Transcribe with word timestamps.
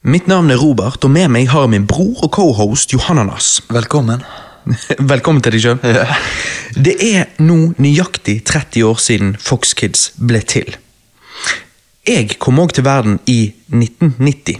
Mitt 0.00 0.26
navn 0.26 0.48
er 0.48 0.56
Robert, 0.56 1.04
og 1.04 1.10
med 1.12 1.28
meg 1.28 1.50
har 1.52 1.66
jeg 1.66 1.70
min 1.74 1.82
bror 1.84 2.22
og 2.24 2.30
cohost 2.32 2.94
Johananas. 2.94 3.58
Velkommen. 3.68 4.22
Velkommen 5.12 5.42
til 5.44 5.52
deg 5.52 5.60
sjøl. 5.60 5.82
Det 6.72 6.94
er 7.04 7.26
nå 7.44 7.74
nøyaktig 7.76 8.38
30 8.48 8.86
år 8.88 8.96
siden 8.96 9.34
Fox 9.36 9.74
Kids 9.76 10.06
ble 10.16 10.40
til. 10.40 10.72
Jeg 12.08 12.38
kom 12.40 12.62
òg 12.64 12.72
til 12.78 12.88
verden 12.88 13.20
i 13.28 13.52
1990. 13.68 14.56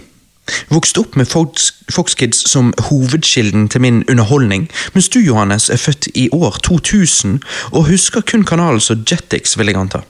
Vokste 0.69 1.01
opp 1.01 1.17
med 1.17 1.25
Fox, 1.25 1.71
Fox 1.89 2.13
Kids 2.13 2.45
som 2.45 2.69
hovedkilden 2.91 3.65
til 3.73 3.81
min 3.81 4.03
underholdning, 4.05 4.69
mens 4.93 5.09
du, 5.09 5.23
Johannes, 5.25 5.71
er 5.73 5.81
født 5.81 6.11
i 6.13 6.29
år 6.37 6.61
2000 6.69 7.41
og 7.71 7.89
husker 7.89 8.21
kun 8.21 8.45
kanalen 8.45 8.83
som 8.83 9.01
Jetix, 9.09 9.57
vil 9.57 9.73
jeg 9.73 9.81
anta. 9.87 10.05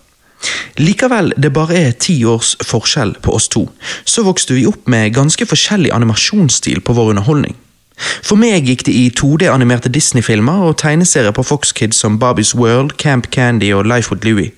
Likevel 0.82 1.34
det 1.38 1.52
bare 1.54 1.78
er 1.78 1.98
ti 2.00 2.16
års 2.26 2.56
forskjell 2.66 3.16
på 3.22 3.34
oss 3.36 3.50
to, 3.52 3.68
så 4.06 4.24
vokste 4.26 4.56
vi 4.58 4.68
opp 4.70 4.88
med 4.90 5.14
ganske 5.14 5.46
forskjellig 5.46 5.92
animasjonsstil 5.94 6.82
på 6.82 6.96
vår 6.98 7.14
underholdning. 7.16 7.58
For 8.26 8.40
meg 8.40 8.66
gikk 8.66 8.86
det 8.88 8.96
i 8.98 9.10
2D-animerte 9.14 9.92
Disney-filmer 9.94 10.64
og 10.66 10.80
tegneserier 10.82 11.36
på 11.36 11.46
Fox 11.46 11.74
Kids 11.78 12.00
som 12.02 12.18
Barbies 12.20 12.56
World, 12.58 12.98
Camp 12.98 13.30
Candy 13.30 13.74
og 13.74 13.86
Life 13.86 14.12
with 14.14 14.26
Louie. 14.26 14.52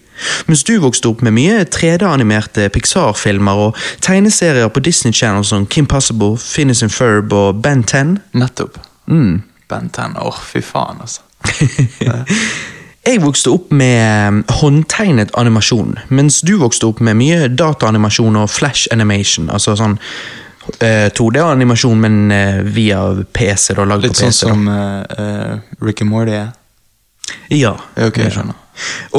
Mens 0.48 0.64
du 0.64 0.78
vokste 0.80 1.10
opp 1.10 1.24
med 1.26 1.36
mye 1.36 1.64
3D-animerte 1.68 2.70
Pixar-filmer 2.72 3.66
og 3.66 3.80
tegneserier 4.06 4.70
på 4.72 4.84
Disney 4.86 5.14
Channel 5.14 5.44
som 5.46 5.66
Kim 5.68 5.90
Possible, 5.90 6.38
Phineas 6.38 6.84
and 6.84 6.94
Ferb 6.94 7.34
og 7.34 7.62
Ben 7.64 7.84
10. 7.84 8.22
Nettopp. 8.38 8.80
Mm. 9.08 9.42
Ben 9.70 9.90
10. 9.90 10.16
Åh, 10.22 10.40
fy 10.54 10.62
faen, 10.64 11.02
altså. 11.02 11.22
Jeg 13.04 13.20
vokste 13.24 13.52
opp 13.52 13.72
med 13.76 14.00
eh, 14.00 14.56
håndtegnet 14.62 15.34
animasjon, 15.40 15.98
mens 16.08 16.40
du 16.48 16.56
vokste 16.62 16.88
opp 16.88 17.04
med 17.04 17.20
mye 17.20 17.50
dataanimasjon 17.52 18.40
og 18.40 18.50
flash 18.52 18.88
animation. 18.96 19.50
Altså 19.52 19.76
sånn 19.80 19.98
uh, 20.00 21.10
2D-animasjon, 21.12 22.00
men 22.00 22.20
uh, 22.32 22.62
via 22.64 23.04
PC. 23.36 23.76
da, 23.76 23.88
Litt 23.98 24.16
på 24.16 24.22
sånn 24.24 24.32
PC. 24.32 24.48
som 24.48 24.68
uh, 24.72 25.60
Rick 25.84 26.06
and 26.06 26.14
Morty 26.14 26.38
er. 26.38 26.52
Ja. 26.52 26.60
Ja, 27.50 27.74
ok, 28.08 28.18
jeg 28.24 28.34
skjønner. 28.36 28.60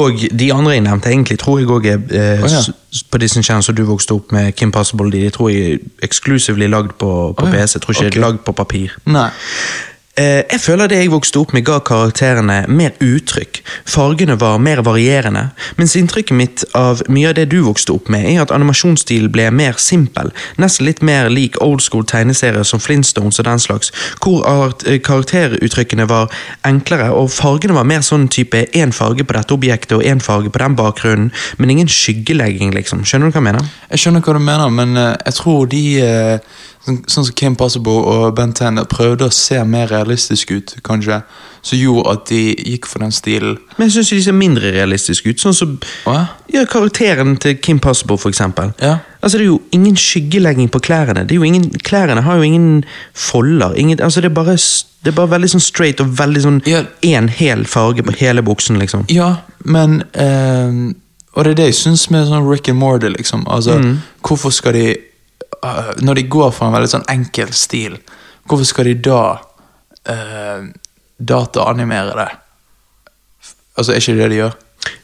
Og 0.01 0.19
de 0.39 0.47
andre 0.53 0.73
jeg 0.75 0.83
nevnte, 0.83 1.09
egentlig 1.09 1.37
tror 1.39 1.61
jeg 1.61 1.69
òg 1.71 1.85
er 1.87 2.01
eh, 2.11 2.43
oh, 2.43 2.51
ja. 2.51 2.61
på 3.11 3.21
Disney 3.21 3.43
Channel, 3.43 3.63
så 3.63 3.71
du 3.71 3.85
vokste 3.87 4.17
opp 4.17 4.33
med 4.35 4.51
Kim 4.59 4.71
Possible. 4.75 5.07
De, 5.13 5.29
tror 5.33 5.49
jeg 5.49 5.77
er 5.77 6.05
exclusively 6.05 6.67
lagd 6.67 6.97
på, 6.99 7.11
på 7.37 7.45
oh, 7.45 7.49
ja. 7.53 7.61
PC. 7.63 7.79
Tror 7.79 7.95
ikke 7.95 8.11
okay. 8.11 8.23
lagd 8.25 8.43
på 8.45 8.55
papir. 8.57 8.97
Nei. 9.07 9.29
Eh, 10.15 10.45
jeg 10.47 10.61
føler 10.63 10.87
det 10.87 11.01
jeg 11.01 11.11
vokste 11.11 11.41
opp 11.41 11.51
med 11.51 11.65
ga 11.67 11.81
karakterene 11.83 12.61
mer 12.71 12.93
uttrykk. 13.03 13.57
Fargene 13.83 14.37
var 14.39 14.61
mer 14.63 14.79
varierende. 14.87 15.49
Mens 15.75 15.95
inntrykket 15.99 16.37
mitt 16.39 16.63
av 16.71 17.01
mye 17.11 17.33
av 17.33 17.35
det 17.35 17.49
du 17.51 17.57
vokste 17.65 17.91
opp 17.97 18.07
med, 18.13 18.23
er 18.23 18.45
at 18.45 18.53
animasjonsstilen 18.55 19.33
ble 19.33 19.49
mer 19.51 19.75
simpel. 19.81 20.31
Nesten 20.61 20.87
litt 20.87 21.03
mer 21.03 21.27
lik 21.27 21.59
old 21.59 21.83
school 21.83 22.07
tegneserier 22.07 22.63
som 22.63 22.79
Flintstones 22.79 23.41
og 23.43 23.49
den 23.49 23.59
slags. 23.59 23.91
Hvor 24.23 24.47
eh, 24.87 25.01
karakteruttrykkene 25.03 26.07
var 26.07 26.31
enklere, 26.63 27.11
og 27.11 27.33
fargene 27.35 27.75
var 27.75 27.89
mer 27.89 28.05
sånn 28.07 28.29
type 28.31 28.69
én 28.71 28.95
farge 28.95 29.27
på 29.27 29.35
dette 29.35 29.57
objektet 29.57 29.97
og 29.97 30.07
én 30.07 30.23
farge 30.23 30.47
på 30.47 30.63
den 30.63 30.79
bakgrunnen, 30.79 31.33
men 31.59 31.75
ingen 31.75 31.91
skyggelegging, 31.91 32.71
liksom. 32.71 33.03
Skjønner 33.03 33.27
du 33.27 33.35
hva 33.35 33.43
jeg 33.43 33.49
mener? 33.49 33.67
Jeg 33.91 34.05
skjønner 34.05 34.23
hva 34.23 34.39
du 34.39 34.47
mener, 34.47 34.71
men 34.79 34.95
eh, 34.95 35.11
jeg 35.25 35.39
tror 35.41 35.67
de 35.75 35.83
sånn, 36.85 37.01
sånn 37.09 37.25
som 37.25 37.33
Kim 37.35 37.55
Possible 37.59 37.91
og 38.05 38.35
Ben 38.37 38.53
10 38.53 38.85
prøvde 38.91 39.27
å 39.27 39.33
se 39.33 39.57
mer 39.65 39.87
realistisk 39.91 40.51
ut, 40.55 40.75
kanskje. 40.85 41.21
Som 41.65 41.79
gjorde 41.79 42.11
at 42.11 42.25
de 42.29 42.41
gikk 42.61 42.85
for 42.85 43.01
den 43.01 43.11
stilen. 43.11 43.55
Men 43.79 43.87
jeg 43.89 43.95
syns 43.95 44.09
de 44.13 44.19
ser 44.27 44.35
mindre 44.37 44.69
realistiske 44.75 45.31
ut. 45.33 45.39
Sånn 45.41 45.55
som? 45.57 45.71
Ja, 46.05 46.61
karakteren 46.69 47.39
til 47.41 47.55
Kim 47.57 47.79
Possible, 47.81 48.17
for 48.21 48.29
eksempel. 48.29 48.69
Ja. 48.79 48.99
Altså, 49.23 49.39
Det 49.39 49.47
er 49.47 49.49
jo 49.49 49.61
ingen 49.73 49.95
skyggelegging 49.97 50.69
på 50.69 50.79
klærne. 50.85 51.23
Det 51.25 51.31
er 51.33 51.39
jo 51.41 51.43
ingen, 51.47 51.71
klærne 51.81 52.21
har 52.21 52.35
jo 52.37 52.43
ingen 52.45 52.83
folder. 53.13 53.73
Ingen, 53.75 53.99
altså, 53.99 54.21
det, 54.21 54.29
er 54.29 54.35
bare, 54.35 54.53
det 54.53 55.09
er 55.09 55.17
bare 55.17 55.31
veldig 55.33 55.49
sånn 55.55 55.65
straight 55.65 55.99
og 56.05 56.13
veldig 56.19 56.41
sånn 56.45 56.61
Ja. 56.69 56.83
én 57.01 57.29
hel 57.29 57.65
farge 57.65 58.03
på 58.05 58.13
hele 58.19 58.43
buksen, 58.45 58.77
liksom. 58.77 59.05
Ja, 59.09 59.37
men 59.65 60.03
eh, 60.13 60.93
Og 61.35 61.43
det 61.43 61.51
er 61.51 61.55
det 61.55 61.65
jeg 61.65 61.75
syns 61.81 62.05
med 62.11 62.27
sånn 62.29 62.45
Rick 62.47 62.69
and 62.69 62.77
Morty, 62.79 63.09
liksom. 63.09 63.43
Altså, 63.47 63.81
Hvorfor 64.21 64.53
skal 64.53 64.73
de 64.73 64.95
Når 66.01 66.13
de 66.19 66.23
går 66.29 66.51
for 66.53 66.67
en 66.67 66.73
veldig 66.75 66.91
sånn 66.91 67.05
enkel 67.11 67.53
stil, 67.53 67.97
hvorfor 68.45 68.65
skal 68.69 68.89
de 68.89 68.95
da 69.07 69.21
uh, 70.09 70.67
dataanimere 71.19 72.15
det? 72.19 72.29
Altså, 73.77 73.91
er 73.91 73.99
ikke 73.99 74.15
det 74.15 74.21
det 74.23 74.29
de 74.31 74.39
gjør? 74.43 74.55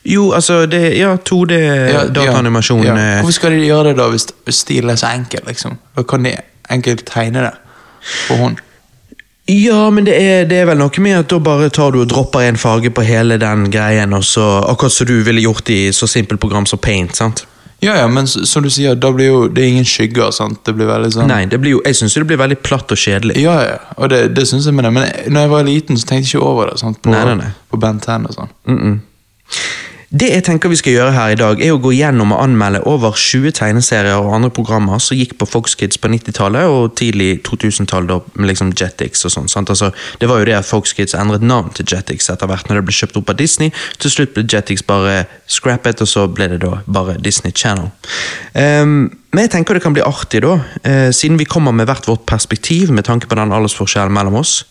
Jo, 0.05 0.31
altså, 0.37 0.65
det 0.69 0.81
Ja, 0.97 1.15
2D 1.17 1.57
Ja, 1.57 2.03
dataanimasjon 2.13 2.83
ja. 2.85 2.93
eh, 2.95 3.21
Hvorfor 3.21 3.33
skal 3.39 3.55
de 3.55 3.63
gjøre 3.65 3.89
det 3.91 3.97
da 3.97 4.09
hvis 4.13 4.27
stilen 4.53 4.93
er 4.93 4.99
så 5.01 5.09
enkel? 5.15 5.41
liksom? 5.47 5.77
Da 5.97 6.03
kan 6.03 6.23
de 6.23 6.35
enkelt 6.69 7.05
tegne 7.09 7.41
det 7.47 7.53
på 8.27 8.37
hånd. 8.37 8.59
Ja, 9.51 9.89
men 9.89 10.05
det 10.05 10.13
er, 10.21 10.45
det 10.47 10.61
er 10.61 10.67
vel 10.69 10.77
noe 10.79 11.01
med 11.03 11.17
at 11.17 11.29
da 11.33 11.39
bare 11.43 11.69
tar 11.73 11.91
du 11.91 12.03
og 12.03 12.09
dropper 12.13 12.45
en 12.45 12.57
farge 12.61 12.91
på 12.93 13.03
hele 13.03 13.37
den 13.41 13.65
greien, 13.73 14.13
og 14.13 14.23
så 14.23 14.45
akkurat 14.69 14.93
som 14.93 15.09
du 15.09 15.17
ville 15.25 15.41
gjort 15.43 15.69
i 15.73 15.79
så 15.93 16.07
simpelt 16.07 16.39
program 16.39 16.65
som 16.69 16.79
Paint. 16.79 17.15
sant? 17.17 17.43
Ja, 17.81 17.95
ja, 17.97 18.07
men 18.07 18.27
som 18.27 18.61
du 18.63 18.69
sier, 18.69 18.93
da 18.95 19.09
blir 19.11 19.25
jo 19.31 19.47
det 19.49 19.63
er 19.63 19.69
ingen 19.71 19.85
skygger. 19.89 20.31
sant? 20.31 20.59
Det 20.63 20.75
blir 20.77 20.85
veldig 20.85 21.11
sånn 21.15 21.27
Nei, 21.27 21.45
det 21.49 21.57
blir 21.63 21.71
jo, 21.71 21.81
jeg 21.85 21.95
syns 21.97 22.13
det 22.13 22.27
blir 22.29 22.37
veldig 22.37 22.59
platt 22.61 22.91
og 22.93 22.97
kjedelig. 23.01 23.37
Ja, 23.41 23.55
ja, 23.65 23.77
og 23.97 24.09
det, 24.13 24.19
det 24.35 24.45
syns 24.47 24.65
jeg 24.69 24.73
med 24.77 24.85
det. 24.85 24.91
Men 24.93 25.03
jeg- 25.07 25.31
når 25.33 25.41
jeg 25.41 25.49
var 25.49 25.63
liten, 25.63 25.97
så 25.97 26.05
tenkte 26.05 26.27
jeg 26.29 26.35
ikke 26.35 26.45
over 26.45 26.69
det. 26.69 26.79
sant? 26.79 27.01
På, 27.01 27.09
Nei, 27.09 27.23
nei, 27.25 27.35
nei. 27.41 27.51
på 27.71 27.79
Ben 27.81 27.99
10 27.99 28.25
og 28.29 28.35
sånn. 28.37 28.49
Mm-mm. 28.67 28.99
Det 30.11 30.27
jeg 30.27 30.43
tenker 30.43 30.67
vi 30.67 30.75
skal 30.75 30.91
gjøre 30.91 31.11
her 31.15 31.29
i 31.31 31.37
dag, 31.39 31.61
er 31.63 31.71
å 31.71 31.79
gå 31.79 31.93
gjennom 31.95 32.33
og 32.35 32.41
anmelde 32.43 32.81
over 32.89 33.15
20 33.15 33.53
tegneserier 33.55 34.19
og 34.19 34.33
andre 34.35 34.49
programmer 34.51 34.99
som 34.99 35.15
gikk 35.15 35.37
på 35.39 35.47
Fox 35.47 35.77
Kids 35.79 36.01
på 36.03 36.11
90-tallet 36.11 36.67
og 36.67 36.97
tidlig 36.99 37.37
2000-tall, 37.47 38.09
med 38.35 38.49
liksom 38.51 38.73
Jetix 38.75 39.23
og 39.29 39.31
sånn. 39.31 39.47
Altså, 39.61 39.93
det 40.19 40.27
var 40.27 40.41
jo 40.41 40.49
det 40.49 40.57
at 40.57 40.67
Fox 40.67 40.91
Kids 40.97 41.15
endret 41.15 41.45
navn 41.47 41.71
til 41.77 41.87
Jetix 41.87 42.27
etter 42.27 42.51
hvert 42.51 42.67
når 42.67 42.81
det 42.81 42.89
ble 42.89 42.97
kjøpt 42.97 43.21
opp 43.21 43.31
av 43.31 43.39
Disney. 43.39 43.71
Til 44.03 44.11
slutt 44.11 44.35
ble 44.35 44.43
Jetix 44.51 44.83
bare 44.83 45.23
scrappet, 45.47 46.03
og 46.03 46.11
så 46.11 46.27
ble 46.27 46.49
det 46.51 46.59
da 46.65 46.81
bare 46.91 47.15
Disney 47.15 47.55
Channel. 47.55 47.87
Ehm, 48.59 49.13
men 49.31 49.45
jeg 49.45 49.53
tenker 49.53 49.77
det 49.77 49.83
kan 49.85 49.95
bli 49.95 50.03
artig, 50.03 50.41
da, 50.43 50.57
eh, 50.83 51.09
siden 51.15 51.37
vi 51.39 51.47
kommer 51.47 51.71
med 51.71 51.87
hvert 51.87 52.07
vårt 52.07 52.25
perspektiv 52.27 52.91
med 52.91 53.05
tanke 53.07 53.29
på 53.31 53.37
den 53.39 53.53
aldersforskjellen 53.55 54.11
mellom 54.11 54.35
oss. 54.41 54.65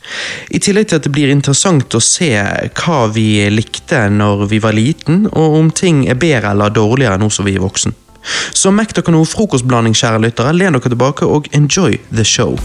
I 0.50 0.60
tillegg 0.60 0.90
til 0.90 1.00
at 1.00 1.08
det 1.08 1.14
blir 1.14 1.32
interessant 1.32 1.96
å 1.96 2.02
se 2.04 2.28
hva 2.82 3.00
vi 3.14 3.48
likte 3.48 4.04
når 4.12 4.46
vi 4.52 4.60
var 4.60 4.76
liten, 4.76 5.26
og 5.32 5.58
om 5.62 5.72
ting 5.72 6.04
er 6.08 6.20
bedre 6.20 6.52
eller 6.52 6.76
dårligere 6.76 7.18
nå 7.18 7.30
som 7.32 7.48
vi 7.48 7.56
er 7.56 7.64
voksen. 7.64 7.96
Så 8.52 8.68
mekk 8.68 8.92
dere 8.98 9.16
noe 9.16 9.24
frokostblanding, 9.24 9.96
kjære 9.96 10.20
lyttere. 10.20 10.52
Len 10.52 10.76
dere 10.76 10.92
tilbake 10.92 11.24
og 11.24 11.48
enjoy 11.56 11.96
the 12.12 12.24
show. 12.24 12.58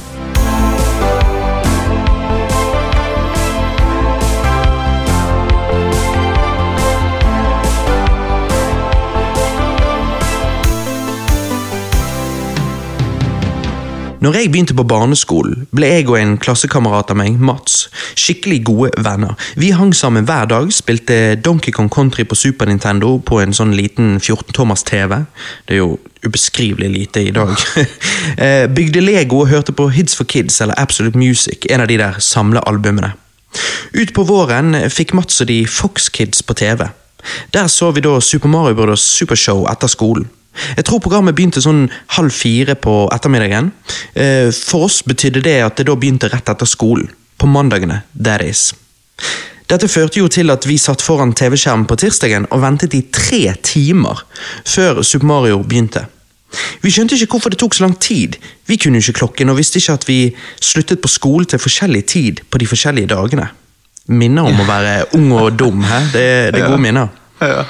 Når 14.25 14.33
jeg 14.39 14.49
begynte 14.49 14.73
på 14.73 14.83
barneskolen, 14.89 15.67
ble 15.75 15.85
jeg 15.85 16.07
og 16.09 16.15
en 16.17 16.31
klassekamerat 16.41 17.11
av 17.13 17.17
meg, 17.19 17.35
Mats, 17.37 17.91
skikkelig 18.17 18.63
gode 18.65 19.03
venner. 19.05 19.35
Vi 19.53 19.67
hang 19.77 19.91
sammen 19.93 20.25
hver 20.25 20.47
dag, 20.49 20.71
spilte 20.73 21.35
Donkey 21.45 21.69
Kong 21.75 21.91
Country 21.93 22.25
på 22.25 22.33
Super 22.33 22.65
Nintendo 22.65 23.19
på 23.21 23.37
en 23.43 23.53
sånn 23.53 23.75
liten 23.77 24.15
14-tommers 24.17 24.81
TV. 24.87 25.19
Det 25.67 25.75
er 25.75 25.83
jo 25.83 25.99
ubeskrivelig 26.25 26.89
lite 26.95 27.27
i 27.27 27.35
dag. 27.35 27.53
Eh, 28.35 28.65
Bygde 28.67 28.99
Lego 28.99 29.43
og 29.43 29.51
hørte 29.51 29.71
på 29.71 29.85
Hits 29.93 30.15
for 30.17 30.27
Kids 30.27 30.57
eller 30.63 30.75
Absolute 30.81 31.17
Music, 31.17 31.67
en 31.69 31.83
av 31.83 31.87
de 31.87 31.99
der 32.01 32.17
samlealbumene. 32.19 33.13
Utpå 33.93 34.25
våren 34.27 34.73
fikk 34.91 35.13
Mats 35.15 35.37
og 35.45 35.47
de 35.51 35.61
Fox 35.69 36.09
Kids 36.09 36.41
på 36.43 36.57
TV. 36.57 36.87
Der 37.53 37.69
så 37.71 37.91
vi 37.95 38.03
da 38.03 38.17
Super 38.19 38.51
Mario 38.51 38.75
Brothers 38.75 39.05
Supershow 39.05 39.63
etter 39.71 39.91
skolen. 39.91 40.27
Jeg 40.77 40.85
tror 40.88 41.01
programmet 41.03 41.35
begynte 41.35 41.61
sånn 41.63 41.85
halv 42.16 42.33
fire 42.33 42.75
på 42.79 42.95
ettermiddagen. 43.13 43.71
Eh, 44.13 44.51
For 44.55 44.88
oss 44.88 45.01
betydde 45.03 45.43
det 45.46 45.57
at 45.66 45.78
det 45.78 45.87
da 45.90 45.96
begynte 45.99 46.31
rett 46.31 46.49
etter 46.49 46.69
skolen. 46.69 47.09
På 47.37 47.47
mandagene, 47.52 48.03
that 48.16 48.41
is. 48.46 48.69
Dette 49.67 49.87
førte 49.90 50.19
jo 50.22 50.28
til 50.29 50.52
at 50.53 50.66
vi 50.69 50.78
satt 50.78 51.02
foran 51.02 51.34
TV-skjermen 51.34 51.87
på 51.90 51.97
tirsdagen 51.97 52.46
og 52.53 52.61
ventet 52.61 52.93
i 52.93 53.02
tre 53.11 53.55
timer 53.66 54.22
før 54.63 55.02
Super 55.03 55.25
Mario 55.25 55.63
begynte. 55.66 56.05
Vi 56.84 56.91
skjønte 56.93 57.17
ikke 57.17 57.35
hvorfor 57.35 57.52
det 57.52 57.59
tok 57.59 57.75
så 57.75 57.84
lang 57.84 57.96
tid. 57.99 58.37
Vi 58.69 58.78
kunne 58.79 59.02
jo 59.02 59.09
ikke 59.09 59.19
klokken 59.25 59.52
og 59.52 59.57
visste 59.59 59.81
ikke 59.81 59.97
at 59.97 60.05
vi 60.07 60.19
sluttet 60.63 61.02
på 61.03 61.11
skolen 61.11 61.49
til 61.49 61.59
forskjellig 61.59 62.03
tid 62.07 62.43
på 62.49 62.61
de 62.61 62.69
forskjellige 62.69 63.11
dagene. 63.11 63.49
Minner 64.07 64.46
om 64.52 64.61
å 64.61 64.67
være 64.69 65.09
ung 65.17 65.31
og 65.34 65.57
dum, 65.57 65.81
hæ? 65.84 65.99
Det, 66.13 66.25
det 66.53 66.61
er 66.61 66.69
gode 66.69 66.84
minner. 66.85 67.09
Ja. 67.41 67.66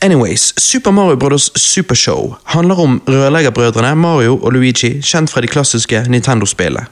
Anyways, 0.00 0.54
Super 0.56 0.90
Mario 0.90 1.16
Brothers 1.16 1.50
Supershow 1.56 2.36
handler 2.44 2.74
om 2.80 3.02
rørleggerbrødrene 3.08 3.94
Mario 3.94 4.36
og 4.36 4.52
Luigi, 4.52 5.00
kjent 5.02 5.30
fra 5.30 5.40
de 5.40 5.46
klassiske 5.46 6.04
Nintendo-spillene. 6.08 6.86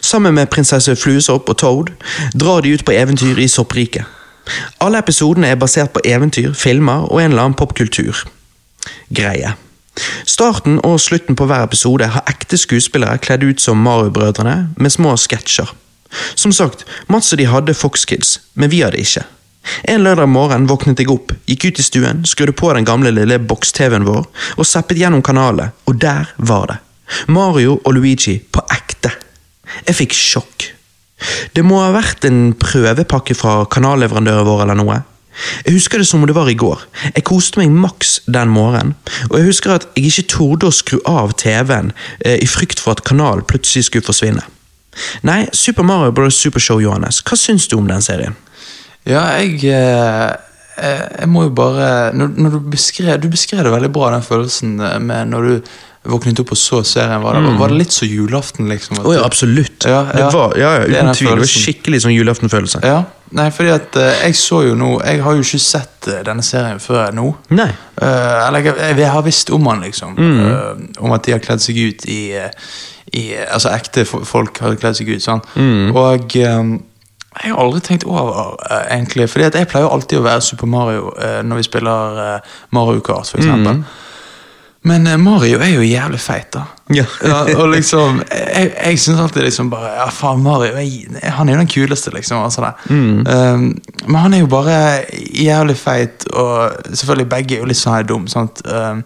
Sammen 0.00 0.34
med 0.34 0.46
prinsesse 0.46 0.96
Fluesopp 0.96 1.48
og 1.48 1.56
Toad 1.58 1.90
drar 2.40 2.60
de 2.60 2.74
ut 2.74 2.84
på 2.84 2.92
eventyr 2.92 3.38
i 3.42 3.48
soppriket. 3.48 4.04
Alle 4.80 4.98
episodene 4.98 5.50
er 5.50 5.58
basert 5.58 5.90
på 5.90 6.00
eventyr, 6.04 6.52
filmer 6.52 7.10
og 7.10 7.22
en 7.22 7.30
eller 7.30 7.42
annen 7.42 7.58
popkultur. 7.58 8.22
Greie. 9.10 9.56
Starten 10.26 10.78
og 10.84 11.00
slutten 11.00 11.36
på 11.36 11.46
hver 11.50 11.64
episode 11.64 12.06
har 12.06 12.26
ekte 12.30 12.56
skuespillere 12.56 13.18
kledd 13.18 13.42
ut 13.42 13.60
som 13.60 13.82
Mario-brødrene 13.82 14.68
med 14.76 14.90
små 14.90 15.16
sketsjer. 15.16 15.74
Som 16.34 16.52
sagt, 16.52 16.86
Mats 17.08 17.32
og 17.32 17.38
de 17.38 17.46
hadde 17.50 17.74
Fox 17.74 18.04
Kids, 18.04 18.40
men 18.54 18.70
vi 18.70 18.80
hadde 18.86 19.02
ikke. 19.02 19.24
En 19.88 20.04
lørdag 20.04 20.28
morgen 20.28 20.66
våknet 20.68 21.00
jeg 21.00 21.10
opp, 21.12 21.32
gikk 21.48 21.68
ut 21.68 21.80
i 21.80 21.86
stuen, 21.86 22.24
skrudde 22.28 22.56
på 22.56 22.72
den 22.76 22.86
gamle 22.88 23.12
lille 23.14 23.38
boks-TV-en 23.40 24.06
vår 24.08 24.26
og 24.58 24.68
zappet 24.68 25.00
gjennom 25.00 25.24
kanalet, 25.24 25.72
og 25.88 25.98
der 26.00 26.30
var 26.36 26.68
det. 26.70 26.78
Mario 27.32 27.78
og 27.82 27.96
Luigi 27.96 28.38
på 28.38 28.64
ekte. 28.72 29.12
Jeg 29.86 29.98
fikk 29.98 30.16
sjokk. 30.16 30.68
Det 31.56 31.64
må 31.64 31.80
ha 31.80 31.92
vært 31.94 32.26
en 32.28 32.52
prøvepakke 32.60 33.36
fra 33.38 33.62
kanalleverandøren 33.70 34.48
vår 34.48 34.64
eller 34.66 34.80
noe. 34.80 35.00
Jeg 35.66 35.74
husker 35.74 35.98
det 35.98 36.06
som 36.06 36.22
om 36.22 36.28
det 36.30 36.36
var 36.36 36.48
i 36.50 36.56
går. 36.58 36.84
Jeg 37.16 37.26
koste 37.26 37.58
meg 37.58 37.72
maks 37.74 38.20
den 38.30 38.52
morgenen, 38.54 38.94
og 39.30 39.38
jeg 39.40 39.48
husker 39.48 39.74
at 39.74 39.88
jeg 39.96 40.10
ikke 40.10 40.28
torde 40.30 40.68
å 40.68 40.74
skru 40.74 41.00
av 41.10 41.34
TV-en 41.40 41.90
eh, 42.20 42.38
i 42.38 42.46
frykt 42.46 42.82
for 42.82 42.94
at 42.94 43.02
kanalen 43.08 43.46
plutselig 43.48 43.88
skulle 43.88 44.06
forsvinne. 44.06 44.44
Nei, 45.26 45.40
Super 45.50 45.82
Mario 45.82 46.14
Bros. 46.14 46.38
Super 46.38 46.62
Show, 46.62 46.78
Johannes, 46.82 47.18
hva 47.26 47.38
syns 47.38 47.66
du 47.66 47.74
om 47.80 47.90
den 47.90 48.04
serien? 48.04 48.36
Ja, 49.04 49.24
jeg 49.36 49.60
eh, 49.68 50.28
eh, 50.80 51.02
Jeg 51.20 51.28
må 51.28 51.44
jo 51.44 51.50
bare 51.56 52.12
Når, 52.16 52.54
du 52.56 52.70
beskrev 52.72 53.18
Du 53.20 53.28
beskrev 53.32 53.66
det 53.66 53.72
veldig 53.74 53.90
bra, 53.92 54.12
den 54.14 54.24
følelsen 54.24 54.78
eh, 54.80 55.00
med 55.02 55.34
når 55.34 55.50
du 55.50 55.74
våknet 56.04 56.40
opp 56.42 56.50
og 56.52 56.58
så 56.60 56.82
serien. 56.84 57.22
Var 57.24 57.38
det, 57.38 57.52
var 57.56 57.72
det 57.72 57.78
litt 57.80 57.94
så 57.94 58.04
julaften, 58.04 58.68
liksom? 58.68 58.98
at 59.00 59.06
Å 59.08 59.14
ja, 59.14 59.22
absolutt. 59.24 59.86
Ja, 59.88 60.02
Det 60.12 60.26
var, 60.34 60.56
ja, 60.60 60.72
ja, 60.76 60.82
uten 60.84 61.08
det 61.08 61.14
tvil. 61.16 61.30
Det 61.30 61.44
var 61.46 61.52
skikkelig 61.54 62.00
sånn 62.04 62.12
julaftenfølelse. 62.12 62.80
Ja, 62.84 62.98
nei, 63.38 63.46
fordi 63.56 63.72
at 63.72 63.96
uh, 63.96 64.10
jeg 64.10 64.36
så 64.36 64.60
jo 64.66 64.74
nå 64.76 64.90
Jeg 65.00 65.22
har 65.24 65.38
jo 65.38 65.46
ikke 65.46 65.62
sett 65.64 66.10
uh, 66.10 66.18
denne 66.26 66.44
serien 66.44 66.82
før 66.82 67.08
nå. 67.16 67.30
Nei. 67.56 67.70
Uh, 67.96 68.44
eller 68.50 68.68
jeg, 68.68 68.76
jeg, 68.98 69.10
har 69.16 69.24
visst 69.24 69.52
om 69.54 69.70
han, 69.70 69.80
liksom. 69.86 70.18
eh, 70.20 70.82
om 71.00 71.16
at 71.16 71.24
de 71.24 71.38
har 71.38 71.40
kledd 71.44 71.64
seg 71.64 71.80
ut 71.80 72.04
i, 72.10 72.20
i 73.16 73.24
Altså 73.48 73.72
ekte 73.72 74.04
folk 74.04 74.60
har 74.60 74.76
kledd 74.76 75.00
seg 75.00 75.14
ut, 75.14 75.24
sant. 75.24 75.48
Og 75.56 76.36
eh, 76.36 76.60
jeg 77.42 77.52
har 77.52 77.60
aldri 77.60 77.80
tenkt 77.82 78.06
over, 78.06 78.56
eh, 78.70 78.96
egentlig. 78.96 79.28
Fordi 79.30 79.48
at 79.48 79.58
jeg 79.58 79.68
pleier 79.70 79.88
jo 79.88 79.92
alltid 79.96 80.20
å 80.20 80.24
være 80.24 80.46
Super 80.46 80.70
Mario 80.70 81.12
eh, 81.18 81.40
når 81.42 81.60
vi 81.60 81.66
spiller 81.66 82.20
eh, 82.24 82.58
Mario 82.76 83.02
Kart, 83.04 83.30
for 83.30 83.42
eksempel. 83.42 83.82
Men 84.84 85.08
Mario 85.22 85.62
er 85.64 85.72
jo 85.72 85.84
jævlig 85.86 86.20
feit, 86.20 86.50
da. 86.52 86.66
Ja. 86.92 87.06
og 87.58 87.70
liksom 87.72 88.18
Jeg, 88.28 88.74
jeg 88.74 88.98
syns 89.00 89.22
alltid 89.22 89.46
liksom 89.46 89.70
bare 89.72 89.94
Ja, 89.94 90.10
faen, 90.12 90.42
Mario 90.44 90.74
jeg, 90.76 91.06
Han 91.38 91.48
er 91.48 91.54
jo 91.54 91.62
den 91.62 91.70
kuleste, 91.72 92.12
liksom. 92.12 92.42
Altså, 92.44 92.68
mm. 92.90 93.24
um, 93.24 93.64
men 94.04 94.18
han 94.20 94.34
er 94.36 94.42
jo 94.42 94.50
bare 94.52 94.76
jævlig 95.40 95.78
feit, 95.80 96.28
og 96.32 96.76
selvfølgelig 96.92 97.30
begge 97.32 97.56
er 97.56 97.64
jo 97.64 97.70
litt 97.70 97.80
sånn 97.80 97.96
her 97.96 98.06
dum, 98.12 98.28
sant. 98.28 98.60
Um, 98.68 99.00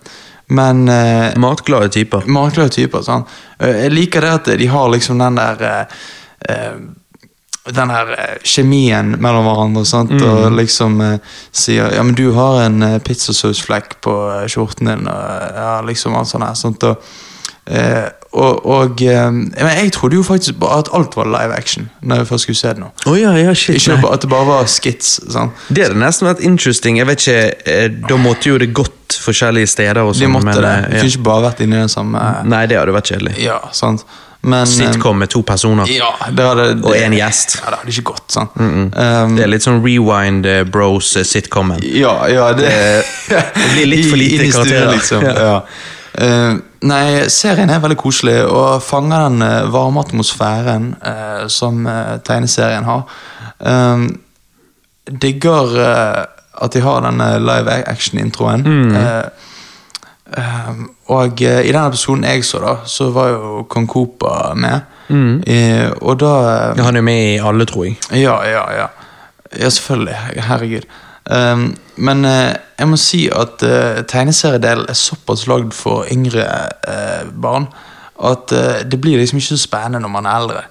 men 0.59 0.89
uh, 0.89 1.31
Matglade 1.39 1.93
typer. 1.95 2.27
Matglade 2.27 2.75
typer. 2.75 3.05
Sånn. 3.07 3.27
Uh, 3.63 3.71
jeg 3.85 3.95
liker 3.95 4.25
det 4.25 4.35
at 4.41 4.55
de 4.59 4.71
har 4.73 4.91
liksom 4.91 5.23
den 5.23 5.39
der 5.39 5.67
uh, 5.71 6.81
den 7.75 7.91
her 7.93 8.13
eh, 8.17 8.37
kjemien 8.47 9.15
mellom 9.21 9.47
hverandre, 9.49 9.85
sant? 9.89 10.13
og 10.23 10.53
liksom 10.57 11.01
eh, 11.05 11.17
sier 11.53 11.95
Ja, 11.95 12.05
men 12.07 12.17
du 12.19 12.31
har 12.37 12.63
en 12.67 12.83
eh, 12.83 12.99
pizzasausflekk 13.05 13.99
på 14.05 14.15
eh, 14.35 14.47
skjorten 14.51 14.91
din, 14.91 15.09
og 15.11 15.59
ja, 15.59 15.81
liksom 15.87 16.17
alt 16.19 16.31
sånt 16.31 16.47
her. 16.47 16.57
Sant? 16.59 16.85
Og, 16.89 17.03
eh, 17.67 18.07
og, 18.33 18.67
og 18.69 19.03
eh, 19.05 19.31
men 19.33 19.73
jeg 19.73 19.93
trodde 19.97 20.19
jo 20.19 20.25
faktisk 20.27 20.61
at 20.69 20.91
alt 20.97 21.17
var 21.17 21.31
live 21.33 21.57
action, 21.57 21.89
når 22.01 22.23
jeg 22.23 22.31
først 22.33 22.49
skulle 22.49 22.61
se 22.61 22.75
det 22.77 22.85
nå. 22.85 22.93
Oh, 23.07 23.17
ja, 23.19 23.33
ja, 23.39 23.55
shit. 23.55 23.81
Ikke 23.81 23.97
nei. 23.97 24.13
at 24.13 24.25
det 24.25 24.31
bare 24.33 24.49
var 24.49 24.71
skits. 24.71 25.19
Sant? 25.33 25.67
Det 25.69 25.89
hadde 25.89 26.01
nesten 26.01 26.29
vært 26.29 26.45
interesting. 26.45 27.01
Jeg 27.01 27.09
vet 27.09 27.27
ikke, 27.27 27.43
eh, 27.73 27.91
Da 28.09 28.21
måtte 28.21 28.53
jo 28.53 28.61
det 28.61 28.73
gått 28.77 29.19
forskjellige 29.25 29.67
steder. 29.73 30.03
og 30.05 30.15
De 30.15 30.25
sånn, 30.25 30.33
måtte 30.37 30.53
men, 30.53 30.63
det. 30.63 30.77
Ja. 30.77 31.03
Kunne 31.03 31.13
ikke 31.13 31.27
bare 31.31 31.47
vært 31.51 31.61
inni 31.65 31.81
den 31.81 31.93
samme 31.93 32.25
Nei, 32.45 32.67
det 32.69 32.81
hadde 32.81 32.97
vært 32.97 33.13
kjedelig. 33.13 33.37
Ja, 33.43 33.61
sant. 33.73 34.05
Men 34.49 34.65
eh, 34.65 34.71
Sitcom 34.73 35.19
med 35.21 35.31
to 35.33 35.43
personer. 35.47 35.91
Ja, 35.93 36.11
det 36.31 36.47
hadde, 36.49 36.67
Og 36.83 36.97
en 36.97 37.17
gjest. 37.17 37.59
Ja, 37.61 37.73
det 37.75 37.83
hadde 37.83 37.95
ikke 37.95 38.07
gått, 38.15 38.27
sant. 38.33 38.57
Um, 38.57 39.37
Det 39.37 39.45
er 39.45 39.53
litt 39.53 39.67
sånn 39.67 39.83
rewind 39.85 40.49
uh, 40.49 40.63
bros-sitcomen. 40.69 41.85
Ja, 41.85 42.17
ja, 42.33 42.51
det, 42.57 42.73
det 43.29 43.45
blir 43.75 43.93
litt 43.93 44.09
for 44.11 44.21
lite 44.21 44.49
i 44.49 44.53
karakterer. 44.53 44.93
Liksom. 44.97 45.29
Ja. 45.29 45.55
Eh, 46.19 46.55
nei, 46.89 47.03
serien 47.31 47.71
er 47.71 47.83
veldig 47.83 47.99
koselig 48.01 48.41
og 48.47 48.81
fanger 48.83 49.29
den 49.29 49.45
uh, 49.45 49.69
varme 49.71 50.03
atmosfæren 50.03 50.89
eh, 50.99 51.45
som 51.53 51.85
eh, 51.87 52.17
tegneserien 52.27 52.89
har. 52.89 53.05
Um, 53.59 54.09
digger 55.09 55.79
eh, 55.85 56.25
at 56.59 56.75
de 56.75 56.83
har 56.83 57.05
denne 57.05 57.29
live 57.39 57.77
action-introen. 57.87 58.67
Eh, 58.99 59.48
um, 60.37 60.91
og 61.07 61.43
eh, 61.43 61.65
i 61.65 61.73
den 61.73 61.87
episoden 61.87 62.25
jeg 62.25 62.45
så, 62.45 62.61
da, 62.63 62.75
så 62.85 63.11
var 63.11 63.29
jo 63.29 63.63
Kong 63.69 63.89
Coopa 63.89 64.55
med. 64.55 64.81
Eh, 65.09 65.91
og 66.05 66.19
da 66.21 66.33
eh, 66.77 66.85
Han 66.85 66.97
er 66.97 67.01
med 67.01 67.35
i 67.35 67.39
alle, 67.39 67.65
tror 67.65 67.85
jeg. 67.85 67.99
ja, 68.13 68.43
ja, 68.45 68.65
ja. 68.81 68.87
Ja, 69.59 69.69
selvfølgelig. 69.71 70.15
Herregud. 70.45 70.83
Um, 71.31 71.77
men 71.97 72.25
uh, 72.25 72.53
jeg 72.79 72.89
må 72.89 72.97
si 72.97 73.29
at 73.29 73.63
uh, 73.65 74.05
tegneseriedelen 74.09 74.87
er 74.89 74.97
såpass 74.97 75.47
lagd 75.47 75.73
for 75.73 76.05
yngre 76.13 76.45
uh, 76.89 77.29
barn 77.43 77.67
at 78.25 78.51
det 78.91 79.01
blir 79.01 79.19
liksom 79.19 79.39
ikke 79.39 79.55
så 79.55 79.57
spennende 79.63 80.01
når 80.01 80.09
man 80.09 80.27
er 80.27 80.37
eldre. 80.37 80.63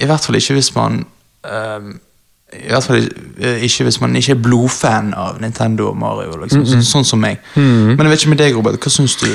I 0.00 0.06
hvert 0.08 0.24
fall 0.24 0.38
ikke 0.38 0.54
hvis 0.56 0.70
man 0.74 1.02
ehm, 1.44 1.98
I 2.56 2.70
hvert 2.70 2.84
fall 2.84 3.08
eh, 3.44 3.62
ikke 3.66 3.84
hvis 3.84 4.00
man 4.00 4.16
ikke 4.16 4.32
er 4.32 4.42
blodfan 4.42 5.10
av 5.16 5.36
Nintendo 5.42 5.90
og 5.90 5.98
Mario. 6.00 6.38
Liksom, 6.40 6.64
så, 6.66 6.80
sånn 6.86 7.04
som 7.04 7.20
meg. 7.20 7.42
Men 7.54 7.98
jeg 8.06 8.12
vet 8.14 8.22
ikke 8.22 8.32
med 8.32 8.40
deg, 8.40 8.56
Robert. 8.56 8.78
Hva 8.80 8.92
syns 8.92 9.18
du? 9.20 9.28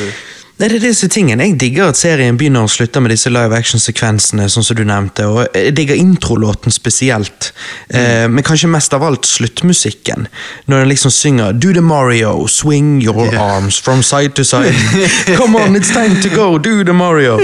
Det 0.54 0.68
er 0.70 0.76
disse 0.84 1.08
tingene. 1.10 1.48
Jeg 1.50 1.58
digger 1.60 1.90
at 1.90 1.98
serien 1.98 2.38
begynner 2.38 2.68
og 2.68 2.70
slutter 2.72 3.02
med 3.02 3.10
disse 3.12 3.32
live 3.34 3.58
action-sekvensene, 3.58 4.46
sånn 4.54 4.64
som 4.64 4.78
du 4.78 4.84
nevnte, 4.86 5.26
og 5.26 5.48
jeg 5.58 5.74
digger 5.76 5.98
introlåten 5.98 6.72
spesielt. 6.72 7.50
Eh, 7.90 8.28
men 8.30 8.46
kanskje 8.46 8.70
mest 8.72 8.94
av 8.94 9.04
alt 9.08 9.26
sluttmusikken. 9.28 10.28
Når 10.70 10.84
den 10.84 10.92
liksom 10.94 11.12
synger 11.12 11.58
Do 11.58 11.74
the 11.74 11.82
Mario, 11.82 12.36
swing 12.48 13.00
your 13.02 13.24
Yeah. 13.34 13.42
arms 13.42 13.80
from 13.80 14.04
side 14.04 14.36
to 14.36 14.44
side. 14.44 14.76
Come 15.40 15.56
on, 15.58 15.76
it's 15.76 15.92
time 15.92 16.22
to 16.22 16.30
go, 16.30 16.58
do 16.58 16.84
the 16.84 16.94
Mario. 16.94 17.40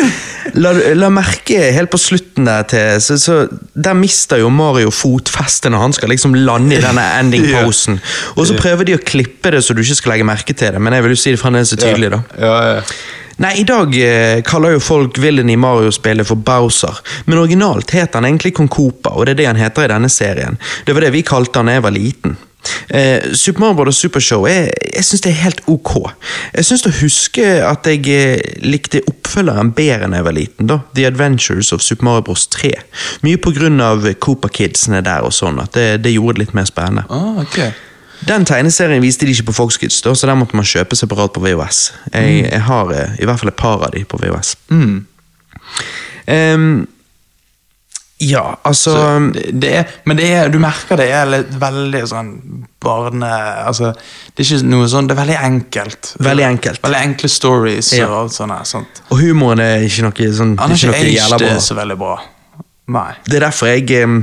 La, 0.54 0.72
la 0.98 1.10
merke 1.14 1.60
helt 1.76 1.92
på 1.94 1.98
slutten 2.02 2.46
der 2.48 2.64
til, 2.70 3.02
så, 3.02 3.18
så 3.22 3.36
der 3.74 3.94
mister 3.98 4.40
jo 4.42 4.50
Mario 4.54 4.90
fotfestet 4.94 5.70
når 5.74 5.84
han 5.84 5.94
skal 5.94 6.10
liksom 6.14 6.34
lande 6.38 6.78
i 6.78 6.82
denne 6.82 7.04
ending-posen. 7.20 8.00
Og 8.38 8.48
så 8.50 8.58
prøver 8.58 8.90
de 8.90 8.98
å 8.98 9.02
klippe 9.04 9.52
det 9.54 9.62
så 9.66 9.76
du 9.78 9.82
ikke 9.84 9.98
skal 10.00 10.16
legge 10.16 10.30
merke 10.30 10.54
til 10.58 10.74
det, 10.78 10.82
men 10.82 10.94
jeg 10.98 11.06
vil 11.06 11.16
jo 11.16 11.22
si 11.22 11.34
det 11.36 11.42
fremdeles 11.42 11.74
så 11.74 11.80
tydelig, 11.80 12.12
da. 12.16 12.22
Ja, 12.42 12.58
ja. 12.74 12.82
Nei, 13.40 13.54
i 13.62 13.64
dag 13.64 13.94
eh, 13.96 14.42
kaller 14.44 14.76
jo 14.76 14.84
folk 14.84 15.18
villain 15.24 15.50
i 15.50 15.56
Mario-spillet 15.60 16.28
for 16.28 16.40
Bowser, 16.44 17.00
men 17.26 17.40
originalt 17.40 17.94
het 17.96 18.18
han 18.18 18.28
egentlig 18.28 18.52
Kong 18.58 18.68
Koopa, 18.72 19.14
og 19.16 19.26
det 19.26 19.38
er 19.38 19.40
det 19.40 19.50
han 19.54 19.62
heter 19.62 19.88
i 19.88 19.92
denne 19.94 20.12
serien. 20.12 20.60
Det 20.86 20.96
var 20.96 21.08
det 21.08 21.14
vi 21.16 21.24
kalte 21.24 21.62
han 21.62 21.72
da 21.72 21.78
jeg 21.78 21.86
var 21.88 21.96
liten. 21.96 22.36
Eh, 22.90 23.32
Super 23.34 23.64
Mario 23.64 23.80
Bros. 23.80 23.98
Super 23.98 24.20
Show 24.20 24.44
er, 24.44 24.68
jeg 24.96 25.06
synes 25.06 25.22
det 25.24 25.32
er 25.32 25.44
helt 25.46 25.62
ok. 25.72 25.94
Jeg 26.54 26.68
synes 26.68 26.88
å 26.90 26.96
huske 27.00 27.46
at 27.64 27.88
jeg 27.88 28.04
eh, 28.12 28.60
likte 28.66 29.06
oppfølgeren 29.08 29.72
bedre 29.78 30.10
da 30.10 30.20
jeg 30.20 30.28
var 30.28 30.36
liten. 30.36 30.68
da, 30.68 30.82
The 30.96 31.08
Adventures 31.08 31.72
of 31.72 31.86
Super 31.86 32.10
Mario 32.10 32.28
Bros. 32.28 32.48
3. 32.52 32.74
Mye 33.24 33.40
på 33.40 33.56
grunn 33.56 33.80
av 33.80 34.04
Koopa 34.20 34.52
Kidsene 34.52 35.00
der 35.06 35.24
og 35.24 35.36
sånn, 35.36 35.62
at 35.64 35.80
det, 35.80 35.88
det 36.04 36.18
gjorde 36.18 36.40
det 36.40 36.48
litt 36.48 36.58
mer 36.60 36.68
spennende. 36.68 37.08
Ah, 37.08 37.40
ok. 37.46 37.88
Den 38.28 38.46
tegneserien 38.46 39.02
viste 39.04 39.26
de 39.26 39.34
ikke 39.36 39.50
på 39.50 39.58
Fox 39.62 39.78
Kids, 39.80 40.02
så 40.04 40.28
den 40.28 40.40
måtte 40.42 40.58
man 40.58 40.68
kjøpe 40.68 40.98
separat 41.00 41.34
på 41.36 41.44
VHS. 41.44 41.82
Jeg, 42.14 42.46
jeg 42.52 42.62
har 42.68 42.94
eh, 42.96 43.18
i 43.20 43.28
hvert 43.30 43.40
fall 43.42 43.54
et 43.54 43.60
par 43.60 43.86
av 43.88 43.94
de 43.96 44.04
på 44.06 44.20
VHS. 44.20 44.56
Mm. 44.74 45.06
Um, 46.30 46.88
ja, 48.20 48.60
altså 48.68 48.94
det, 49.34 49.62
det 49.62 49.70
er, 49.80 49.92
men 50.04 50.18
det 50.20 50.26
er, 50.36 50.50
du 50.52 50.58
merker 50.60 51.00
det 51.00 51.06
er 51.16 51.30
litt 51.32 51.54
veldig 51.62 52.02
sånn 52.12 52.32
barne... 52.84 53.30
Altså, 53.64 53.94
det 54.36 54.44
er 54.44 54.50
ikke 54.50 54.68
noe 54.68 54.90
sånn, 54.92 55.08
det 55.08 55.16
er 55.16 55.22
veldig 55.22 55.38
enkelt. 55.40 56.10
Veldig 56.28 56.46
enkelt. 56.50 56.82
Veldig 56.84 57.00
enkle 57.00 57.30
stories 57.32 57.94
Ja. 57.96 58.10
og 58.10 58.18
alt 58.26 58.68
sånt. 58.68 59.00
Og 59.08 59.24
humoren 59.24 59.64
er 59.64 59.86
ikke 59.88 60.10
noe 60.10 60.34
sånn 60.36 60.58
Han 60.60 60.76
er 60.76 60.84
ikke 60.84 61.00
ikke 61.14 61.40
aged 61.40 61.64
så 61.64 61.80
veldig 61.80 61.98
bra. 62.02 62.18
Nei. 62.92 63.14
Det 63.24 63.40
er 63.40 63.46
derfor 63.48 63.72
jeg 63.72 63.88
ehm, 64.02 64.20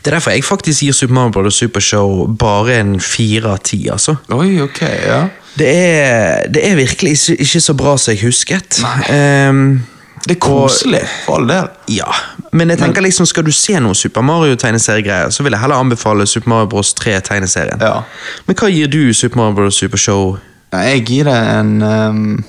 Det 0.00 0.10
er 0.10 0.16
derfor 0.16 0.30
jeg 0.34 0.44
faktisk 0.44 0.82
gir 0.86 0.92
Super 0.96 1.14
Mario 1.14 1.30
Bros. 1.36 1.54
Super 1.60 1.80
Show 1.84 2.26
bare 2.38 2.78
en 2.80 2.96
fire 3.00 3.54
av 3.54 3.62
ti, 3.66 3.82
altså. 3.92 4.16
Oi, 4.32 4.60
ok, 4.64 4.80
ja. 5.06 5.22
Det 5.58 5.68
er, 5.68 6.46
det 6.48 6.62
er 6.70 6.76
virkelig 6.78 7.12
ikke, 7.18 7.36
ikke 7.42 7.60
så 7.60 7.74
bra 7.76 7.96
som 7.98 8.14
jeg 8.14 8.22
husket. 8.24 8.78
Ehm, 9.10 9.80
Det 10.26 10.36
er 10.36 10.40
koselig, 10.44 11.00
for 11.24 11.40
all 11.40 11.48
del. 11.48 11.68
Ja, 11.96 12.06
men 12.52 12.68
jeg 12.70 12.78
tenker 12.78 13.00
liksom, 13.02 13.26
skal 13.26 13.44
du 13.46 13.52
se 13.56 13.78
noe 13.80 13.94
Super 13.96 14.20
Mario-tegneseriegreier, 14.22 15.30
så 15.32 15.42
vil 15.42 15.52
jeg 15.56 15.60
heller 15.62 15.80
anbefale 15.80 16.26
Super 16.28 16.48
Mario 16.52 16.68
Bros. 16.68 16.94
3-tegneserien. 17.00 17.80
Ja. 17.80 18.02
Men 18.46 18.56
hva 18.60 18.68
gir 18.70 18.90
du 18.92 19.14
Super 19.16 19.40
Mario 19.40 19.56
Bros. 19.58 19.78
Super 19.80 19.98
Show? 19.98 20.36
Nei, 20.72 20.84
Jeg 20.92 21.04
gir 21.08 21.24
det 21.26 21.34
en 21.34 21.82
um, 21.82 22.44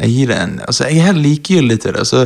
Jeg 0.00 0.08
gir 0.10 0.26
det 0.32 0.38
en 0.42 0.56
Altså, 0.66 0.88
jeg 0.88 0.98
er 0.98 1.12
helt 1.12 1.22
likegyldig 1.22 1.76
til 1.84 1.92
det, 1.94 2.06
så 2.08 2.24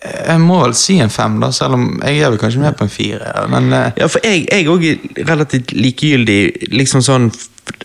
jeg 0.00 0.40
må 0.40 0.62
vel 0.62 0.74
si 0.78 0.96
en 1.04 1.12
fem, 1.12 1.36
da, 1.42 1.50
selv 1.52 1.76
om 1.76 1.86
jeg 2.00 2.22
er 2.24 2.32
vel 2.32 2.40
kanskje 2.40 2.62
mer 2.62 2.76
på 2.76 2.86
en 2.86 2.92
fire. 2.92 3.32
Men 3.52 3.72
eh, 3.76 3.92
Ja, 4.00 4.08
for 4.08 4.24
jeg 4.24 4.46
jeg 4.48 4.68
òg 4.72 4.84
er 4.88 5.24
relativt 5.28 5.74
likegyldig, 5.76 6.70
liksom 6.72 7.04
sånn 7.04 7.30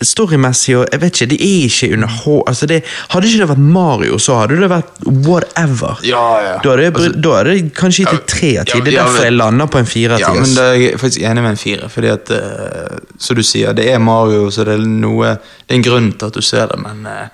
storymessig 0.01 0.73
og 0.79 0.87
jeg 0.91 1.01
vet 1.01 1.17
ikke, 1.17 1.27
det 1.33 1.37
er 1.43 1.65
ikke 1.67 1.89
underhold... 1.93 2.41
Altså 2.49 2.69
det, 2.71 2.79
hadde 3.11 3.29
ikke 3.29 3.41
det 3.43 3.49
vært 3.51 3.65
Mario, 3.75 4.17
så 4.21 4.39
hadde 4.39 4.57
det 4.61 4.69
vært 4.71 5.03
whatever. 5.27 5.99
Ja, 6.07 6.23
ja. 6.41 6.55
Da 6.63 6.73
hadde, 6.73 6.87
jeg, 6.87 7.11
da 7.21 7.35
hadde 7.37 7.55
jeg 7.57 7.67
kanskje 7.77 8.07
gitt 8.07 8.25
tre 8.31 8.51
av 8.63 8.69
ti. 8.71 8.79
Det 8.79 8.93
er 8.93 8.97
ja, 8.97 9.05
derfor 9.05 9.27
jeg 9.27 9.35
lander 9.35 9.69
på 9.75 9.83
en 9.83 9.91
fire 9.91 10.19
Ja, 10.23 10.31
men 10.35 10.47
da 10.55 10.69
det 10.71 10.79
er 10.79 10.81
jeg 10.85 11.03
faktisk 11.03 11.27
enig 11.27 11.45
med 11.45 11.53
en 11.53 11.61
fire. 11.61 11.91
Fordi 11.91 12.13
at, 12.15 12.31
uh, 12.31 12.97
som 13.27 13.37
du 13.37 13.43
sier, 13.45 13.75
det 13.77 13.89
er 13.91 14.01
Mario, 14.01 14.47
så 14.55 14.65
det 14.67 14.79
er 14.79 14.87
noe 14.87 15.35
Det 15.35 15.75
er 15.75 15.79
en 15.81 15.87
grunn 15.91 16.11
til 16.15 16.31
at 16.31 16.39
du 16.39 16.45
ser 16.45 16.71
det, 16.71 16.79
men 16.81 17.05
uh, 17.05 17.27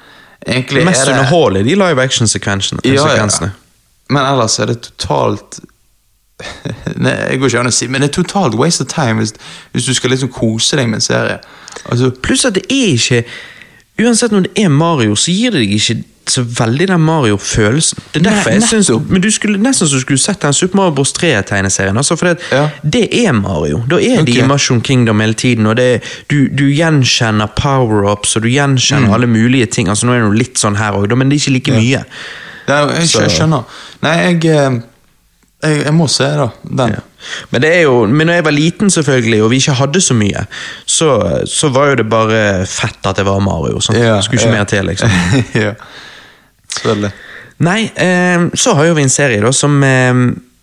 egentlig 0.46 0.86
Mest 0.90 1.06
er 1.06 1.14
det 1.14 1.20
underholdende 1.20 1.70
de 1.70 1.78
live 1.86 2.10
action-sekvensene. 2.10 2.84
Ja, 2.90 3.08
ja. 3.16 3.52
Men 4.12 4.26
ellers 4.28 4.60
er 4.60 4.72
det 4.74 4.82
totalt 4.90 5.62
Nei, 7.06 7.12
jeg 7.30 7.40
går 7.42 7.52
ikke 7.52 7.60
an 7.62 7.70
å 7.70 7.74
si, 7.76 7.88
men 7.92 8.02
det 8.02 8.10
er 8.10 8.16
totalt 8.24 8.56
waste 8.58 8.82
of 8.86 8.90
time 8.92 9.22
hvis, 9.22 9.34
hvis 9.76 9.86
du 9.90 9.94
skal 9.98 10.10
liksom 10.16 10.32
kose 10.34 10.78
deg 10.80 10.88
med 10.90 10.98
en 10.98 11.06
serie. 11.06 11.36
Altså, 11.86 12.10
Pluss 12.26 12.46
at 12.50 12.58
det 12.58 12.66
er 12.74 12.96
ikke 12.98 13.24
Uansett 14.02 14.32
når 14.34 14.48
det 14.48 14.64
er 14.64 14.72
Mario, 14.74 15.14
så 15.20 15.30
gir 15.36 15.52
det 15.54 15.60
deg 15.62 15.76
ikke 15.76 15.96
så 16.32 16.42
veldig 16.58 16.88
den 16.90 17.02
Mario-følelsen. 17.06 18.00
Det 18.16 18.22
er 18.22 18.24
derfor 18.32 18.54
jeg 18.56 18.64
synes. 18.66 18.90
Men 19.12 19.22
du 19.22 19.28
skulle 19.34 19.60
nesten 19.62 19.90
så 19.90 20.00
du 20.00 20.02
skulle 20.02 20.22
sett 20.22 20.42
den 20.42 20.56
Super 20.58 20.80
Mario 20.80 20.94
Bros. 20.98 21.12
3-tegneserien. 21.18 21.98
Altså, 22.00 22.16
for 22.18 22.32
det, 22.32 22.40
Ja. 22.56 22.64
det 22.82 23.04
er 23.26 23.36
Mario. 23.38 23.84
Da 23.92 24.00
er 24.00 24.24
de 24.26 24.32
Ok. 24.32 24.40
i 24.42 24.48
Mushroom 24.48 24.82
Kingdom 24.82 25.20
hele 25.22 25.34
tiden. 25.38 25.66
og 25.70 25.76
det, 25.78 26.02
du, 26.32 26.48
du 26.48 26.64
gjenkjenner 26.72 27.52
power-ups 27.58 28.36
og 28.36 28.42
du 28.44 28.48
gjenkjenner 28.50 29.08
Mm. 29.10 29.14
alle 29.14 29.28
mulige 29.28 29.66
ting. 29.66 29.90
altså 29.90 30.06
Nå 30.08 30.14
er 30.18 30.26
det 30.30 30.38
litt 30.40 30.58
sånn 30.58 30.78
her 30.78 30.94
òg, 30.98 31.14
men 31.18 31.30
det 31.30 31.36
er 31.38 31.42
ikke 31.44 31.54
like 31.60 31.72
mye. 31.78 32.04
Er, 32.68 32.92
jeg, 33.00 33.10
jeg 33.22 33.32
skjønner. 33.36 33.80
Nei, 34.06 34.16
jeg, 34.20 34.36
eh, 34.52 34.78
jeg, 35.62 35.80
jeg 35.86 35.96
må 35.96 36.08
se 36.12 36.28
da, 36.40 36.50
den. 36.64 36.94
Ja. 36.98 37.08
Men 37.52 37.62
det 37.62 37.72
er 37.76 37.82
jo, 37.86 38.06
men 38.10 38.28
når 38.28 38.40
jeg 38.40 38.46
var 38.48 38.56
liten 38.56 38.94
selvfølgelig, 38.94 39.42
og 39.46 39.52
vi 39.52 39.60
ikke 39.62 39.78
hadde 39.78 40.02
så 40.02 40.16
mye, 40.18 40.46
så, 40.86 41.10
så 41.50 41.70
var 41.74 41.92
jo 41.92 42.00
det 42.02 42.08
bare 42.10 42.40
fett 42.70 43.10
at 43.10 43.20
det 43.22 43.26
var 43.28 43.42
Mario. 43.46 43.80
Sant? 43.80 44.00
Ja, 44.02 44.18
Skulle 44.26 44.42
ikke 44.42 44.54
ja. 44.54 44.58
mer 44.58 44.70
til, 44.70 44.88
liksom. 44.90 45.18
ja. 45.66 45.76
Selvfølgelig. 46.78 47.12
Nei, 47.62 47.82
eh, 47.94 48.48
så 48.58 48.74
har 48.78 48.90
jo 48.90 48.96
vi 48.98 49.06
en 49.06 49.14
serie 49.14 49.42
da 49.44 49.52
som, 49.54 49.76
eh, 49.86 50.14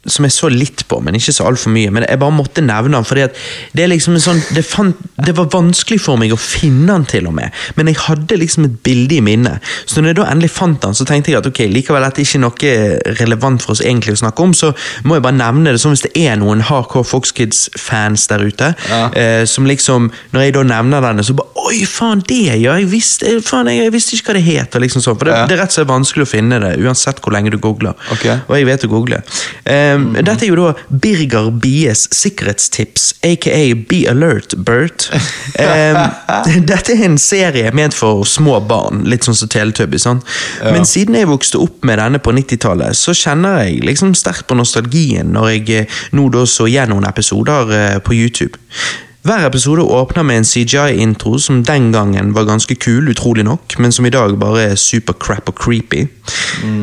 som 0.09 0.25
jeg 0.27 0.33
så 0.35 0.49
litt 0.53 0.85
på, 0.88 1.00
men 1.05 1.15
ikke 1.19 1.33
så 1.37 1.47
altfor 1.49 1.73
mye. 1.75 1.91
Men 1.95 2.05
jeg 2.09 2.19
bare 2.23 2.35
måtte 2.35 2.65
nevne 2.65 2.97
den, 2.99 3.05
fordi 3.09 3.25
at 3.29 3.37
det 3.77 3.85
er 3.85 3.93
liksom 3.93 4.15
en 4.19 4.25
sånn 4.25 4.43
det, 4.55 4.65
fant, 4.67 4.97
det 5.27 5.35
var 5.38 5.49
vanskelig 5.53 6.00
for 6.05 6.17
meg 6.21 6.33
å 6.35 6.38
finne 6.41 6.87
den, 6.93 7.05
til 7.11 7.27
og 7.31 7.35
med. 7.38 7.53
Men 7.77 7.91
jeg 7.93 8.00
hadde 8.07 8.38
liksom 8.41 8.65
et 8.69 8.79
bilde 8.87 9.19
i 9.19 9.21
minnet. 9.25 9.62
Så 9.87 10.00
når 10.03 10.12
jeg 10.12 10.19
da 10.21 10.29
endelig 10.33 10.50
fant 10.55 10.81
den, 10.83 10.95
så 10.99 11.07
tenkte 11.09 11.33
jeg 11.33 11.41
at 11.43 11.47
ok, 11.50 11.62
likevel 11.73 12.05
dette 12.07 12.23
er 12.23 12.29
ikke 12.29 12.43
noe 12.43 12.75
relevant 13.21 13.62
for 13.65 13.73
oss 13.77 13.83
egentlig 13.85 14.17
å 14.17 14.23
snakke 14.25 14.43
om, 14.45 14.55
så 14.57 14.73
må 15.05 15.19
jeg 15.19 15.27
bare 15.29 15.38
nevne 15.38 15.73
det. 15.73 15.81
Sånn 15.83 15.95
hvis 15.97 16.07
det 16.09 16.15
er 16.27 16.37
noen 16.41 16.62
hardcore 16.69 17.05
Fox 17.09 17.33
Kids-fans 17.37 18.27
der 18.31 18.45
ute, 18.49 18.75
Ja. 18.88 19.09
eh, 19.12 19.45
som 19.45 19.67
liksom 19.67 20.11
Når 20.33 20.41
jeg 20.43 20.53
da 20.55 20.62
nevner 20.62 21.00
denne, 21.03 21.23
så 21.25 21.35
bare 21.37 21.49
Oi, 21.69 21.85
faen, 21.85 22.23
det 22.27 22.38
ja! 22.62 22.77
Jeg 22.79 22.87
visste, 22.91 23.41
faen, 23.45 23.67
jeg, 23.69 23.83
jeg 23.85 23.93
visste 23.93 24.15
ikke 24.17 24.31
hva 24.33 24.35
det 24.38 24.45
het. 24.47 24.77
Liksom 24.81 25.03
sånn, 25.05 25.19
for 25.19 25.25
det, 25.29 25.35
Ja. 25.35 25.47
det 25.47 25.57
er 25.59 25.62
rett 25.62 25.73
og 25.73 25.77
slett 25.77 25.88
vanskelig 25.91 26.25
å 26.25 26.31
finne 26.31 26.59
det, 26.62 26.71
uansett 26.81 27.21
hvor 27.21 27.33
lenge 27.35 27.50
du 27.50 27.59
googler. 27.59 27.93
Ok. 28.15 28.25
Og 28.49 28.55
jeg 28.57 28.65
vet 28.67 28.85
å 28.87 28.88
google. 28.88 29.19
Um, 29.99 30.17
Dette 30.17 30.47
er 30.47 30.52
jo 30.52 30.59
da 30.59 30.73
Birger 30.88 31.50
Bies 31.50 32.07
sikkerhetstips, 32.14 33.11
aka 33.26 33.61
Be 33.88 34.02
Alert, 34.11 34.57
Bert. 34.64 35.09
Um, 35.59 36.00
dette 36.71 36.95
er 36.95 37.05
en 37.09 37.19
serie 37.21 37.73
ment 37.76 37.97
for 37.97 38.25
små 38.28 38.59
barn, 38.69 39.05
litt 39.11 39.26
sånn 39.26 39.38
som 39.38 39.50
Teletubby. 39.52 39.99
Ja. 39.99 40.14
Men 40.71 40.87
siden 40.88 41.19
jeg 41.19 41.31
vokste 41.31 41.61
opp 41.62 41.85
med 41.88 42.00
denne 42.00 42.23
på 42.23 42.35
90-tallet, 42.37 42.97
så 42.99 43.14
kjenner 43.17 43.64
jeg 43.67 43.83
liksom 43.87 44.14
sterkt 44.19 44.49
på 44.49 44.59
nostalgien 44.59 45.33
når 45.35 45.50
jeg 45.57 45.69
eh, 45.83 46.00
nå 46.17 46.28
da 46.35 46.45
så 46.49 46.69
gjennom 46.71 47.05
episoder 47.09 47.75
eh, 47.75 47.99
på 48.05 48.17
YouTube. 48.17 48.59
Hver 49.26 49.42
episode 49.48 49.82
åpner 49.82 50.22
med 50.22 50.37
en 50.38 50.44
CGI-intro 50.46 51.38
som 51.42 51.64
den 51.66 51.88
gangen 51.92 52.30
var 52.37 52.46
ganske 52.46 52.75
kul, 52.78 53.08
utrolig 53.10 53.42
nok, 53.44 53.75
men 53.82 53.92
som 53.92 54.06
i 54.06 54.12
dag 54.14 54.37
bare 54.38 54.62
er 54.70 54.78
super 54.78 55.16
crap 55.18 55.50
og 55.50 55.58
creepy. 55.58 56.04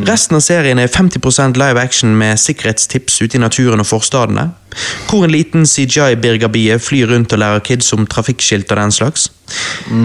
Resten 0.05 0.35
av 0.35 0.43
serien 0.43 0.79
er 0.79 0.91
50% 0.91 1.55
live 1.57 1.79
action 1.79 2.11
med 2.19 2.37
sikkerhetstips 2.37 3.21
ute 3.23 3.39
i 3.39 3.41
naturen 3.41 3.79
og 3.79 3.87
forstadene, 3.87 4.49
hvor 5.07 5.23
en 5.23 5.31
liten 5.31 5.63
CGI-birgerbie 5.65 6.75
flyr 6.83 7.13
rundt 7.13 7.33
og 7.33 7.39
lærer 7.39 7.63
kids 7.63 7.93
om 7.95 8.03
trafikkskilt 8.03 8.67
og 8.75 8.81
den 8.83 8.91
slags. 8.91 9.29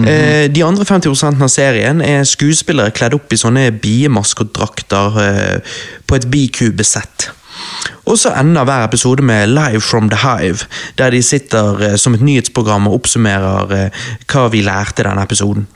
Eh, 0.07 0.47
De 0.47 0.63
andre 0.63 0.87
50% 0.87 1.43
av 1.43 1.51
serien 1.51 2.01
er 2.01 2.23
skuespillere 2.23 2.95
kledd 2.95 3.19
opp 3.19 3.33
i 3.35 3.41
sånne 3.43 3.67
biemaskotdrakter 3.83 5.21
eh, 5.27 5.77
på 6.07 6.15
et 6.15 6.31
bikubesett. 6.31 7.29
Og 8.05 8.17
så 8.19 8.33
ender 8.35 8.65
hver 8.67 8.83
episode 8.83 9.23
med 9.23 9.47
Live 9.47 9.81
from 9.81 10.09
the 10.09 10.19
Hive, 10.23 10.65
der 10.97 11.09
de 11.09 11.21
sitter 11.23 11.91
eh, 11.91 11.97
som 11.97 12.13
et 12.13 12.21
nyhetsprogram 12.21 12.87
og 12.87 13.01
oppsummerer 13.01 13.75
eh, 13.77 14.01
hva 14.31 14.47
vi 14.51 14.63
lærte 14.65 15.05
denne 15.05 15.23
episoden. 15.23 15.67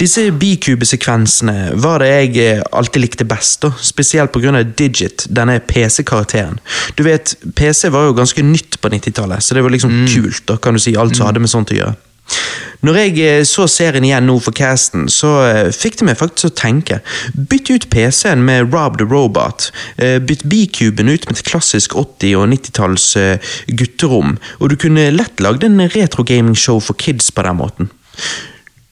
Disse 0.00 0.26
bikubesekvensene 0.34 1.70
var 1.82 2.02
det 2.02 2.10
jeg 2.10 2.36
eh, 2.44 2.62
alltid 2.72 3.04
likte 3.04 3.26
best, 3.28 3.62
da, 3.64 3.72
spesielt 3.82 4.32
pga. 4.34 4.62
Digit, 4.78 5.26
denne 5.30 5.60
PC-karakteren. 5.60 6.60
Du 6.98 7.04
vet, 7.06 7.34
PC 7.56 7.88
var 7.88 8.08
jo 8.08 8.16
ganske 8.18 8.42
nytt 8.44 8.80
på 8.80 8.92
90-tallet, 8.92 9.42
så 9.42 9.54
det 9.54 9.64
var 9.64 9.74
liksom 9.74 10.06
kult, 10.10 10.44
da, 10.48 10.56
kan 10.56 10.74
du 10.76 10.82
si, 10.82 10.96
alt 10.98 11.16
som 11.16 11.28
hadde 11.30 11.42
med 11.42 11.52
sånt 11.52 11.72
å 11.74 11.80
gjøre. 11.80 11.96
Når 12.86 12.96
jeg 12.96 13.16
eh, 13.20 13.42
så 13.44 13.66
serien 13.68 14.04
igjen 14.06 14.28
nå 14.28 14.38
for 14.40 14.56
casten, 14.56 15.08
så 15.12 15.34
eh, 15.44 15.70
fikk 15.74 16.00
det 16.00 16.08
meg 16.08 16.20
faktisk 16.20 16.48
å 16.48 16.56
tenke. 16.62 17.00
Bytt 17.36 17.68
ut 17.68 17.88
PC-en 17.92 18.44
med 18.46 18.72
Rob 18.72 18.96
the 19.00 19.08
Robot. 19.08 19.68
Bytt 20.00 20.40
bytt 20.40 20.46
bikuben 20.48 21.10
ut 21.10 21.26
med 21.28 21.36
et 21.36 21.44
klassisk 21.46 21.94
80- 21.98 22.36
og 22.40 22.48
90-talls 22.54 23.08
eh, 23.20 23.52
gutterom. 23.68 24.38
Og 24.60 24.72
du 24.72 24.78
kunne 24.80 25.10
lett 25.12 25.42
lagd 25.44 25.66
en 25.66 25.80
retro-gaming-show 25.92 26.80
for 26.80 26.96
kids 26.96 27.30
på 27.34 27.44
den 27.44 27.60
måten. 27.60 27.90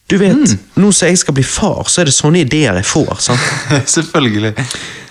Du 0.08 0.16
vet, 0.16 0.54
nå 0.80 0.88
som 0.96 1.10
jeg 1.10 1.18
skal 1.20 1.34
bli 1.36 1.42
far, 1.44 1.82
så 1.92 2.00
er 2.00 2.08
det 2.08 2.14
sånne 2.16 2.40
ideer 2.40 2.78
jeg 2.80 2.86
får. 2.88 3.10
sant? 3.26 3.48
Selvfølgelig. 3.96 4.54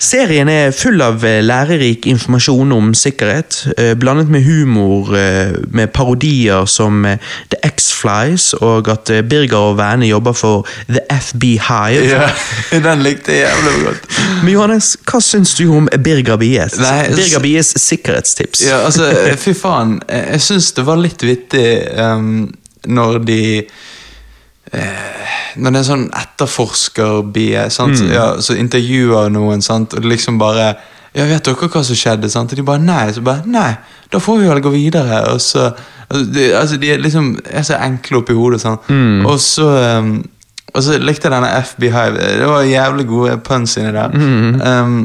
Serien 0.01 0.49
er 0.49 0.71
full 0.73 1.01
av 1.05 1.21
eh, 1.25 1.39
lærerik 1.45 2.07
informasjon 2.09 2.71
om 2.73 2.89
sikkerhet, 2.97 3.59
eh, 3.77 3.91
blandet 3.97 4.31
med 4.33 4.41
humor, 4.45 5.11
eh, 5.17 5.53
med 5.69 5.91
parodier 5.93 6.65
som 6.69 7.05
The 7.53 7.59
X-Flies, 7.69 8.51
og 8.57 8.89
at 8.89 9.11
Birger 9.29 9.69
og 9.71 9.77
vennene 9.77 10.09
jobber 10.09 10.33
for 10.37 10.65
The 10.89 11.03
FB 11.13 11.45
Hive. 11.67 12.05
Ja, 12.71 12.79
den 12.81 13.03
likte 13.05 13.35
jeg 13.35 13.45
jævlig 13.45 13.83
godt. 13.85 14.07
Men 14.41 14.53
Johannes, 14.53 14.95
hva 15.05 15.21
syns 15.21 15.53
du 15.59 15.67
om 15.77 15.89
Birger 15.93 16.41
Bies? 16.41 16.79
Nei, 16.81 17.03
Birger 17.13 17.43
Bies 17.45 17.69
sikkerhetstips. 17.83 18.65
Ja, 18.65 18.81
altså, 18.87 19.11
fy 19.45 19.53
faen. 19.57 19.99
Jeg, 20.09 20.41
syns 20.45 20.71
det 20.77 20.87
var 20.89 20.97
litt 21.05 21.21
vittig 21.25 21.67
um, 22.01 22.47
når 22.89 23.21
de 23.29 23.39
Når 25.57 25.73
det 25.73 25.79
er 25.79 25.87
sånn 25.87 26.05
etterforsker-bie, 26.11 27.67
sant? 27.73 28.01
Ja, 28.11 28.33
så 28.43 28.57
intervjuer 28.59 29.31
noen, 29.33 29.63
sant? 29.65 29.95
og 29.95 30.03
det 30.03 30.11
liksom 30.17 30.39
bare 30.41 30.73
ja, 31.15 31.25
vet 31.25 31.47
dere 31.47 31.69
hva 31.71 31.81
som 31.85 31.97
skjedde? 31.97 32.29
sant? 32.29 32.51
Og 32.51 32.59
de 32.59 32.65
bare 32.67 32.83
nei. 32.83 33.05
Så 33.15 33.23
bare 33.25 33.47
nei, 33.49 33.71
da 34.13 34.21
får 34.21 34.41
vi 34.41 34.49
vel 34.51 34.61
gå 34.61 34.73
videre. 34.75 35.23
Og 35.31 35.41
så, 35.41 35.71
altså, 36.07 36.25
de, 36.35 36.49
altså, 36.59 36.77
de 36.81 36.91
er 36.93 37.01
liksom 37.01 37.31
er 37.47 37.65
så 37.65 37.79
enkle 37.81 38.21
oppi 38.21 38.35
hodet. 38.37 38.61
Mm. 38.89 39.25
Og 39.25 39.39
så 39.41 39.69
um, 39.97 40.17
og 40.75 40.83
så 40.83 40.97
likte 41.01 41.25
jeg 41.25 41.33
denne 41.33 41.63
FB 41.63 41.87
Hive. 41.89 42.25
Det 42.37 42.47
var 42.51 42.67
jævlig 42.67 43.07
gode 43.09 43.37
puns 43.41 43.77
inni 43.79 43.93
der. 43.95 44.11
Ehm, 44.67 44.97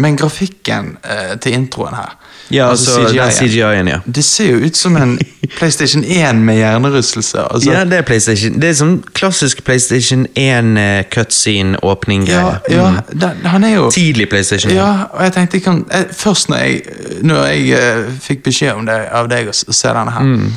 men 0.00 0.16
grafikken 0.18 0.96
uh, 1.04 1.36
til 1.38 1.54
introen 1.54 1.94
her 1.94 2.16
Ja, 2.50 2.68
altså, 2.70 2.96
den 3.00 3.08
CGI-en, 3.14 3.30
CGI-en, 3.36 3.88
ja. 3.88 3.98
Det 4.06 4.24
ser 4.26 4.50
jo 4.50 4.56
ut 4.66 4.76
som 4.76 4.96
en 4.98 5.12
PlayStation 5.58 6.02
1 6.04 6.40
med 6.46 6.56
hjernerystelse. 6.58 7.44
Altså, 7.46 7.70
Ja, 7.72 7.84
det 7.84 7.98
er 8.00 8.02
PlayStation. 8.06 8.56
Det 8.60 8.68
er 8.70 8.76
sånn 8.78 8.96
klassisk 9.14 9.62
PlayStation 9.66 10.26
1-cutscene-åpning. 10.36 12.26
ja, 12.28 12.58
ja 12.68 12.90
den, 13.12 13.44
han 13.46 13.64
er 13.64 13.74
jo 13.76 13.90
Tidlig 13.94 14.28
PlayStation. 14.30 14.72
Ja, 14.74 15.06
og 15.12 15.22
jeg 15.24 15.32
tenkte 15.36 15.56
jeg 15.58 15.64
kan, 15.64 15.82
jeg, 15.92 16.06
Først 16.16 16.48
når 16.50 16.56
jeg, 16.56 16.82
når 17.22 17.44
jeg 17.46 17.82
uh, 18.06 18.14
fikk 18.22 18.42
beskjed 18.46 18.74
om 18.78 18.86
det 18.88 18.98
av 19.12 19.28
deg 19.30 19.50
å 19.50 19.54
å 19.70 19.74
se 19.74 19.88
denne 19.92 20.10
her, 20.14 20.20
Mm. 20.30 20.52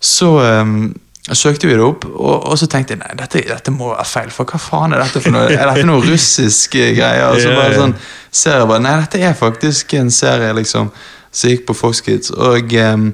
så 0.00 0.28
um, 0.62 0.94
søkte 1.34 1.66
vi 1.68 1.74
det 1.74 1.82
opp, 1.84 2.04
og, 2.08 2.46
og 2.48 2.58
så 2.60 2.66
tenkte 2.70 2.94
jeg 2.94 3.00
nei, 3.02 3.10
dette, 3.18 3.42
dette 3.48 3.72
må 3.74 3.90
være 3.90 4.04
feil. 4.08 4.30
For 4.32 4.48
hva 4.48 4.58
faen 4.62 4.94
er 4.96 5.02
dette 5.02 5.20
for 5.24 5.34
noe? 5.34 5.48
Er 5.50 5.66
dette 5.72 5.84
noe 5.88 6.00
russisk 6.04 6.76
eh, 6.78 6.92
greier? 6.96 7.26
Og 7.34 7.40
så 7.42 7.52
bare 7.58 7.74
sånn 7.76 7.94
ser 8.30 8.58
jeg 8.60 8.68
bare, 8.70 8.82
Nei, 8.84 8.94
dette 9.02 9.20
er 9.26 9.34
faktisk 9.36 9.94
en 9.98 10.10
serie 10.14 10.52
liksom 10.56 10.90
som 11.30 11.52
gikk 11.52 11.66
på 11.68 11.76
Fox 11.76 12.02
Kids. 12.04 12.30
Og 12.30 12.74
um, 12.74 13.08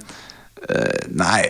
eh, 0.68 1.06
Nei, 1.14 1.42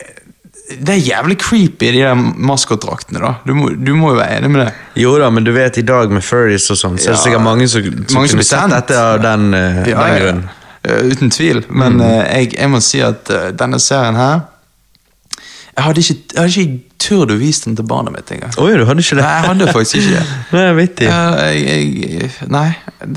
det 0.80 0.94
er 0.94 1.02
jævlig 1.02 1.37
creepy, 1.42 1.90
de 1.92 2.00
der 2.00 2.14
maskotdraktene. 2.16 3.21
da 3.21 3.35
du 3.44 3.54
må, 3.54 3.68
du 3.68 3.92
må 3.94 4.14
jo 4.14 4.18
være 4.21 4.38
enig 4.38 4.50
med 4.50 4.64
det. 4.64 4.73
Jo 5.02 5.18
da, 5.21 5.28
men 5.30 5.44
du 5.44 5.52
vet, 5.52 5.76
i 5.78 5.85
dag 5.87 6.11
med 6.11 6.25
furries 6.25 6.71
og 6.73 6.80
sånn, 6.80 6.99
så 6.99 7.11
er 7.11 7.18
det 7.18 7.23
sikkert 7.26 7.44
mange 7.44 7.68
som, 7.68 7.85
som 7.85 8.18
mange 8.21 8.33
kunne 8.33 8.47
sett 8.49 8.73
dette 8.73 9.00
av 9.00 9.21
den, 9.23 9.50
uh, 9.52 9.85
Ja, 9.85 10.06
den 10.09 10.23
grunnen. 10.23 10.49
ja, 10.85 10.99
uten 11.12 11.30
tvil. 11.33 11.62
Men 11.68 12.00
eh, 12.00 12.25
jeg, 12.40 12.54
jeg 12.56 12.73
må 12.73 12.80
si 12.85 13.04
at 13.04 13.30
uh, 13.33 13.50
denne 13.56 13.80
serien 13.80 14.16
her 14.18 14.42
Jeg 15.76 15.85
hadde 15.85 16.00
ikke, 16.00 16.14
jeg 16.35 16.40
hadde 16.43 16.61
ikke 16.62 16.95
turt 17.04 17.33
å 17.35 17.37
vise 17.37 17.64
den 17.66 17.75
til 17.76 17.87
barnet 17.88 18.14
mitt 18.14 18.31
engang. 18.33 18.52
Oi, 18.62 18.71
du 18.78 18.85
hadde 18.87 19.02
ikke 19.02 19.16
det? 19.19 19.25
Nei, 19.25 19.33
jeg 19.35 19.49
hadde 19.50 19.66
faktisk 19.75 19.97
ikke 19.99 20.12
det. 20.14 20.37
Nei, 20.57 20.66
vittig. 20.78 21.07
Ja, 21.09 21.23
jeg, 21.50 22.28
nei, 22.54 22.69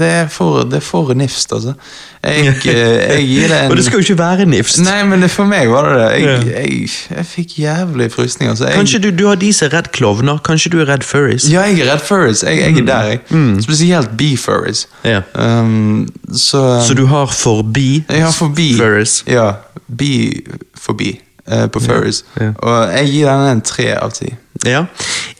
det 0.02 0.08
er 0.24 0.32
for, 0.34 0.64
det 0.68 0.80
er 0.82 0.86
for 0.86 1.14
nifst, 1.18 1.54
altså. 1.54 1.76
Jeg, 2.24 2.56
eh, 2.74 2.74
jeg 2.74 3.28
gir 3.30 3.52
det 3.54 3.60
en 3.62 3.72
Og 3.72 3.78
det 3.78 3.86
skal 3.86 4.02
jo 4.02 4.08
ikke 4.08 4.18
være 4.20 4.48
nifst. 4.50 4.82
Nei, 4.84 4.98
men 5.08 5.22
det, 5.24 5.30
for 5.32 5.48
meg 5.50 5.70
var 5.72 5.88
det 5.92 6.00
det. 6.00 6.08
Jeg, 6.16 6.26
Ja. 6.28 6.64
jeg, 6.64 6.90
jeg 7.20 7.30
fikk 7.30 7.54
jævlig 7.62 8.10
frysninger. 8.16 8.56
Altså. 8.56 8.72
Kanskje 8.74 9.02
du, 9.06 9.12
du 9.20 9.24
har 9.30 9.38
de 9.40 9.52
som 9.54 9.70
er 9.70 9.76
redd 9.78 9.92
klovner, 9.96 10.42
kanskje 10.50 10.74
du 10.74 10.80
er 10.82 10.90
redd 10.90 11.06
furries? 11.08 11.46
Ja, 11.52 11.68
jeg 11.70 11.86
er 11.86 11.94
redd 11.94 12.04
furries. 12.10 12.42
Jeg, 12.44 12.58
jeg 12.66 12.82
er 12.82 12.90
der, 12.90 13.14
jeg. 13.14 13.22
Spesielt 13.64 14.18
bee-furries. 14.18 14.88
Ja. 15.06 15.22
Um, 15.38 16.08
så, 16.34 16.82
Så 16.84 16.98
du 16.98 17.06
har 17.14 17.30
forbi 17.32 18.04
Jeg 18.10 18.26
har 18.26 18.34
forbi 18.36 18.74
furries? 18.82 19.22
Ja. 19.30 19.52
Bee 19.88 20.42
forbi 20.76 21.14
eh, 21.48 21.68
på 21.70 21.80
furries. 21.80 22.24
ja. 22.40 22.52
Og 22.58 22.94
jeg 22.94 23.10
gir 23.12 23.30
denne 23.32 23.52
en 23.52 23.62
tre 23.62 23.88
av 23.98 24.12
ti. 24.16 24.34
Ja. 24.66 24.86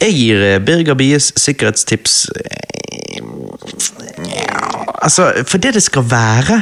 Jeg 0.02 0.14
gir 0.14 0.44
eh, 0.46 0.60
Birger 0.66 0.94
Bies 0.94 1.32
sikkerhetstips 1.36 2.28
eh, 2.36 2.64
Altså, 5.02 5.32
for 5.48 5.58
det 5.58 5.74
det 5.74 5.84
skal 5.84 6.04
være 6.12 6.62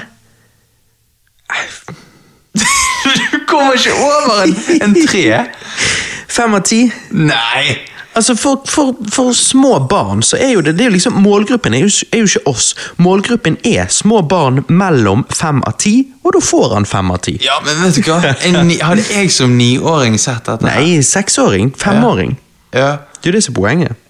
Du 3.33 3.39
kommer 3.47 3.73
ikke 3.73 3.93
over 3.93 4.43
en, 4.43 4.55
en 4.81 4.95
tre! 5.07 5.43
Fem 6.35 6.53
av 6.53 6.63
ti. 6.67 6.91
Nei! 7.11 7.75
Altså 8.15 8.35
for, 8.39 8.61
for, 8.67 8.95
for 9.11 9.33
små 9.35 9.79
barn 9.91 10.21
så 10.23 10.37
er 10.39 10.53
jo 10.53 10.61
det, 10.63 10.77
det 10.79 10.85
er 10.85 10.93
liksom, 10.93 11.17
Målgruppen 11.19 11.73
er 11.75 11.83
jo, 11.83 11.89
er 12.15 12.23
jo 12.23 12.29
ikke 12.29 12.47
oss. 12.47 12.69
Målgruppen 12.97 13.57
er 13.67 13.89
små 13.91 14.21
barn 14.21 14.61
mellom 14.71 15.25
fem 15.35 15.59
av 15.67 15.75
ti, 15.83 15.97
og 16.23 16.37
da 16.37 16.41
får 16.43 16.75
han 16.77 16.87
fem 16.87 17.11
av 17.11 17.19
ti. 17.27 17.35
Ja, 17.43 17.59
men 17.65 17.81
vet 17.83 17.99
du 17.99 18.07
hva? 18.07 18.21
En, 18.47 18.71
hadde 18.71 19.03
jeg 19.09 19.33
som 19.35 19.57
niåring 19.59 20.15
sett 20.21 20.47
dette? 20.47 20.63
Nei, 20.63 21.01
seksåring. 21.03 21.73
Femåring. 21.77 22.37
Ja. 22.71 23.01
Det 23.19 23.27
er 23.27 23.33
jo 23.33 23.35
det 23.35 23.43
som 23.43 23.55
er 23.55 23.59
poenget. 23.59 24.01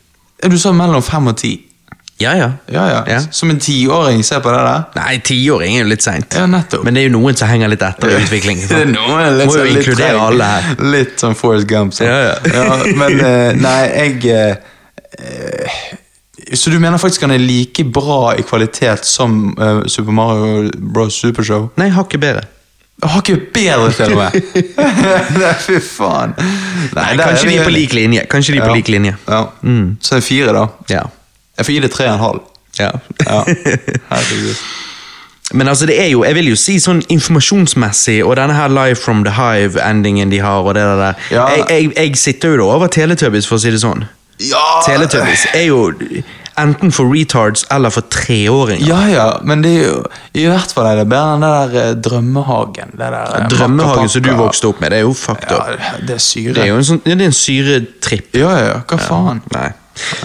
Du 0.45 0.57
sa 0.61 0.73
mellom 0.75 1.01
fem 1.05 1.31
og 1.33 1.37
ti. 1.41 1.55
Ja, 2.17 2.31
ja. 2.39 2.51
Ja, 2.71 2.83
ja. 2.89 2.99
Ja. 3.11 3.19
Som 3.31 3.49
en 3.51 3.59
tiåring 3.59 4.21
ser 4.23 4.39
på 4.39 4.51
det 4.53 4.59
der? 4.63 4.83
Nei, 4.95 5.17
tiåring 5.19 5.75
er 5.75 5.81
jo 5.83 5.87
litt 5.89 6.05
seint. 6.05 6.31
Ja, 6.37 6.45
nettopp. 6.47 6.85
Men 6.87 6.95
det 6.95 7.01
er 7.03 7.09
jo 7.09 7.15
noen 7.17 7.35
som 7.35 7.49
henger 7.51 7.67
litt 7.73 7.81
etter 7.83 8.13
i 8.13 8.21
utviklingen. 8.23 8.67
Det 8.71 8.77
er 8.85 8.87
noen 8.93 9.35
litt, 9.35 9.49
Må 9.49 9.57
jo 9.57 9.65
sånn 9.65 9.73
inkludere 9.73 10.13
treg. 10.13 10.21
alle 10.29 10.47
her. 10.53 10.69
Litt 10.95 11.19
sånn 11.19 11.35
Forrest 11.35 11.67
Gump. 11.67 11.91
Så. 11.97 12.07
Ja, 12.07 12.37
ja. 12.55 12.77
men 12.95 13.19
eh, 13.19 13.51
nei, 13.59 13.81
jeg 13.91 14.31
eh, 14.31 14.55
eh, 15.19 15.75
Så 16.55 16.71
du 16.71 16.77
mener 16.79 17.01
faktisk 17.03 17.25
han 17.27 17.35
er 17.35 17.43
like 17.43 17.83
bra 17.83 18.31
i 18.39 18.45
kvalitet 18.47 19.03
som 19.09 19.51
eh, 19.59 19.81
Super 19.91 20.15
Mario 20.15 20.71
Bros. 20.77 21.19
Supershow? 21.19 21.67
Nei, 21.81 21.89
hakket 21.97 22.23
bedre. 22.23 22.45
Har 23.03 23.19
ikke 23.19 23.35
bedre, 23.51 23.91
til 23.91 24.15
og 24.15 24.21
med! 24.23 24.39
fy 25.67 25.81
faen. 25.83 26.31
Nei, 26.39 27.11
Nei 27.19 27.19
kanskje 27.19 27.49
de 27.51 27.57
er 27.59 27.67
på 27.67 27.75
lik 27.75 27.91
linje. 27.99 28.23
Kanskje 28.31 28.55
de 28.55 28.61
er 28.61 28.69
på 28.69 28.71
Ja. 28.71 28.79
lik 28.79 28.87
linje. 28.95 29.17
Ja. 29.27 29.43
Så 29.99 30.15
en 30.15 30.23
fire, 30.23 30.55
da. 30.55 30.63
Ja. 30.95 31.03
Jeg 31.57 31.65
får 31.65 31.73
gi 31.73 31.79
det 31.85 31.91
tre 31.91 32.07
og 32.09 32.13
en 32.17 32.25
halv. 32.25 32.41
ja. 32.79 32.91
Ja. 33.25 33.39
Herregud. 34.11 34.55
Men 35.53 35.67
altså, 35.69 35.85
det 35.85 35.99
er 36.01 36.07
jo, 36.09 36.23
jeg 36.25 36.35
vil 36.35 36.47
jo 36.49 36.55
si 36.57 36.79
sånn 36.81 37.03
informasjonsmessig, 37.13 38.17
og 38.25 38.33
denne 38.39 38.55
her 38.57 38.71
Live 38.73 38.95
from 38.97 39.21
the 39.27 39.31
Hive-endingen 39.37 40.31
de 40.33 40.39
har, 40.41 40.65
og 40.65 40.73
det 40.75 40.81
der, 40.83 41.13
Ja. 41.31 41.45
jeg, 41.53 41.65
jeg, 41.69 41.91
jeg 41.95 42.17
sitter 42.17 42.55
jo 42.55 42.63
da 42.63 42.71
over 42.79 42.87
Teletubbies, 42.87 43.45
for 43.47 43.59
å 43.59 43.61
si 43.61 43.69
det 43.71 43.79
sånn. 43.83 44.07
Ja, 44.41 44.63
Teletubbies 44.87 45.45
er 45.53 45.67
jo 45.69 45.83
enten 46.59 46.91
for 46.95 47.07
retards 47.13 47.63
eller 47.71 47.93
for 47.93 48.01
treåringer. 48.11 48.87
Ja, 48.89 48.99
ja, 49.11 49.27
men 49.43 49.61
det 49.63 49.75
er 49.77 49.85
jo 49.85 50.01
i 50.33 50.47
hvert 50.49 50.73
fall 50.75 50.89
er 50.89 51.01
det 51.03 51.07
bedre 51.13 51.37
enn 51.37 51.45
det 51.45 51.53
der 51.53 51.79
eh, 51.83 51.95
drømmehagen. 52.09 52.91
Det 52.97 53.05
der, 53.05 53.15
ja, 53.21 53.47
Drømmehagen 53.53 54.09
som 54.11 54.25
du 54.25 54.31
vokste 54.39 54.73
opp 54.73 54.81
med, 54.83 54.91
det 54.95 55.03
er 55.03 55.05
jo 55.05 55.13
fucked 55.13 55.51
up. 55.51 55.71
Ja, 55.77 55.93
det 56.09 56.17
er 56.17 56.23
syre. 56.25 56.57
Det 56.57 56.65
er 56.65 56.71
jo 56.73 56.81
en, 56.81 56.87
sånn, 56.89 57.01
det 57.05 57.15
er 57.19 57.25
en 57.29 57.35
syretripp. 57.45 58.29
Ja, 58.41 58.51
ja, 58.57 58.67
ja, 58.73 58.77
hva 58.89 58.99
faen? 59.03 59.43
Nei. 59.55 59.69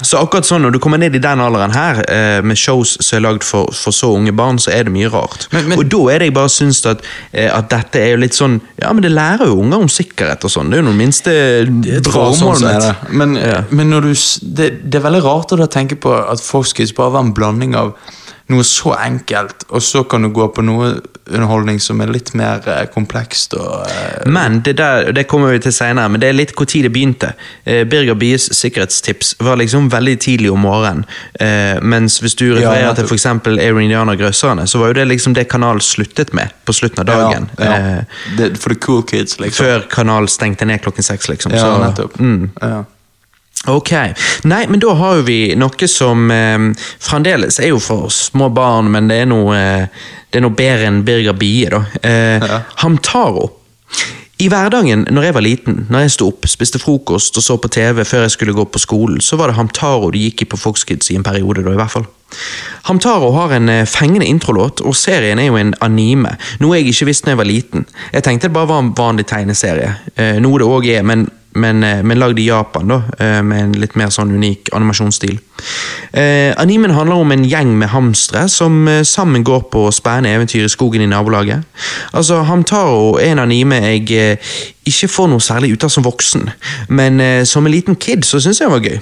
Så 0.02 0.18
akkurat 0.18 0.44
sånn, 0.48 0.62
når 0.66 0.72
du 0.74 0.78
kommer 0.82 0.98
ned 0.98 1.14
i 1.14 1.20
den 1.22 1.38
alderen 1.38 1.70
her, 1.72 2.00
eh, 2.10 2.40
med 2.42 2.58
shows 2.58 2.96
som 3.00 3.16
er 3.18 3.22
lagd 3.28 3.44
for, 3.46 3.70
for 3.72 3.94
så 3.94 4.10
unge 4.16 4.32
barn, 4.34 4.58
så 4.58 4.72
er 4.74 4.84
det 4.84 4.92
mye 4.92 5.10
rart. 5.12 5.46
Men- 5.52 5.68
men- 5.68 5.78
og 5.78 5.88
da 5.88 6.00
er 6.14 6.18
det 6.18 6.26
jeg 6.30 6.34
bare 6.34 6.48
syns 6.48 6.84
at, 6.86 7.02
eh, 7.32 7.48
at 7.56 7.68
dette 7.70 7.96
er 8.00 8.10
jo 8.10 8.16
litt 8.16 8.32
sånn 8.34 8.60
Ja, 8.80 8.92
men 8.92 9.02
det 9.02 9.12
lærer 9.12 9.46
jo 9.46 9.60
unger 9.60 9.76
om 9.80 9.88
sikkerhet 9.88 10.42
og 10.44 10.50
sånn. 10.50 10.70
Det 10.70 10.78
er 10.78 10.82
jo 10.82 10.88
noen 10.88 10.96
minste 10.96 11.30
bra 12.02 12.32
sånn 12.32 12.60
med 12.62 12.80
det. 12.82 12.96
Men, 13.12 13.34
Ja. 13.36 13.62
men 13.70 13.90
du, 13.90 14.12
det, 14.42 14.90
det 14.90 14.94
er 14.94 15.04
veldig 15.10 15.22
rart 15.22 15.52
å 15.52 15.68
tenke 15.68 15.96
på 16.00 16.10
at 16.32 16.40
folk 16.40 16.66
skal 16.66 16.86
bare 16.96 17.10
var 17.12 17.20
en 17.20 17.32
blanding 17.34 17.74
av 17.76 17.94
noe 18.50 18.66
så 18.66 18.94
enkelt, 18.98 19.64
og 19.70 19.82
så 19.82 20.04
kan 20.04 20.22
du 20.26 20.30
gå 20.34 20.48
på 20.54 20.64
noe 20.66 20.98
underholdning 21.30 21.78
som 21.80 22.00
er 22.02 22.10
litt 22.10 22.32
mer 22.34 22.64
eh, 22.66 22.86
komplekst 22.90 23.54
og 23.54 23.86
eh, 23.86 24.26
Men 24.30 24.60
det, 24.66 24.76
der, 24.80 25.12
det 25.14 25.26
kommer 25.30 25.52
vi 25.54 25.60
til 25.62 25.74
senere, 25.74 26.10
men 26.10 26.22
det 26.22 26.30
er 26.30 26.36
litt 26.36 26.54
tid 26.58 26.88
det 26.88 26.92
begynte. 26.94 27.32
Eh, 27.64 27.84
Birger 27.88 28.18
Bies 28.18 28.48
sikkerhetstips 28.56 29.36
var 29.38 29.60
liksom 29.60 29.88
veldig 29.92 30.16
tidlig 30.20 30.50
om 30.50 30.64
morgenen. 30.66 31.06
Eh, 31.40 31.78
mens 31.82 32.18
hvis 32.22 32.34
du 32.34 32.48
refererer 32.50 32.94
til 32.98 33.06
nettopp. 33.06 33.14
f.eks. 33.14 33.60
Air 33.62 33.80
Indiana 33.80 34.16
Grøsserne, 34.18 34.66
så 34.66 34.82
var 34.82 34.92
jo 34.92 34.98
det 35.00 35.08
liksom 35.12 35.34
det 35.38 35.46
kanalen 35.50 35.80
sluttet 35.84 36.34
med 36.34 36.50
på 36.66 36.74
slutten 36.76 37.04
av 37.04 37.10
dagen. 37.12 37.50
Ja, 37.58 37.64
ja. 37.64 37.98
Eh, 38.00 38.04
Det, 38.36 38.52
for 38.58 38.74
the 38.74 38.80
cool 38.80 39.02
kids, 39.02 39.38
liksom. 39.40 39.64
før 39.64 39.86
kanalen 39.90 40.28
stengte 40.28 40.66
ned 40.66 40.82
klokken 40.82 41.06
seks, 41.06 41.28
liksom. 41.30 41.54
Ja, 41.54 41.60
så, 41.60 41.78
nettopp. 41.84 42.18
Mm. 42.18 42.50
Ja. 42.60 42.84
Ok. 43.68 43.92
Nei, 44.48 44.66
men 44.66 44.80
da 44.80 44.94
har 44.96 45.18
jo 45.20 45.26
vi 45.26 45.40
noe 45.58 45.88
som 45.90 46.30
eh, 46.32 46.70
fremdeles 47.04 47.60
er 47.60 47.74
jo 47.74 47.80
for 47.82 48.08
små 48.14 48.48
barn, 48.56 48.88
men 48.94 49.10
det 49.10 49.20
er 49.24 49.28
noe, 49.28 49.56
eh, 49.56 50.06
det 50.30 50.40
er 50.40 50.46
noe 50.46 50.56
bedre 50.56 50.88
enn 50.88 51.02
Birger 51.04 51.36
Bie, 51.36 51.68
da. 51.72 51.84
Eh, 52.02 52.40
Ja. 52.40 52.62
Hamtaro. 52.84 53.50
I 54.40 54.46
hverdagen 54.48 55.02
når 55.12 55.26
jeg 55.26 55.34
var 55.36 55.44
liten, 55.44 55.80
når 55.92 56.06
jeg 56.06 56.12
sto 56.14 56.28
opp, 56.30 56.46
spiste 56.48 56.78
frokost 56.80 57.36
og 57.36 57.44
så 57.44 57.58
på 57.60 57.68
TV 57.68 58.00
før 58.08 58.22
jeg 58.24 58.32
skulle 58.38 58.54
gå 58.56 58.64
på 58.72 58.80
skolen, 58.80 59.18
så 59.20 59.36
var 59.36 59.50
det 59.50 59.58
Hamtaro 59.58 60.08
de 60.14 60.22
gikk 60.30 60.46
i 60.46 60.48
på 60.48 60.56
Fox 60.56 60.86
Kids 60.88 61.10
i 61.12 61.18
en 61.18 61.26
periode, 61.26 61.60
da 61.66 61.74
i 61.74 61.76
hvert 61.76 61.92
fall. 61.92 62.06
Hamtaro 62.88 63.28
har 63.36 63.52
en 63.58 63.68
eh, 63.68 63.84
fengende 63.84 64.24
introlåt, 64.30 64.80
og 64.80 64.96
serien 64.96 65.38
er 65.38 65.50
jo 65.50 65.58
en 65.60 65.74
anime, 65.84 66.32
noe 66.62 66.78
jeg 66.78 66.88
ikke 66.94 67.10
visste 67.10 67.28
da 67.28 67.34
jeg 67.34 67.42
var 67.42 67.50
liten. 67.50 67.84
Jeg 68.14 68.24
tenkte 68.24 68.48
det 68.48 68.56
bare 68.56 68.70
var 68.72 68.80
en 68.86 68.94
vanlig 68.96 69.26
tegneserie, 69.28 69.92
eh, 70.16 70.40
noe 70.40 70.62
det 70.62 70.70
òg 70.72 70.88
er, 70.94 71.04
men, 71.04 71.26
men, 71.52 71.82
eh, 71.84 72.02
men 72.02 72.18
lagd 72.18 72.38
i 72.38 72.46
Japan, 72.46 72.88
da, 72.88 73.02
eh, 73.18 73.42
med 73.42 73.62
en 73.62 73.72
litt 73.72 73.96
mer 73.96 74.10
sånn 74.14 74.30
unik 74.30 74.70
animasjonsstil. 74.76 75.38
Eh, 76.12 76.54
animen 76.56 76.90
handler 76.90 77.16
om 77.16 77.32
en 77.32 77.44
gjeng 77.44 77.72
med 77.78 77.88
hamstere 77.88 78.48
som 78.48 78.88
eh, 78.88 79.02
sammen 79.02 79.44
går 79.44 79.66
på 79.72 79.84
spennende 79.92 80.34
eventyr 80.34 80.64
i 80.64 80.72
skogen 80.72 81.02
i 81.02 81.10
nabolaget. 81.10 81.64
Altså, 82.12 82.42
Hamtaro 82.42 83.18
er 83.18 83.32
en 83.32 83.44
anime 83.44 83.80
jeg 83.80 84.10
eh, 84.12 84.54
ikke 84.86 85.10
får 85.10 85.28
noe 85.30 85.44
særlig 85.44 85.74
ut 85.74 85.84
av 85.84 85.92
som 85.92 86.06
voksen, 86.06 86.48
men 86.88 87.20
eh, 87.20 87.44
som 87.44 87.66
en 87.66 87.72
liten 87.72 87.96
kid 87.96 88.24
så 88.24 88.40
syns 88.40 88.60
jeg 88.60 88.70
den 88.70 88.76
var 88.76 88.86
gøy. 88.86 89.00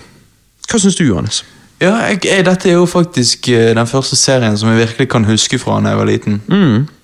Hva 0.68 0.80
syns 0.82 0.98
du, 0.98 1.06
Johannes? 1.06 1.44
Ja, 1.80 1.94
jeg, 2.08 2.24
jeg, 2.26 2.44
dette 2.44 2.68
er 2.68 2.74
jo 2.74 2.86
faktisk 2.90 3.46
den 3.46 3.86
første 3.86 4.16
serien 4.18 4.56
som 4.58 4.72
jeg 4.72 4.80
virkelig 4.80 5.08
kan 5.12 5.24
huske 5.28 5.60
fra 5.62 5.78
da 5.80 5.92
jeg 5.92 6.00
var 6.00 6.08
liten. 6.10 6.40
Eh, 6.50 6.97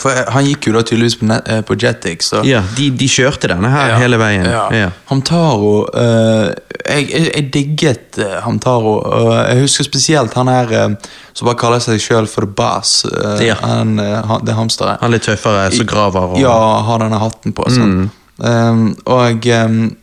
for 0.00 0.10
Han 0.32 0.46
gikk 0.48 0.66
jo 0.70 0.72
da 0.72 0.80
tydeligvis 0.82 1.18
på, 1.20 1.26
net, 1.28 1.48
eh, 1.48 1.60
på 1.60 1.74
Jetix. 1.76 2.30
Så. 2.32 2.40
Ja, 2.48 2.62
de, 2.76 2.86
de 2.96 3.08
kjørte 3.10 3.50
denne 3.52 3.68
her 3.68 3.94
hele 4.00 4.16
veien. 4.20 4.46
Ja. 4.48 4.62
Ja. 4.72 4.90
Hamtaro 5.10 5.74
uh, 5.92 6.48
jeg, 6.88 7.10
jeg, 7.12 7.24
jeg 7.34 7.44
digget 7.52 8.18
eh, 8.24 8.38
Hamtaro. 8.44 8.94
og 9.04 9.32
jeg 9.36 9.60
husker 9.66 9.84
spesielt 9.84 10.32
han 10.38 10.48
her 10.48 10.72
uh, 10.72 11.10
som 11.36 11.46
bare 11.50 11.60
kaller 11.60 11.82
seg 11.84 12.00
sjøl 12.00 12.26
for 12.30 12.46
The 12.48 12.54
Bass. 12.58 13.04
eh, 13.04 13.44
Ja. 13.50 13.58
han, 13.60 13.98
eh, 14.00 14.32
det 14.48 14.56
hamsteret. 14.56 14.98
Han 15.04 15.12
litt 15.14 15.22
tøffere, 15.28 15.68
så 15.76 15.84
graver 15.86 16.32
og 16.34 16.40
Ja, 16.40 16.56
har 16.88 16.98
denne 17.04 17.20
hatten 17.22 17.52
på. 17.54 17.68
Sånn. 17.70 18.08
Um, 18.38 18.94
og 19.06 19.46
um, 19.52 19.96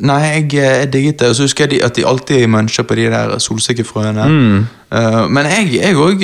Nei, 0.00 0.20
jeg, 0.26 0.44
jeg 0.54 0.92
digget 0.92 1.18
det. 1.20 1.28
Og 1.28 1.36
så 1.36 1.44
husker 1.44 1.66
jeg 1.66 1.70
de, 1.74 1.80
at 1.84 1.96
de 1.96 2.06
alltid 2.08 2.46
muncher 2.48 2.86
på 2.88 2.96
de 2.96 3.08
der 3.12 3.34
solsikkefrøene. 3.42 4.28
Uh, 4.90 5.26
men 5.30 5.46
jeg 5.46 5.96
òg 5.96 6.22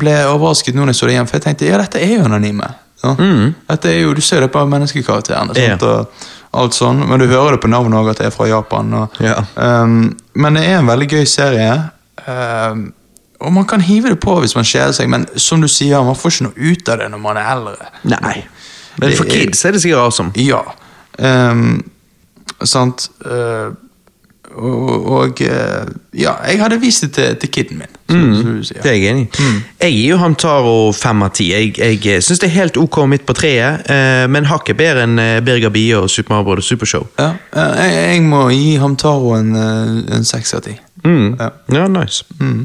ble 0.00 0.14
overrasket 0.30 0.76
nå 0.76 0.84
når 0.84 0.94
jeg 0.94 1.00
så 1.00 1.08
det 1.08 1.16
igjen, 1.16 1.26
for 1.30 1.40
jeg 1.40 1.46
tenkte 1.48 1.68
ja, 1.68 1.80
dette 1.82 2.02
er 2.02 2.14
jo 2.18 2.28
anonyme. 2.28 2.68
Ja. 3.02 3.14
Mm. 3.18 3.54
Dette 3.70 3.90
er 3.90 4.00
jo, 4.04 4.12
Du 4.14 4.20
ser 4.20 4.44
det 4.44 4.50
på 4.52 4.62
menneskekarakterene. 4.68 5.56
Sant, 5.56 5.82
og 5.82 6.60
alt 6.60 6.74
sånn, 6.76 7.02
Men 7.08 7.20
du 7.22 7.26
hører 7.26 7.56
det 7.56 7.62
på 7.64 7.70
navnet 7.72 7.98
òg, 7.98 8.10
at 8.12 8.22
det 8.22 8.26
er 8.28 8.34
fra 8.34 8.48
Japan. 8.50 8.94
Og, 8.94 9.20
Ja. 9.24 9.40
um, 9.56 10.16
men 10.34 10.54
det 10.54 10.64
er 10.68 10.78
en 10.78 10.86
veldig 10.90 11.08
gøy 11.08 11.24
serie. 11.24 11.90
Um, 12.26 12.92
og 13.40 13.52
man 13.52 13.64
kan 13.64 13.80
hive 13.80 14.08
det 14.12 14.20
på 14.20 14.34
hvis 14.40 14.54
man 14.54 14.64
kjeder 14.68 14.92
seg, 14.92 15.08
men 15.08 15.26
som 15.36 15.60
du 15.60 15.68
sier, 15.68 16.02
man 16.04 16.14
får 16.18 16.34
ikke 16.34 16.48
noe 16.50 16.72
ut 16.72 16.88
av 16.92 16.98
det 17.00 17.08
når 17.10 17.22
man 17.24 17.36
er 17.40 17.48
eldre. 17.54 17.88
Nei. 18.04 18.34
Men 19.00 19.16
for 19.16 19.24
kids 19.30 19.64
er 19.64 19.72
det 19.72 19.80
sikkert 19.80 20.02
awesome. 20.04 20.32
Ja. 20.36 20.60
Ehm, 21.18 21.80
sant. 22.64 23.10
Uh, 23.24 23.72
og, 24.50 25.06
og 25.06 25.40
eh, 25.40 25.90
ja, 26.18 26.32
jeg 26.48 26.58
hadde 26.58 26.80
vist 26.82 27.04
det 27.04 27.10
til, 27.14 27.36
til 27.36 27.50
kiden 27.50 27.78
min. 27.78 27.92
Som, 28.10 28.34
som 28.34 28.64
så, 28.64 28.74
ja. 28.76 28.82
Det 28.82 28.90
er 28.90 28.96
jeg 28.96 29.10
enig 29.10 29.22
i. 29.22 29.44
Jeg 29.82 29.92
gir 29.94 30.08
jo 30.08 30.16
Hamtaro 30.18 30.74
fem 30.96 31.22
av 31.22 31.30
ti. 31.38 31.46
Jeg, 31.52 31.76
jeg 31.78 32.24
syns 32.26 32.42
det 32.42 32.48
er 32.50 32.56
helt 32.56 32.80
ok 32.80 32.98
midt 33.10 33.26
på 33.28 33.36
treet, 33.38 33.86
eh, 33.90 34.26
men 34.30 34.48
hakket 34.50 34.78
bedre 34.80 35.06
enn 35.06 35.22
eh, 35.22 35.38
Birger 35.46 35.70
Bie 35.74 35.94
og 35.98 36.10
Super 36.10 36.34
Mario 36.34 36.50
Bros. 36.50 36.66
Supershow. 36.66 37.06
Ja, 37.20 37.32
eh, 37.54 37.82
jeg, 37.84 38.04
jeg 38.16 38.26
må 38.26 38.48
gi 38.50 38.74
Hamtaro 38.82 39.36
en, 39.38 39.54
eh, 39.54 39.96
en 40.18 40.26
seks 40.26 40.54
av 40.58 40.66
ti. 40.66 40.74
Mm. 41.06 41.36
Ja. 41.38 41.86
nice. 41.86 42.24
nice. 42.40 42.64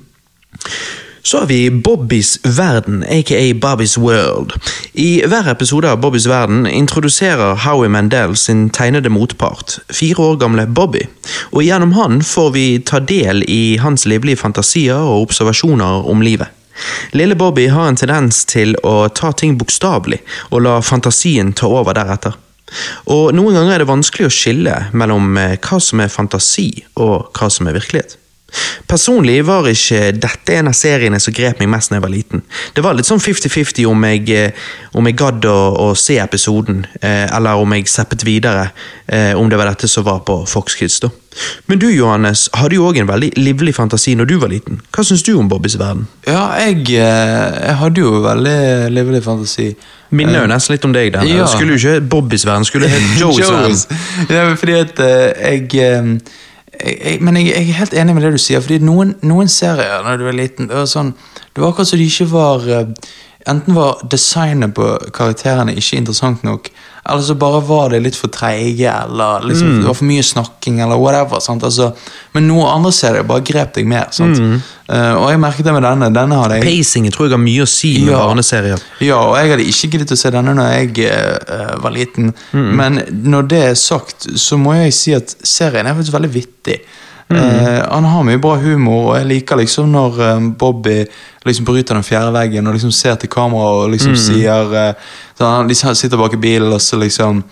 Så 1.25 1.39
har 1.39 1.45
vi 1.45 1.71
Bobbys 1.71 2.39
verden, 2.43 3.03
aka 3.09 3.53
Bobbys 3.53 3.97
World. 3.97 4.53
I 4.93 5.23
hver 5.25 5.47
episode 5.49 5.89
av 5.91 5.97
Bobbys 5.97 6.27
verden 6.29 6.67
introduserer 6.67 7.55
Howie 7.55 7.89
Mandel 7.89 8.35
sin 8.37 8.67
tegnede 8.69 9.09
motpart, 9.09 9.79
fire 9.89 10.21
år 10.21 10.35
gamle 10.37 10.67
Bobby, 10.67 11.01
og 11.49 11.63
gjennom 11.65 11.95
han 11.97 12.21
får 12.21 12.51
vi 12.53 12.65
ta 12.85 12.99
del 13.01 13.41
i 13.49 13.79
hans 13.81 14.05
livlige 14.05 14.37
fantasier 14.37 15.01
og 15.01 15.23
observasjoner 15.31 16.05
om 16.05 16.21
livet. 16.21 16.53
Lille 17.17 17.33
Bobby 17.35 17.65
har 17.73 17.89
en 17.89 17.97
tendens 17.97 18.43
til 18.45 18.75
å 18.85 19.07
ta 19.09 19.31
ting 19.33 19.55
bokstavelig 19.57 20.19
og 20.51 20.61
la 20.67 20.75
fantasien 20.85 21.55
ta 21.57 21.71
over 21.71 21.97
deretter. 21.97 22.37
Og 23.09 23.33
noen 23.33 23.57
ganger 23.57 23.79
er 23.79 23.81
det 23.81 23.89
vanskelig 23.89 24.29
å 24.29 24.35
skille 24.35 24.77
mellom 24.93 25.33
eh, 25.41 25.57
hva 25.57 25.81
som 25.81 26.05
er 26.05 26.13
fantasi 26.13 26.69
og 27.01 27.33
hva 27.33 27.49
som 27.49 27.65
er 27.65 27.79
virkelighet. 27.79 28.19
Personlig 28.87 29.39
var 29.47 29.67
ikke 29.67 30.11
dette 30.13 30.55
en 30.59 30.69
av 30.69 30.75
seriene 30.77 31.19
som 31.19 31.33
grep 31.35 31.59
meg 31.59 31.71
mest 31.73 31.91
da 31.91 31.97
jeg 31.97 32.05
var 32.05 32.13
liten. 32.13 32.43
Det 32.75 32.83
var 32.85 32.95
litt 32.95 33.09
sånn 33.09 33.23
50-50 33.23 33.87
om 33.89 34.05
eh, 34.05 34.67
om 34.93 35.09
jeg 35.09 35.17
gadd 35.19 35.47
å, 35.49 35.57
å 35.87 35.91
se 35.97 36.19
episoden, 36.21 36.85
eh, 37.01 37.25
eller 37.35 37.59
om 37.59 37.75
jeg 37.75 37.89
seppet 37.91 38.23
videre 38.27 38.69
eh, 39.07 39.33
om 39.35 39.49
det 39.49 39.59
var 39.59 39.73
dette 39.73 39.89
som 39.91 40.05
var 40.07 40.21
på 40.27 40.43
Fox 40.49 40.77
Kids. 40.79 41.01
da. 41.03 41.11
Men 41.65 41.79
du 41.79 41.89
Johannes, 41.91 42.45
hadde 42.55 42.77
jo 42.77 42.85
òg 42.87 43.01
en 43.01 43.09
veldig 43.09 43.33
livlig 43.39 43.73
fantasi 43.75 44.15
når 44.15 44.29
du 44.29 44.35
var 44.39 44.51
liten. 44.53 44.79
Hva 44.95 45.03
syns 45.03 45.25
du 45.25 45.33
om 45.35 45.49
Bobbys 45.51 45.75
verden? 45.79 46.05
Ja, 46.27 46.47
jeg, 46.61 46.85
eh, 46.95 47.59
jeg 47.65 47.77
hadde 47.81 48.03
jo 48.05 48.21
veldig 48.23 48.57
livlig 48.95 49.21
fantasi. 49.25 49.73
Minner 50.15 50.45
jo 50.45 50.49
nesten 50.51 50.75
litt 50.75 50.87
om 50.87 50.93
deg. 50.95 51.11
den. 51.13 51.27
Ja. 51.33 51.47
Skulle 51.51 51.75
jo 51.75 51.81
ikke 51.81 52.07
Bobbys 52.15 52.45
verden, 52.47 52.67
skulle 52.67 52.91
hett 52.91 53.17
Joes 53.21 53.41
verden. 53.41 54.01
Ja, 54.29 54.47
fordi 54.55 54.77
at 54.79 55.01
eh, 55.03 55.55
jeg, 55.57 55.67
eh, 55.81 56.13
jeg, 56.79 57.21
Men 57.21 57.37
jeg, 57.39 57.51
jeg 57.53 57.69
er 57.69 57.79
helt 57.79 57.93
enig 57.93 58.15
med 58.15 58.25
det 58.25 58.33
du 58.35 58.41
sier, 58.41 58.63
fordi 58.63 58.79
noen, 58.83 59.15
noen 59.25 59.51
serier 59.51 60.03
når 60.05 60.21
du 60.21 60.27
er 60.29 60.37
liten, 60.37 60.69
det 60.71 60.77
var 60.77 60.89
sånn 60.89 61.13
Det 61.15 61.61
var 61.61 61.71
akkurat 61.71 61.91
som 61.91 62.01
de 62.01 62.09
ikke 62.09 62.29
var 62.31 62.67
eh, 62.67 63.11
Enten 63.47 63.75
var 63.77 63.99
designet 64.09 64.73
på 64.73 64.85
karakterene 65.13 65.75
ikke 65.77 65.99
interessant 65.99 66.41
nok, 66.43 66.69
eller 67.05 67.21
så 67.21 67.35
bare 67.37 67.59
var 67.67 67.91
det 67.93 67.99
litt 68.01 68.15
for 68.17 68.31
treige, 68.33 68.89
eller 68.89 69.43
liksom, 69.45 69.67
Mm. 69.67 69.81
det 69.81 69.87
var 69.87 69.93
for 69.99 70.05
mye 70.09 70.23
snakking, 70.25 70.79
eller 70.81 70.97
whatever. 70.97 71.37
Altså, 71.37 71.91
men 72.33 72.47
noen 72.47 72.65
andre 72.65 72.91
serier 72.91 73.23
bare 73.23 73.41
grep 73.45 73.73
deg 73.75 73.85
mer. 73.85 74.07
Mm. 74.17 74.61
Uh, 74.89 75.13
og 75.21 75.29
jeg 75.29 75.39
merket 75.39 75.65
det 75.65 75.73
med 75.73 75.83
denne. 75.85 76.09
Denne 76.13 76.39
hadde 76.41 76.57
jeg 76.57 76.65
Pacingen 76.65 77.11
tror 77.13 77.27
jeg 77.27 77.35
har 77.37 77.43
mye 77.45 77.61
å 77.61 77.69
si 77.69 77.99
med 77.99 78.13
Ja. 78.13 78.25
barneserier. 78.25 78.81
ja, 79.01 79.17
og 79.21 79.37
jeg 79.37 79.49
hadde 79.51 79.69
ikke 79.69 79.91
giddet 79.91 80.11
å 80.11 80.17
se 80.17 80.31
denne 80.31 80.53
når 80.55 80.71
jeg 80.73 81.11
uh, 81.11 81.77
var 81.81 81.91
liten. 81.91 82.33
Mm. 82.53 82.75
Men 82.75 82.93
når 83.29 83.47
det 83.47 83.63
er 83.69 83.73
sagt, 83.75 84.25
så 84.35 84.57
må 84.57 84.73
jeg 84.73 84.93
si 84.93 85.13
at 85.13 85.35
serien 85.43 85.85
er 85.85 85.93
faktisk 85.93 86.13
veldig 86.17 86.33
vittig. 86.33 86.79
Mm. 87.29 87.37
Eh, 87.41 87.83
han 87.89 88.05
har 88.05 88.23
mye 88.23 88.37
bra 88.37 88.55
humor, 88.61 89.07
og 89.09 89.15
jeg 89.17 89.25
liker 89.25 89.57
liksom 89.57 89.87
når 89.91 90.19
eh, 90.21 90.41
Bobby 90.61 90.99
liksom 91.47 91.65
bryter 91.65 91.97
den 91.97 92.05
fjerde 92.05 92.33
veggen 92.35 92.67
og 92.69 92.75
liksom 92.77 92.91
ser 92.93 93.15
til 93.17 93.29
kamera 93.33 93.71
og 93.79 93.87
Mm. 93.87 93.91
liksom 93.95 94.15
sier 94.15 94.75
eh, 94.75 94.93
Han 95.39 95.67
liksom 95.67 95.95
sitter 95.95 96.17
bak 96.21 96.33
i 96.33 96.37
bilen 96.37 96.71
og 96.73 96.81
så 96.81 96.97
liksom 97.01 97.43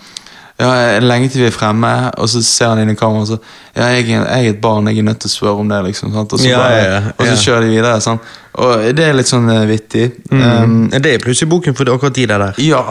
ja, 0.58 1.00
lenge 1.02 1.28
til 1.28 1.40
vi 1.42 1.46
er 1.48 1.50
fremme, 1.50 1.90
og 2.16 2.28
så 2.30 2.38
ser 2.46 2.68
han 2.70 2.78
inn 2.78 2.92
i 2.92 2.94
kameraet 2.94 3.22
og 3.22 3.28
så 3.32 3.38
Ja, 3.74 3.88
jeg, 3.96 4.06
jeg 4.06 4.46
er 4.46 4.50
et 4.52 4.60
barn, 4.62 4.86
jeg 4.86 4.98
er 5.02 5.02
nødt 5.08 5.18
til 5.18 5.26
å 5.28 5.32
spørre 5.32 5.58
om 5.64 5.68
det, 5.68 5.80
liksom. 5.88 6.12
Sant? 6.14 6.32
Og 6.32 6.38
så, 6.38 6.46
Ja, 6.48 6.60
ja, 6.70 7.00
og 7.18 7.26
så 7.26 7.34
kjører 7.42 7.66
de 7.66 7.72
videre. 7.74 8.00
Sant? 8.00 8.20
Og 8.62 8.84
det 8.94 9.02
er 9.08 9.16
litt 9.18 9.26
sånn 9.26 9.50
uh, 9.50 9.64
vittig. 9.66 10.12
Um, 10.30 10.86
det 10.94 11.16
er 11.16 11.18
plutselig 11.18 11.50
boken 11.50 11.74
for 11.74 11.90
akkurat 11.90 12.14
de 12.14 12.26
der. 12.30 12.44
ja, 12.62 12.84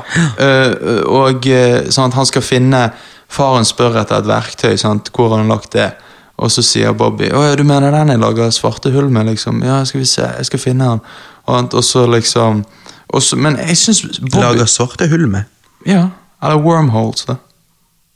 og 1.07 1.47
sånn 1.87 2.11
at 2.11 2.17
han 2.19 2.27
skal 2.27 2.43
finne 2.43 2.83
Faren 3.33 3.65
spør 3.65 3.95
etter 4.03 4.19
et 4.19 4.27
verktøy, 4.29 4.75
sant? 4.77 5.07
hvor 5.15 5.31
har 5.31 5.39
han 5.41 5.47
lagt 5.49 5.71
det? 5.73 5.87
Og 6.41 6.49
så 6.51 6.63
sier 6.65 6.95
Bobby 6.97 7.27
Å 7.29 7.43
ja, 7.45 7.55
du 7.55 7.61
mener 7.67 7.93
den 7.93 8.09
jeg 8.09 8.19
lager 8.19 8.49
svarte 8.51 8.89
hull 8.91 9.09
med, 9.13 9.27
liksom? 9.29 9.61
Ja, 9.63 9.83
skal 9.85 10.01
vi 10.01 10.07
se, 10.09 10.25
jeg 10.39 10.45
skal 10.49 10.59
finne 10.59 10.87
han. 10.89 11.01
Og, 11.45 11.73
og 11.77 11.83
så 11.85 12.07
liksom 12.09 12.63
og 13.13 13.21
så, 13.21 13.37
Men 13.37 13.59
jeg 13.61 13.77
syns 13.77 14.01
Bobby 14.19 14.41
Lager 14.41 14.65
svarte 14.71 15.05
hull 15.11 15.27
med. 15.29 15.45
Ja, 15.85 16.07
eller 16.41 16.57
wormholes, 16.63 17.25
da. 17.29 17.35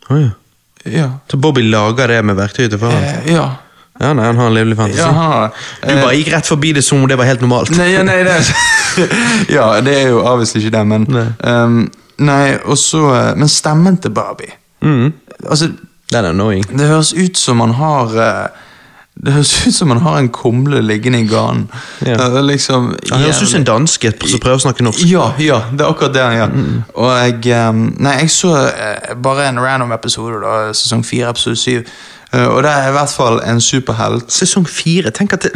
Oh, 0.10 0.18
ja. 0.22 0.30
Ja. 0.88 1.10
Så 1.30 1.38
Bobby 1.38 1.62
lager 1.68 2.08
det 2.08 2.22
med 2.26 2.36
verktøyet 2.40 2.72
til 2.74 2.80
faren? 2.82 3.04
Eh, 3.04 3.34
ja. 3.36 3.46
Ja, 4.00 4.12
nei, 4.14 4.26
han 4.30 4.38
har 4.38 4.48
en 4.52 4.54
livlig 4.56 4.76
fantasi. 4.78 5.02
ja, 5.02 5.12
har 5.12 5.42
det. 5.48 5.62
Du 5.84 5.92
Eh, 5.94 6.02
bare 6.04 6.16
gikk 6.20 6.28
rett 6.34 6.48
forbi 6.50 6.72
det 6.78 6.84
som 6.86 7.02
om 7.02 7.08
det 7.10 7.18
var 7.18 7.26
helt 7.30 7.42
normalt. 7.42 7.72
Nei, 7.78 7.88
ja, 7.96 8.04
nei, 8.06 8.20
det 8.24 8.36
Ja, 9.58 9.68
det 9.82 9.96
er 10.04 10.10
jo 10.14 10.20
obviously 10.26 10.62
ikke 10.62 10.74
det, 10.78 10.84
men 10.88 11.08
Nei. 11.10 11.26
um, 11.44 11.80
Nei, 12.18 12.56
og 12.66 12.78
så 12.82 13.02
eh, 13.14 13.32
Men 13.38 13.50
stemmen 13.52 13.98
til 14.02 14.14
Barbie 14.16 14.54
Mm. 14.82 15.12
Altså, 15.50 15.72
Den 16.12 16.24
er 16.26 16.30
annoying. 16.30 16.64
Det 16.80 16.88
høres 16.88 17.14
ut 17.14 17.38
som 17.38 17.58
man 17.60 17.74
har 17.76 18.14
eh, 18.16 18.48
Det 19.26 19.34
høres 19.34 19.50
ut 19.68 19.74
som 19.76 19.88
man 19.90 19.98
har 20.06 20.20
en 20.22 20.30
kumle 20.30 20.80
liggende 20.86 21.20
i 21.20 21.28
ganen. 21.28 21.64
Ja. 22.06 22.16
Det 22.30 22.44
liksom 22.46 22.92
Han 23.12 23.20
høres 23.26 23.42
ut 23.42 23.50
som 23.50 23.60
en 23.60 23.66
danske 23.68 24.12
som 24.30 24.40
prøver 24.44 24.60
å 24.62 24.66
snakke 24.68 24.86
norsk. 24.86 25.02
Ja, 25.10 25.32
ja, 25.42 25.58
det 25.74 25.82
er 25.82 25.90
akkurat 25.90 26.14
det 26.14 26.22
han 26.24 26.38
gjør. 26.38 26.54
Og 26.96 27.10
jeg 27.18 27.50
eh, 27.58 27.72
Nei, 28.06 28.14
jeg 28.22 28.30
så 28.32 28.54
eh, 28.70 29.16
bare 29.24 29.48
en 29.50 29.60
random 29.60 29.92
episode, 29.98 30.38
da, 30.46 30.54
sesong 30.78 31.04
fire, 31.06 31.32
episode 31.34 31.58
syv. 31.60 31.90
Eh, 32.34 32.46
og 32.46 32.62
det 32.64 32.72
er 32.72 32.90
i 32.92 32.94
hvert 32.96 33.10
fall 33.18 33.42
en 33.48 33.60
superhelt. 33.64 34.32
Sesong 34.32 34.68
fire. 34.70 35.12
Tenk 35.16 35.34
at, 35.34 35.48
det, 35.50 35.52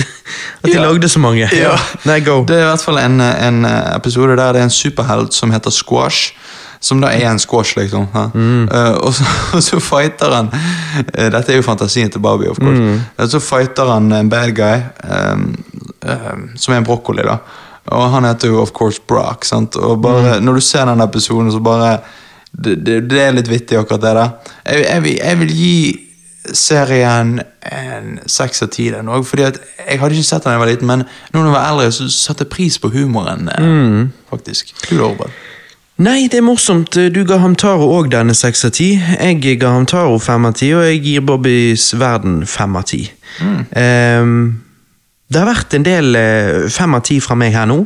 at 0.64 0.68
de 0.68 0.76
Ja. 0.76 0.82
lagde 0.88 1.10
så 1.10 1.20
mange. 1.20 1.48
Ja. 1.56 1.78
Nei, 2.10 2.20
go. 2.26 2.42
Det 2.48 2.58
er 2.58 2.66
i 2.66 2.70
hvert 2.74 2.84
fall 2.90 2.98
en, 3.06 3.22
en 3.22 3.66
episode 3.96 4.36
der 4.40 4.52
det 4.58 4.66
er 4.66 4.68
en 4.72 4.74
superhelt 4.82 5.34
som 5.38 5.52
heter 5.52 5.70
Squash. 5.72 6.34
Som 6.82 7.02
da 7.02 7.12
er 7.14 7.28
en 7.30 7.40
squash, 7.40 7.76
liksom. 7.78 8.08
Mm. 8.34 8.64
Uh, 8.72 8.96
og, 9.06 9.14
så, 9.14 9.24
og 9.56 9.64
så 9.64 9.80
fighter 9.80 10.34
han 10.34 10.48
uh, 10.50 11.28
Dette 11.30 11.54
er 11.54 11.60
jo 11.60 11.66
fantasien 11.66 12.10
til 12.10 12.22
Barbie, 12.24 12.50
of 12.50 12.58
course. 12.58 12.82
Eh, 13.18 13.28
Så 13.30 13.40
fighter 13.40 13.92
han 13.94 14.12
en 14.12 14.30
bad 14.30 14.56
guy, 14.58 14.80
um, 15.06 15.44
som 16.56 16.74
er 16.74 16.78
en 16.82 16.88
brokkoli, 16.88 17.22
da. 17.28 17.38
Og 17.92 18.10
han 18.14 18.26
heter 18.26 18.48
jo 18.50 18.62
of 18.62 18.72
course 18.74 19.02
Brock. 19.08 19.46
sant? 19.46 19.76
Og 19.76 20.02
bare, 20.02 20.40
Når 20.42 20.54
du 20.54 20.62
ser 20.62 20.86
den 20.86 21.02
episoden, 21.02 21.52
så 21.52 21.60
bare 21.60 22.00
Det, 22.52 22.86
det, 22.86 23.10
det 23.10 23.22
er 23.22 23.32
litt 23.32 23.48
vittig, 23.50 23.78
akkurat 23.80 24.02
det 24.02 24.16
der. 24.16 24.30
Jeg, 24.66 24.86
jeg, 24.86 25.18
jeg 25.24 25.40
vil 25.40 25.54
gi 25.56 26.00
serien 26.54 27.40
en 27.72 28.20
seks 28.28 28.62
av 28.66 28.68
ti. 28.74 28.90
fordi 29.24 29.44
at 29.44 29.60
Jeg 29.88 30.00
hadde 30.00 30.16
ikke 30.16 30.28
sett 30.28 30.44
den 30.44 30.50
da 30.50 30.58
jeg 30.58 30.60
var 30.60 30.68
liten, 30.68 30.88
men 30.88 31.04
når 31.34 31.44
jeg 31.46 31.54
var 31.54 31.70
eldre, 31.70 31.92
så 31.92 32.10
satte 32.10 32.44
jeg 32.44 32.50
pris 32.50 32.80
på 32.80 32.90
humoren. 32.90 33.50
Mm. 33.60 34.12
faktisk. 34.30 34.74
Du 34.90 34.98
da, 34.98 35.04
Robert? 35.04 35.32
Nei, 36.02 36.26
det 36.32 36.40
er 36.40 36.46
morsomt. 36.46 36.96
Du 37.14 37.20
ga 37.30 37.38
ham 37.44 37.54
Taro 37.60 37.86
òg 37.94 38.08
denne 38.10 38.34
seks 38.34 38.64
av 38.66 38.72
ti. 38.74 38.96
Jeg 38.98 39.58
ga 39.62 39.76
ham 39.76 39.86
Taro 39.86 40.16
fem 40.24 40.48
av 40.50 40.56
ti, 40.58 40.72
og 40.74 40.86
jeg 40.88 41.02
gir 41.04 41.26
Bobbys 41.28 41.92
verden 42.00 42.40
fem 42.50 42.78
av 42.80 42.88
ti. 42.90 43.04
Ehm, 43.78 44.38
det 45.30 45.38
har 45.38 45.50
vært 45.52 45.76
en 45.78 45.86
del 45.86 46.18
eh, 46.18 46.70
fem 46.74 46.96
av 46.98 47.04
ti 47.06 47.20
fra 47.22 47.38
meg 47.38 47.54
her 47.54 47.68
nå, 47.70 47.78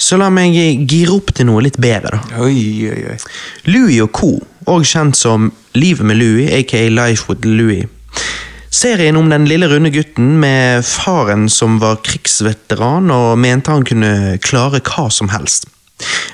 så 0.00 0.16
la 0.20 0.30
meg 0.32 0.56
gire 0.88 1.12
opp 1.18 1.34
til 1.36 1.50
noe 1.50 1.64
litt 1.66 1.76
bedre, 1.82 2.16
da. 2.16 2.40
Oi, 2.46 2.62
oi, 2.94 3.02
oi. 3.12 3.18
Louis 3.68 3.98
og 4.06 4.12
co., 4.16 4.30
òg 4.70 4.86
kjent 4.88 5.18
som 5.18 5.50
Livet 5.76 6.06
med 6.08 6.16
Louis, 6.16 6.48
aka 6.56 6.86
Life 6.88 7.28
with 7.28 7.44
Louis. 7.44 7.84
Serien 8.72 9.18
om 9.20 9.28
den 9.28 9.44
lille 9.50 9.68
runde 9.68 9.92
gutten 9.92 10.32
med 10.40 10.86
faren 10.86 11.48
som 11.52 11.76
var 11.82 12.00
krigsveteran 12.06 13.12
og 13.12 13.36
mente 13.42 13.74
han 13.74 13.84
kunne 13.84 14.38
klare 14.40 14.80
hva 14.80 15.10
som 15.12 15.28
helst. 15.34 15.68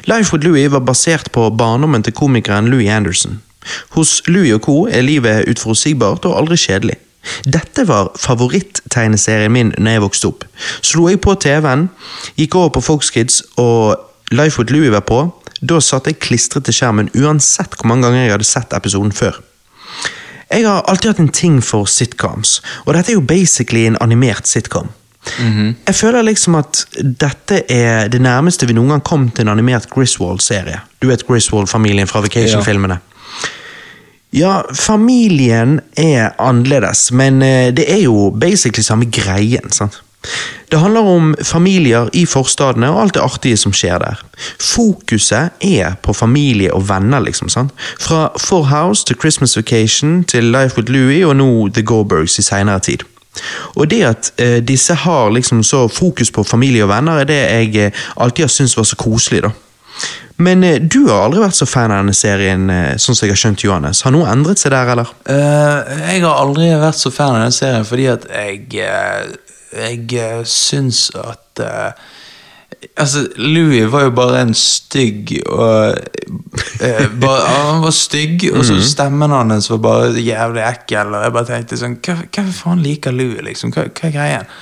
Life 0.06 0.32
with 0.32 0.46
Louis 0.46 0.70
var 0.72 0.84
basert 0.86 1.32
på 1.32 1.48
barndommen 1.50 2.04
til 2.06 2.14
komikeren 2.14 2.70
Louis 2.70 2.90
Anderson. 2.90 3.40
Hos 3.96 4.22
Louis 4.26 4.54
og 4.54 4.60
co. 4.60 4.86
er 4.86 5.02
livet 5.02 5.48
utforutsigbart 5.50 6.24
og 6.24 6.38
aldri 6.38 6.56
kjedelig. 6.56 6.98
Dette 7.44 7.86
var 7.88 8.12
favoritttegneserien 8.18 9.52
min 9.52 9.72
når 9.78 9.96
jeg 9.96 10.04
vokste 10.04 10.30
opp. 10.30 10.44
Slo 10.82 11.08
jeg 11.10 11.20
på 11.24 11.34
TV-en, 11.42 11.88
gikk 12.38 12.54
over 12.54 12.76
på 12.76 12.84
Fox 12.86 13.10
Kids 13.10 13.42
og 13.58 13.98
Life 14.30 14.60
with 14.60 14.72
Louis 14.72 14.92
var 14.94 15.04
på, 15.06 15.24
da 15.62 15.80
satt 15.80 16.06
jeg 16.06 16.20
klistret 16.22 16.66
til 16.66 16.76
skjermen 16.76 17.10
uansett 17.16 17.74
hvor 17.74 17.88
mange 17.90 18.06
ganger 18.06 18.24
jeg 18.26 18.34
hadde 18.36 18.48
sett 18.48 18.76
episoden 18.76 19.14
før. 19.14 19.40
Jeg 20.50 20.62
har 20.62 20.84
alltid 20.86 21.10
hatt 21.10 21.22
en 21.24 21.34
ting 21.34 21.58
for 21.64 21.88
sitcoms, 21.90 22.60
og 22.84 22.94
dette 22.94 23.10
er 23.10 23.18
jo 23.18 23.24
basically 23.26 23.86
en 23.88 23.98
animert 24.00 24.46
sitcom. 24.46 24.92
Jeg 25.86 25.94
føler 25.94 26.22
liksom 26.22 26.54
at 26.60 26.84
dette 27.02 27.64
er 27.72 28.08
det 28.12 28.20
nærmeste 28.22 28.68
vi 28.68 28.76
noen 28.76 28.94
gang 28.94 29.04
kom 29.04 29.28
til 29.34 29.46
en 29.46 29.52
animert 29.56 29.88
Griswold-serie. 29.90 30.80
Du 31.02 31.08
vet 31.10 31.26
Griswold-familien 31.26 32.08
fra 32.10 32.22
Vacation-filmene. 32.24 33.00
Ja, 34.36 34.62
familien 34.74 35.80
er 35.96 36.34
annerledes, 36.42 37.10
men 37.12 37.42
eh, 37.42 37.70
det 37.74 37.86
er 37.88 38.02
jo 38.04 38.30
basically 38.30 38.84
samme 38.84 39.06
greien. 39.10 39.70
sant? 39.72 40.02
Det 40.72 40.80
handler 40.80 41.00
om 41.00 41.34
familier 41.42 42.08
i 42.12 42.24
forstadene 42.26 42.90
og 42.90 43.00
alt 43.02 43.14
det 43.14 43.22
artige 43.22 43.56
som 43.56 43.72
skjer 43.72 44.00
der. 44.02 44.22
Fokuset 44.60 45.54
er 45.62 45.94
på 46.02 46.12
familie 46.12 46.74
og 46.74 46.88
venner, 46.88 47.22
liksom. 47.22 47.48
sant? 47.48 47.72
Fra 48.00 48.32
Four 48.38 48.66
House 48.72 49.06
til 49.06 49.16
Christmas 49.20 49.56
Vacation 49.56 50.24
til 50.24 50.44
Life 50.44 50.76
with 50.76 50.90
Louie 50.90 51.26
og 51.26 51.36
nå 51.36 51.68
The 51.68 51.82
Goldbergs 51.82 52.38
i 52.38 52.42
seinere 52.42 52.80
tid. 52.80 53.06
Og 53.76 53.88
det 53.90 54.02
at 54.08 54.32
eh, 54.40 54.58
disse 54.64 54.94
har 55.06 55.30
liksom 55.34 55.62
så 55.66 55.86
fokus 55.88 56.30
på 56.30 56.44
familie 56.46 56.84
og 56.86 56.92
venner, 56.92 57.22
er 57.22 57.30
det 57.30 57.40
jeg 57.42 57.76
eh, 57.86 58.04
alltid 58.16 58.48
har 58.48 58.52
syntes 58.52 58.76
var 58.76 58.88
så 58.88 58.98
koselig. 59.00 59.42
da. 59.46 59.54
Men 60.36 60.64
eh, 60.64 60.80
du 60.80 61.06
har 61.08 61.24
aldri 61.24 61.40
vært 61.40 61.56
så 61.56 61.68
fan 61.68 61.92
av 61.92 62.02
denne 62.02 62.16
serien, 62.16 62.68
eh, 62.72 62.96
sånn 63.00 63.16
som 63.16 63.26
jeg 63.26 63.32
har 63.32 63.40
skjønt, 63.40 63.64
Johannes. 63.64 64.02
Har 64.04 64.12
noe 64.14 64.28
endret 64.28 64.60
seg 64.60 64.74
der, 64.74 64.92
eller? 64.92 65.12
Uh, 65.28 65.80
jeg 66.12 66.24
har 66.26 66.42
aldri 66.42 66.68
vært 66.76 67.00
så 67.00 67.12
fan 67.14 67.32
av 67.32 67.46
denne 67.46 67.56
serien 67.56 67.88
fordi 67.88 68.08
at 68.12 68.28
jeg 68.30 68.84
uh, 68.84 69.34
Jeg 69.76 70.04
uh, 70.22 70.44
syns 70.48 71.08
at 71.20 71.60
eh, 71.60 72.04
Altså, 72.96 73.26
Louis 73.36 73.84
var 73.92 74.06
jo 74.06 74.10
bare 74.16 74.40
en 74.46 74.54
stygg 74.56 75.32
og 75.46 75.96
eh, 76.80 77.06
bare, 77.20 77.42
Han 77.66 77.82
var 77.84 77.94
stygg, 77.94 78.46
og 78.54 78.64
så 78.64 78.78
stemmen 78.84 79.30
hans 79.34 79.70
var 79.70 79.80
bare 79.84 80.22
jævlig 80.22 80.64
ekkel. 80.64 81.14
Og 81.14 81.24
jeg 81.26 81.36
bare 81.36 81.50
tenkte 81.50 81.78
sånn 81.80 81.98
Hva, 82.04 82.18
hva 82.24 82.44
faen 82.56 82.82
liker 82.84 83.12
Louis, 83.16 83.42
liksom? 83.44 83.74
Hva, 83.76 83.88
hva 83.90 84.08
er 84.10 84.14
greien? 84.16 84.52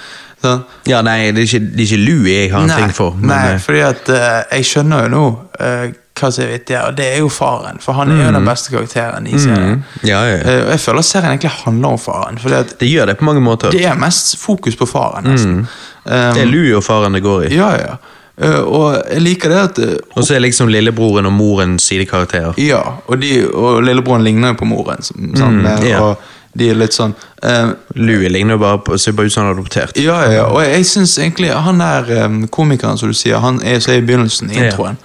Sånn. 0.44 0.64
Ja, 0.90 1.00
nei, 1.06 1.30
det 1.32 1.44
er 1.44 1.46
ikke, 1.48 1.62
det 1.72 1.84
er 1.84 1.90
ikke 1.90 2.02
Louis 2.04 2.32
jeg 2.34 2.50
har 2.52 2.64
en 2.66 2.72
Nei, 2.74 2.80
ting 2.82 2.96
for. 2.96 3.14
Men, 3.20 3.30
nei, 3.32 3.52
eh, 3.54 3.60
fordi 3.64 3.84
at 3.86 4.10
eh, 4.12 4.40
jeg 4.58 4.66
skjønner 4.72 5.06
jo 5.06 5.12
nå 5.14 5.22
eh, 5.60 5.86
hva 6.14 6.28
som 6.30 6.44
er 6.44 6.52
vittig, 6.52 6.76
og 6.78 6.92
det 6.98 7.06
er 7.10 7.16
jo 7.24 7.30
faren. 7.32 7.80
For 7.82 7.96
han 7.98 8.12
er 8.14 8.20
jo 8.26 8.34
den 8.36 8.44
beste 8.46 8.70
karakteren 8.74 9.24
i 9.26 9.34
serien. 9.34 9.80
Mhm. 9.80 10.04
ja, 10.06 10.20
ja, 10.28 10.36
ja. 10.36 10.44
Eh, 10.52 10.68
jeg 10.74 10.82
føler 10.84 11.06
serien 11.06 11.32
egentlig 11.32 11.54
handler 11.64 11.96
om 11.96 11.98
faren. 11.98 12.38
Fordi 12.38 12.60
at 12.60 12.76
Det 12.80 12.90
gjør 12.90 13.10
det 13.10 13.16
på 13.18 13.26
mange 13.30 13.42
måter. 13.42 13.74
det 13.74 13.82
er 13.88 13.98
mest 13.98 14.36
fokus 14.38 14.76
på 14.78 14.86
faren, 14.86 15.26
nesten. 15.32 15.64
Um, 16.04 16.34
Det 16.36 16.42
er 16.42 16.50
lua 16.50 16.80
faren 16.84 17.12
det 17.16 17.22
går 17.24 17.46
i. 17.48 17.54
ja, 17.56 17.70
ja. 17.80 17.96
Uh, 18.34 18.64
og 18.66 18.86
jeg 19.12 19.20
liker 19.22 19.48
det 19.52 19.58
at 19.62 19.76
uh, 19.78 19.90
Og 20.18 20.24
så 20.26 20.34
er 20.34 20.40
liksom 20.42 20.66
lillebroren 20.68 21.26
og 21.28 21.32
moren 21.32 21.76
sidekarakterer. 21.78 22.56
Ja, 22.58 22.80
og, 23.06 23.20
de, 23.22 23.44
og 23.46 23.82
lillebroren 23.86 24.24
ligner 24.26 24.48
jo 24.48 24.56
på 24.58 24.66
moren. 24.66 24.98
Sånn, 25.06 25.60
mm, 25.62 25.84
yeah. 25.86 26.02
Og 26.02 26.58
de 26.58 26.68
er 26.72 26.74
litt 26.80 26.94
sånn 26.94 27.14
uh, 27.46 27.70
Louie 27.94 28.28
ligner 28.34 28.58
jo 28.58 28.62
bare 28.64 28.80
på, 28.86 28.98
ser 28.98 29.14
bare 29.14 29.30
ut 29.30 29.32
som 29.36 29.44
han 29.44 29.52
er 29.52 29.54
adoptert. 29.60 29.94
Ja, 30.02 30.16
ja, 30.26 30.32
ja. 30.40 30.44
Og 30.50 30.58
jeg, 30.64 30.72
jeg 30.80 30.88
syns 30.90 31.14
egentlig 31.22 31.52
han 31.54 31.78
der 31.78 32.10
um, 32.26 32.40
komikeren 32.48 32.98
som 32.98 33.08
du 33.10 33.14
sier, 33.14 33.38
han 33.38 33.62
er, 33.62 33.78
så 33.78 33.94
i 33.94 34.02
begynnelsen 34.02 34.50
i 34.50 34.58
Ja. 34.58 34.66
introen. 34.72 34.98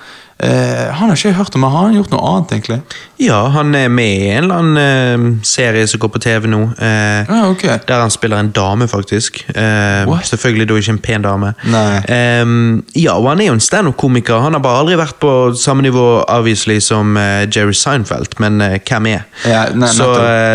Eh, 0.44 0.92
han 0.96 1.10
har 1.10 1.18
ikke 1.18 1.34
hørt 1.36 1.56
om, 1.56 1.62
men 1.66 1.72
har 1.74 1.88
han 1.90 1.96
gjort 1.98 2.14
noe 2.14 2.28
annet, 2.30 2.52
egentlig? 2.56 2.78
Ja, 3.20 3.40
han 3.52 3.74
er 3.76 3.90
med 3.92 4.22
i 4.22 4.30
en 4.32 4.46
eller 4.46 4.62
annen 4.62 4.78
eh, 4.80 5.44
serie 5.44 5.84
som 5.92 6.00
går 6.00 6.14
på 6.14 6.22
TV 6.24 6.48
nå. 6.48 6.62
eh, 6.80 7.28
ah, 7.28 7.50
okay. 7.50 7.76
Der 7.88 8.06
han 8.06 8.14
spiller 8.14 8.40
en 8.40 8.54
dame, 8.56 8.88
faktisk. 8.88 9.42
Eh, 9.52 10.14
selvfølgelig 10.32 10.70
da 10.70 10.80
ikke 10.80 10.96
en 10.96 11.02
pen 11.04 11.28
dame. 11.28 11.52
Ja, 11.68 13.18
og 13.18 13.30
han 13.30 13.44
er 13.44 13.50
jo 13.50 13.58
en 13.58 13.64
standup-komiker. 13.68 14.40
Han 14.46 14.56
har 14.56 14.64
bare 14.64 14.86
aldri 14.86 14.96
vært 15.00 15.20
på 15.20 15.34
samme 15.60 15.84
nivå 15.84 16.08
obviously 16.24 16.80
som 16.80 17.18
eh, 17.20 17.44
Jerry 17.52 17.76
Seinfeld, 17.76 18.40
men 18.40 18.64
hvem 18.88 19.12
er? 19.12 19.28
Ja, 19.44 19.66
nei, 19.76 19.92
så, 19.92 20.14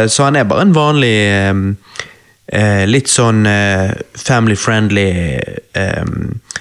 så 0.08 0.30
han 0.30 0.40
er 0.40 0.48
bare 0.48 0.64
en 0.64 0.76
vanlig 0.76 1.16
eh, 2.46 2.84
Litt 2.88 3.08
sånn 3.08 3.46
eh, 3.46 3.90
family-friendly 4.18 5.08
eh, 5.72 6.04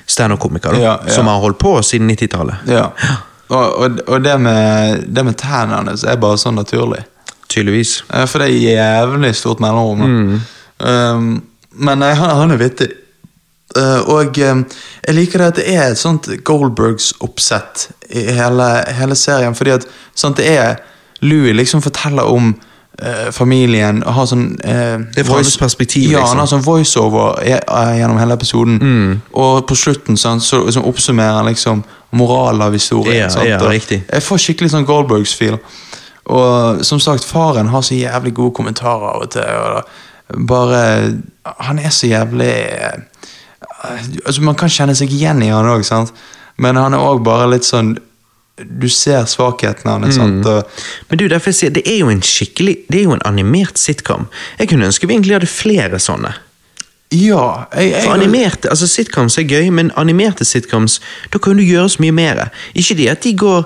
standup-komiker, 0.05 0.79
Ja, 0.79 0.97
ja. 1.05 1.13
som 1.13 1.27
har 1.27 1.39
holdt 1.43 1.59
på 1.61 1.77
siden 1.83 2.09
90-tallet. 2.11 2.67
Ja. 2.67 2.89
Og, 3.53 3.73
og, 3.77 3.97
og 4.07 4.23
det 4.23 4.31
med, 4.41 5.03
det 5.13 5.21
med 5.27 5.35
tennene 5.37 5.91
hans 5.91 6.05
er 6.07 6.15
bare 6.17 6.39
sånn 6.41 6.55
naturlig. 6.57 7.03
Tydeligvis. 7.51 7.99
Eh, 8.09 8.23
For 8.25 8.41
det 8.41 8.47
er 8.49 8.63
jævlig 8.79 9.33
stort 9.37 9.59
mellomrom. 9.61 9.99
Mm. 10.01 10.39
Um, 10.79 11.27
men 11.75 12.01
nei, 12.01 12.13
han, 12.19 12.31
han 12.39 12.53
er 12.55 12.61
vittig. 12.63 12.87
Uh, 13.77 13.99
og 14.15 14.39
um, 14.47 14.63
jeg 15.05 15.15
liker 15.19 15.43
det 15.43 15.49
at 15.51 15.59
det 15.59 15.67
er 15.75 15.83
et 15.91 15.99
sånt 16.01 16.31
Goldbergs-oppsett 16.47 17.87
i 18.15 18.25
hele, 18.39 18.69
hele 18.97 19.17
serien. 19.19 19.53
Fordi 19.59 19.75
at 19.75 19.85
sant, 20.15 20.39
det 20.41 20.49
er 20.49 20.81
Louis 21.21 21.53
liksom 21.53 21.83
forteller 21.85 22.29
om 22.29 22.55
eh, 23.01 23.31
familien 23.31 24.03
har 24.05 24.25
sånn 24.29 24.45
eh, 24.63 24.97
Det 25.13 25.23
er 25.23 25.27
fra 25.27 25.39
hans 25.39 25.57
perspektiv, 25.57 26.11
Ja, 26.11 26.19
liksom. 26.19 26.29
han 26.29 26.43
har 26.43 26.51
sånn 26.51 26.65
voiceover 26.65 27.41
eh, 27.43 27.57
eh, 27.59 27.93
gjennom 27.99 28.19
hele 28.21 28.33
episoden. 28.37 29.21
Og 29.33 29.65
på 29.67 29.75
slutten 29.75 30.17
sant, 30.17 30.43
så 30.43 30.63
liksom 30.65 30.85
oppsummerer 30.89 31.39
han 31.41 31.49
liksom 31.49 31.83
moralen 32.11 32.61
av 32.61 32.73
historien. 32.73 33.23
Ja, 33.25 33.29
sant, 33.29 33.47
ja, 33.49 33.57
riktig. 33.59 34.03
Jeg 34.11 34.23
får 34.23 34.37
skikkelig 34.45 34.73
sånn 34.75 34.85
Goldbergs-feel. 34.85 35.57
Og 36.25 36.83
som 36.87 36.99
sagt, 37.03 37.25
faren 37.27 37.67
har 37.67 37.81
så 37.83 37.97
jævlig 37.97 38.33
gode 38.33 38.55
kommentarer 38.55 39.09
av 39.15 39.25
og 39.25 39.31
til. 39.33 39.43
Og 39.43 40.47
bare 40.47 40.83
Han 41.43 41.79
er 41.79 41.89
så 41.91 42.07
jævlig 42.07 42.47
eh, 42.47 42.95
Altså 44.25 44.41
Man 44.41 44.55
kan 44.55 44.69
kjenne 44.71 44.95
seg 44.95 45.11
igjen 45.11 45.43
i 45.43 45.49
han 45.51 45.67
òg? 45.67 45.83
Men 46.57 46.75
han 46.75 46.93
er 46.93 47.03
òg 47.03 47.23
bare 47.25 47.49
litt 47.51 47.65
sånn 47.65 47.97
Du 48.61 48.89
ser 48.89 49.25
svakheten 49.25 49.89
hans. 49.89 50.17
Og, 50.17 50.63
Men 51.09 51.19
du, 51.19 51.27
derfor 51.27 51.49
jeg 51.49 51.57
sier, 51.57 51.73
det 51.73 51.87
er 51.89 52.03
jo 52.03 52.09
en 52.13 52.21
skikkelig 52.21 52.75
Det 52.85 52.99
er 52.99 53.07
jo 53.07 53.15
en 53.15 53.23
animert 53.25 53.79
sitcom. 53.81 54.27
Jeg 54.59 54.69
kunne 54.69 54.85
ønske 54.85 55.09
vi 55.09 55.15
egentlig 55.15 55.39
hadde 55.39 55.49
flere 55.49 55.99
sånne. 55.99 56.35
ja 57.13 57.65
jeg, 57.73 57.91
jeg, 57.91 58.03
For 58.03 58.13
animerte, 58.13 58.69
altså 58.69 58.87
Sitcoms 58.87 59.37
er 59.37 59.43
gøy, 59.49 59.69
men 59.69 59.91
animerte 59.95 60.45
sitcoms 60.45 60.99
Da 61.33 61.37
kan 61.37 61.57
du 61.57 61.63
gjøre 61.63 61.89
så 61.89 62.01
mye 62.01 62.11
mer. 62.11 62.47
Ikke 62.73 62.95
det 62.97 63.09
at 63.09 63.23
de 63.23 63.35
går 63.37 63.65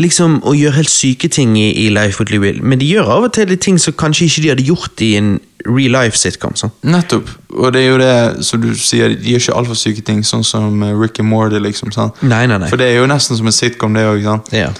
liksom 0.00 0.38
å 0.48 0.54
gjøre 0.56 0.78
helt 0.78 0.90
syke 0.90 1.28
ting 1.28 1.56
i, 1.58 1.66
i 1.86 1.88
Life 1.92 2.18
with 2.22 2.32
Louis, 2.32 2.56
men 2.62 2.78
de 2.80 2.86
gjør 2.88 3.10
av 3.12 3.26
og 3.28 3.32
til 3.36 3.46
de 3.50 3.56
ting 3.60 3.78
som 3.78 3.92
kanskje 3.92 4.24
ikke 4.28 4.42
de 4.42 4.48
hadde 4.54 4.64
gjort 4.68 5.02
i 5.04 5.10
en 5.18 5.34
real 5.66 5.92
life 5.94 6.16
sitcom. 6.18 6.54
sånn. 6.58 6.72
Nettopp. 6.82 7.28
Og 7.54 7.72
det 7.74 7.82
er 7.82 7.90
jo 7.90 7.98
det 8.00 8.44
som 8.46 8.60
du 8.62 8.70
sier, 8.74 9.12
de 9.14 9.34
gjør 9.34 9.42
ikke 9.44 9.58
altfor 9.60 9.78
syke 9.78 10.02
ting, 10.06 10.22
sånn 10.26 10.42
som 10.44 10.80
eh, 10.82 10.94
Rick 10.98 11.20
and 11.20 11.28
Morty. 11.28 11.60
liksom? 11.62 11.92
Nei, 12.22 12.46
nei, 12.46 12.58
nei. 12.58 12.68
For 12.72 12.80
det 12.80 12.88
er 12.88 12.98
jo 13.02 13.06
nesten 13.06 13.36
som 13.38 13.46
en 13.46 13.52
sitcom, 13.54 13.94
det 13.94 14.06
òg. 14.08 14.24
Ja. 14.56 14.70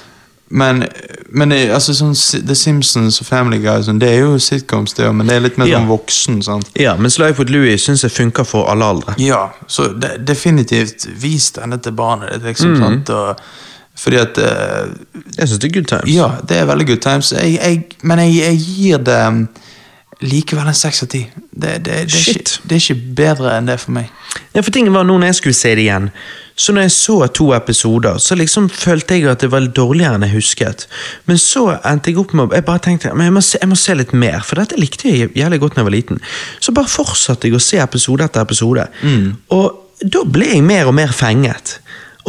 Men, 0.52 0.82
men 1.32 1.48
det, 1.54 1.60
altså 1.72 1.94
sånn 1.96 2.12
The 2.44 2.54
Simpsons 2.58 3.20
og 3.22 3.26
Family 3.28 3.56
Guy 3.62 3.84
sånn, 3.86 4.00
det 4.02 4.10
er 4.12 4.18
jo 4.26 4.34
sitcoms, 4.42 4.92
det 4.98 5.06
men 5.16 5.28
det 5.30 5.36
er 5.38 5.44
litt 5.46 5.56
mer 5.60 5.70
Ja. 5.70 5.78
sånn 5.78 5.88
voksen. 5.88 6.42
sant? 6.44 6.68
ja, 6.76 6.92
mens 7.00 7.16
Life 7.18 7.38
with 7.40 7.50
Louis 7.52 7.80
syns 7.80 8.02
jeg 8.04 8.12
funker 8.12 8.44
for 8.44 8.68
alle 8.68 8.84
aldre. 8.84 9.14
Ja, 9.22 9.46
så 9.66 9.86
de, 9.96 10.10
definitivt 10.20 11.06
vis 11.22 11.52
denne 11.56 11.78
til 11.80 11.92
barnet 11.96 12.34
ditt, 12.34 12.50
liksom. 12.50 12.76
sant? 12.80 13.08
Og, 13.10 13.40
fordi 14.02 14.18
at 14.18 14.38
eh, 14.42 14.92
Jeg 15.38 15.48
syns 15.48 15.58
det 15.62 15.68
er 15.70 15.74
good 15.78 15.90
times. 15.92 16.10
Ja, 16.10 16.30
det 16.48 16.56
er 16.58 16.66
veldig 16.70 16.86
good 16.92 17.02
times. 17.04 17.32
Jeg, 17.32 17.54
jeg, 17.62 17.84
men 18.02 18.18
jeg, 18.24 18.34
jeg 18.42 18.58
gir 18.66 18.98
det 19.06 19.20
likevel 20.22 20.68
en 20.70 20.76
seks 20.78 21.02
av 21.02 21.08
ti. 21.10 21.24
Det, 21.50 21.72
det, 21.82 21.82
det, 21.84 21.96
er 22.04 22.08
Shit. 22.08 22.58
ikke- 22.70 22.94
bedre 23.18 23.56
enn 23.58 23.66
det 23.66 23.80
for 23.82 23.90
meg. 23.96 24.10
Ja, 24.54 24.62
for 24.62 24.70
tingen 24.74 24.94
var 24.94 25.02
nå 25.04 25.16
når 25.18 25.32
jeg 25.32 25.38
skulle 25.40 25.56
se 25.58 25.72
det 25.74 25.82
igjen, 25.86 26.06
så 26.56 26.72
når 26.72 26.84
jeg 26.86 26.92
så 26.94 27.16
to 27.34 27.48
episoder, 27.56 28.18
så 28.22 28.36
liksom 28.38 28.68
følte 28.70 29.16
jeg 29.18 29.26
at 29.32 29.40
det 29.42 29.50
var 29.50 29.66
dårligere 29.74 30.14
enn 30.18 30.26
jeg 30.28 30.34
husket. 30.36 30.86
Men 31.26 31.38
så 31.42 31.64
endte 31.84 32.12
jeg 32.12 32.18
opp 32.22 32.34
med 32.38 32.52
Jeg 32.54 32.64
bare 32.64 32.78
tenkte 32.84 33.12
men 33.14 33.24
jeg 33.26 33.32
må, 33.32 33.40
se, 33.42 33.58
jeg 33.60 33.68
må 33.72 33.78
se 33.80 33.94
litt 33.98 34.12
mer, 34.14 34.40
for 34.46 34.60
dette 34.60 34.78
likte 34.78 35.08
jeg 35.10 35.32
jævlig 35.36 35.60
godt 35.60 35.74
da 35.74 35.82
jeg 35.82 35.90
var 35.90 35.96
liten. 35.96 36.20
Så 36.60 36.72
bare 36.76 36.88
fortsatte 36.92 37.48
jeg 37.48 37.56
å 37.58 37.62
se 37.62 37.80
episode 37.82 38.24
etter 38.24 38.44
episode. 38.46 38.86
Og 39.50 39.78
da 40.02 40.22
ble 40.26 40.48
jeg 40.54 40.62
mer 40.66 40.86
og 40.90 40.94
mer 40.98 41.12
fenget. 41.14 41.80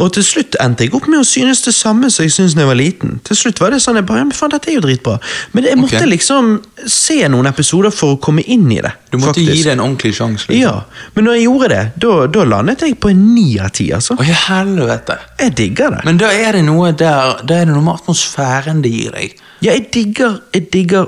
Og 0.02 0.10
til 0.16 0.24
slutt 0.26 0.56
endte 0.62 0.86
jeg 0.86 0.94
opp 0.96 1.06
med 1.06 1.20
å 1.22 1.26
synes 1.26 1.62
det 1.62 1.74
samme 1.76 2.08
som 2.10 2.24
jeg 2.26 2.34
syntes 2.34 2.56
da 2.56 2.64
jeg 2.64 2.70
var 2.70 2.78
liten. 2.78 3.18
Til 3.26 3.38
slutt 3.38 3.60
var 3.62 3.74
det 3.74 3.78
sånn 3.84 4.00
jeg 4.00 4.06
bare, 4.08 4.24
ja, 4.24 4.26
men 4.26 4.34
faen, 4.34 4.50
dette 4.54 4.72
er 4.72 4.78
jo 4.78 4.82
dritbra. 4.82 5.14
Men 5.54 5.68
jeg 5.68 5.78
måtte 5.78 6.00
okay. 6.00 6.10
liksom 6.10 6.50
se 6.90 7.20
noen 7.30 7.46
episoder 7.50 7.94
for 7.94 8.16
å 8.16 8.20
komme 8.22 8.42
inn 8.42 8.66
i 8.74 8.80
det. 8.82 8.90
Du 9.12 9.18
måtte 9.20 9.38
faktisk. 9.38 9.54
gi 9.54 9.62
det 9.68 9.74
en 9.76 9.84
ordentlig 9.84 10.14
sjanse. 10.18 10.48
Liksom. 10.50 10.58
Ja, 10.58 11.12
men 11.14 11.28
når 11.28 11.38
jeg 11.38 11.46
gjorde 11.46 11.70
det, 11.74 11.82
da, 12.02 12.14
da 12.34 12.46
landet 12.56 12.86
jeg 12.88 12.98
på 12.98 13.12
en 13.14 13.24
ni 13.36 13.48
av 13.62 13.70
ti, 13.78 13.88
altså. 13.94 14.18
Å, 14.18 14.28
helvete. 14.48 15.18
Jeg 15.44 15.56
digger 15.62 15.94
det. 15.94 16.04
Men 16.08 16.22
da 16.22 16.32
er 16.34 16.58
det 16.58 16.64
noe 16.66 16.90
der 16.98 17.38
Da 17.46 17.60
er 17.60 17.68
det 17.68 17.74
noe 17.74 17.84
med 17.84 18.00
atmosfæren 18.00 18.82
det 18.82 18.90
gir 18.90 19.14
deg. 19.14 19.38
Ja, 19.62 19.72
jeg 19.72 19.88
digger, 19.94 20.40
jeg 20.54 20.68
digger 20.74 21.06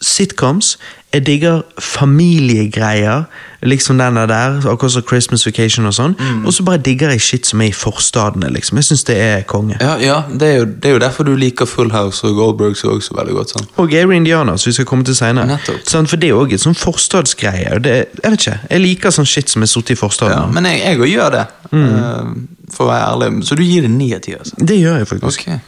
sitcoms. 0.00 0.78
Jeg 1.12 1.26
digger 1.26 1.62
familiegreier, 1.78 3.22
liksom 3.62 3.98
den 3.98 4.16
der, 4.16 4.60
akkurat 4.70 4.92
som 4.92 5.02
Christmas 5.08 5.42
Vacation 5.46 5.86
og 5.86 5.94
sånn. 5.96 6.14
Mm. 6.18 6.44
Og 6.46 6.54
så 6.54 6.62
bare 6.64 6.78
digger 6.86 7.10
jeg 7.10 7.20
shit 7.20 7.48
som 7.50 7.60
er 7.60 7.72
i 7.72 7.74
forstadene, 7.74 8.48
liksom. 8.54 8.78
Jeg 8.78 8.86
syns 8.88 9.02
det 9.08 9.16
er 9.20 9.42
konge. 9.50 9.76
Ja, 9.82 9.96
ja 10.00 10.20
det, 10.30 10.48
er 10.48 10.56
jo, 10.60 10.64
det 10.70 10.88
er 10.88 10.94
jo 10.94 11.02
derfor 11.02 11.26
du 11.28 11.32
liker 11.36 11.66
Full 11.68 11.90
House 11.92 12.22
og 12.26 12.38
Goldbergs 12.38 12.84
også 12.86 13.16
veldig 13.18 13.34
godt. 13.36 13.54
sånn. 13.56 13.66
Og 13.82 13.90
Gary 13.90 14.16
Indiana, 14.16 14.54
som 14.56 14.70
vi 14.70 14.76
skal 14.78 14.88
komme 14.88 15.04
til 15.04 15.18
senere. 15.18 15.58
Sånn, 15.82 16.06
for 16.10 16.16
det 16.22 16.30
er 16.30 16.38
òg 16.38 16.54
et 16.56 16.62
sånn 16.64 16.78
forstadsgreie. 16.78 17.76
Det, 17.82 17.96
jeg 18.22 18.30
vet 18.36 18.40
ikke, 18.46 18.58
jeg 18.70 18.84
liker 18.86 19.16
sånn 19.18 19.28
shit 19.28 19.50
som 19.52 19.66
er 19.66 19.72
sittet 19.74 19.96
i 19.96 19.98
Ja, 19.98 20.02
forstaden. 20.06 20.54
men 20.54 20.70
jeg 20.70 20.96
òg 21.02 21.10
gjør 21.10 21.30
det, 21.36 21.46
eh, 21.74 22.34
for 22.70 22.86
å 22.86 22.92
være 22.94 23.10
ærlig. 23.12 23.32
Så 23.50 23.58
du 23.58 23.66
gir 23.66 23.82
det 23.82 23.90
ni 23.90 24.12
av 24.14 24.22
ti, 24.24 24.38
altså? 24.38 24.54
Det 24.56 24.78
gjør 24.78 25.02
jeg 25.02 25.10
faktisk. 25.10 25.40
Okay. 25.48 25.58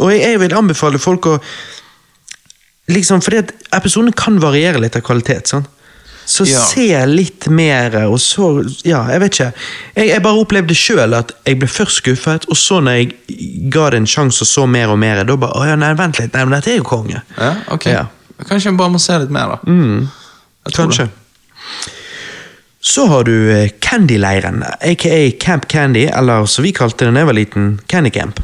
Og 0.00 0.10
jeg, 0.12 0.20
jeg 0.26 0.40
vil 0.40 0.54
anbefale 0.58 0.98
folk 0.98 1.26
å 1.26 1.38
Liksom, 2.90 3.22
fordi 3.24 3.38
at 3.44 3.52
episodene 3.76 4.12
kan 4.16 4.38
variere 4.42 4.80
litt 4.82 4.96
av 4.98 5.02
kvalitet. 5.06 5.46
sånn. 5.52 5.66
Så 6.30 6.44
Ja. 6.46 6.60
se 6.62 7.06
litt 7.06 7.48
mer, 7.48 8.06
og 8.06 8.18
så 8.20 8.62
Ja, 8.84 9.04
jeg 9.10 9.20
vet 9.20 9.32
ikke. 9.32 9.52
Jeg, 9.96 10.08
jeg 10.08 10.22
bare 10.22 10.38
opplevde 10.44 10.74
sjøl 10.78 11.14
at 11.18 11.32
jeg 11.44 11.58
ble 11.58 11.66
først 11.68 12.02
skuffet, 12.02 12.44
og 12.48 12.56
så 12.56 12.78
når 12.80 12.92
jeg 13.00 13.70
ga 13.70 13.90
det 13.90 13.96
en 14.02 14.06
sjanse 14.06 14.42
og 14.42 14.46
så 14.50 14.66
mer 14.68 14.88
og 14.90 14.98
mer, 14.98 15.24
da 15.24 15.36
bare 15.36 15.58
Å 15.58 15.66
ja, 15.66 15.74
nei, 15.76 15.92
vent 15.94 16.20
litt, 16.20 16.32
nei, 16.34 16.44
men 16.44 16.54
dette 16.60 16.70
er 16.70 16.78
jo 16.78 16.84
konge. 16.84 17.22
Ja, 17.38 17.54
ok. 17.68 17.86
Ja. 17.90 18.04
Kanskje 18.44 18.70
jeg 18.70 18.76
bare 18.78 18.90
må 18.94 19.00
se 19.00 19.18
litt 19.18 19.30
mer, 19.30 19.56
da. 19.56 19.58
Mm. 19.66 20.08
Kanskje. 20.72 21.08
det. 21.08 21.90
Så 22.82 23.06
har 23.08 23.24
du 23.24 23.32
Candyleiren, 23.80 24.62
Candy-leiren, 24.62 24.62
aka 24.80 25.30
Camp 25.38 25.68
Candy, 25.68 26.06
eller 26.06 26.46
som 26.46 26.64
vi 26.64 26.72
kalte 26.72 27.04
det 27.04 27.12
da 27.12 27.20
jeg 27.20 27.26
var 27.28 27.34
liten, 27.36 27.80
Candy 27.88 28.10
Camp. 28.10 28.40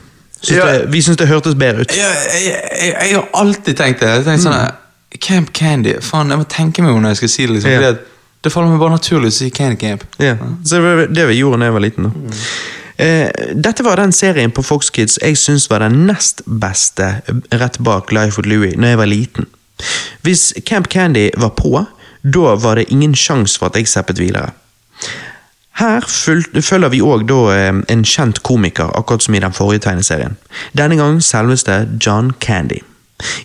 Syns 0.46 0.56
Ja. 0.60 0.66
det, 0.72 0.88
vi 0.94 1.00
syns 1.02 1.18
det 1.18 1.26
hørtes 1.30 1.56
bedre 1.58 1.82
ut. 1.86 1.94
Jeg, 1.96 2.18
jeg, 2.30 2.58
jeg, 2.78 2.92
jeg 2.94 3.14
har 3.16 3.28
alltid 3.40 3.76
tenkt 3.78 4.02
det. 4.04 4.10
Jeg 4.20 4.26
tenkt 4.28 4.44
sånn, 4.46 4.76
Camp 5.24 5.48
Candy 5.56 5.94
Faen, 6.04 6.30
jeg 6.30 6.38
må 6.38 6.46
tenke 6.52 6.84
meg 6.84 6.92
om 6.94 7.02
når 7.02 7.14
jeg 7.16 7.22
skal 7.24 7.32
si 7.34 7.46
det. 7.48 7.56
Liksom, 7.58 7.74
Ja. 7.82 7.94
Det 8.46 8.52
faller 8.52 8.68
meg 8.70 8.78
bare 8.78 8.94
naturlig 8.94 9.32
å 9.32 9.34
si 9.34 9.48
Candy 9.50 9.78
Camp. 9.80 10.04
Ja, 10.22 10.36
så 10.62 10.76
det 10.78 10.82
var 10.84 11.06
det 11.10 11.24
vi 11.32 11.38
gjorde 11.40 11.58
da 11.64 11.66
jeg 11.70 11.74
var 11.74 11.82
liten. 11.82 12.04
Da. 12.06 12.36
Eh, 13.02 13.30
dette 13.58 13.82
var 13.84 13.98
den 14.00 14.12
serien 14.14 14.52
på 14.54 14.62
Fox 14.64 14.88
Kids 14.94 15.18
jeg 15.20 15.36
syns 15.36 15.66
var 15.68 15.82
den 15.84 16.06
nest 16.06 16.42
beste 16.46 17.08
rett 17.52 17.76
bak 17.84 18.12
Life 18.14 18.38
with 18.38 18.48
Louie 18.48 18.76
når 18.76 18.92
jeg 18.94 19.00
var 19.02 19.10
liten. 19.10 19.48
Hvis 20.24 20.52
Camp 20.68 20.86
Candy 20.92 21.26
var 21.36 21.50
på, 21.58 21.72
da 22.22 22.54
var 22.62 22.78
det 22.78 22.86
ingen 22.94 23.14
sjanse 23.18 23.58
for 23.58 23.66
at 23.72 23.76
jeg 23.80 23.88
seppet 23.90 24.20
videre. 24.22 24.52
Her 25.76 26.04
følger 26.08 26.88
vi 26.88 27.02
òg 27.04 27.30
en 27.30 28.04
kjent 28.04 28.42
komiker, 28.42 28.90
akkurat 28.96 29.22
som 29.22 29.34
i 29.36 29.40
den 29.44 29.52
forrige 29.52 29.84
tegneserien. 29.84 30.36
Denne 30.72 30.96
gang 30.96 31.20
selveste 31.22 31.84
John 32.00 32.32
Candy. 32.40 32.80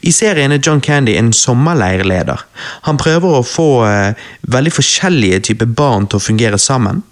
I 0.04 0.12
serien 0.12 0.52
er 0.52 0.60
John 0.63 0.82
Candy 0.82 1.15
en 1.15 1.32
sommerleirleder. 1.34 2.44
Han 2.88 3.00
prøver 3.00 3.38
å 3.38 3.46
få 3.48 3.70
eh, 3.88 4.20
veldig 4.52 4.74
forskjellige 4.76 5.39
typer 5.48 5.70
barn 5.72 6.08
til 6.08 6.20
å 6.20 6.26
fungere 6.26 6.60
sammen, 6.60 7.04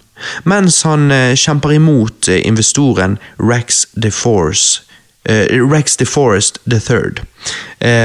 mens 0.44 0.82
han 0.84 1.08
eh, 1.12 1.36
kjemper 1.36 1.76
imot 1.78 2.28
eh, 2.28 2.42
investoren 2.48 3.18
Rex 3.40 3.86
DeForce. 3.96 4.86
Uh, 5.28 5.44
Rex 5.68 5.98
DeForest 6.00 6.62
III, 6.64 7.20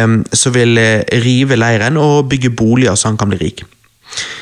um, 0.04 0.18
som 0.36 0.52
vil 0.52 0.76
eh, 0.78 1.00
rive 1.24 1.56
leiren 1.56 1.96
og 1.96 2.28
bygge 2.28 2.52
boliger 2.52 2.98
så 3.00 3.08
han 3.08 3.18
kan 3.18 3.32
bli 3.32 3.40
rik. 3.40 3.64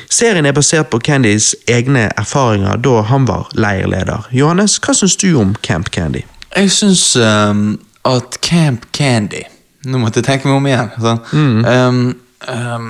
Serien 0.10 0.46
er 0.46 0.56
basert 0.56 0.92
på 0.92 1.00
Candys 1.04 1.54
egne 1.68 2.10
erfaringer 2.18 2.78
da 2.84 3.02
han 3.10 3.28
var 3.30 3.50
leirleder. 3.58 4.28
Johannes, 4.32 4.78
hva 4.84 4.96
syns 4.98 5.18
du 5.22 5.34
om 5.42 5.56
Camp 5.66 5.92
Candy? 5.94 6.24
Jeg 6.54 6.72
syns 6.72 7.16
um, 7.18 7.80
at 8.06 8.38
Camp 8.46 8.86
Candy 8.94 9.42
Nå 9.84 10.00
måtte 10.00 10.22
jeg 10.22 10.30
tenke 10.30 10.48
meg 10.48 10.56
om 10.56 10.68
igjen. 10.70 10.92
Sånn. 11.04 11.18
Mm. 11.36 11.66
Um, 11.68 11.98
um, 12.48 12.86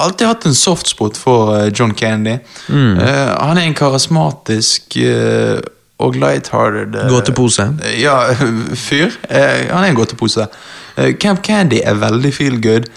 alltid 0.00 0.30
hatt 0.30 0.46
en 0.48 0.54
softspot 0.56 1.18
for 1.20 1.50
eh, 1.56 1.66
John 1.74 1.92
Candy. 1.94 2.38
Eh, 2.72 3.32
han 3.36 3.58
er 3.58 3.66
en 3.66 3.76
karismatisk 3.76 4.96
uh, 4.96 5.58
og 6.00 6.16
lighthearted 6.16 6.96
eh, 6.96 7.10
Gåtepose? 7.12 7.68
Ja, 8.00 8.16
fyr. 8.86 9.12
Han 9.28 9.82
er 9.82 9.90
en 9.90 9.98
gåtepose. 9.98 10.48
Camp 11.20 11.42
Candy 11.44 11.82
er 11.84 12.00
veldig 12.00 12.32
feel 12.32 12.56
good. 12.64 12.88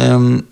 Ehm, 0.00 0.44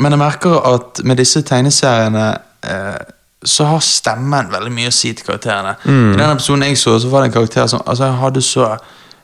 men 0.00 0.14
jeg 0.14 0.22
merker 0.22 0.60
at 0.74 1.00
med 1.04 1.20
disse 1.20 1.42
tegneseriene 1.46 2.26
eh, 2.64 3.00
så 3.44 3.66
har 3.70 3.84
stemmen 3.84 4.50
veldig 4.52 4.72
mye 4.72 4.90
å 4.90 4.94
si 4.94 5.12
til 5.16 5.26
karakterene. 5.26 5.76
I 5.88 6.16
den 6.18 6.26
episoden 6.26 6.66
jeg 6.66 6.78
så, 6.80 6.98
så 7.00 7.08
var 7.08 7.22
det 7.22 7.30
en 7.30 7.36
karakter 7.38 7.68
som 7.72 7.80
Altså, 7.86 8.04
jeg 8.10 8.20
hadde 8.20 8.42
så 8.44 8.66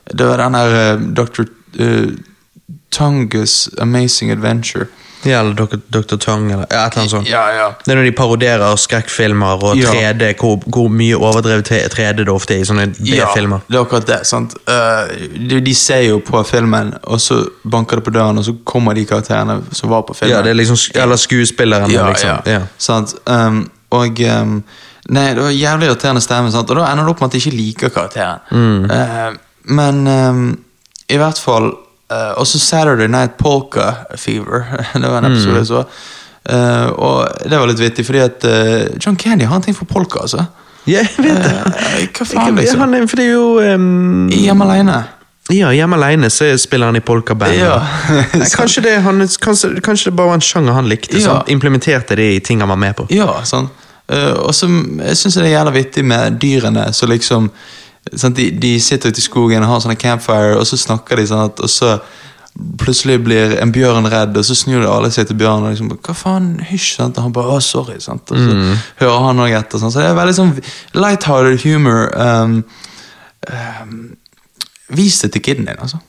Det 0.07 0.25
var 0.25 0.41
den 0.41 0.55
der 0.55 0.95
uh, 0.95 1.01
Dr. 1.13 1.45
Uh, 1.79 2.15
Tungus 2.91 3.69
Amazing 3.77 4.31
Adventure. 4.31 4.87
Ja, 5.27 5.39
eller 5.43 5.53
Dr. 5.53 5.79
Dr. 5.91 6.29
Eller 6.31 6.49
ja, 6.49 6.63
et 6.63 6.71
eller 6.73 7.01
annet 7.01 7.11
sånt. 7.11 7.29
Ja, 7.29 7.43
ja. 7.53 7.67
Det 7.83 7.91
er 7.91 7.99
når 7.99 8.07
de 8.07 8.13
parodierer 8.15 8.79
skrekkfilmer 8.79 9.63
og 9.69 9.77
3D, 9.77 10.31
hvor, 10.39 10.57
hvor 10.73 10.89
mye 10.93 11.17
overdrevet 11.17 11.71
3D 11.93 12.23
det 12.23 12.33
ofte 12.33 12.55
er 12.55 12.63
i 12.63 12.67
sånne 12.67 12.87
B-filmer. 12.95 13.63
Ja, 13.65 13.73
det 13.73 13.79
er 13.79 13.85
akkurat 13.85 14.09
det. 14.09 14.19
sant? 14.29 14.57
Eh, 14.69 15.13
de, 15.49 15.61
de 15.63 15.75
ser 15.77 16.03
jo 16.07 16.19
på 16.25 16.43
filmen, 16.47 16.93
og 17.03 17.21
så 17.23 17.41
banker 17.63 18.01
det 18.01 18.07
på 18.07 18.15
døren, 18.15 18.39
og 18.39 18.47
så 18.47 18.55
kommer 18.67 18.97
de 18.97 19.05
karakterene 19.09 19.59
som 19.71 19.91
var 19.93 20.05
på 20.07 20.15
filmen. 20.17 20.35
Ja, 20.35 20.43
det 20.45 20.55
er 20.55 20.61
liksom, 20.61 20.79
eller 20.95 21.19
skuespilleren, 21.21 21.91
ja, 21.91 22.07
liksom. 22.09 22.29
ja. 22.29 22.59
Ja. 22.59 22.61
Sant? 22.77 23.15
Um, 23.25 23.65
og 23.95 24.21
um, 24.41 24.61
Nei, 25.07 25.29
det 25.31 25.39
var 25.39 25.53
jævlig 25.55 25.87
irriterende 25.87 26.21
stemme, 26.21 26.51
sant? 26.51 26.69
og 26.69 26.81
da 26.81 26.89
ender 26.91 27.07
det 27.07 27.13
opp 27.13 27.21
med 27.23 27.29
at 27.29 27.35
de 27.37 27.39
ikke 27.39 27.55
liker 27.55 27.91
karakteren. 27.95 28.41
Mm. 28.51 28.89
Uh, 28.91 29.37
men 29.77 30.01
um, 30.07 30.41
i 31.07 31.19
hvert 31.19 31.39
fall 31.39 31.69
uh, 32.11 32.33
Også 32.41 32.59
Saturday 32.59 33.07
Night 33.07 33.37
Polka 33.37 33.91
Fever. 34.15 34.63
det 35.01 35.09
var 35.09 35.17
en 35.23 35.31
episode 35.31 35.53
Mm. 35.53 35.57
jeg 35.57 35.67
så. 35.67 35.83
Uh, 36.47 36.87
og 36.95 37.27
det 37.49 37.57
var 37.59 37.67
litt 37.67 37.79
vittig, 37.81 38.05
fordi 38.07 38.19
at 38.23 38.45
uh, 38.47 38.97
John 39.03 39.17
Candy 39.19 39.45
har 39.45 39.55
en 39.55 39.61
ting 39.61 39.75
for 39.75 39.85
polka, 39.85 40.19
altså. 40.23 40.45
Ja, 40.87 41.01
jeg 41.03 41.19
vet 41.19 41.43
det. 41.43 41.55
Eh, 41.99 42.05
hva 42.15 42.25
faen, 42.25 42.55
liksom? 42.55 42.79
Han 42.79 43.07
for 43.11 43.19
det 43.19 43.25
er 43.25 43.33
jo 43.33 43.47
um, 43.75 44.29
Hjemme 44.31 44.63
alene. 44.63 45.01
Ja, 45.51 45.73
hjemme 45.75 45.95
alene 45.99 46.29
så 46.31 46.47
spiller 46.59 46.87
han 46.87 46.95
i 46.95 47.01
polkaband. 47.03 47.55
Ja. 47.59 47.81
Kanskje, 48.55 48.83
det, 48.85 48.93
han, 49.03 49.19
kanskje, 49.43 49.73
kanskje 49.83 50.09
det 50.11 50.15
bare 50.15 50.31
var 50.31 50.39
en 50.39 50.43
sjanger 50.47 50.75
han 50.75 50.87
likte, 50.87 51.19
så 51.19 51.27
Ja. 51.27 51.43
implementerte 51.51 52.15
det 52.15 52.29
i 52.35 52.39
ting 52.39 52.59
han 52.63 52.69
var 52.71 52.79
med 52.79 52.95
på. 52.95 53.07
Ja, 53.11 53.41
sånn. 53.43 53.67
Uh, 54.07 54.33
og 54.47 54.55
så 54.55 54.67
jeg 54.71 55.19
det 55.35 55.43
er 55.43 55.51
jævla 55.57 55.71
vittig 55.75 56.05
med 56.07 56.39
dyrene 56.39 56.87
som 56.95 57.11
liksom 57.11 57.49
sant, 58.15 58.35
de, 58.37 58.51
de 58.51 58.79
sitter 58.79 59.09
ute 59.09 59.19
i 59.19 59.25
skogen 59.25 59.63
og 59.63 59.69
har 59.69 59.83
sånne 59.83 59.99
campfire, 59.99 60.55
og 60.57 60.65
så 60.69 60.77
snakker 60.79 61.19
de 61.19 61.27
sånn 61.27 61.45
at 61.49 61.59
Og 61.59 61.69
så 61.69 61.97
plutselig 62.81 63.19
blir 63.21 63.57
en 63.61 63.71
bjørn 63.71 64.07
redd, 64.09 64.37
og 64.37 64.45
så 64.45 64.55
snur 64.57 64.81
de 64.81 64.89
alle 64.89 65.11
seg 65.13 65.27
til 65.29 65.37
bjørnen 65.37 65.67
og 65.67 65.75
liksom 65.75 65.91
Hva 65.93 66.15
faen, 66.17 66.47
hysj? 66.71 66.95
sant? 66.97 67.17
Og 67.19 67.27
han 67.27 67.33
bare 67.35 67.57
Å, 67.57 67.61
sorry. 67.61 67.99
sant? 68.01 68.31
Og 68.33 68.37
så 68.37 68.75
hører 69.03 69.25
han 69.27 69.37
noe 69.37 69.51
etter. 69.53 69.81
Sånn. 69.81 69.93
Så 69.93 70.01
det 70.01 70.07
er 70.09 70.17
veldig 70.17 70.37
sånn 70.37 70.53
lighthearted 70.97 71.61
humor. 71.65 72.07
Um, 72.17 72.63
um, 73.51 73.97
vis 74.89 75.19
det 75.21 75.33
til 75.35 75.43
kiden 75.45 75.67
din, 75.69 75.77
altså. 75.77 75.99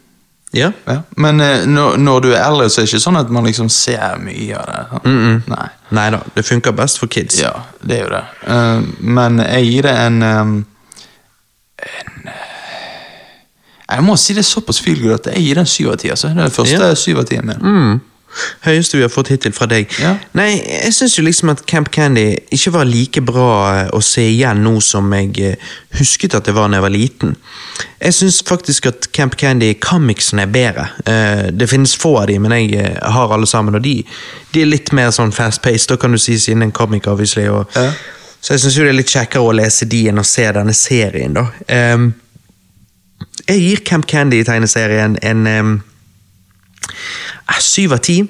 Ja. 0.57 0.71
Ja. 0.89 1.03
Men 1.21 1.41
uh, 1.45 1.67
når, 1.69 1.99
når 2.01 2.21
du 2.25 2.31
er 2.33 2.41
eldre, 2.47 2.71
så 2.73 2.81
er 2.81 2.87
det 2.87 2.95
ikke 2.95 3.05
sånn 3.05 3.21
at 3.21 3.29
man 3.35 3.45
liksom 3.45 3.69
ser 3.69 4.17
mye 4.23 4.57
av 4.57 4.71
det. 4.73 5.03
Mm 5.05 5.43
Nei. 5.53 5.69
Nei 5.97 6.09
da, 6.17 6.23
det 6.35 6.45
funker 6.49 6.73
best 6.77 7.01
for 7.01 7.13
kids. 7.13 7.37
Ja, 7.43 7.53
det 7.85 7.99
er 8.01 8.03
jo 8.07 8.11
det. 8.17 8.25
Uh, 8.49 8.89
men 9.05 9.41
jeg 9.45 9.69
gir 9.69 9.89
det 9.91 9.95
en, 10.07 10.23
um, 10.25 10.57
en 11.83 12.29
eh, 12.29 12.45
Jeg 13.89 14.05
må 14.05 14.17
si 14.21 14.35
det 14.37 14.43
er 14.45 14.51
såpass 14.51 14.83
feelgood 14.85 15.15
at 15.21 15.31
jeg 15.33 15.45
gir 15.47 15.55
den 15.57 15.65
en 15.65 15.73
syv 15.73 15.95
av 15.95 15.99
ti. 16.03 16.11
Altså. 16.13 16.29
Det 16.29 16.37
er 16.37 16.49
den 16.51 16.57
første 16.59 16.87
Ja. 16.91 16.95
syv 16.95 17.19
av 17.23 17.25
ti 17.31 17.39
min. 17.41 17.57
Mm. 17.63 18.01
Høyeste 18.67 18.99
vi 18.99 19.03
har 19.03 19.09
fått 19.09 19.31
hittil 19.33 19.55
fra 19.57 19.65
deg. 19.67 19.89
Ja. 20.03 20.11
Nei, 20.37 20.61
jeg 20.61 20.93
syns 20.93 21.15
jo 21.17 21.23
liksom 21.25 21.49
at 21.49 21.63
Camp 21.67 21.89
Candy 21.91 22.37
ikke 22.53 22.73
var 22.75 22.85
like 22.85 23.23
bra 23.25 23.47
eh, 23.79 23.89
å 23.97 24.03
se 24.05 24.27
igjen 24.29 24.61
nå 24.63 24.75
som 24.85 25.09
jeg 25.17 25.33
eh, 25.41 25.57
husket 25.97 26.37
at 26.37 26.45
det 26.45 26.53
var 26.55 26.69
da 26.69 26.77
jeg 26.77 26.85
var 26.85 26.93
liten. 26.93 27.33
Jeg 28.03 28.13
syns 28.19 28.43
faktisk 28.45 28.91
at 28.93 29.09
Camp 29.17 29.39
Candy 29.41 29.73
comicsen 29.81 30.39
er 30.45 30.47
bedre. 30.53 30.85
Det 31.51 31.71
finnes 31.71 31.97
få 31.97 32.19
av 32.21 32.27
de, 32.29 32.37
men 32.39 32.53
jeg 32.53 32.93
har 33.03 33.33
alle 33.35 33.47
sammen, 33.49 33.75
og 33.75 33.83
de, 33.83 34.05
de 34.53 34.61
er 34.63 34.69
litt 34.69 34.93
mer 34.93 35.09
sånn 35.11 35.33
fast-paced, 35.33 35.89
da 35.89 35.97
kan 35.97 36.13
du 36.13 36.19
si, 36.19 36.37
siden 36.39 36.63
en 36.69 36.73
comic, 36.73 37.09
obviously. 37.09 37.49
Og, 37.49 37.65
Ja. 37.75 37.89
Så 38.41 38.55
jeg 38.55 38.63
syns 38.63 38.79
det 38.79 38.89
er 38.89 38.97
litt 38.97 39.13
kjekkere 39.13 39.45
å 39.45 39.55
lese 39.57 39.89
de 39.91 40.05
enn 40.11 40.23
å 40.23 40.27
se 40.27 40.47
denne 40.55 40.75
serien, 40.77 41.35
da. 41.37 41.49
Um, 41.69 42.13
jeg 43.49 43.61
gir 43.63 43.85
Camp 43.87 44.07
Candy 44.09 44.43
i 44.43 44.47
tegneserien 44.47 45.17
en 45.25 45.47
ehm, 45.49 45.77
eh, 46.89 47.63
syv 47.65 47.97
av 47.97 48.03
ti. 48.05 48.21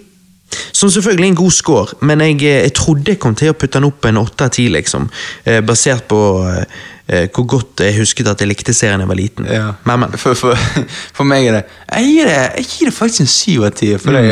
Som 0.73 0.88
selvfølgelig 0.90 1.27
er 1.27 1.33
en 1.33 1.37
god 1.37 1.53
score, 1.53 1.97
men 2.01 2.23
jeg, 2.25 2.37
eh, 2.42 2.62
jeg 2.62 2.75
trodde 2.79 3.12
jeg 3.12 3.21
kom 3.21 3.35
til 3.37 3.51
å 3.53 3.57
putte 3.59 3.77
den 3.77 3.88
opp 3.88 4.07
en 4.09 4.21
åtte 4.21 4.47
av 4.47 4.55
ti, 4.55 4.68
liksom. 4.73 5.09
Eh, 5.44 5.59
basert 5.61 6.07
på 6.09 6.21
eh, 6.47 7.27
hvor 7.35 7.47
godt 7.57 7.83
jeg 7.85 7.99
husket 7.99 8.31
at 8.31 8.40
jeg 8.40 8.49
likte 8.49 8.75
serien 8.77 9.01
da 9.01 9.05
jeg 9.05 9.11
var 9.11 9.21
liten. 9.21 9.51
Ja. 9.51 9.66
Men, 9.88 10.05
men. 10.05 10.16
For, 10.21 10.38
for, 10.38 10.57
for 11.16 11.29
meg 11.29 11.51
er 11.51 11.59
det 11.59 11.64
Jeg 11.66 12.09
gir 12.12 12.31
det, 12.31 12.38
jeg 12.62 12.71
gir 12.71 12.90
det 12.90 12.97
faktisk 12.97 13.25
en 13.27 13.33
syv 13.35 13.68
av 13.68 13.77
ti. 13.77 13.90
For 14.01 14.16
det, 14.16 14.25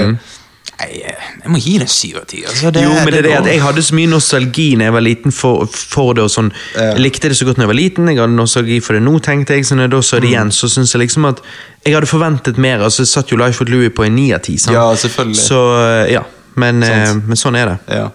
jeg, 0.80 1.14
jeg 1.42 1.50
må 1.50 1.58
gi 1.62 1.78
det 1.80 1.86
syv 1.90 2.16
av 2.20 2.26
ti. 2.28 2.42
Altså, 2.44 2.70
det- 2.70 2.82
jo, 2.84 2.90
men 2.92 3.06
det 3.12 3.18
er 3.18 3.22
det 3.22 3.32
at 3.38 3.46
jeg 3.48 3.62
hadde 3.62 3.82
så 3.82 3.94
mye 3.96 4.10
nostalgi 4.12 4.66
når 4.76 4.84
jeg 4.84 4.92
var 4.92 5.00
liten 5.06 5.32
for, 5.32 5.66
for 5.66 6.12
det. 6.14 6.22
og 6.26 6.30
sånn. 6.30 6.50
Ja. 6.74 6.90
Jeg 6.92 7.00
likte 7.00 7.28
det 7.32 7.36
så 7.38 7.44
godt 7.48 7.56
når 7.56 7.64
jeg 7.66 7.72
var 7.72 7.78
liten, 7.80 8.08
jeg 8.12 8.18
hadde 8.20 8.36
nostalgi 8.36 8.80
for 8.84 8.92
det 8.98 9.02
nå, 9.02 9.14
tenkte 9.24 9.56
jeg. 9.56 9.64
Så 9.66 9.74
når 9.78 9.88
jeg 9.88 9.90
da 9.96 10.00
så 10.02 10.20
det 10.20 10.30
igjen, 10.30 10.52
så 10.52 10.68
syns 10.68 10.92
jeg 10.92 11.00
liksom 11.06 11.24
at 11.30 11.40
jeg 11.86 11.94
hadde 11.94 12.06
forventet 12.10 12.58
mer. 12.58 12.82
altså 12.84 13.02
jeg 13.06 13.08
satt 13.08 13.30
jo 13.32 13.36
Life 13.40 13.60
with 13.64 13.72
Louie 13.72 13.90
på 13.90 14.04
en 14.04 14.14
ni 14.16 14.32
av 14.32 14.40
ti. 14.44 14.58
Ja, 14.70 14.94
selvfølgelig. 14.94 15.36
Så 15.36 15.62
eh, 15.80 16.12
ja, 16.12 16.22
men, 16.56 16.82
eh, 16.82 17.14
men 17.14 17.36
sånn 17.36 17.56
er 17.56 17.66
det. 17.66 17.78
Ja. 17.96 18.08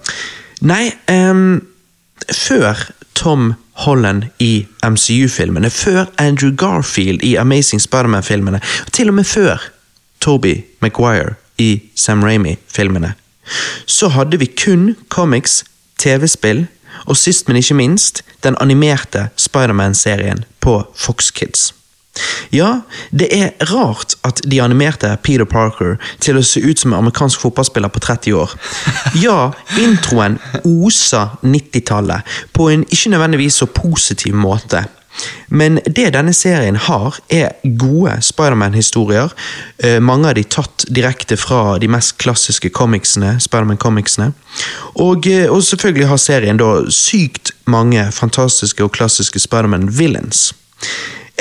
Nei, 0.61 0.91
um, 1.09 1.61
før 2.29 2.77
Tom 3.15 3.55
Holland 3.81 4.27
i 4.39 4.67
MCU-filmene, 4.85 5.69
før 5.73 6.05
Andrew 6.21 6.51
Garfield 6.53 7.23
i 7.25 7.35
Amazing 7.41 7.81
Spiderman-filmene, 7.81 8.59
og 8.85 8.91
til 8.93 9.09
og 9.09 9.15
med 9.17 9.25
før 9.25 9.57
Toby 10.21 10.59
Maguire 10.81 11.33
i 11.61 11.69
Sam 11.95 12.23
Raimi-filmene, 12.25 13.13
så 13.85 14.11
hadde 14.15 14.39
vi 14.41 14.49
kun 14.57 14.95
comics, 15.13 15.61
TV-spill 16.01 16.65
og 17.05 17.17
sist, 17.17 17.47
men 17.47 17.59
ikke 17.59 17.77
minst, 17.77 18.23
den 18.43 18.57
animerte 18.61 19.29
Spiderman-serien 19.37 20.45
på 20.61 20.81
Fox 20.95 21.31
Kids. 21.35 21.71
Ja, 22.51 22.81
det 23.15 23.29
er 23.31 23.53
rart 23.71 24.17
at 24.27 24.41
de 24.51 24.59
animerte 24.61 25.13
Peter 25.23 25.47
Parker 25.47 25.95
til 26.19 26.37
å 26.37 26.43
se 26.43 26.59
ut 26.59 26.79
som 26.79 26.91
en 26.91 26.99
amerikansk 26.99 27.39
fotballspiller 27.39 27.91
på 27.93 28.01
30 28.03 28.35
år. 28.35 28.55
Ja, 29.21 29.53
introen 29.79 30.35
oser 30.67 31.37
90-tallet 31.45 32.27
på 32.55 32.67
en 32.73 32.83
ikke 32.89 33.13
nødvendigvis 33.13 33.61
så 33.61 33.69
positiv 33.71 34.35
måte. 34.35 34.83
Men 35.47 35.79
det 35.85 36.11
denne 36.15 36.33
serien 36.35 36.77
har, 36.87 37.17
er 37.29 37.55
gode 37.63 38.17
Spiderman-historier. 38.23 39.33
Eh, 39.83 39.99
mange 39.99 40.29
av 40.29 40.37
de 40.37 40.45
tatt 40.47 40.85
direkte 40.89 41.37
fra 41.39 41.77
de 41.81 41.89
mest 41.91 42.17
klassiske 42.21 42.71
comicsene, 42.75 43.35
Spiderman-comicsene. 43.43 44.31
Og, 44.95 45.27
eh, 45.27 45.49
og 45.51 45.63
selvfølgelig 45.67 46.07
har 46.07 46.21
serien 46.21 46.61
da 46.61 46.71
sykt 46.89 47.53
mange 47.65 48.07
fantastiske 48.15 48.83
og 48.83 48.93
klassiske 48.95 49.39
Spiderman-villains. 49.39 50.51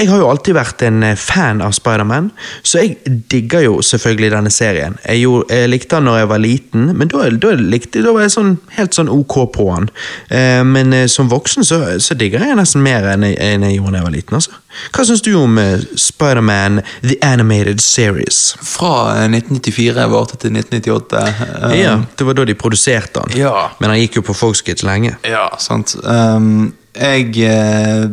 Jeg 0.00 0.08
har 0.08 0.22
jo 0.22 0.28
alltid 0.32 0.54
vært 0.56 0.82
en 0.86 1.02
eh, 1.04 1.16
fan 1.20 1.60
av 1.60 1.74
Spiderman, 1.76 2.30
så 2.64 2.80
jeg 2.80 3.18
digger 3.28 3.66
jo 3.66 3.74
selvfølgelig 3.84 4.30
denne 4.32 4.52
serien. 4.54 4.96
Jeg, 5.04 5.20
gjorde, 5.26 5.52
jeg 5.60 5.68
likte 5.74 5.98
den 5.98 6.08
når 6.08 6.18
jeg 6.22 6.30
var 6.30 6.40
liten, 6.40 6.86
men 6.96 7.10
da, 7.12 7.26
da, 7.42 7.50
likte, 7.60 8.00
da 8.06 8.14
var 8.16 8.24
jeg 8.24 8.32
sånn, 8.32 8.54
helt 8.78 8.96
sånn 8.96 9.12
ok 9.12 9.36
på 9.54 9.66
han. 9.74 9.90
Eh, 10.32 10.62
men 10.64 10.96
eh, 10.96 11.04
som 11.12 11.28
voksen 11.30 11.66
så, 11.68 11.82
så 12.00 12.16
digger 12.18 12.46
jeg 12.48 12.56
nesten 12.58 12.82
mer 12.84 13.10
enn 13.12 13.28
jeg, 13.28 13.36
enn 13.44 13.68
jeg 13.68 13.76
gjorde 13.76 13.92
da 13.98 14.00
jeg 14.00 14.08
var 14.08 14.16
liten. 14.16 14.40
altså. 14.40 14.56
Hva 14.94 15.04
syns 15.04 15.22
du 15.26 15.32
om 15.36 15.58
eh, 15.60 15.84
Spiderman 15.98 16.80
The 17.02 17.18
Animated 17.26 17.82
Series? 17.84 18.40
Fra 18.64 18.94
eh, 19.18 19.28
1994 19.28 20.08
varte 20.16 20.40
til 20.40 20.54
1998. 20.56 21.24
Um, 21.60 21.74
ja, 21.76 21.96
Det 22.16 22.26
var 22.28 22.38
da 22.40 22.48
de 22.48 22.56
produserte 22.58 23.24
han, 23.26 23.36
Ja. 23.36 23.66
men 23.82 23.92
han 23.92 24.00
gikk 24.00 24.20
jo 24.20 24.26
på 24.30 24.36
folkskitt 24.46 24.84
lenge. 24.86 25.16
Ja, 25.28 25.48
sant. 25.60 25.96
Um, 26.04 26.70
jeg 26.96 27.34
eh, 27.46 28.06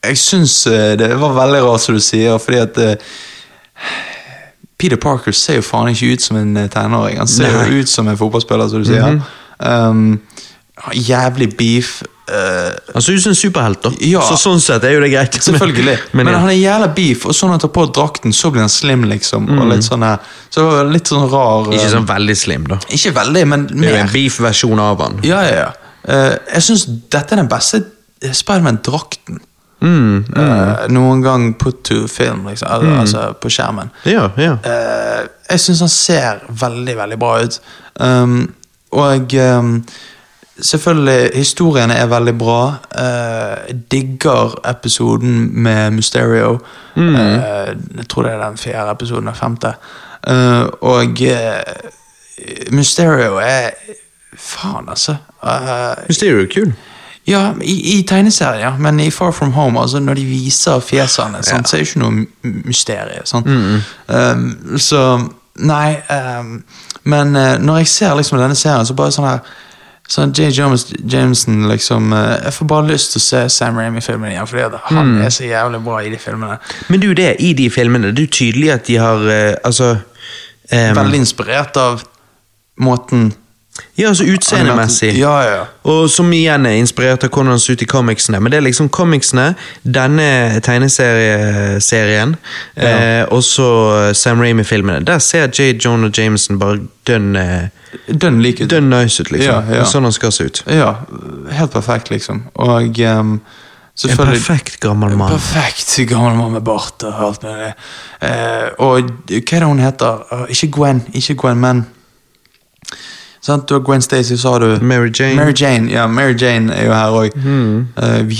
Jeg 0.00 0.16
syns 0.18 0.54
eh, 0.66 0.94
det 0.96 1.10
var 1.20 1.36
veldig 1.36 1.64
rart, 1.66 1.82
som 1.84 1.96
du 1.96 2.00
sier, 2.00 2.38
fordi 2.40 2.60
at 2.62 2.78
eh, 2.80 3.10
Peter 4.80 4.96
Parker 4.96 5.34
ser 5.36 5.58
jo 5.60 5.66
faen 5.66 5.90
ikke 5.92 6.14
ut 6.14 6.24
som 6.24 6.38
en 6.40 6.56
eh, 6.56 6.70
tenåring. 6.72 7.18
Han 7.20 7.28
ser 7.28 7.52
Nei. 7.52 7.66
jo 7.68 7.82
ut 7.82 7.92
som 7.92 8.08
en 8.08 8.16
fotballspiller, 8.16 8.70
som 8.72 8.80
du 8.80 8.88
sier. 8.88 9.20
um, 9.58 10.16
jævlig 10.96 11.50
beef. 11.58 12.00
Uh, 12.30 12.70
Han 12.94 13.02
ser 13.02 13.18
ut 13.18 13.22
som 13.22 13.34
en 13.34 13.36
superhelt, 13.36 13.82
da. 13.82 13.90
Ja. 14.06 14.22
Så 14.24 14.38
sånn 14.38 14.62
sett 14.62 14.84
er 14.86 14.94
jo 14.94 15.02
det 15.02 15.10
greit. 15.12 15.36
Selvfølgelig. 15.42 15.98
Men, 16.14 16.24
Men, 16.24 16.32
ja. 16.32 16.40
han 16.46 16.52
er 16.52 16.56
jævla 16.56 16.88
beef, 16.96 17.26
og 17.26 17.36
så 17.36 17.48
når 17.48 17.58
han 17.58 17.64
tar 17.66 17.72
på 17.74 17.84
drakten, 17.90 18.32
så 18.32 18.52
blir 18.54 18.64
han 18.64 18.72
slim, 18.72 19.04
liksom. 19.10 19.50
Og 19.58 19.68
litt 19.68 19.84
sånn 19.84 20.06
her 20.06 20.22
Så 20.46 20.62
det 20.62 20.66
var 20.70 20.92
litt 20.94 21.10
sånn 21.10 21.26
rar 21.28 21.68
Ikke 21.74 21.90
sånn 21.92 22.08
veldig 22.08 22.36
slim, 22.38 22.68
da. 22.70 22.80
Ikke 22.88 23.12
veldig, 23.18 23.44
men 23.52 23.68
Det 23.68 23.84
er 23.84 23.96
jo 23.98 24.02
en 24.06 24.12
beef-versjon 24.14 24.84
av 24.86 25.04
han. 25.04 25.20
Ja, 25.26 25.42
ja, 25.44 25.66
ja. 25.66 25.70
Uh, 26.06 26.38
jeg 26.54 26.68
syns 26.70 26.86
dette 26.88 27.36
er 27.36 27.42
den 27.42 27.50
beste 27.50 27.84
Spiderman-drakten. 28.20 29.40
Mm, 29.80 30.24
eh, 30.36 30.88
noen 30.92 31.22
gang 31.22 31.58
put 31.58 31.84
to 31.84 32.06
film, 32.08 32.46
liksom. 32.48 32.68
Al 32.68 32.86
Altså 33.00 33.32
på 33.40 33.48
skjermen. 33.48 33.90
Ja, 34.04 34.28
ja. 34.36 34.56
Uh, 34.64 35.28
jeg 35.50 35.60
syns 35.60 35.80
han 35.80 35.92
ser 35.92 36.44
veldig, 36.48 36.96
veldig 36.96 37.18
bra 37.20 37.34
ut. 37.40 37.60
Um, 38.00 38.54
og 38.92 39.34
um, 39.40 39.72
selvfølgelig, 40.60 41.30
historiene 41.34 41.96
er 41.96 42.12
veldig 42.12 42.36
bra. 42.38 42.60
Uh, 42.92 43.72
digger 43.92 44.58
episoden 44.68 45.48
med 45.62 45.90
Mysterio. 45.96 46.58
Eh, 46.96 47.74
jeg 47.96 48.08
tror 48.08 48.22
det 48.22 48.32
er 48.32 48.44
den 48.44 48.58
fjerde 48.58 48.90
episoden, 48.90 49.26
den 49.26 49.34
femte. 49.34 49.72
Og 50.80 51.22
Mysterio 52.70 53.36
er 53.40 53.70
Faen, 54.36 54.88
altså. 54.88 55.16
Mysterio 56.08 56.42
er 56.42 56.46
kul. 56.52 56.72
Ja, 57.28 57.54
i, 57.62 57.98
i 57.98 58.02
tegneserien, 58.08 58.60
ja. 58.60 58.70
Men 58.78 59.00
i 59.00 59.10
Far 59.10 59.32
From 59.32 59.52
Home, 59.52 59.80
altså 59.80 60.00
når 60.00 60.14
de 60.14 60.24
viser 60.24 60.80
fjesene, 60.80 61.42
sant, 61.46 61.68
så 61.68 61.76
er 61.76 61.82
det 61.82 61.88
ikke 61.88 62.02
noe 62.02 62.54
mysterium. 62.64 63.26
Sant? 63.28 63.46
Um, 64.08 64.78
så 64.78 65.04
Nei. 65.60 65.96
Um, 66.08 66.62
men 67.02 67.36
uh, 67.36 67.58
når 67.58 67.82
jeg 67.82 67.86
ser 67.86 68.14
liksom 68.16 68.38
denne 68.40 68.56
serien, 68.56 68.86
så 68.86 68.96
bare 68.96 69.12
sånn 69.14 69.28
her 69.28 69.42
Sånn 70.10 70.32
J. 70.34 70.48
James, 70.50 70.88
Jameson 71.06 71.68
liksom 71.70 72.08
uh, 72.10 72.40
Jeg 72.40 72.54
får 72.56 72.66
bare 72.72 72.88
lyst 72.88 73.12
til 73.14 73.20
å 73.20 73.24
se 73.24 73.42
Sam 73.54 73.76
Ramy-filmen 73.78 74.32
igjen, 74.32 74.48
fordi 74.50 74.80
han 74.88 75.12
er 75.22 75.30
så 75.30 75.46
jævlig 75.46 75.78
bra 75.84 76.00
i 76.02 76.10
de 76.10 76.18
filmene. 76.18 76.56
Men 76.90 77.02
du, 77.02 77.12
det 77.14 77.36
i 77.46 77.52
de 77.54 77.68
filmene, 77.70 78.10
det 78.10 78.24
er 78.24 78.26
jo 78.26 78.38
tydelig 78.40 78.72
at 78.74 78.88
de 78.88 78.96
har 78.98 79.22
uh, 79.22 79.52
Altså 79.68 79.92
um, 79.94 80.96
Veldig 80.98 81.22
inspirert 81.22 81.78
av 81.78 82.02
måten 82.80 83.28
Ja, 83.98 84.08
altså 84.08 84.24
utseendemessig. 84.24 85.12
Ja, 85.18 85.32
ja, 85.42 85.54
ja. 85.54 85.64
Og 85.90 86.10
som 86.10 86.30
igjen 86.32 86.66
er 86.66 86.78
inspirert 86.80 87.24
av 87.24 87.30
hvordan 87.30 87.54
han 87.54 87.60
ser 87.62 87.76
ut 87.76 87.82
i 87.84 87.88
comicsene. 87.90 88.40
Men 88.40 88.52
det 88.52 88.60
er 88.60 88.66
liksom 88.68 88.88
comicsene, 88.92 89.54
denne 89.84 90.60
tegneserien, 90.64 92.36
eh, 92.76 93.24
og 93.28 93.42
så 93.44 93.68
Sam 94.16 94.40
Ramy-filmene. 94.44 95.04
Der 95.06 95.18
ser 95.18 95.48
J. 95.48 95.72
Jonah 95.84 96.10
Jameson 96.16 96.58
bare 96.60 96.80
dønn 97.08 97.36
eh, 97.36 97.68
Dønn 98.06 98.38
like 98.42 98.64
ut. 98.64 98.70
dønn 98.70 98.90
nice 98.90 99.18
ut, 99.22 99.32
liksom. 99.34 99.66
Ja, 99.66 99.80
ja. 99.80 99.86
Sånn 99.88 100.06
han 100.06 100.14
skal 100.14 100.30
se 100.34 100.46
ut. 100.46 100.62
Ja, 100.70 100.92
helt 101.56 101.72
perfekt, 101.74 102.10
liksom. 102.12 102.44
Og 102.54 103.00
um, 103.02 103.40
En 104.06 104.16
perfekt 104.16 104.78
gammel 104.80 105.16
mann. 105.18 105.32
Perfekt 105.34 105.96
gammel 106.08 106.36
mann 106.38 106.54
med 106.54 106.62
bart 106.64 107.02
og 107.04 107.24
alt 107.26 107.42
med 107.42 107.58
det. 107.64 107.72
Eh, 108.28 108.68
og 108.78 109.10
hva 109.26 109.40
er 109.40 109.64
det 109.64 109.66
hun 109.66 109.82
heter? 109.82 110.22
Eh, 110.30 110.44
ikke 110.54 110.70
Gwen, 110.78 111.02
ikke 111.18 111.34
Gwen, 111.42 111.58
men 111.60 111.82
Sant, 113.42 113.68
du 113.68 113.74
har 113.74 113.80
Gwen 113.80 114.02
Stacy, 114.02 114.36
så 114.36 114.52
har 114.52 114.60
du 114.60 114.78
Mary 114.84 115.10
Jane. 115.20 115.34
Mary 115.36 115.54
Jane, 115.56 115.90
ja, 115.90 116.06
Mary 116.06 116.34
Jane 116.40 116.74
er 116.74 116.86
jo 116.86 116.92
her 116.92 117.10
òg. 117.10 117.30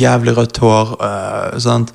jævlig 0.00 0.36
rødt 0.36 0.58
hår. 0.58 0.96
Uh, 1.00 1.58
sant? 1.60 1.92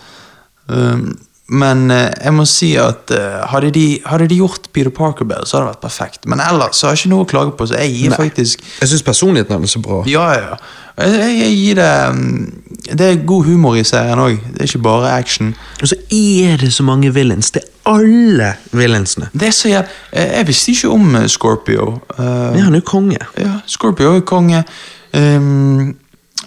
Um, 0.67 1.17
men 1.47 1.91
eh, 1.93 2.07
jeg 2.23 2.33
må 2.33 2.45
si 2.49 2.71
at 2.81 3.11
eh, 3.13 3.41
hadde, 3.51 3.69
de, 3.75 3.83
hadde 4.09 4.25
de 4.31 4.39
gjort 4.39 4.65
Peter 4.73 4.89
Parker 4.89 5.27
bedre, 5.29 5.45
så 5.45 5.57
hadde 5.59 5.67
det 5.67 5.73
vært 5.75 5.83
perfekt. 5.85 6.23
Men 6.25 6.39
ellers 6.41 6.79
så 6.79 6.87
har 6.87 6.95
jeg 6.95 7.03
ikke 7.05 7.11
noe 7.13 7.25
å 7.25 7.29
klage 7.29 7.53
på, 7.59 7.67
så 7.69 7.77
jeg 7.77 7.91
gir 7.93 8.09
Nei. 8.15 8.17
faktisk 8.17 8.63
Jeg 8.81 8.89
syns 8.89 9.03
personligheten 9.05 9.53
hennes 9.53 9.69
er 9.69 9.77
så 9.77 9.83
bra. 9.85 9.99
ja, 10.09 10.25
ja, 10.33 10.47
ja. 10.55 10.57
Jeg, 10.95 11.11
jeg, 11.19 11.37
jeg 11.41 11.55
gir 11.59 11.75
det 11.75 11.87
mm, 12.15 12.43
Det 12.95 13.07
er 13.11 13.17
god 13.27 13.45
humor 13.49 13.75
i 13.75 13.81
serien 13.83 14.19
òg. 14.23 14.37
Det 14.53 14.61
er 14.63 14.69
ikke 14.69 14.79
bare 14.85 15.09
action. 15.19 15.49
Og 15.81 15.89
så 15.91 15.97
er 16.15 16.55
det 16.61 16.69
så 16.73 16.85
mange 16.87 17.11
villains. 17.13 17.51
Det 17.51 17.61
er 17.65 17.91
alle 17.91 18.53
villainsene. 18.71 19.27
Det 19.33 19.49
er 19.49 19.51
så 19.57 19.69
jæv... 19.73 19.89
Jeg, 20.15 20.29
jeg 20.37 20.47
visste 20.47 20.71
ikke 20.71 20.93
om 20.95 21.15
eh, 21.19 21.27
Scorpio. 21.29 21.89
Eh, 22.15 22.23
Ja, 22.55 22.63
han 22.69 22.73
er 22.73 22.79
jo 22.79 22.87
konge. 22.87 23.19
ja, 23.37 23.57
Scorpio 23.67 24.15
er 24.15 24.23
konge. 24.25 24.63
Um, 25.13 25.95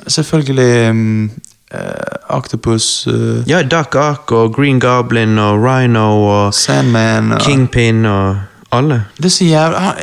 selvfølgelig 0.09 0.90
um, 0.90 1.30
eh, 1.74 2.36
Octopus, 2.36 3.06
uh, 3.06 3.42
Ja, 3.48 3.62
Duck 3.62 3.94
Ock 3.94 4.32
og 4.32 4.54
Green 4.54 4.80
Goblin 4.80 5.38
og 5.38 5.62
Rhino 5.64 6.24
og 6.26 6.54
Sandman 6.54 7.32
og, 7.32 7.40
Kingpin 7.40 8.04
og 8.06 8.36
alle. 8.72 9.04
Det 9.16 9.24
er 9.24 9.34
så 9.36 9.44
jævlig 9.44 9.78
han, 9.78 9.94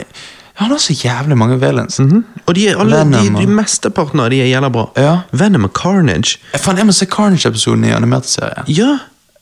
han 0.56 0.72
har 0.72 0.78
så 0.78 0.94
jævlig 0.94 1.38
mange 1.38 1.60
villains. 1.60 2.00
Mhm. 2.00 2.24
Og 2.48 2.56
de, 2.56 2.68
er 2.70 2.78
alle, 2.80 2.96
Venom 2.98 3.36
og- 3.36 3.42
de 3.42 3.48
mesteparten 3.48 4.20
av 4.20 4.30
de 4.30 4.42
er 4.42 4.46
jævla 4.48 4.70
bra. 4.70 4.86
Ja. 4.98 5.18
Venom 5.32 5.64
og 5.64 5.72
Carnage. 5.74 6.38
Faen, 6.58 6.78
jeg 6.78 6.86
må 6.86 6.92
se 6.92 7.06
Carnage-episoden 7.06 7.84
i 7.84 7.92
animert-serien. 7.92 8.64
Ja, 8.68 8.98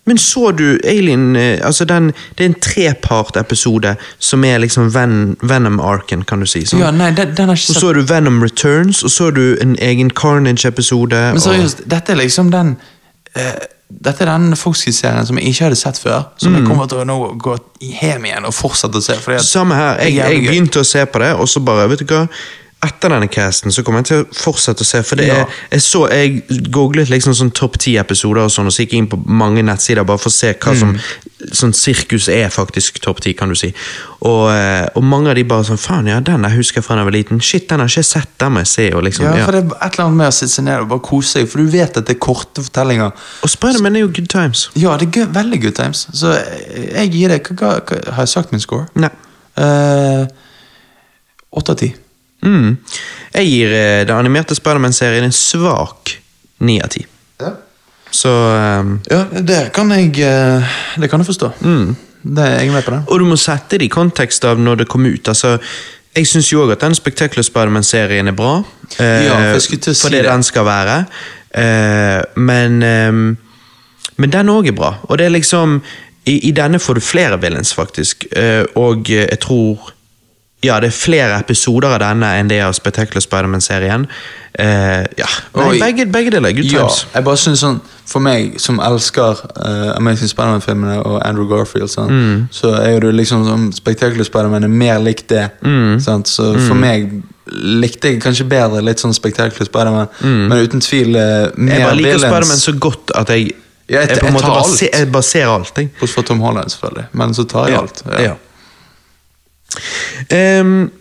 men 0.05 0.17
så 0.17 0.51
du 0.51 0.79
Alien 0.83 1.35
eh, 1.35 1.59
altså 1.63 1.85
den, 1.85 2.11
Det 2.37 2.43
er 2.43 2.49
en 2.49 2.59
trepart-episode 2.59 3.95
som 4.19 4.43
er 4.43 4.57
liksom 4.59 4.89
Ven, 4.93 5.35
Venom-arken, 5.41 6.23
kan 6.27 6.39
du 6.43 6.45
si. 6.45 6.65
Sånn. 6.65 6.79
Ja, 6.83 6.91
nei, 6.91 7.11
den, 7.15 7.35
den 7.37 7.49
jeg 7.53 7.57
ikke 7.63 7.75
og 7.75 7.81
så 7.81 7.89
er 7.89 7.93
du 7.93 8.01
Venom 8.09 8.41
Returns, 8.43 9.03
og 9.03 9.11
så 9.13 9.27
er 9.27 9.37
du 9.37 9.45
en 9.61 9.75
egen 9.79 10.09
Carnage-episode. 10.11 11.21
Men 11.37 11.61
og- 11.61 11.85
dette 11.87 12.11
er 12.11 12.19
liksom 12.19 12.51
den 12.51 12.75
uh, 13.37 13.53
Dette 14.03 14.23
er 14.25 14.31
den 14.31 14.55
Foxy-serien 14.57 15.25
som 15.27 15.37
jeg 15.37 15.51
ikke 15.53 15.63
hadde 15.67 15.75
sett 15.77 15.99
før. 16.01 16.23
Som 16.41 16.51
Mm. 16.53 16.57
jeg 16.59 16.67
kommer 16.67 16.87
til 16.89 16.97
å 16.97 17.03
nå 17.05 17.17
gå 17.37 17.57
hjem 17.79 18.25
igjen 18.25 18.45
og 18.49 18.53
fortsette 18.57 18.97
å 18.97 19.01
se. 19.05 19.13
Samme 19.45 19.75
her. 19.77 19.99
Jeg, 20.01 20.17
er 20.17 20.31
jeg 20.33 20.47
begynte 20.47 20.79
å 20.81 20.83
se 20.87 21.05
på 21.05 21.19
det, 21.21 21.33
og 21.37 21.45
så 21.47 21.59
bare, 21.61 21.85
vet 21.91 21.99
du 21.99 22.05
hva 22.09 22.23
etter 22.83 23.09
denne 23.13 23.27
casten 23.31 23.71
så 23.73 23.83
kommer 23.85 24.01
jeg 24.03 24.09
til 24.09 24.21
å 24.23 24.37
fortsette 24.37 24.83
å 24.83 24.87
se. 24.87 25.01
For 25.07 25.15
det 25.19 25.27
Ja. 25.27 25.35
er, 25.43 25.59
jeg 25.71 25.81
så, 25.81 26.01
jeg 26.11 26.43
googlet 26.71 27.09
liksom 27.09 27.33
sånn 27.33 27.51
topp 27.55 27.77
ti 27.79 27.95
episoder, 27.97 28.43
og 28.43 28.51
sånn, 28.51 28.67
og 28.67 28.73
så 28.75 28.83
gikk 28.83 28.91
jeg 28.93 29.03
inn 29.03 29.07
på 29.11 29.19
mange 29.25 29.63
nettsider 29.63 30.03
bare 30.05 30.17
for 30.19 30.29
å 30.29 30.33
se 30.33 30.53
hva 30.53 30.75
som 30.77 30.97
sånn 31.51 31.73
sirkus 31.75 32.29
er 32.31 32.49
faktisk 32.49 32.99
topp 33.03 33.19
ti, 33.21 33.33
kan 33.33 33.49
du 33.49 33.55
si. 33.55 33.73
Og, 34.21 34.49
eh, 34.51 34.87
og 34.95 35.03
mange 35.03 35.29
av 35.29 35.35
de 35.35 35.43
bare 35.43 35.63
sånn 35.67 35.79
Faen, 35.79 36.07
ja, 36.07 36.19
den 36.23 36.43
jeg 36.47 36.55
husker 36.57 36.81
fra 36.81 36.95
da 36.95 37.01
jeg 37.01 37.05
var 37.11 37.17
liten. 37.17 37.41
Shit, 37.43 37.67
den 37.69 37.79
har 37.79 37.87
ikke 37.87 38.03
sett, 38.05 38.29
den 38.39 38.53
må 38.53 38.59
jeg 38.63 38.67
se. 38.67 38.85
Og 38.95 39.03
liksom, 39.03 39.25
Ja, 39.25 39.35
ja. 39.37 39.45
for 39.45 39.51
det 39.51 39.63
er 39.63 39.75
et 39.87 39.93
eller 39.99 40.05
annet 40.05 40.17
med 40.17 40.27
å 40.27 40.33
sitte 40.37 40.51
seg 40.53 40.65
ned 40.65 40.79
og 40.81 40.87
bare 40.89 40.99
kose 40.99 41.31
seg, 41.39 41.49
for 41.49 41.57
du 41.59 41.67
vet 41.71 41.97
at 41.97 42.05
det 42.05 42.15
er 42.15 42.19
korte 42.19 42.63
fortellinger. 42.63 43.11
Og 43.43 43.49
Spiderman 43.49 43.95
er 43.95 43.99
jo 44.05 44.07
good 44.07 44.29
times. 44.29 44.69
Ja, 44.75 44.95
det 44.97 45.15
er 45.17 45.27
veldig 45.27 45.61
good 45.61 45.75
times. 45.75 46.07
Så 46.13 46.31
jeg, 46.33 47.11
gir 47.11 47.29
det 47.29 47.41
hva, 47.43 47.55
hva, 47.55 47.79
hva, 47.81 48.13
Har 48.13 48.23
jeg 48.23 48.29
sagt 48.29 48.51
min 48.51 48.61
score? 48.63 48.87
Nei. 48.95 49.09
Eh, 49.57 50.27
Åtte 51.53 51.69
av 51.71 51.77
ti. 51.77 51.93
Mm. 52.43 52.77
Jeg 53.33 53.47
gir 53.49 53.73
eh, 53.73 54.03
den 54.07 54.15
animerte 54.17 54.55
Spiderman-serien 54.57 55.23
en 55.27 55.31
svak 55.35 56.17
ni 56.59 56.77
av 56.83 56.89
ti. 56.93 57.05
Ja. 57.41 57.53
Så 58.13 58.29
um, 58.29 58.99
ja, 59.09 59.23
det 59.41 59.71
kan 59.73 59.89
jeg 59.95 60.11
eh, 60.21 60.75
Det 61.01 61.09
kan 61.09 61.19
jeg 61.23 61.27
forstå. 61.31 61.49
Det, 62.23 62.43
jeg 62.59 62.67
er 62.69 62.71
med 62.75 62.85
på 62.85 62.91
det. 62.93 63.01
Og 63.09 63.19
du 63.19 63.25
må 63.25 63.35
sette 63.41 63.79
det 63.81 63.87
i 63.89 63.91
kontekst 63.91 64.45
av 64.45 64.59
når 64.61 64.83
det 64.83 64.87
kom 64.91 65.05
ut. 65.05 65.27
altså 65.27 65.57
jeg 66.13 66.27
syns 66.29 66.51
jo 66.51 66.61
òg 66.61 66.75
at 66.75 66.83
den 66.85 66.93
Spectacular 66.93 67.41
Spiderman-serien 67.43 68.27
er 68.29 68.35
bra. 68.37 68.59
eh, 68.99 69.23
Ja, 69.25 69.33
for 69.33 69.57
jeg 69.57 69.61
si 69.97 70.09
det 70.11 70.19
det. 70.21 70.25
den 70.29 70.43
skal 70.45 70.65
være. 70.65 71.05
Eh, 71.57 72.21
men 72.37 72.83
ehm, 72.83 73.37
Men 74.17 74.29
den 74.29 74.49
òg 74.49 74.67
er 74.67 74.75
bra. 74.77 74.91
Og 75.09 75.17
det 75.17 75.25
er 75.25 75.29
liksom 75.33 75.81
I, 76.25 76.35
i 76.47 76.51
denne 76.51 76.79
får 76.79 76.93
du 76.93 77.01
flere 77.01 77.41
villains, 77.41 77.73
faktisk. 77.73 78.27
Eh, 78.31 78.63
og 78.75 79.09
eh, 79.09 79.25
jeg 79.29 79.39
tror 79.39 79.89
Ja, 80.63 80.79
det 80.79 80.87
er 80.87 80.95
flere 80.95 81.39
episoder 81.39 81.93
av 81.95 81.99
denne 81.99 82.29
enn 82.39 82.47
det 82.47 82.61
av 82.63 82.73
Spectacular 82.77 83.21
Spiderman-serien. 83.21 84.07
Uh, 84.59 85.03
ja, 85.17 85.25
Nei, 85.57 85.79
begge, 85.81 86.05
begge 86.13 86.29
deler 86.35 86.49
er 86.51 86.53
good 86.53 86.67
Ja, 86.69 86.83
times. 86.85 87.07
jeg 87.15 87.23
bare 87.25 87.39
synes 87.41 87.59
sånn 87.63 87.79
For 88.05 88.21
meg 88.21 88.59
som 88.61 88.77
elsker 88.85 89.39
uh, 89.57 89.95
Amazing 89.97 90.29
Spiderman-filmene 90.29 90.99
og 91.01 91.15
Andrew 91.25 91.47
Garfield, 91.49 91.89
sånn, 91.89 92.11
Mm. 92.11 92.43
så 92.53 92.75
er 92.77 92.91
jo 92.93 92.99
det 93.07 93.13
liksom 93.15 93.45
som 93.47 93.71
Spectacular 93.73 94.23
Spiderman 94.27 94.63
er 94.63 94.67
mer 94.69 94.99
likt 95.01 95.27
det. 95.29 95.47
Mm. 95.65 95.97
Sant? 96.03 96.27
Så 96.29 96.51
for 96.67 96.75
meg 96.77 97.09
likte 97.49 98.11
jeg 98.13 98.21
kanskje 98.21 98.45
bedre 98.47 98.83
litt 98.85 99.01
sånn 99.01 99.13
Spectacular 99.17 99.65
Spiderman, 99.65 100.07
men 100.21 100.51
uten 100.61 100.79
tvil 100.85 101.15
uh, 101.15 101.49
mer 101.57 101.57
Mm. 101.57 101.69
Jeg 101.73 101.83
bare 101.87 101.95
liker. 101.95 102.19
Spiderman 102.27 102.61
så 102.67 102.77
godt 102.79 103.11
at 103.15 103.29
jeg, 103.33 103.51
Ja, 103.89 103.99
jeg- 103.99 104.09
jeg, 104.09 104.21
jeg 104.23 104.39
tar 104.39 104.57
alt. 104.61 104.79
jeg 104.93 105.11
bare 105.11 105.23
ser 105.23 105.47
alt. 105.47 105.71
Jeg. 105.77 105.89
Bortsett 105.99 106.15
fra 106.15 106.21
Tom 106.29 106.39
Holland, 106.39 106.69
selvfølgelig. 106.71 107.05
Men 107.13 107.33
så 107.33 107.43
tar 107.49 107.67
jeg 107.67 107.77
alt. 107.81 108.03
Ja. 108.11 108.21
Ja. 108.21 108.33
Ehm, 110.29 110.91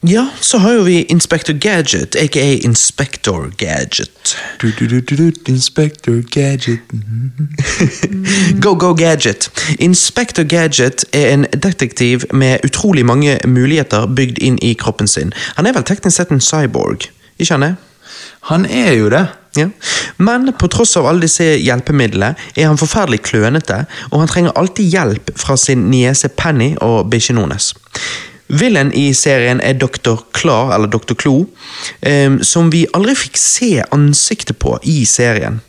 ja, 0.00 0.28
så 0.40 0.58
har 0.58 0.72
jo 0.72 0.82
vi 0.82 1.02
Inspector 1.02 1.54
Gadget, 1.54 2.16
aka 2.16 2.52
Inspector 2.54 3.50
Gadget. 3.56 4.36
Du, 4.62 4.70
du, 4.78 5.00
du, 5.00 5.32
Inspector 5.46 6.22
Gadget. 6.30 6.78
Go 8.62 8.74
Go 8.74 8.94
Gadget. 8.94 9.50
Inspector 9.78 10.44
Gadget 10.44 11.04
er 11.12 11.34
en 11.34 11.46
detektiv 11.62 12.22
med 12.32 12.58
utrolig 12.64 13.06
mange 13.06 13.38
muligheter 13.44 14.06
bygd 14.06 14.38
inn 14.38 14.58
i 14.62 14.72
kroppen 14.72 15.08
sin. 15.08 15.32
Han 15.56 15.66
er 15.66 15.72
vel 15.72 15.82
teknisk 15.82 16.16
sett 16.16 16.30
en 16.30 16.40
cyborg, 16.40 17.10
ikke 17.38 17.54
han 17.54 17.66
det? 17.66 17.74
Han 18.40 18.66
er 18.66 18.92
jo 18.92 19.10
det. 19.10 19.26
Ja. 19.56 19.68
Men 20.16 20.52
på 20.58 20.68
tross 20.68 20.96
av 21.00 21.06
alle 21.08 21.24
disse 21.26 21.44
hjelpemidlene 21.56 22.34
er 22.54 22.66
han 22.68 22.80
forferdelig 22.80 23.22
klønete, 23.30 23.84
og 24.10 24.22
han 24.22 24.30
trenger 24.30 24.56
alltid 24.58 24.92
hjelp 24.92 25.32
fra 25.38 25.56
sin 25.56 25.88
niese 25.92 26.30
Penny 26.36 26.74
og 26.84 27.08
bikkjen 27.12 27.40
hennes. 27.42 27.72
Villen 28.48 28.92
i 28.96 29.10
serien 29.12 29.60
er 29.60 29.76
Dr. 29.76 30.22
Klar, 30.32 30.72
eller 30.74 30.88
Dr. 30.88 31.14
Klo, 31.14 31.42
eh, 32.00 32.38
som 32.40 32.70
vi 32.72 32.86
aldri 32.96 33.16
fikk 33.26 33.40
se 33.40 33.72
ansiktet 33.92 34.58
på 34.60 34.78
i 34.88 35.02
serien. 35.08 35.60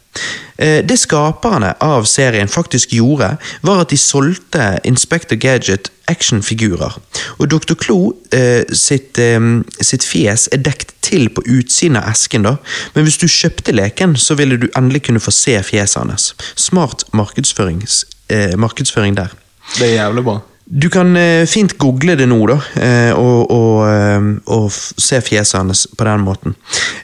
Eh, 0.57 0.86
Det 0.86 0.99
skaperne 0.99 1.74
av 1.80 2.05
serien 2.05 2.47
faktisk 2.47 2.93
gjorde, 2.93 3.38
var 3.62 3.82
at 3.82 3.89
de 3.89 3.97
solgte 3.97 4.80
Inspector 4.84 5.36
Gadget 5.36 5.91
actionfigurer. 6.07 6.99
Og 7.38 7.51
Dr. 7.51 7.74
Klo 7.74 8.14
eh, 8.34 8.64
sitt, 8.74 9.20
eh, 9.20 9.39
sitt 9.82 10.03
fjes 10.03 10.49
er 10.51 10.64
dekt 10.66 10.93
til 11.05 11.30
på 11.30 11.43
utsiden 11.45 11.99
av 11.99 12.10
esken, 12.12 12.43
da. 12.43 12.55
men 12.95 13.05
hvis 13.05 13.20
du 13.22 13.28
kjøpte 13.28 13.76
leken, 13.76 14.18
så 14.18 14.36
ville 14.36 14.57
du 14.57 14.68
endelig 14.76 15.05
kunne 15.07 15.24
få 15.24 15.32
se 15.32 15.55
fjeset 15.64 16.01
hans. 16.01 16.34
Smart 16.55 17.05
markedsføring, 17.14 17.84
eh, 18.30 18.55
markedsføring 18.57 19.18
der. 19.18 19.36
Det 19.78 19.91
er 19.91 19.95
jævlig 20.03 20.24
bra. 20.24 20.39
Du 20.70 20.90
kan 20.90 21.18
eh, 21.18 21.48
fint 21.50 21.74
google 21.82 22.14
det 22.16 22.28
nå, 22.30 22.38
da, 22.46 22.60
eh, 22.78 23.12
og, 23.18 23.50
og, 23.50 23.88
eh, 23.90 24.28
og 24.54 24.68
se 24.72 25.18
fjeset 25.26 25.58
hans 25.58 25.88
på 25.98 26.06
den 26.06 26.22
måten. 26.22 26.56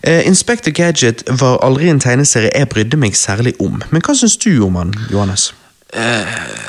Inspector 0.06 0.72
Gadget 0.72 1.24
var 1.42 1.58
aldri 1.66 1.90
en 1.90 2.00
tegneserie 2.00 2.52
jeg 2.54 2.70
brydde 2.70 3.00
meg 3.02 3.18
særlig 3.18 3.56
om. 3.60 3.82
Men 3.90 4.06
hva 4.06 4.14
syns 4.14 4.38
du 4.38 4.52
om 4.68 4.78
han, 4.78 4.94
Johannes? 5.10 5.50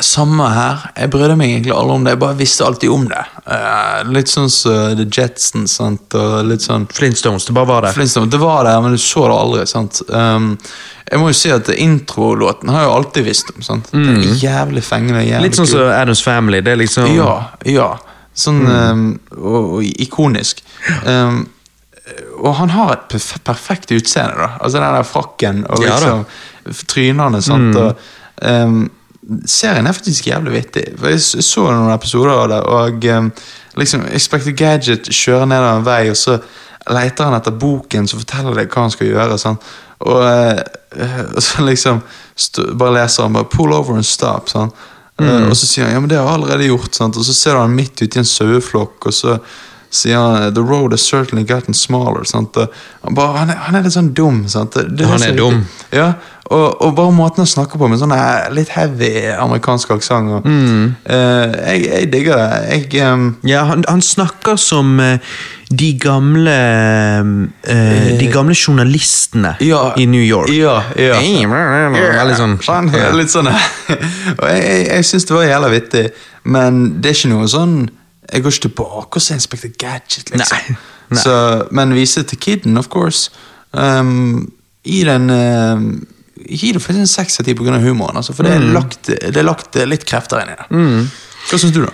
Samme 0.07 0.47
her. 0.53 0.83
Jeg 0.97 1.11
brydde 1.11 1.37
meg 1.41 1.51
egentlig 1.51 1.73
aldri 1.75 1.95
om 1.97 2.05
det, 2.07 2.13
jeg 2.15 2.21
bare 2.23 2.37
visste 2.39 2.67
alltid 2.67 2.91
om 2.95 3.07
det. 3.11 3.23
Eh, 3.47 4.03
litt 4.15 4.29
sånn 4.31 4.51
som 4.53 4.97
The 4.99 5.07
Jetsons, 5.11 5.73
sant, 5.81 6.15
og 6.19 6.45
litt 6.47 6.63
sånn 6.63 6.85
Flintstones, 6.93 7.47
det 7.49 7.55
bare 7.57 7.67
var 7.71 7.87
der. 7.87 7.97
Flintstones, 7.97 8.31
det 8.31 8.41
var 8.43 8.65
der, 8.69 8.81
men 8.85 8.93
du 8.95 8.99
så 9.03 9.25
det 9.31 9.39
aldri. 9.39 9.67
sant? 9.67 10.03
Um, 10.09 10.51
jeg 11.11 11.19
må 11.23 11.31
jo 11.33 11.39
si 11.39 11.51
at 11.55 11.69
introlåten 11.75 12.69
har 12.75 12.83
jeg 12.85 12.91
jo 12.91 12.95
alltid 13.01 13.25
visst 13.31 13.51
om. 13.55 13.63
sant? 13.63 13.91
Det 13.93 14.15
er 14.15 14.41
jævlig 14.45 14.83
fengende. 14.85 15.23
jævlig 15.25 15.37
Mm. 15.41 15.43
Litt 15.49 15.59
sånn 15.59 15.67
som 15.71 15.79
som 15.81 15.93
Adams 16.01 16.23
Family. 16.23 16.61
Det 16.61 16.73
er 16.73 16.77
liksom 16.83 17.15
Ja, 17.15 17.35
ja. 17.65 17.91
Sånn 18.37 18.61
Mm. 18.67 18.91
um, 18.91 19.21
og, 19.43 19.75
og 19.79 19.83
ikonisk. 19.85 20.61
Um, 21.07 21.49
og 22.43 22.55
han 22.55 22.69
har 22.71 22.93
et 22.93 23.09
perf 23.09 23.39
perfekt 23.45 23.91
utseende, 23.91 24.37
da. 24.37 24.49
Altså 24.61 24.79
den 24.79 24.95
der 24.95 25.03
frakken 25.03 25.65
og 25.71 25.83
Ja. 25.83 25.97
Mm. 25.97 26.27
liksom 26.67 26.87
trynene. 26.87 27.43
sant? 27.43 27.77
Og, 27.77 27.97
um, 28.43 28.91
serien 29.49 29.87
er 29.87 29.97
faktisk 29.97 30.27
jævlig 30.31 30.53
vittig. 30.53 30.85
For 30.99 31.13
Jeg 31.13 31.45
så 31.45 31.67
noen 31.71 31.95
episoder 31.95 32.33
av 32.35 32.49
det, 32.53 32.61
og 32.63 33.09
um, 33.19 33.31
liksom 33.81 34.07
Expected 34.15 34.57
Gadget 34.59 35.11
kjører 35.11 35.51
nedover 35.51 35.81
en 35.81 35.87
vei, 35.87 36.03
og 36.11 36.19
så 36.21 36.39
leter 36.87 37.27
han 37.27 37.39
etter 37.39 37.57
boken 37.59 38.07
som 38.07 38.23
forteller 38.23 38.61
deg 38.61 38.71
hva 38.71 38.87
han 38.87 38.95
skal 38.95 39.11
gjøre. 39.11 39.39
Sånn. 39.43 39.59
Og, 40.07 40.21
eh, 40.23 41.17
og 41.37 41.41
så 41.43 41.65
liksom 41.67 42.03
bare 42.79 43.01
leser 43.01 43.27
han 43.27 43.35
bare 43.37 43.51
'pull 43.51 43.75
over 43.75 43.97
and 43.97 44.07
stop'. 44.07 44.51
sant? 44.53 44.75
Eh, 45.19 45.49
og 45.49 45.57
så 45.57 45.67
sier 45.67 45.87
han 45.87 45.95
ja, 45.95 46.01
men 46.01 46.11
det 46.11 46.19
har 46.19 46.29
jeg 46.29 46.35
allerede 46.35 46.69
gjort. 46.69 46.95
sant? 46.95 47.17
Og 47.17 47.25
så 47.25 47.35
ser 47.35 47.57
du 47.57 47.65
han 47.65 47.77
midt 47.77 48.03
ute 48.03 48.19
i 48.19 48.23
en 48.23 48.29
saueflokk, 48.29 49.07
og 49.07 49.15
så 49.15 49.39
sier 49.91 50.17
han 50.19 50.55
'the 50.55 50.63
road 50.63 50.93
has 50.93 51.01
certainly 51.01 51.45
gotten 51.45 51.75
smaller'. 51.75 52.27
Han, 52.35 52.49
bare, 53.15 53.39
han, 53.39 53.51
er, 53.51 53.61
han 53.67 53.75
er 53.75 53.83
litt 53.83 53.97
sånn 53.97 54.15
dum. 54.15 54.47
sant? 54.49 54.75
Det, 54.75 54.89
det 54.99 55.07
Han 55.07 55.23
er, 55.23 55.33
er 55.33 55.37
dum. 55.37 55.65
Ja, 55.93 56.13
og, 56.47 56.83
og 56.83 56.95
bare 56.95 57.13
måten 57.13 57.43
han 57.43 57.49
snakker 57.51 57.81
på 57.81 57.89
med 57.91 57.99
sånn 57.99 58.15
eh, 58.15 58.47
litt 58.55 58.71
heavy 58.77 59.11
amerikansk 59.35 59.97
aksent. 59.97 60.47
Mm. 60.47 60.95
Uh, 61.03 61.55
jeg, 61.73 61.83
jeg 61.89 62.11
digger 62.13 62.39
det. 62.39 62.61
Jeg 62.71 63.07
um, 63.11 63.29
Ja, 63.47 63.65
han, 63.67 63.83
han 63.89 64.03
snakker 64.05 64.59
som 64.61 64.95
uh, 65.03 65.19
de 65.67 65.91
gamle 65.99 66.55
uh, 67.27 68.11
De 68.21 68.29
gamle 68.31 68.55
journalistene 68.55 69.57
Ja, 69.67 69.91
i 69.99 70.07
New 70.07 70.23
York. 70.23 70.53
Ja, 70.55 70.79
ja. 70.95 71.19
Sånn 72.39 72.59
Sånn, 72.63 72.93
ja. 72.95 73.11
Litt 73.17 73.33
sånn 73.33 73.51
Og 74.39 74.47
jeg, 74.47 74.63
jeg, 74.63 74.87
jeg 74.93 75.11
syns 75.11 75.27
det 75.27 75.35
var 75.35 75.49
jævla 75.49 75.73
vittig, 75.73 76.07
men 76.47 76.85
det 77.03 77.11
er 77.11 77.19
ikke 77.19 77.35
noe 77.35 77.51
sånn 77.51 77.79
Jeg 78.33 78.43
går 78.43 78.51
ikke 78.51 78.69
tilbake 78.69 79.17
og 79.21 79.23
ser 79.23 79.35
Inspector 79.39 79.71
Gadget, 79.79 80.31
liksom. 80.33 80.57
Nei, 80.71 80.77
nei. 81.11 81.21
Så, 81.23 81.35
men 81.71 81.95
viser 81.95 82.23
det 82.25 82.29
til 82.35 82.39
kiden, 82.39 82.77
of 82.81 82.89
course. 82.89 83.31
Um, 83.73 84.53
gi 84.87 85.05
den 85.07 85.31
um, 85.31 86.07
Gi 86.47 86.73
det 86.73 86.83
faktisk 86.83 87.01
en 87.01 87.07
seks 87.11 87.41
av 87.41 87.47
ti 87.47 87.55
pga. 87.57 87.79
humoren. 87.81 88.17
Altså, 88.21 88.35
for 88.37 88.43
det 88.45 88.53
er, 88.53 88.59
Mm. 88.61 88.73
lagt, 88.75 89.07
det 89.09 89.37
er 89.37 89.43
lagt 89.47 89.75
litt 89.89 90.05
krefter 90.07 90.43
inn 90.43 90.51
i 90.53 90.57
det. 90.59 90.67
Hva 91.51 91.59
syns 91.59 91.73
du, 91.73 91.81
da? 91.87 91.93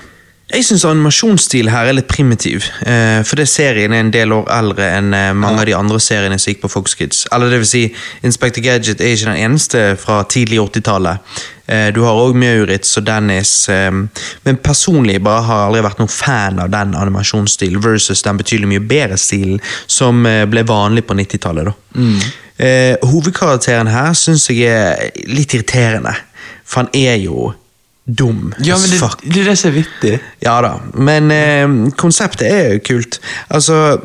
Jeg 0.52 0.66
syns 0.68 0.82
animasjonsstilen 0.84 1.72
her 1.72 1.88
er 1.88 1.96
litt 1.96 2.10
primitiv. 2.12 2.66
Eh, 2.84 3.24
det 3.38 3.46
serien 3.48 3.94
er 3.94 4.02
en 4.04 4.12
del 4.12 4.34
år 4.36 4.50
eldre 4.52 4.88
enn 4.98 5.14
eh, 5.16 5.30
mange 5.32 5.62
av 5.62 5.68
de 5.68 5.76
andre 5.78 6.00
seriene 6.02 6.36
som 6.36 6.52
gikk 6.52 6.60
på 6.66 6.70
Fox 6.74 6.96
Kids. 6.98 7.22
Eller 7.32 7.48
det 7.48 7.62
vil 7.62 7.70
si, 7.70 7.82
Inspector 8.26 8.64
Gadget 8.64 9.00
er 9.00 9.14
ikke 9.14 9.30
den 9.30 9.40
eneste 9.46 9.84
fra 10.00 10.18
tidlig 10.28 10.60
80-tallet. 10.60 11.40
Eh, 11.72 11.88
du 11.96 12.02
har 12.04 12.20
òg 12.20 12.36
Maurits 12.36 12.92
og 13.00 13.06
Dennis. 13.08 13.54
Eh, 13.72 13.88
men 14.44 14.60
personlig 14.60 15.22
bare 15.24 15.46
har 15.48 15.62
jeg 15.62 15.70
aldri 15.70 15.86
vært 15.88 16.04
noen 16.04 16.12
fan 16.12 16.60
av 16.60 16.68
den 16.74 16.92
animasjonsstilen 17.00 17.80
versus 17.84 18.24
den 18.26 18.42
betydelig 18.42 18.74
mye 18.74 18.84
bedre 18.92 19.16
stilen 19.20 19.62
som 19.86 20.20
eh, 20.28 20.44
ble 20.50 20.66
vanlig 20.68 21.06
på 21.08 21.16
90-tallet. 21.16 21.72
Mm. 21.96 22.20
Eh, 22.62 23.08
hovedkarakteren 23.08 23.88
her 23.88 24.12
syns 24.18 24.50
jeg 24.52 24.68
er 24.68 25.24
litt 25.32 25.56
irriterende, 25.56 26.12
for 26.60 26.84
han 26.84 26.92
er 26.92 27.16
jo 27.24 27.54
dum 28.06 28.52
Ja, 28.64 28.76
men 28.78 28.90
det, 28.90 28.98
fuck. 28.98 29.20
det 29.22 29.42
er 29.44 29.52
det 29.52 29.58
som 29.58 29.70
er 29.70 29.76
vittig. 29.82 30.16
Ja 30.42 30.56
da, 30.64 30.72
men 30.94 31.30
eh, 31.30 31.68
konseptet 31.96 32.48
er 32.50 32.72
jo 32.74 32.80
kult. 32.88 33.20
Altså, 33.50 33.98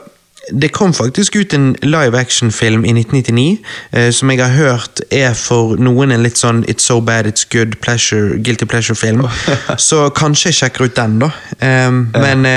det 0.53 0.69
kom 0.71 0.93
faktisk 0.95 1.35
ut 1.35 1.53
en 1.53 1.75
live 1.83 2.15
action-film 2.19 2.85
i 2.85 2.93
1999, 2.93 3.57
eh, 3.91 4.11
som 4.15 4.29
jeg 4.31 4.39
har 4.39 4.53
hørt 4.55 5.01
er 5.11 5.33
for 5.35 5.75
noen 5.81 6.13
en 6.15 6.23
litt 6.23 6.37
sånn 6.39 6.61
It's 6.71 6.85
so 6.87 7.01
bad 7.01 7.27
it's 7.27 7.43
good 7.51 7.75
pleasure, 7.83 8.37
guilty 8.37 8.65
pleasure-film. 8.69 9.25
Så 9.89 10.05
kanskje 10.15 10.53
jeg 10.53 10.59
sjekker 10.61 10.85
ut 10.87 10.95
den, 10.95 11.17
da. 11.25 11.31
Eh, 11.59 11.91
Men 11.91 12.47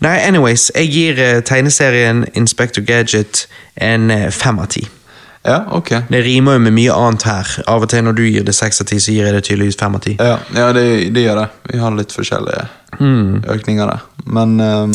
Nei, 0.00 0.16
anyways, 0.24 0.70
jeg 0.74 0.88
gir 0.94 1.20
eh, 1.20 1.42
tegneserien 1.44 2.24
Inspector 2.34 2.82
Gadget 2.88 3.48
en 3.76 4.10
eh, 4.10 4.30
fem 4.32 4.58
av 4.62 4.70
ti. 4.72 4.86
Ja, 5.44 5.62
ok. 5.72 5.88
Det 6.10 6.20
rimer 6.24 6.58
jo 6.58 6.58
med 6.66 6.74
mye 6.76 6.92
annet 6.92 7.22
her. 7.24 7.52
Av 7.70 7.82
og 7.82 7.88
til 7.88 8.04
når 8.04 8.12
du 8.18 8.22
gir 8.26 8.44
det 8.44 8.54
seks 8.54 8.82
av 8.82 8.86
ti, 8.90 8.98
så 9.00 9.14
gir 9.14 9.24
jeg 9.24 9.34
det 9.34 9.44
tydeligvis 9.48 9.78
fem 9.80 9.94
av 9.96 10.02
ti. 10.04 10.16
Ja, 10.20 10.36
ja 10.56 10.66
det, 10.76 10.84
det 11.14 11.24
gjør 11.24 11.40
det. 11.40 11.48
Vi 11.72 11.78
har 11.80 11.96
litt 11.96 12.12
forskjellige 12.16 12.68
Mm. 13.00 13.44
økninger 13.48 13.86
der. 13.86 14.00
Men 14.26 14.60
um, 14.60 14.92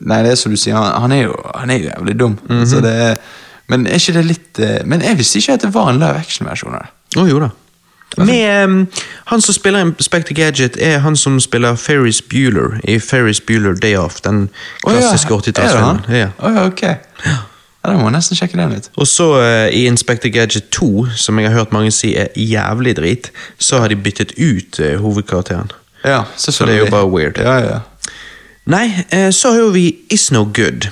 Nei, 0.00 0.18
det 0.22 0.32
er 0.32 0.34
som 0.36 0.52
du 0.52 0.58
sier, 0.60 0.74
han, 0.76 0.90
han, 1.00 1.12
er, 1.12 1.22
jo, 1.28 1.36
han 1.54 1.70
er 1.70 1.78
jo 1.78 1.86
jævlig 1.86 2.14
dum. 2.20 2.34
Mhm. 2.50 2.66
så 2.66 2.80
det 2.84 3.16
men 3.68 3.86
er 3.86 3.94
ikke 3.98 4.12
det 4.12 4.24
litt 4.26 4.58
eh, 4.62 4.82
Men 4.84 5.02
jeg 5.02 5.18
visste 5.18 5.38
ikke 5.38 5.52
at 5.56 5.62
det 5.64 5.72
var 5.74 5.88
en 5.90 5.98
live 5.98 6.18
action-versjon 6.20 6.74
av 6.76 6.84
det. 6.84 6.90
Oh, 7.18 7.28
jo 7.30 7.40
da. 7.40 7.48
Med 8.22 8.64
um, 8.64 8.76
Han 9.32 9.40
som 9.40 9.54
spiller 9.54 9.80
Inspector 9.86 10.34
Gadget, 10.34 10.76
er 10.80 10.98
han 10.98 11.16
som 11.16 11.40
spiller 11.40 11.74
Ferris 11.76 12.22
Bueller 12.22 12.76
i 12.84 12.98
Ferris 12.98 13.40
Bueller 13.40 13.74
Day 13.74 13.96
Off. 13.96 14.20
Den 14.20 14.48
klassiske 14.84 15.34
oh, 15.34 15.42
ja. 15.46 15.52
Er 15.62 15.72
det 15.72 15.82
han? 15.82 15.98
80-tallsfilmen. 16.04 16.16
Ja. 16.16 16.28
Oh, 16.38 16.54
ja, 16.54 16.66
ok. 16.66 16.82
Ja, 17.26 17.36
Da 17.86 17.94
må 17.94 18.08
jeg 18.08 18.16
nesten 18.16 18.38
sjekke 18.38 18.58
den 18.58 18.74
ut. 18.74 18.88
Og 18.98 19.06
så 19.06 19.26
uh, 19.38 19.66
i 19.70 19.84
Inspector 19.86 20.32
Gadget 20.34 20.70
2, 20.74 21.06
som 21.14 21.38
jeg 21.38 21.50
har 21.50 21.58
hørt 21.60 21.74
mange 21.74 21.92
si 21.94 22.14
er 22.18 22.32
jævlig 22.34 22.96
drit, 22.98 23.30
så 23.58 23.78
har 23.82 23.92
de 23.92 23.96
byttet 23.96 24.34
ut 24.34 24.80
uh, 24.82 24.96
hovedkarakteren. 25.02 25.70
Ja, 26.04 26.24
Så 26.36 26.66
det 26.66 26.74
er 26.74 26.84
jo 26.84 26.90
bare 26.90 27.10
weird. 27.10 27.38
Ja, 27.38 27.56
ja. 27.62 27.78
Nei, 28.66 28.88
uh, 29.14 29.30
så 29.30 29.54
har 29.54 29.70
vi 29.74 29.88
Is 30.10 30.30
No 30.34 30.44
Good. 30.44 30.90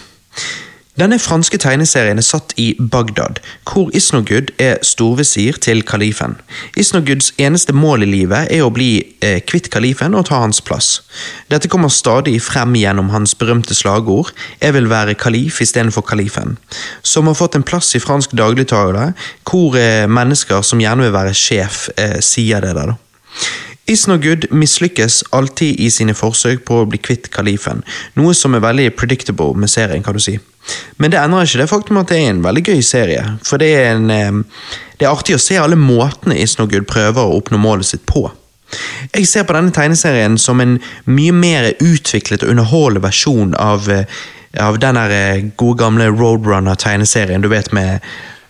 Denne 0.95 1.17
franske 1.19 1.59
tegneserien 1.59 2.21
er 2.21 2.23
satt 2.23 2.53
i 2.61 2.69
Bagdad, 2.79 3.41
hvor 3.67 3.89
Isnogud 3.99 4.53
er 4.63 4.77
storvisir 4.87 5.57
til 5.59 5.83
kalifen. 5.83 6.37
Isnoguds 6.79 7.33
eneste 7.43 7.75
mål 7.75 8.07
i 8.07 8.11
livet 8.13 8.53
er 8.55 8.63
å 8.63 8.71
bli 8.71 9.03
eh, 9.19 9.41
kvitt 9.43 9.73
kalifen 9.75 10.15
og 10.15 10.29
ta 10.29 10.39
hans 10.45 10.63
plass. 10.63 11.01
Dette 11.51 11.67
kommer 11.73 11.91
stadig 11.91 12.37
frem 12.47 12.77
gjennom 12.79 13.11
hans 13.11 13.35
berømte 13.35 13.75
slagord 13.75 14.31
'Jeg 14.61 14.75
vil 14.79 14.87
være 14.91 15.19
kalif 15.19 15.61
istedenfor 15.61 16.07
kalifen', 16.07 16.59
som 17.03 17.27
har 17.27 17.35
fått 17.35 17.57
en 17.59 17.67
plass 17.67 17.95
i 17.95 17.99
fransk 17.99 18.31
dagligtale, 18.31 19.15
hvor 19.43 19.75
eh, 19.75 20.07
mennesker 20.07 20.63
som 20.63 20.79
gjerne 20.79 21.03
vil 21.03 21.19
være 21.19 21.35
sjef, 21.35 21.89
eh, 21.99 22.21
sier 22.21 22.61
det 22.61 22.75
der. 22.79 22.95
da. 22.95 23.74
Isnogud 23.87 24.47
mislykkes 24.51 25.23
alltid 25.37 25.81
i 25.81 25.91
sine 25.93 26.15
forsøk 26.17 26.65
på 26.65 26.81
å 26.81 26.87
bli 26.89 26.99
kvitt 27.05 27.29
kalifen, 27.35 27.83
noe 28.17 28.33
som 28.37 28.57
er 28.57 28.65
veldig 28.65 28.91
predictable 28.97 29.53
med 29.61 29.73
serien, 29.73 30.03
kan 30.05 30.17
du 30.17 30.23
si. 30.25 30.39
Men 30.97 31.13
det 31.13 31.21
endrer 31.21 31.45
ikke 31.45 31.61
det 31.61 31.69
faktum 31.69 32.01
at 32.01 32.09
det 32.09 32.23
er 32.23 32.31
en 32.33 32.45
veldig 32.47 32.63
gøy 32.65 32.81
serie, 32.87 33.25
for 33.45 33.61
det 33.61 33.69
er, 33.77 33.91
en, 33.99 34.09
eh, 34.11 34.71
det 34.97 35.05
er 35.05 35.13
artig 35.13 35.37
å 35.37 35.43
se 35.43 35.59
alle 35.61 35.77
måtene 35.77 36.39
Isnogud 36.41 36.89
prøver 36.89 37.21
å 37.21 37.37
oppnå 37.37 37.61
målet 37.61 37.91
sitt 37.91 38.07
på. 38.09 38.31
Jeg 39.13 39.29
ser 39.29 39.45
på 39.45 39.55
denne 39.55 39.75
tegneserien 39.75 40.39
som 40.41 40.63
en 40.65 40.79
mye 41.05 41.35
mer 41.37 41.75
utviklet 41.77 42.43
og 42.43 42.55
underholdende 42.55 43.05
versjon 43.05 43.53
av, 43.61 43.91
eh, 43.93 44.07
av 44.59 44.81
den 44.81 44.97
eh, 44.97 45.45
gode 45.61 45.83
gamle 45.85 46.09
Roadrunner-tegneserien, 46.09 47.43
du 47.43 47.53
vet 47.53 47.73
med 47.73 48.01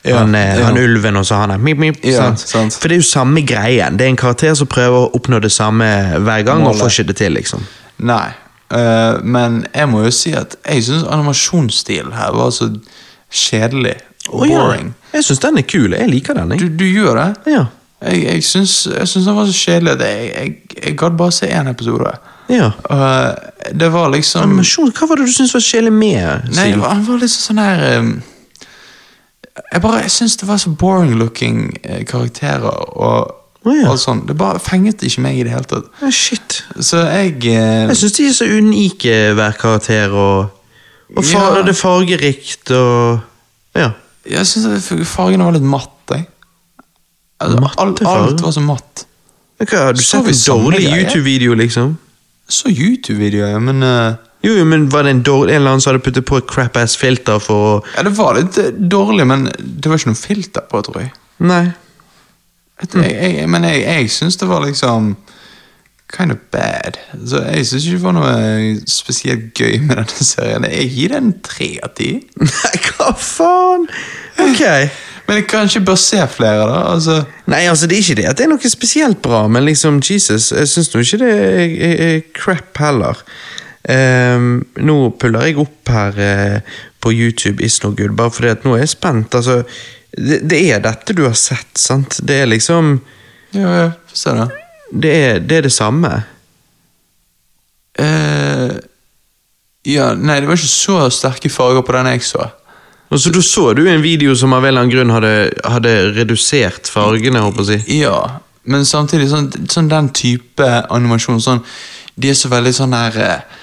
Ja, 0.05 0.19
han, 0.19 0.35
eh, 0.35 0.59
ja. 0.59 0.65
han 0.67 0.77
ulven 0.79 1.17
og 1.17 1.25
så 1.27 1.39
han 1.41 1.51
er 1.55 1.59
mip, 1.59 1.79
mip, 1.81 2.03
Ja, 2.05 2.27
sant? 2.37 2.75
For 2.77 2.93
det 2.93 2.99
er 2.99 3.01
jo 3.01 3.09
samme 3.09 3.41
greien. 3.41 3.97
Det 3.97 4.05
er 4.05 4.13
en 4.13 4.21
karakter 4.21 4.53
som 4.59 4.69
prøver 4.69 5.07
å 5.07 5.13
oppnå 5.17 5.39
det 5.41 5.53
samme 5.53 5.87
hver 6.21 6.43
gang, 6.45 6.61
og 6.61 6.75
Målet. 6.75 6.83
får 6.83 6.93
ikke 6.93 7.09
det 7.09 7.17
til, 7.23 7.33
liksom. 7.39 7.63
Nei, 8.05 8.27
uh, 8.75 9.23
men 9.25 9.63
jeg 9.73 9.89
må 9.89 10.03
jo 10.05 10.11
si 10.13 10.35
at 10.37 10.59
jeg 10.61 10.85
syns 10.85 11.07
animasjonsstilen 11.09 12.13
her 12.19 12.35
var 12.37 12.53
så 12.53 12.69
kjedelig. 13.33 13.95
og 14.29 14.43
oh, 14.43 14.49
boring. 14.49 14.93
Jeg 15.15 15.25
syns 15.25 15.41
den 15.41 15.63
er 15.63 15.67
kul. 15.73 15.97
Jeg 15.97 16.11
liker 16.11 16.37
den. 16.37 16.53
Jeg. 16.53 16.75
du 16.79 16.85
gjør 16.85 17.17
det? 17.23 17.55
Ja. 17.55 17.65
Jeg, 18.05 18.25
jeg 18.29 18.45
syns 18.45 18.85
den 19.25 19.37
var 19.37 19.49
så 19.49 19.57
kjedelig 19.57 19.97
at 19.97 20.05
jeg, 20.05 20.31
jeg, 20.35 20.79
jeg 20.85 20.97
gadd 21.01 21.17
bare 21.17 21.33
se 21.33 21.49
én 21.49 21.71
episode. 21.71 22.13
ja. 22.53 22.71
Uh, 22.91 23.33
det 23.73 23.89
var 23.93 24.11
liksom 24.13 24.43
Animasjon, 24.45 24.93
hva 24.93 25.07
var 25.09 25.17
det 25.17 25.31
du 25.31 25.33
syntes 25.33 25.55
var 25.57 25.63
kjedelig 25.65 25.93
med? 25.97 26.51
Nei, 26.53 26.67
det 26.75 26.81
var, 26.83 26.93
han 26.93 27.05
var 27.07 27.23
liksom 27.23 27.45
sånn 27.49 27.63
her 27.65 28.03
um, 28.03 28.11
Jeg 29.73 29.83
bare, 29.83 30.01
jeg 30.03 30.11
syns 30.11 30.37
det 30.37 30.49
var 30.49 30.57
så 30.59 30.71
boring 30.71 31.15
looking 31.19 31.77
eh, 31.85 32.05
karakterer 32.05 32.71
og 32.99 33.41
Oh, 33.67 33.73
ja. 33.73 33.95
sånt. 33.97 34.27
Det 34.29 34.35
bare 34.37 34.59
fenget 34.61 35.01
ikke 35.03 35.23
meg 35.25 35.39
i 35.39 35.43
det 35.47 35.53
hele 35.55 35.65
tatt. 35.65 35.87
Oh, 36.05 36.11
shit. 36.13 36.59
Så 36.85 36.99
jeg 37.09 37.39
eh, 37.49 37.87
Jeg 37.89 37.97
syns 37.97 38.13
de 38.19 38.27
er 38.29 38.33
så 38.37 38.45
unike, 38.59 39.15
hver 39.39 39.55
karakter, 39.57 40.13
og, 40.13 40.51
og 41.17 41.25
far, 41.25 41.57
Ja. 41.57 41.63
det 41.63 41.73
er 41.73 41.79
fargerikt 41.81 42.71
og 42.77 43.21
Ja. 43.77 43.91
Jeg 44.29 44.47
syns 44.47 44.91
fargene 45.09 45.45
var 45.49 45.53
litt 45.57 45.63
matte. 45.65 46.19
jeg. 46.19 46.27
Altså, 47.41 47.61
Matte 47.61 48.05
farger? 48.05 48.27
alt 48.35 48.43
var 48.43 48.51
så 48.51 48.61
matt. 48.61 49.07
Har 49.71 49.93
du 49.93 50.03
Så 50.03 50.21
sett 50.23 50.27
en 50.53 50.61
dårlig? 50.61 50.85
YouTube-video, 50.85 51.55
liksom? 51.55 51.97
Så 52.49 52.69
YouTube-videoer, 52.69 53.59
men 53.61 53.83
eh, 53.83 54.15
Jo, 54.45 54.53
jo, 54.59 54.65
men 54.69 54.89
var 54.93 55.07
det 55.07 55.15
en, 55.15 55.23
dårlig, 55.25 55.55
en 55.55 55.63
eller 55.63 55.75
annen 55.75 55.85
som 55.85 55.95
hadde 55.95 56.05
puttet 56.05 56.27
på 56.29 56.39
et 56.41 56.49
crap-ass 56.51 56.99
filter 57.01 57.41
for 57.43 57.69
å 57.69 57.77
Ja, 57.95 58.05
det 58.05 58.13
var 58.19 58.37
litt 58.37 58.59
eh, 58.61 58.75
dårlig, 58.75 59.25
men 59.31 59.49
det 59.57 59.89
var 59.89 60.01
ikke 60.01 60.13
noe 60.13 60.21
filter 60.21 60.67
på, 60.69 60.83
tror 60.85 61.01
jeg. 61.01 61.15
Nei. 61.45 61.65
Vet 62.83 62.99
jeg, 62.99 63.15
jeg 63.39 63.49
men 63.49 63.65
jeg, 63.69 63.85
jeg 63.87 64.11
syns 64.13 64.37
det 64.41 64.51
var 64.51 64.67
liksom 64.67 65.15
kind 66.15 66.35
of 66.35 66.39
bad. 66.53 66.99
Så 67.27 67.41
jeg 67.49 67.67
syns 67.67 67.87
ikke 67.87 67.97
det 67.97 68.05
var 68.05 68.17
noe 68.19 68.35
spesielt 68.91 69.61
gøy 69.61 69.81
med 69.87 69.97
denne 70.03 70.29
serien. 70.29 70.69
Jeg 70.69 70.93
gir 70.93 71.17
den 71.17 71.33
tre 71.47 71.71
av 71.83 71.95
ti. 71.99 72.13
Nei, 72.45 72.77
hva 72.91 73.11
faen? 73.19 73.89
Ok. 74.45 74.63
Men 75.27 75.41
jeg 75.41 75.47
kanskje 75.49 75.81
bør 75.81 75.97
se 75.97 76.21
flere, 76.29 76.67
da. 76.69 76.81
Altså, 76.93 77.23
Nei, 77.49 77.63
altså 77.71 77.89
det 77.89 77.97
er 77.97 78.05
ikke 78.05 78.19
det 78.21 78.27
at 78.29 78.39
det 78.39 78.45
er 78.45 78.51
noe 78.53 78.69
spesielt 78.69 79.23
bra, 79.25 79.47
men 79.49 79.65
liksom, 79.65 80.03
Jesus, 80.05 80.51
jeg 80.53 80.69
syns 80.69 80.91
nå 80.93 81.01
ikke 81.01 81.21
det 81.23 81.31
er, 81.33 81.63
er, 81.87 81.95
er 82.09 82.19
crap 82.37 82.77
heller. 82.77 83.23
Ehm, 83.89 84.63
nå 84.81 84.97
puller 85.21 85.51
jeg 85.51 85.59
opp 85.61 85.91
her 85.93 86.21
eh, 86.21 86.77
på 87.05 87.13
YouTube 87.13 87.65
Is 87.65 87.83
No 87.83 87.93
Good, 87.93 88.17
bare 88.17 88.33
fordi 88.33 88.53
at 88.55 88.65
nå 88.65 88.77
er 88.77 88.85
jeg 88.85 88.95
spent. 88.95 89.37
Altså, 89.37 89.61
det, 90.17 90.41
det 90.49 90.61
er 90.73 90.85
dette 90.85 91.17
du 91.17 91.27
har 91.27 91.37
sett, 91.39 91.75
sant? 91.79 92.19
Det 92.25 92.41
er 92.43 92.51
liksom 92.51 92.97
ja, 93.55 93.75
ja, 93.83 93.91
få 94.09 94.19
se, 94.19 94.35
da. 94.39 94.49
Det 94.91 95.13
er 95.13 95.39
det, 95.43 95.59
er 95.59 95.69
det 95.69 95.75
samme. 95.75 96.11
Uh, 97.95 98.75
ja, 99.87 100.13
nei, 100.17 100.41
det 100.41 100.49
var 100.49 100.59
ikke 100.59 100.71
så 100.71 100.99
sterke 101.13 101.51
farger 101.53 101.85
på 101.87 101.95
den 101.97 102.09
jeg 102.15 102.25
så. 102.27 102.49
Og 103.13 103.21
så 103.21 103.31
du 103.31 103.43
så 103.45 103.69
du 103.77 103.85
en 103.87 104.03
video 104.03 104.35
som 104.35 104.55
av 104.57 104.65
en 104.65 104.73
eller 104.73 104.83
annen 104.83 104.95
grunn 104.95 105.13
hadde, 105.15 105.35
hadde 105.71 105.93
redusert 106.17 106.89
fargene, 106.91 107.43
håper 107.45 107.69
jeg. 107.75 107.85
Ja, 108.01 108.41
men 108.65 108.87
samtidig 108.89 109.29
sånn, 109.31 109.51
sånn 109.71 109.91
den 109.93 110.09
type 110.17 110.71
animasjon 110.95 111.43
sånn, 111.43 111.61
De 112.15 112.31
er 112.31 112.37
så 112.39 112.47
veldig 112.47 112.71
sånn 112.77 112.93
her 112.95 113.17
eh, 113.19 113.63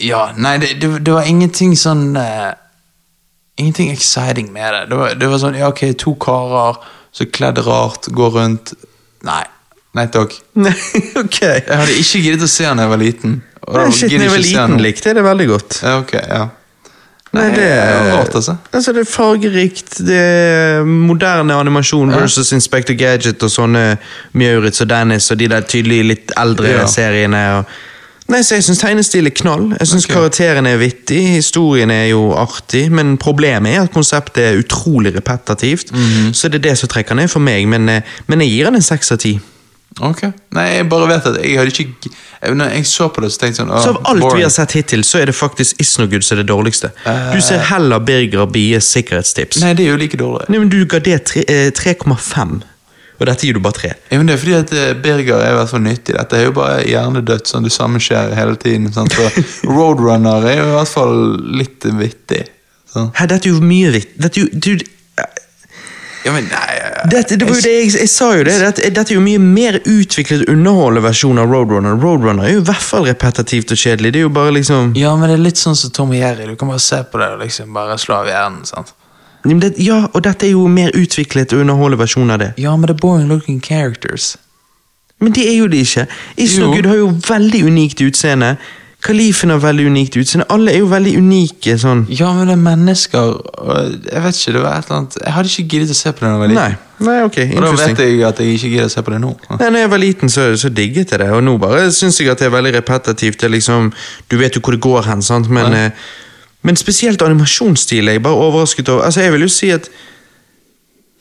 Ja, 0.00 0.32
nei, 0.36 0.58
det, 0.58 0.74
det, 0.82 0.90
det 1.06 1.12
var 1.14 1.28
ingenting 1.30 1.76
sånn 1.78 2.16
uh, 2.18 2.52
Ingenting 3.56 3.92
exciting 3.92 4.48
med 4.52 4.72
det. 4.74 4.82
Det 4.90 4.96
var, 4.98 5.14
det 5.14 5.28
var 5.30 5.38
sånn 5.42 5.56
Ja, 5.58 5.68
ok, 5.72 5.84
to 5.98 6.14
karer 6.20 6.80
som 7.14 7.28
kledd 7.30 7.60
rart, 7.62 8.08
går 8.10 8.30
rundt 8.34 8.72
Nei. 9.24 9.44
Nei 9.94 10.08
takk. 10.10 10.34
okay. 11.22 11.60
Jeg 11.62 11.78
hadde 11.78 11.94
ikke 12.00 12.20
giddet 12.24 12.44
å 12.44 12.50
se 12.50 12.66
han 12.66 12.80
da 12.80 12.88
jeg 12.88 12.90
var 12.90 13.00
liten. 13.00 13.36
og 13.62 13.78
Nei, 13.78 13.84
shit, 13.94 14.10
jeg 14.10 14.26
var 14.28 14.42
liten, 14.42 14.74
likte 14.82 15.08
jeg 15.12 15.16
det 15.20 15.22
veldig 15.24 15.46
godt. 15.52 15.76
Ja, 15.86 15.92
ok, 16.02 16.12
ja. 16.18 16.42
Nei, 17.34 17.46
det 17.54 17.64
er 17.66 18.08
rart, 18.12 18.34
altså. 18.38 18.56
Altså, 18.70 18.92
det 18.94 19.02
er 19.02 19.08
fargerikt, 19.10 19.96
det 20.06 20.18
er 20.18 20.84
moderne 20.86 21.56
animasjon 21.58 22.12
Ja. 22.12 22.20
versus 22.20 22.52
Inspector 22.54 22.94
Gadget 22.98 23.42
og 23.42 23.50
sånne 23.50 23.96
Mjauritz 24.38 24.82
og 24.84 24.90
Dennis 24.92 25.30
og 25.34 25.40
de 25.40 25.48
der 25.50 25.66
tydelig 25.66 26.02
litt 26.10 26.34
eldre 26.38 26.76
Ja. 26.76 26.86
seriene. 26.90 27.42
Og... 27.58 27.64
Nei, 28.32 28.40
så 28.40 28.56
Jeg 28.56 28.64
syns 28.64 28.80
tegnestil 28.80 29.28
er 29.28 29.34
knall. 29.36 29.66
Jeg 29.78 29.88
syns 29.90 30.06
okay. 30.06 30.14
karakterene 30.16 30.70
er 30.72 30.78
vittig, 30.80 31.20
historien 31.36 31.90
er 31.92 32.06
jo 32.06 32.30
artig, 32.40 32.86
men 32.92 33.18
problemet 33.20 33.74
er 33.74 33.82
at 33.84 33.92
konseptet 33.92 34.44
er 34.44 34.60
utrolig 34.62 35.14
repetitivt. 35.16 35.92
-hmm. 35.92 36.32
Så 36.32 36.48
det 36.48 36.64
er 36.64 36.68
det 36.70 36.78
som 36.78 36.88
trekker 36.88 37.14
ned 37.14 37.28
for 37.28 37.40
meg, 37.40 37.68
men, 37.68 37.88
eh, 37.88 38.02
men 38.26 38.40
jeg 38.40 38.48
gir 38.50 38.64
han 38.64 38.74
en 38.74 38.82
seks 38.82 39.12
av 39.12 39.18
ti. 39.18 39.40
Ok. 40.02 40.22
Nei, 40.54 40.64
jeg 40.74 40.88
bare 40.90 41.06
vet 41.06 41.26
at 41.26 41.36
jeg 41.38 41.58
hadde 41.58 41.70
ikke 41.70 42.54
Når 42.54 42.72
jeg 42.74 42.86
så 42.86 43.06
på 43.14 43.22
det, 43.22 43.30
så 43.32 43.38
tenkte 43.38 43.62
jeg 43.62 43.68
sånn 43.68 43.82
Så 43.84 43.92
av 43.94 44.00
alt 44.10 44.26
vi 44.34 44.42
har 44.42 44.50
sett 44.50 44.72
hittil, 44.74 45.04
så 45.06 45.20
er 45.22 45.30
det 45.30 45.36
faktisk 45.38 45.80
Isnogood 45.80 46.24
som 46.26 46.34
er 46.34 46.42
det 46.42 46.48
dårligste. 46.50 46.90
Du 47.06 47.40
ser 47.40 47.62
heller 47.70 48.02
Birger 48.02 48.46
Bies 48.50 48.84
sikkerhetstips. 48.90 49.60
Nei, 49.62 49.72
det 49.78 49.86
er 49.86 49.94
jo 49.94 50.00
like 50.00 50.18
dårlig. 50.18 50.48
Nei, 50.50 50.58
men 50.58 50.72
Du 50.72 50.80
ga 50.90 50.98
det 50.98 51.20
eh, 51.46 51.70
3,5, 51.70 52.60
og 53.24 53.30
dette 53.32 53.48
gir 53.48 53.56
du 53.58 53.62
bare 53.64 53.78
tre. 53.80 53.92
Ja, 54.12 54.18
men 54.20 54.28
det 54.28 54.36
er 54.36 54.42
fordi 54.44 54.56
at 54.60 54.72
eh, 54.76 54.92
Birger 55.04 55.40
er 55.42 55.54
i 55.54 55.58
hvert 55.58 55.76
nyttig. 55.84 56.14
Dette 56.18 56.38
er 56.38 56.46
jo 56.48 56.54
bare 56.56 56.82
hjernedødt, 56.86 57.48
sånn 57.50 57.64
du 57.66 57.72
sammenskjærer 57.72 58.36
hele 58.38 58.56
tiden. 58.60 58.90
Sant? 58.94 59.16
Så 59.16 59.28
Roadrunner 59.74 60.44
er 60.50 60.60
jo 60.60 60.66
i 60.70 60.74
hvert 60.76 60.92
fall 60.92 61.16
litt 61.60 61.88
vittig. 61.98 62.44
Sånn. 62.92 63.10
Her, 63.16 63.30
dette 63.32 63.48
er 63.50 63.56
jo 63.56 63.64
mye 63.64 63.90
vitt. 63.96 64.12
Dette, 64.20 64.44
er 64.44 64.76
jo- 64.76 64.90
Ja, 66.24 66.32
men 66.32 66.46
nei 66.48 66.74
dette, 67.12 67.36
det 67.36 67.44
var 67.44 67.58
jo 67.58 67.60
det 67.66 67.72
jeg, 67.74 67.88
jeg 68.00 68.08
sa 68.08 68.30
jo 68.32 68.44
det. 68.46 68.54
Dette, 68.62 68.88
dette 68.96 69.12
er 69.12 69.18
jo 69.18 69.24
mye 69.24 69.40
mer 69.42 69.76
utviklet 69.84 70.46
underholdende 70.48 71.02
versjon 71.04 71.40
av 71.42 71.50
Roadrunner. 71.52 71.98
Roadrunner 72.00 72.46
er 72.48 72.54
jo 72.54 72.62
i 72.62 72.64
hvert 72.70 72.86
fall 72.86 73.04
repetitivt 73.04 73.74
og 73.74 73.80
kjedelig. 73.82 74.14
Det 74.14 74.22
er 74.22 74.24
jo 74.24 74.32
bare 74.32 74.54
liksom 74.56 74.94
Ja, 74.96 75.12
men 75.20 75.28
det 75.28 75.36
er 75.36 75.42
litt 75.44 75.60
sånn 75.60 75.76
som 75.76 75.92
Tom 75.92 76.14
og 76.14 76.20
Jerry. 76.22 76.46
Du 76.48 76.56
kan 76.56 76.70
bare 76.72 76.80
se 76.80 77.02
på 77.10 77.20
det 77.20 77.28
og 77.34 77.42
liksom 77.44 77.74
bare 77.76 77.98
slå 78.00 78.22
av 78.22 78.30
hjernen. 78.30 78.64
sant? 78.70 78.94
Men 79.44 79.60
det, 79.60 79.74
Ja, 79.78 80.06
og 80.12 80.24
dette 80.24 80.46
er 80.46 80.50
jo 80.54 80.66
mer 80.68 80.90
utviklet 80.96 81.52
og 81.52 81.60
underholdende 81.60 82.00
versjon 82.00 82.30
av 82.30 82.38
det. 82.40 82.52
Ja, 82.58 82.76
men 82.76 82.88
det 82.88 82.96
er 82.96 83.00
boring 83.00 83.28
looking 83.28 83.60
characters. 83.64 84.36
Men 85.20 85.32
det 85.32 85.44
er 85.50 85.58
jo 85.58 85.66
det 85.66 85.84
ikke. 85.84 86.06
Isnogud 86.36 86.82
No 86.82 86.88
har 86.88 86.96
jo 86.96 87.12
veldig 87.28 87.64
unikt 87.64 88.00
utseende. 88.00 88.56
Kalifen 89.04 89.50
har 89.52 89.58
veldig 89.60 89.84
unikt 89.86 90.16
utseende. 90.16 90.46
Alle 90.52 90.72
er 90.72 90.78
jo 90.80 90.86
veldig 90.88 91.12
unike 91.20 91.74
sånn. 91.80 92.06
Ja, 92.08 92.30
men 92.32 92.48
det 92.48 92.54
er 92.56 92.62
mennesker 92.62 93.34
Jeg 94.08 94.22
vet 94.24 94.38
ikke, 94.38 94.54
det 94.56 94.62
var 94.64 94.78
et 94.78 94.88
eller 94.88 94.96
annet 94.96 95.18
Jeg 95.20 95.34
hadde 95.36 95.52
ikke 95.52 95.68
giddet 95.74 95.92
å 95.92 95.98
se 95.98 96.12
på 96.12 96.24
det 96.24 96.24
da 96.24 96.32
jeg 96.32 96.40
var 96.40 96.52
liten. 96.52 96.62
Nei, 96.62 97.06
Nei 97.10 97.16
ok, 97.26 97.38
Og 97.44 97.66
da 97.66 97.72
vet 97.82 98.00
jeg 98.00 98.22
at 98.24 98.40
jeg 98.40 98.56
ikke 98.56 98.72
gidder 98.72 98.88
å 98.88 98.94
se 98.94 99.04
på 99.04 99.12
det 99.14 99.20
nå. 99.20 99.32
Nei, 99.50 99.68
når 99.68 99.78
jeg 99.84 99.90
var 99.92 100.02
liten, 100.06 100.32
så, 100.32 100.46
så 100.56 100.72
digget 100.72 101.12
jeg 101.12 101.20
det, 101.20 101.30
og 101.36 101.44
nå 101.44 101.56
bare 101.60 101.84
syns 101.92 102.20
jeg 102.20 102.32
at 102.32 102.40
det 102.40 102.48
er 102.48 102.56
veldig 102.56 102.74
repetitivt. 102.78 103.40
Det 103.42 103.50
er 103.50 103.54
liksom, 103.58 103.92
Du 104.30 104.38
vet 104.40 104.56
jo 104.56 104.64
hvor 104.64 104.72
det 104.78 104.80
går 104.88 105.10
hen, 105.10 105.22
sant, 105.22 105.52
men, 105.52 105.72
Ja. 105.72 105.88
Men 106.64 106.76
spesielt 106.80 107.22
animasjonsstil 107.22 108.08
er 108.08 108.18
jeg 108.18 108.22
bare 108.24 108.40
overrasket 108.48 108.88
over. 108.88 109.04
Altså, 109.04 109.20
Jeg 109.20 109.32
vil 109.34 109.44
jo 109.46 109.48
si 109.52 109.70
at 109.74 109.88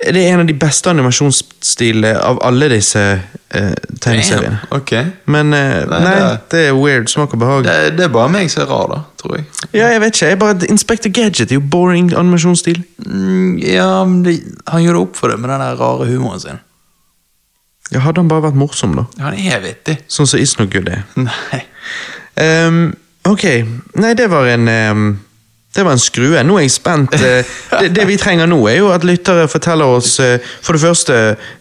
det 0.04 0.20
er 0.20 0.34
en 0.34 0.42
av 0.44 0.48
de 0.50 0.54
beste 0.60 0.90
animasjonsstilene 0.92 2.10
av 2.20 2.40
alle 2.44 2.68
disse 2.74 3.00
eh, 3.00 3.76
tegneseriene. 4.04 4.58
Okay. 4.76 5.06
Ok. 5.06 5.22
Men 5.32 5.54
eh, 5.56 5.86
Nei, 5.88 6.00
nei, 6.04 6.16
det- 6.52 6.64
er 6.68 6.74
weird. 6.76 7.08
Smak 7.12 7.34
og 7.36 7.40
behag. 7.40 7.64
Det, 7.68 7.94
det 7.98 8.06
er 8.10 8.12
bare 8.12 8.32
meg 8.34 8.50
som 8.52 8.66
er 8.66 8.72
rar, 8.72 8.90
da, 8.92 8.98
tror 9.22 9.38
jeg. 9.38 9.46
Ja, 9.72 9.88
jeg 9.94 10.02
vet 10.04 10.18
ikke. 10.18 10.28
jeg 10.34 10.40
bare, 10.42 10.68
Inspector 10.74 11.14
Gadget 11.16 11.52
er 11.52 11.56
jo 11.60 11.64
boring 11.72 12.12
animasjonsstil. 12.20 12.82
Mm, 13.06 13.58
ja, 13.64 13.88
det, 14.26 14.36
han 14.68 14.84
gjør 14.84 14.98
det 15.00 15.04
opp 15.06 15.16
for 15.22 15.32
det 15.32 15.40
med 15.40 15.54
den 15.54 15.64
der 15.64 15.80
rare 15.80 16.10
humoren 16.12 16.44
sin. 16.44 16.60
Ja, 17.94 18.00
Hadde 18.04 18.20
han 18.24 18.32
bare 18.32 18.48
vært 18.50 18.60
morsom, 18.60 18.96
da. 18.98 19.06
Han 19.24 19.38
er 19.38 19.60
vittig. 19.64 20.00
Sånn 20.12 20.28
som 20.28 20.40
Isnogud 20.42 20.88
No 20.90 20.98
er. 20.98 21.04
Nei. 21.30 21.64
Um, 22.34 22.80
ok, 23.30 23.44
nei 24.02 24.16
det 24.18 24.26
var 24.32 24.48
en 24.50 24.68
ehm, 24.72 25.04
Det 25.74 25.84
var 25.86 25.96
en 25.96 26.02
skrue. 26.02 26.44
Nå 26.46 26.58
er 26.60 26.68
jeg 26.68 26.76
spent. 26.76 27.16
Eh, 27.24 27.46
det, 27.80 27.90
det 27.96 28.04
vi 28.06 28.18
trenger 28.20 28.46
nå, 28.50 28.60
er 28.70 28.78
jo 28.78 28.90
at 28.94 29.06
lyttere 29.08 29.48
forteller 29.50 29.90
oss 29.90 30.20
eh, 30.22 30.42
for 30.62 30.76
det 30.76 30.84
første 30.84 31.16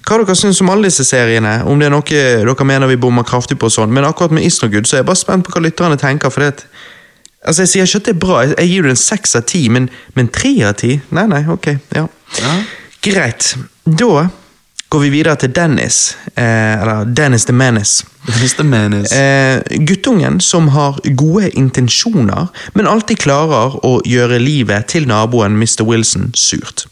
hva 0.05 0.19
dere 0.21 0.35
syns 0.37 0.61
om 0.61 0.73
alle 0.73 0.91
disse 0.91 1.07
seriene. 1.09 1.61
Om 1.69 1.81
det 1.81 1.89
er 1.89 1.95
noe 1.95 2.05
dere 2.05 2.67
mener 2.69 2.91
vi 2.91 2.99
bommer 3.01 3.25
kraftig 3.25 3.57
på, 3.61 3.71
og 3.71 3.75
sånn. 3.75 3.93
men 3.95 4.05
akkurat 4.05 4.35
med 4.35 4.45
Isnogud 4.45 4.85
No 4.85 4.89
så 4.89 4.99
er 4.99 5.03
jeg 5.03 5.09
bare 5.09 5.23
spent 5.23 5.47
på 5.47 5.55
hva 5.55 5.65
lytterne 5.65 6.01
tenker. 6.01 6.31
for 6.31 6.45
det 6.45 6.67
Altså 7.43 7.63
Jeg 7.63 7.69
sier 7.69 7.89
ikke 7.89 7.99
at 7.99 8.07
det 8.07 8.15
er 8.15 8.21
bra, 8.23 8.43
jeg, 8.47 8.69
gir 8.71 8.85
det 8.87 8.93
en 8.93 9.01
seks 9.01 9.35
av 9.35 9.43
ti, 9.51 9.65
men, 9.69 9.89
men 10.15 10.29
tre 10.31 10.53
av 10.69 10.77
ti? 10.79 10.93
Nei, 11.11 11.27
nei, 11.27 11.43
ok. 11.51 11.73
ja. 11.97 12.07
Ja. 12.39 12.53
Greit. 13.03 13.57
Da 13.83 14.29
går 14.93 15.01
vi 15.01 15.09
videre 15.09 15.37
til 15.41 15.55
Dennis. 15.57 16.17
Eh, 16.37 16.81
eller 16.81 17.05
Dennis 17.05 17.45
the 17.45 17.53
Menace. 17.53 18.05
Dennis 18.27 18.55
the 18.55 18.65
Menace. 18.65 19.17
Eh, 19.17 19.79
guttungen 19.89 20.41
som 20.41 20.69
har 20.69 21.01
gode 21.17 21.51
intensjoner, 21.51 22.47
men 22.75 22.87
alltid 22.87 23.17
klarer 23.17 23.79
å 23.85 24.01
gjøre 24.05 24.39
livet 24.39 24.91
til 24.93 25.09
naboen 25.09 25.57
Mr. 25.57 25.83
Wilson 25.89 26.33
surt. 26.37 26.85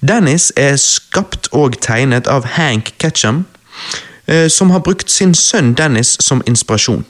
Dennis 0.00 0.50
er 0.56 0.74
skapt 0.76 1.48
og 1.52 1.78
tegnet 1.80 2.26
av 2.26 2.44
Hank 2.56 2.94
Ketchum, 2.98 3.44
eh, 4.26 4.48
som 4.48 4.70
har 4.70 4.82
brukt 4.82 5.10
sin 5.10 5.34
sønn 5.34 5.74
Dennis 5.78 6.16
som 6.20 6.42
inspirasjon. 6.46 7.04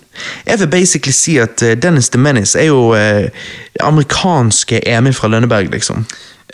Jeg 0.47 0.61
vil 0.61 0.69
basically 0.69 1.17
si 1.17 1.39
at 1.39 1.63
eh, 1.63 1.79
Dennis 1.83 2.09
the 2.09 2.19
Menace 2.19 2.59
er 2.59 2.69
jo 2.69 2.93
eh, 2.93 3.31
amerikanske 3.81 4.83
Emil 4.89 5.17
fra 5.17 5.29
Lønneberg, 5.29 5.73
liksom. 5.73 6.05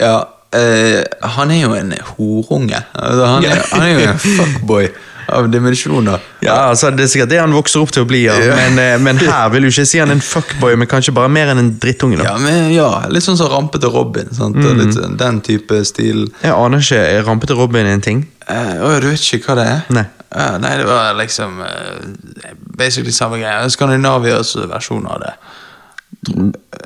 Ja, 0.00 0.22
eh, 0.54 1.02
han 1.36 1.50
er 1.50 1.60
jo 1.62 1.74
en 1.74 1.92
horunge. 2.14 2.78
Altså, 2.94 3.26
han, 3.26 3.44
er, 3.44 3.66
han 3.72 3.82
er 3.82 3.92
jo 3.92 4.08
en 4.12 4.24
fuckboy. 4.38 4.88
av 5.26 5.48
dimensjoner. 5.50 6.22
Ja, 6.38 6.68
altså 6.70 6.92
Det 6.94 7.02
er 7.02 7.08
sikkert 7.10 7.30
det 7.32 7.40
han 7.40 7.50
vokser 7.50 7.82
opp 7.82 7.90
til 7.90 8.04
å 8.04 8.06
bli, 8.06 8.20
ja. 8.28 8.36
Men, 8.38 8.76
eh, 8.78 8.92
men 9.02 9.18
her 9.26 9.48
vil 9.50 9.66
du 9.66 9.72
ikke 9.72 9.82
si 9.90 9.98
han 9.98 10.12
er 10.12 10.20
en 10.20 10.22
fuckboy, 10.22 10.76
men 10.78 10.86
kanskje 10.86 11.14
bare 11.16 11.26
mer 11.34 11.50
enn 11.50 11.58
en 11.64 11.72
drittunge. 11.82 12.20
da. 12.20 12.28
Ja, 12.28 12.36
men, 12.38 12.68
ja, 12.70 12.90
litt 13.10 13.26
sånn 13.26 13.38
som 13.40 13.50
rampete 13.50 13.90
Robin. 13.90 14.30
Og 14.30 14.60
litt 14.78 14.94
sånn, 14.94 15.16
den 15.18 15.40
type 15.42 15.80
stil. 15.88 16.28
Jeg 16.44 16.54
aner 16.54 16.84
ikke, 16.84 17.00
er 17.16 17.26
rampete 17.26 17.58
Robin 17.58 17.90
en 17.90 18.04
ting? 18.06 18.22
Uh, 18.46 19.00
du 19.02 19.08
vet 19.10 19.18
ikke 19.34 19.50
hva 19.50 19.58
det 19.58 19.66
er? 19.72 19.82
Nei. 19.98 20.06
Uh, 20.30 20.54
nei, 20.62 20.76
det 20.78 20.86
var 20.86 21.14
liksom 21.18 21.58
uh, 21.58 22.52
basically 22.78 23.10
samme 23.14 23.40
greie. 23.42 23.66
Skandinavias 23.74 24.54
versjon 24.70 25.06
av 25.10 25.24
det. 25.24 25.34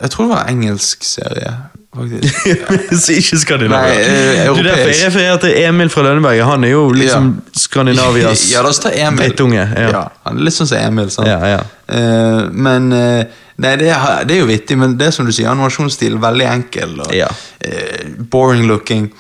Jeg 0.01 0.11
tror 0.15 0.25
det 0.25 0.33
var 0.33 0.47
en 0.49 0.55
engelsk 0.57 1.05
serie, 1.05 1.53
faktisk. 1.97 3.11
Ikke 3.19 3.39
Skandinavia. 3.39 3.95
Nei, 3.95 4.01
eh, 4.01 4.47
Du, 4.55 4.63
derfor 4.63 4.69
jeg 4.69 4.77
europeisk. 4.77 5.07
refererer 5.07 5.37
til 5.43 5.57
Emil 5.65 5.91
fra 5.91 6.03
Lønneberget. 6.07 6.45
Han 6.47 6.65
er 6.65 6.71
jo 6.75 6.85
liksom 6.95 7.29
Skandinavias 7.57 8.47
Ja, 8.53 8.63
la 8.63 8.69
oss 8.73 8.79
ta 8.85 8.93
Emil. 8.95 9.19
drittunge. 9.25 9.67
Ja. 9.77 9.89
Ja, 9.91 10.03
han 10.27 10.39
er 10.41 10.47
litt 10.49 10.55
sånn 10.57 10.71
som 10.71 10.79
Emil. 10.79 11.11
sant? 11.11 11.29
Ja, 11.29 11.39
ja. 11.57 11.61
Eh, 11.91 12.49
men 12.53 12.93
eh, 12.97 13.25
Nei, 13.61 13.75
det 13.77 13.91
er, 13.93 14.23
det 14.25 14.39
er 14.39 14.41
jo 14.41 14.47
vittig, 14.49 14.79
men 14.81 14.95
det 14.97 15.11
er 15.11 15.13
som 15.13 15.27
du 15.29 15.33
sier, 15.37 15.51
animasjonsstil 15.53 16.15
veldig 16.23 16.47
enkel 16.49 16.95
og 17.05 17.11
Ja. 17.13 17.27
eh, 17.61 18.07
boring 18.33 18.63
looking. 18.71 19.11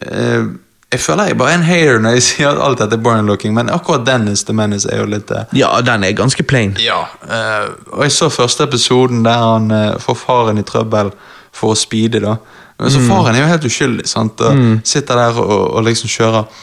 Eh, 0.00 0.44
jeg 0.92 1.00
føler 1.02 1.26
jeg 1.32 1.36
bare 1.40 1.50
er 1.50 1.58
en 1.58 1.64
hater 1.66 1.98
når 2.04 2.14
jeg 2.14 2.22
sier 2.28 2.52
at 2.52 2.60
alt 2.62 2.78
dette 2.78 2.94
er 2.94 3.02
boring 3.02 3.26
looking, 3.26 3.56
men 3.56 3.68
akkurat 3.74 4.04
Dennis 4.06 4.44
the 4.46 4.54
Menace 4.54 4.86
er 4.92 5.02
jo 5.02 5.08
litt 5.10 5.32
eh, 5.34 5.50
ja, 5.58 5.72
den 5.82 6.04
er 6.06 6.14
ganske 6.14 6.46
plain. 6.46 6.76
Ja, 6.78 7.00
eh, 7.26 7.66
og 7.90 8.04
jeg 8.06 8.14
så 8.14 8.30
første 8.30 8.68
episoden 8.68 9.24
der 9.26 9.42
han 9.42 9.66
eh, 9.74 9.98
får 9.98 10.20
faren 10.22 10.62
i 10.62 10.64
trøbbel 10.68 11.10
for 11.54 11.74
å 11.74 11.78
speede, 11.78 12.20
da. 12.24 12.36
Men 12.78 12.92
så 12.94 13.00
faren 13.02 13.34
er 13.34 13.42
jo 13.42 13.50
helt 13.50 13.66
uskyldig, 13.66 14.06
sant, 14.06 14.40
og 14.44 14.86
sitter 14.86 15.18
der 15.18 15.38
og, 15.42 15.64
og 15.74 15.86
liksom 15.86 16.10
kjører. 16.12 16.60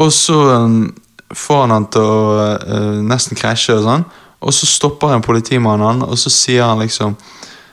Og 0.00 0.12
så 0.16 0.38
um, 0.64 0.86
får 1.28 1.60
han 1.66 1.74
han 1.76 1.88
til 1.92 2.08
å 2.08 2.22
uh, 2.56 3.00
nesten 3.04 3.36
krasje 3.36 3.76
og 3.76 3.84
sånn, 3.84 4.06
og 4.42 4.56
så 4.56 4.66
stopper 4.66 5.12
en 5.12 5.24
politimann 5.24 5.84
han, 5.84 6.00
og 6.06 6.16
så 6.18 6.32
sier 6.32 6.64
han 6.66 6.82
liksom 6.82 7.18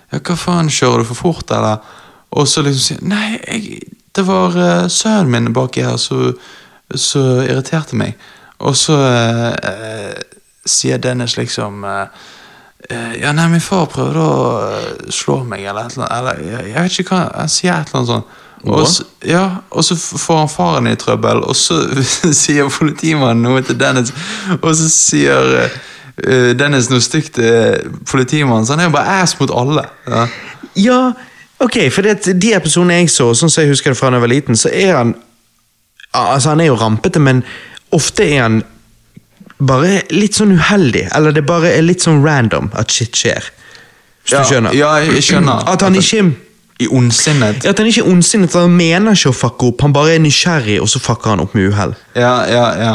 Ja, 0.10 0.18
hva 0.18 0.36
faen, 0.42 0.72
kjører 0.74 1.04
du 1.04 1.08
for 1.12 1.22
fort, 1.22 1.52
eller? 1.54 1.80
Og 2.34 2.48
så 2.50 2.66
liksom 2.66 2.84
sier 2.84 3.00
han 3.00 3.14
Nei, 3.14 3.40
jeg, 3.46 3.94
det 4.18 4.26
var 4.28 4.58
uh, 4.58 4.90
sønnen 4.92 5.32
min 5.32 5.54
baki 5.56 5.86
her 5.86 5.98
som 6.02 6.34
irriterte 6.90 7.96
meg. 7.96 8.18
Og 8.66 8.76
så 8.76 8.96
uh, 8.98 9.54
eh, 9.56 10.18
sier 10.70 11.00
Dennis 11.02 11.38
liksom 11.38 11.84
eh, 11.86 12.26
Ja, 12.90 13.32
nei, 13.38 13.46
min 13.52 13.62
far 13.62 13.86
prøvde 13.92 14.22
å 14.24 14.38
eh, 14.66 15.10
slå 15.14 15.44
meg, 15.46 15.62
eller 15.70 15.86
et 15.86 15.98
eller 15.98 16.08
annet. 16.08 16.40
Eller, 16.42 16.64
jeg, 16.66 16.76
vet 16.78 17.02
ikke 17.04 17.14
hva 17.14 17.26
Han 17.38 17.52
sier 17.54 17.76
et 17.76 17.92
eller 17.92 18.00
annet 18.00 18.14
sånt. 18.14 18.38
Og 18.68 18.88
så, 18.92 19.06
ja, 19.24 19.44
og 19.72 19.86
så 19.88 19.96
får 19.96 20.40
han 20.42 20.50
faren 20.52 20.90
i 20.90 20.96
trøbbel, 21.00 21.44
og 21.48 21.56
så 21.56 21.78
sier 22.42 22.68
politimannen 22.74 23.46
noe 23.46 23.62
til 23.64 23.78
Dennis, 23.80 24.12
og 24.58 24.74
så 24.76 24.90
sier 24.92 25.54
eh, 25.62 25.78
eh, 26.26 26.50
Dennis 26.60 26.90
noe 26.92 27.04
stygt 27.04 27.38
til 27.38 27.94
politimannen, 28.10 28.68
så 28.68 28.76
han 28.76 28.84
er 28.84 28.90
jo 28.90 28.98
bare 28.98 29.22
ass 29.22 29.38
mot 29.40 29.54
alle. 29.56 29.86
Ja. 30.10 30.26
Ja, 30.80 31.00
ok, 31.64 31.78
for 31.94 32.06
det, 32.06 32.34
de 32.42 32.52
episodene 32.58 33.00
jeg 33.00 33.14
så, 33.14 33.30
sånn 33.38 33.54
som 33.54 33.64
jeg 33.64 33.72
husker 33.72 33.94
det 33.94 34.02
fra 34.02 34.12
da 34.12 34.20
jeg 34.20 34.26
var 34.26 34.34
liten, 34.34 34.60
så 34.60 34.74
er 34.74 34.96
han 34.98 35.18
Altså, 36.10 36.50
han 36.50 36.62
er 36.64 36.72
jo 36.72 36.78
rampete, 36.80 37.20
men 37.22 37.44
ofte 37.94 38.26
er 38.26 38.40
han 38.42 38.56
bare 39.60 40.02
litt 40.16 40.36
sånn 40.38 40.54
uheldig. 40.56 41.08
Eller 41.16 41.32
det 41.36 41.46
bare 41.48 41.74
er 41.76 41.82
litt 41.84 42.02
sånn 42.06 42.22
random 42.26 42.72
at 42.80 42.92
shit 42.92 43.16
skjer. 43.16 43.50
Hvis 44.24 44.32
Ja, 44.36 44.44
du 44.44 44.50
skjønner? 44.54 44.74
ja, 44.78 44.94
jeg 45.04 45.24
skjønner. 45.24 45.64
At 45.74 45.82
han 45.82 45.96
ikke 45.96 46.32
I 46.80 46.88
ondsinnet. 46.96 47.66
at 47.68 47.78
han 47.78 47.88
ikke 47.90 48.06
er 48.06 48.08
ondsinnet, 48.08 48.54
han 48.56 48.72
mener 48.72 49.12
ikke 49.12 49.34
å 49.34 49.36
fucke 49.36 49.66
opp, 49.68 49.82
han 49.84 49.92
bare 49.92 50.14
er 50.16 50.20
nysgjerrig, 50.24 50.78
og 50.80 50.88
så 50.88 51.02
fucker 51.04 51.34
han 51.34 51.42
opp 51.44 51.54
med 51.58 51.74
uhell. 51.74 51.92
Ja, 52.16 52.46
ja, 52.48 52.68
ja. 52.80 52.94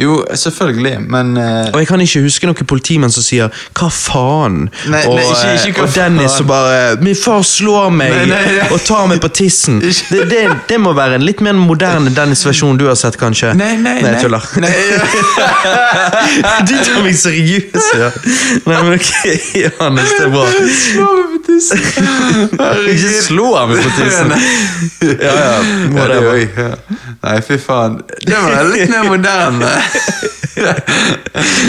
Jo, 0.00 0.24
selvfølgelig, 0.34 0.96
men 1.06 1.36
eh, 1.38 1.68
Og 1.72 1.78
jeg 1.78 1.86
kan 1.86 2.00
ikke 2.02 2.20
huske 2.24 2.48
noen 2.48 2.66
politimenn 2.66 3.12
som 3.14 3.22
sier 3.22 3.46
'hva 3.78 3.86
faen', 3.94 4.68
Nei, 4.90 5.04
og, 5.06 5.14
nei, 5.14 5.22
ikke- 5.22 5.50
eh, 5.52 5.66
ikke 5.68 5.80
hva 5.80 5.86
og 5.86 5.94
Dennis 5.94 6.22
faen. 6.32 6.36
som 6.36 6.46
bare 6.46 6.96
'min 7.00 7.14
far 7.14 7.42
slår 7.42 7.90
meg 7.94 8.10
Nei, 8.10 8.24
nei, 8.26 8.44
nei. 8.58 8.68
og 8.72 8.80
tar 8.84 9.06
meg 9.06 9.20
på 9.20 9.28
tissen'. 9.30 9.78
Det, 10.10 10.28
det, 10.30 10.42
det 10.68 10.80
må 10.80 10.92
være 10.94 11.14
en 11.14 11.22
litt 11.22 11.40
mer 11.40 11.52
moderne 11.52 12.10
Dennis-versjon 12.14 12.76
du 12.78 12.86
har 12.88 12.94
sett, 12.96 13.16
kanskje? 13.16 13.54
Nei, 13.54 13.76
nei, 13.76 13.94
jeg 14.02 14.12
nei. 14.12 14.20
tuller. 14.22 14.42
Nei, 14.56 14.72
du 16.68 16.74
tar 16.84 17.02
meg 17.02 17.14
seriøst, 17.14 17.94
ja. 17.98 18.10
Nei, 18.66 18.82
men 18.82 18.92
ok, 18.98 19.10
Johannes, 19.62 20.10
det 20.18 20.26
er 20.26 20.30
bra. 20.34 20.46
Tissen! 21.54 22.50
Ikke 22.90 23.10
slå 23.22 23.50
meg 23.70 23.78
på 23.84 23.90
tissen. 23.98 24.32
Ja, 25.04 25.14
ja, 25.14 25.34
Ja, 25.34 25.58
det 25.62 25.94
whatever. 25.94 26.40
ja. 26.42 26.70
Nei, 27.24 27.36
fy 27.46 27.58
faen. 27.62 28.00
Det 28.26 28.34
var 28.42 28.70
litt 28.72 28.90
mer 28.90 29.06
moderne. 29.12 29.70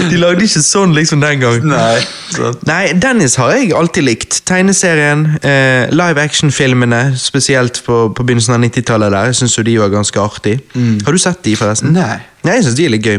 De 0.09 0.17
lagde 0.21 0.45
ikke 0.45 0.61
sånn 0.61 0.93
liksom 0.95 1.21
den 1.23 1.39
gang. 1.41 1.63
Nei. 1.67 1.99
sant. 2.33 2.61
Nei, 2.69 2.91
Dennis 3.01 3.37
har 3.41 3.53
jeg 3.55 3.71
alltid 3.77 4.05
likt. 4.07 4.39
Tegneserien, 4.47 5.25
eh, 5.41 5.87
live 5.95 6.21
action-filmene, 6.21 7.01
spesielt 7.19 7.81
på, 7.85 8.01
på 8.15 8.25
begynnelsen 8.27 8.57
av 8.57 8.61
90-tallet 8.65 9.13
der. 9.15 9.31
Jeg 9.31 9.39
syns 9.41 9.57
jo 9.57 9.65
de 9.65 9.77
var 9.81 9.93
ganske 9.93 10.21
artig. 10.21 10.57
Har 11.05 11.15
du 11.17 11.21
sett 11.21 11.41
de, 11.45 11.55
forresten? 11.59 11.93
Nei. 11.97 12.19
Nei, 12.45 12.59
jeg 12.59 12.67
syns 12.67 12.77
de 12.77 12.85
er 12.89 12.93
litt 12.93 13.07
gøy. 13.09 13.17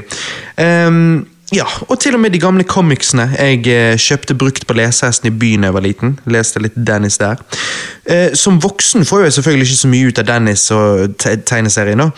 Ehm, 0.63 1.09
ja, 1.55 1.67
og 1.87 2.01
til 2.03 2.17
og 2.17 2.21
med 2.21 2.33
de 2.35 2.41
gamle 2.43 2.65
comicsene. 2.67 3.29
Jeg 3.39 3.61
eh, 3.71 3.99
kjøpte 4.03 4.35
brukt 4.35 4.65
på 4.67 4.75
lesehesten 4.75 5.29
i 5.31 5.35
byen 5.39 5.67
jeg 5.69 5.75
var 5.77 5.85
liten. 5.85 6.17
Leste 6.27 6.59
litt 6.59 6.75
Dennis 6.75 7.21
der. 7.23 7.39
Eh, 8.05 8.35
som 8.35 8.59
voksen 8.63 9.07
får 9.07 9.23
jeg 9.23 9.37
selvfølgelig 9.37 9.69
ikke 9.69 9.79
så 9.79 9.91
mye 9.93 10.09
ut 10.09 10.19
av 10.19 10.27
Dennis 10.27 10.65
og 10.75 11.15
te 11.23 11.37
tegneserien, 11.47 12.03
da. 12.03 12.09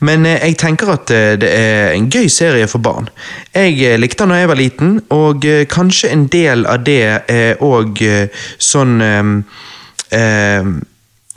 Men 0.00 0.24
eh, 0.24 0.40
jeg 0.48 0.56
tenker 0.64 0.94
at 0.94 1.12
det 1.12 1.50
er 1.50 1.92
en 1.92 2.08
gøy 2.08 2.30
serie 2.32 2.68
for 2.72 2.80
barn. 2.80 3.10
Jeg 3.52 4.00
likte 4.00 4.24
den 4.24 4.32
da 4.32 4.40
jeg 4.40 4.52
var 4.54 4.60
liten, 4.62 4.96
og 5.12 5.44
kanskje 5.68 6.14
en 6.14 6.24
del 6.32 6.64
av 6.64 6.80
det 6.86 7.02
er 7.28 7.60
òg 7.60 8.00
sånn 8.56 8.96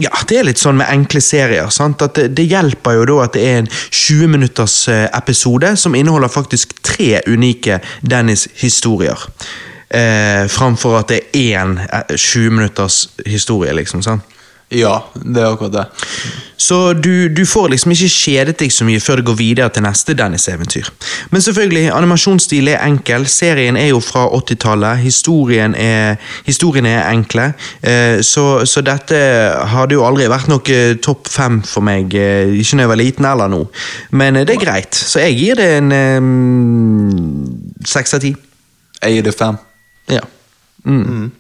ja, 0.02 0.10
det 0.28 0.39
er 0.39 0.48
litt 0.48 0.62
sånn 0.62 0.80
med 0.80 0.89
enkle 0.89 1.22
serier. 1.22 1.70
sant? 1.70 2.02
At 2.02 2.18
det, 2.18 2.32
det 2.38 2.48
hjelper 2.50 2.98
jo 2.98 3.06
da 3.12 3.20
at 3.28 3.36
det 3.38 3.44
er 3.46 3.60
en 3.62 3.70
20 3.70 4.32
minutters 4.34 4.78
eh, 4.89 5.06
episode 5.14 5.76
som 5.78 5.96
inneholder 5.98 6.34
faktisk 6.34 6.74
tre 6.82 7.22
unike 7.30 7.78
Dennis-historier. 8.02 9.28
Eh, 9.94 10.48
framfor 10.50 10.98
at 11.04 11.14
det 11.14 11.20
er 11.38 11.60
én 11.62 11.78
eh, 11.86 12.16
20 12.18 12.58
minutters 12.58 13.04
historie, 13.30 13.74
liksom. 13.78 14.02
sant? 14.02 14.33
Ja, 14.74 14.97
det 15.13 15.41
er 15.41 15.51
akkurat 15.53 15.74
det. 15.74 15.86
Så 16.57 16.93
du, 16.93 17.28
du 17.30 17.43
får 17.45 17.74
liksom 17.74 17.91
ikke 17.91 18.09
kjedet 18.09 18.55
deg 18.61 18.71
så 18.71 18.86
mye 18.88 19.01
før 19.03 19.19
det 19.19 19.26
går 19.28 19.36
videre 19.38 19.69
til 19.74 19.84
neste 19.84 20.15
Dennis-eventyr. 20.17 20.88
Men 21.34 21.43
selvfølgelig, 21.43 21.89
animasjonsstil 21.93 22.71
er 22.71 22.86
enkel. 22.88 23.28
Serien 23.30 23.78
er 23.78 23.89
jo 23.91 23.99
fra 24.03 24.24
80-tallet. 24.38 25.03
Historien 25.03 25.76
historiene 26.47 26.95
er 26.95 27.11
enkle. 27.11 27.49
Eh, 27.82 28.21
så, 28.24 28.63
så 28.69 28.82
dette 28.86 29.19
hadde 29.74 29.97
jo 29.97 30.05
aldri 30.07 30.30
vært 30.32 30.49
noe 30.51 30.80
topp 31.03 31.30
fem 31.30 31.59
for 31.67 31.86
meg. 31.86 32.15
Eh, 32.15 32.55
ikke 32.55 32.80
når 32.80 32.86
jeg 32.86 32.93
var 32.93 33.01
liten 33.01 33.30
eller 33.30 33.53
nå. 33.53 33.61
Men 34.15 34.39
eh, 34.39 34.47
det 34.47 34.57
er 34.57 34.63
greit. 34.63 34.95
Så 34.95 35.21
jeg 35.26 35.38
gir 35.41 35.59
det 35.59 35.69
en 35.82 35.93
eh, 35.99 37.86
seks 37.93 38.17
av 38.17 38.24
ti. 38.24 38.34
Jeg 39.03 39.19
gir 39.19 39.28
det 39.28 39.36
fem. 39.38 39.59
Ja. 40.11 40.24
Mm. 40.88 41.32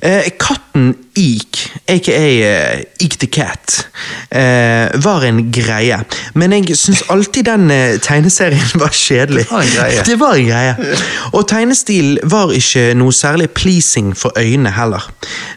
Eh, 0.00 0.30
katten 0.38 0.94
Eek, 1.18 1.58
aka 1.90 2.12
eh, 2.12 2.84
Eek 3.02 3.16
the 3.18 3.26
Cat, 3.26 3.88
eh, 4.30 4.86
var 5.02 5.24
en 5.26 5.40
greie. 5.50 5.96
Men 6.38 6.52
jeg 6.54 6.76
syns 6.78 7.02
alltid 7.10 7.48
den 7.48 7.70
eh, 7.74 7.96
tegneserien 7.98 8.78
var 8.78 8.94
kjedelig. 8.94 9.48
Det 9.48 9.50
var 9.50 9.64
en 9.64 9.72
greie. 9.74 10.04
Det 10.08 10.18
var 10.20 10.36
en 10.38 10.46
greie. 10.46 10.98
Og 11.32 11.48
tegnestilen 11.50 12.30
var 12.30 12.52
ikke 12.54 12.92
noe 12.94 13.12
særlig 13.12 13.48
pleasing 13.50 14.12
for 14.14 14.38
øynene 14.38 14.70
heller. 14.76 15.08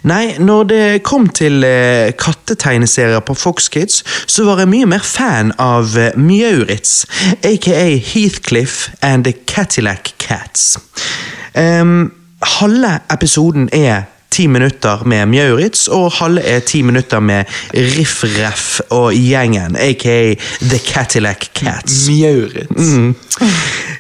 Nei, 0.10 0.34
når 0.42 0.64
det 0.72 0.86
kom 1.06 1.28
til 1.30 1.62
eh, 1.68 2.10
kattetegneserier 2.18 3.22
på 3.22 3.36
Fox 3.38 3.70
Kids, 3.70 4.02
så 4.26 4.48
var 4.48 4.64
jeg 4.64 4.72
mye 4.72 4.90
mer 4.90 5.06
fan 5.06 5.54
av 5.62 5.94
Mjauritz, 6.18 7.06
aka 7.46 7.84
Heathcliff 7.98 8.90
and 9.06 9.30
the 9.30 9.36
Catillac 9.46 10.16
Cats. 10.18 10.80
Em, 11.54 12.10
halve 12.58 12.96
episoden 13.14 13.70
er 13.70 14.10
ti 14.32 14.48
minutter 14.48 15.04
med 15.06 15.28
Mjauritz, 15.28 15.88
og 15.92 16.12
halve 16.22 16.44
er 16.48 16.64
ti 16.66 16.82
minutter 16.88 17.20
med 17.20 17.50
Riff 17.74 18.24
Raff 18.38 18.80
og 18.90 19.12
gjengen, 19.14 19.76
aka 19.76 20.36
The 20.62 20.80
Catillac 20.80 21.50
Cats. 21.54 22.08
Mjauritz. 22.10 22.72
Mm. 22.78 23.16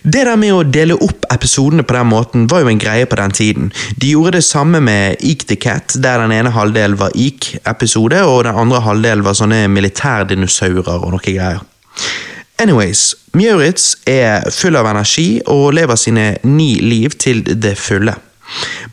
Det 0.01 0.23
der 0.25 0.39
med 0.39 0.55
å 0.55 0.63
dele 0.63 0.95
opp 1.03 1.27
episodene 1.33 1.83
på 1.85 1.97
den 1.97 2.09
måten 2.09 2.47
var 2.49 2.63
jo 2.63 2.71
en 2.71 2.81
greie 2.81 3.05
på 3.05 3.19
den 3.19 3.35
tiden. 3.35 3.69
De 3.99 4.13
gjorde 4.15 4.39
det 4.39 4.47
samme 4.47 4.81
med 4.81 5.19
Eek 5.19 5.45
the 5.51 5.59
Cat, 5.59 5.97
der 5.99 6.23
den 6.23 6.33
ene 6.35 6.55
halvdelen 6.55 6.97
var 6.99 7.13
Eek-episode, 7.15 8.23
og 8.25 8.45
den 8.47 8.57
andre 8.57 8.81
halvdelen 8.87 9.27
var 9.27 9.37
sånne 9.37 9.65
militærdinosaurer 9.69 10.95
og 10.95 11.11
noe 11.13 11.23
greier. 11.27 11.61
Anyways, 12.61 13.15
Mjauritz 13.33 13.95
er 14.07 14.45
full 14.53 14.77
av 14.77 14.87
energi 14.89 15.41
og 15.49 15.71
lever 15.73 15.97
sine 15.97 16.25
ni 16.45 16.75
liv 16.81 17.15
til 17.19 17.41
det 17.43 17.73
fulle. 17.79 18.13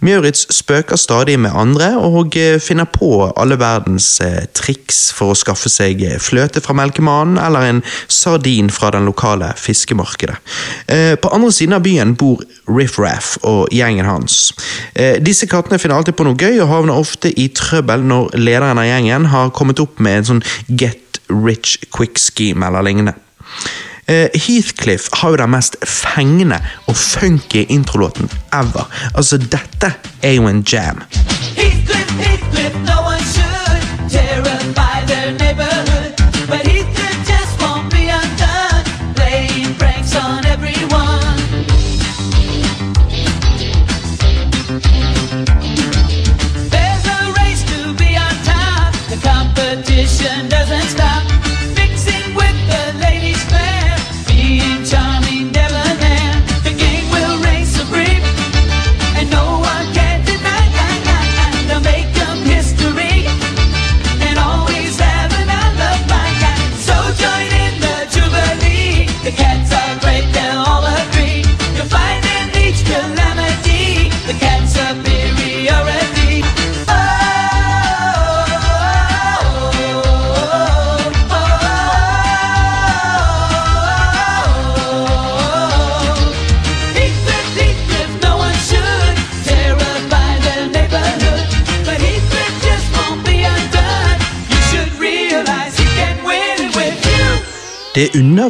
Maurits 0.04 0.46
spøker 0.54 0.98
stadig 1.00 1.38
med 1.40 1.54
andre 1.56 1.90
og 1.98 2.36
eh, 2.38 2.58
finner 2.62 2.86
på 2.90 3.28
alle 3.36 3.58
verdens 3.58 4.06
eh, 4.24 4.44
triks 4.54 5.08
for 5.16 5.32
å 5.32 5.38
skaffe 5.38 5.70
seg 5.72 6.04
eh, 6.06 6.18
fløte 6.22 6.62
fra 6.64 6.76
melkemannen 6.78 7.40
eller 7.42 7.66
en 7.68 7.82
sardin 8.06 8.70
fra 8.72 8.92
den 8.94 9.08
lokale 9.08 9.50
fiskemarkedet. 9.58 10.38
På 11.22 11.30
andre 11.34 11.50
siden 11.52 11.76
av 11.76 11.82
byen 11.84 12.14
bor 12.18 12.40
Riff 12.70 12.98
Raff 13.00 13.34
og 13.46 13.72
gjengen 13.74 14.06
hans. 14.08 14.52
Disse 15.24 15.48
kattene 15.50 15.78
finner 15.80 15.98
alltid 15.98 16.16
på 16.18 16.26
noe 16.26 16.38
gøy 16.38 16.60
og 16.62 16.70
havner 16.70 17.00
ofte 17.00 17.30
i 17.30 17.48
trøbbel 17.54 18.04
når 18.08 18.36
lederen 18.38 18.80
av 18.80 18.88
gjengen 18.88 19.28
har 19.32 19.52
kommet 19.56 19.82
opp 19.82 20.00
med 20.02 20.20
en 20.20 20.28
sånn 20.32 20.44
get 20.68 21.20
rich 21.28 21.78
quick 21.94 22.20
scheme 22.20 22.66
eller 22.68 22.86
lignende. 22.86 23.16
Eh, 24.08 24.28
Heathcliff 24.34 25.08
har 25.12 25.30
jo 25.30 25.36
den 25.36 25.50
mest 25.52 25.76
fengende 25.84 26.56
og 26.86 26.96
funky 26.96 27.66
introlåten 27.68 28.30
ever. 28.52 28.88
Altså, 29.14 29.36
dette 29.36 29.92
er 30.22 30.32
jo 30.32 30.48
en 30.48 30.64
jam. 30.72 31.02
Heathcliff, 31.56 32.14
Heathcliff, 32.16 32.74
no 32.88 33.07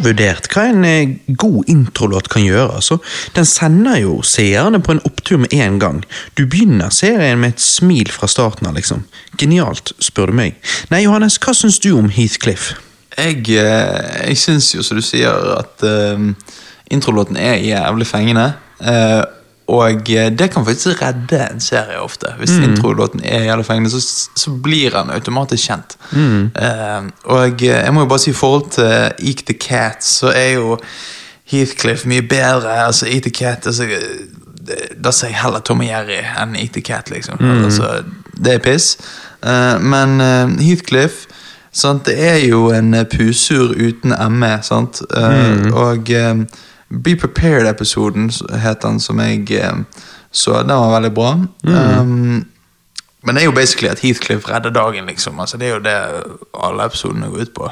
undervurdert 0.08 0.48
hva 0.52 0.64
en 0.68 0.84
eh, 0.84 1.16
god 1.26 1.68
introlåt 1.68 2.28
kan 2.28 2.42
gjøre. 2.44 2.74
altså. 2.74 2.98
Den 3.34 3.44
sender 3.44 3.98
jo 4.00 4.22
seerne 4.22 4.80
på 4.80 4.92
en 4.92 5.02
opptur 5.04 5.38
med 5.38 5.52
en 5.52 5.78
gang. 5.78 6.04
Du 6.36 6.46
begynner 6.46 6.90
serien 6.90 7.38
med 7.38 7.54
et 7.56 7.60
smil 7.60 8.10
fra 8.10 8.26
starten 8.26 8.66
av, 8.66 8.74
liksom. 8.74 9.04
Genialt, 9.38 9.92
spør 10.00 10.32
du 10.32 10.38
meg. 10.38 10.56
Nei, 10.90 11.04
Johannes, 11.04 11.38
hva 11.38 11.54
syns 11.54 11.78
du 11.78 11.92
om 11.96 12.08
Heathcliff? 12.08 12.74
Jeg, 13.18 13.48
eh, 13.50 14.28
jeg 14.28 14.38
syns 14.38 14.74
jo, 14.74 14.82
som 14.82 14.98
du 14.98 15.02
sier, 15.02 15.32
at 15.58 15.82
uh, 15.82 16.18
introlåten 16.90 17.36
er 17.36 17.58
jævlig 17.58 18.06
fengende. 18.06 18.52
eh, 18.80 19.24
og 19.68 20.10
eh, 20.10 20.30
det 20.32 20.48
kan 20.52 20.64
faktisk 20.64 21.02
redde 21.02 21.42
en 21.50 21.60
serie 21.60 22.00
ofte. 22.00 22.32
Hvis 22.38 22.54
introlåten 22.64 23.20
er 23.24 23.44
jævlig 23.44 23.66
fengende, 23.66 23.90
så, 23.90 24.00
så 24.36 24.50
blir 24.50 24.90
den 24.90 25.10
automatisk 25.12 25.68
kjent. 25.68 25.98
Eh, 26.56 27.10
og 27.24 27.62
eh, 27.62 27.84
jeg 27.84 27.94
må 27.94 28.06
jo 28.06 28.08
bare 28.08 28.22
si 28.24 28.30
i 28.30 28.38
forhold 28.38 28.70
til 28.78 29.28
Eek 29.28 29.44
the 29.46 29.54
Cat, 29.54 30.04
så 30.04 30.32
er 30.32 30.54
jo 30.56 30.78
Heathcliff 31.52 32.06
mye 32.08 32.22
bedre. 32.22 32.86
Altså, 32.86 33.06
Eat 33.06 33.22
the 33.22 33.30
Cat 33.30 33.66
altså, 33.66 33.84
Da 35.04 35.12
sier 35.12 35.32
jeg 35.32 35.40
heller 35.42 35.60
Tom 35.64 35.80
og 35.80 35.88
Jerry 35.88 36.20
enn 36.42 36.56
Eek 36.56 36.72
the 36.72 36.84
Cat, 36.84 37.10
liksom. 37.10 37.40
Altså, 37.64 38.02
det 38.36 38.54
er 38.54 38.64
piss. 38.64 38.96
Uh, 39.44 39.76
men 39.80 40.20
uh, 40.20 40.60
Heathcliff 40.60 41.26
sant, 41.72 42.06
Det 42.06 42.16
er 42.18 42.40
jo 42.48 42.70
en 42.74 42.96
pusur 43.06 43.76
uten 43.76 44.16
ME, 44.32 44.58
sant? 44.62 45.02
Eh, 45.14 45.68
Og 45.72 46.10
Be 46.88 47.16
Prepared-episoden 47.16 48.30
het 48.62 48.82
den 48.82 49.00
som 49.00 49.20
jeg 49.20 49.50
eh, 49.60 49.82
så. 50.30 50.62
Den 50.62 50.76
var 50.76 50.94
veldig 50.94 51.12
bra. 51.16 51.32
Um, 51.62 52.46
men 53.22 53.34
det 53.34 53.42
er 53.42 53.48
jo 53.50 53.52
basically 53.52 53.90
at 53.90 54.00
Heathcliff 54.00 54.48
redder 54.48 54.70
dagen, 54.70 55.06
liksom. 55.06 55.40
Altså, 55.40 55.58
det 55.60 55.68
er 55.68 55.76
jo 55.76 55.84
det 55.84 55.98
alle 56.54 56.86
episodene 56.88 57.28
går 57.28 57.48
ut 57.48 57.54
på. 57.54 57.70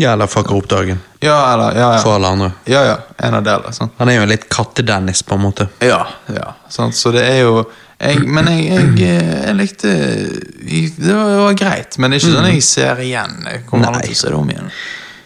Ja, 0.00 0.12
eller 0.12 0.26
fucker 0.26 0.56
opp 0.56 0.68
dagen. 0.68 1.00
Ja, 1.20 1.52
eller 1.52 1.78
Ja, 1.78 1.98
For 1.98 2.14
alle 2.14 2.26
andre. 2.28 2.52
ja, 2.64 2.84
ja 2.84 2.96
en 3.16 3.34
av 3.34 3.42
delene. 3.44 3.72
Sant? 3.72 3.92
Han 3.98 4.08
er 4.08 4.20
jo 4.20 4.26
litt 4.26 4.48
katte-Dennis, 4.48 5.22
på 5.22 5.34
en 5.34 5.42
måte. 5.42 5.68
Ja, 5.78 6.06
ja. 6.32 6.54
Sant? 6.68 6.96
Så 6.96 7.12
det 7.12 7.24
er 7.28 7.42
jo 7.42 7.64
jeg, 8.02 8.18
Men 8.26 8.48
jeg, 8.50 8.64
jeg, 8.66 8.94
eh, 9.06 9.44
jeg 9.46 9.54
likte 9.54 9.90
Det 10.98 11.14
var, 11.14 11.28
det 11.30 11.38
var 11.38 11.54
greit, 11.54 11.98
men 11.98 12.10
det 12.10 12.18
er 12.18 12.24
ikke 12.24 12.34
sånn 12.34 12.48
jeg 12.50 12.64
ser 12.66 13.02
igjen. 13.04 13.36
Jeg 13.46 13.64
kommer 13.68 13.92
aldri 13.92 14.08
til 14.10 14.16
å 14.16 14.20
se 14.22 14.32
det 14.32 14.38
om 14.40 14.50
igjen. 14.50 14.72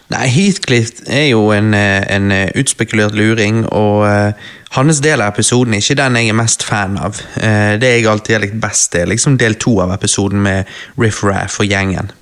Nei, 0.07 0.27
Heathcliff 0.31 1.01
er 1.05 1.25
jo 1.33 1.49
en, 1.51 1.73
eh, 1.73 2.03
en 2.15 2.31
eh, 2.31 2.51
utspekulert 2.55 3.15
luring, 3.15 3.65
og 3.75 4.05
uh, 4.07 4.45
hans 4.77 5.01
del 5.03 5.19
av 5.19 5.33
episoden 5.33 5.75
er 5.75 5.83
ikke 5.83 5.97
den 5.99 6.15
jeg 6.15 6.31
er 6.31 6.37
mest 6.39 6.63
fan 6.63 6.95
av. 6.95 7.19
Uh, 7.35 7.75
det 7.81 7.91
jeg 7.91 8.07
alltid 8.07 8.37
har 8.37 8.45
likt 8.45 8.61
best, 8.63 8.95
er 8.95 9.11
liksom 9.11 9.35
del 9.41 9.57
to 9.59 9.75
av 9.83 9.91
episoden 9.97 10.39
med 10.45 10.71
Riff 10.95 11.23
Raff 11.27 11.59
og 11.59 11.67
gjengen. 11.67 12.13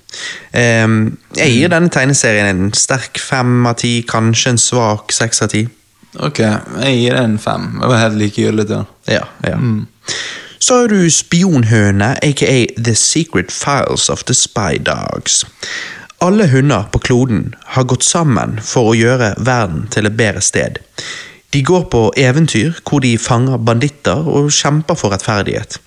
Um, 0.55 1.17
jeg 1.37 1.53
gir 1.53 1.69
denne 1.69 1.93
tegneserien 1.93 2.49
en 2.49 2.73
sterk 2.73 3.21
fem 3.21 3.67
av 3.69 3.77
ti, 3.83 3.99
kanskje 4.09 4.55
en 4.55 4.61
svak 4.61 5.13
seks 5.13 5.45
av 5.45 5.53
ti. 5.53 5.67
Ok, 6.25 6.39
jeg 6.39 6.97
gir 6.97 7.19
den 7.19 7.35
en 7.35 7.39
fem. 7.43 7.69
Det 7.81 7.91
var 7.91 8.01
helt 8.01 8.17
likegyldig. 8.17 8.69
Ja. 8.71 8.83
Ja, 9.11 9.25
ja. 9.45 9.57
Så 10.59 10.79
har 10.79 10.87
du 10.89 11.09
Spionhøne, 11.11 12.15
aka 12.25 12.65
The 12.77 12.95
Secret 12.95 13.51
Files 13.51 14.09
of 14.09 14.23
the 14.23 14.33
Spy 14.33 14.79
Dogs. 14.81 15.43
Alle 16.23 16.47
hunder 16.47 16.83
på 16.91 16.99
kloden 16.99 17.55
har 17.75 17.83
gått 17.83 18.03
sammen 18.03 18.59
for 18.63 18.91
å 18.91 18.95
gjøre 18.95 19.33
verden 19.43 19.87
til 19.91 20.07
et 20.07 20.15
bedre 20.15 20.43
sted. 20.43 20.79
De 21.51 21.61
går 21.63 21.89
på 21.91 22.05
eventyr 22.19 22.77
hvor 22.87 23.03
de 23.03 23.17
fanger 23.19 23.59
banditter 23.59 24.23
og 24.23 24.47
kjemper 24.51 24.95
for 24.99 25.11
rettferdighet. 25.11 25.77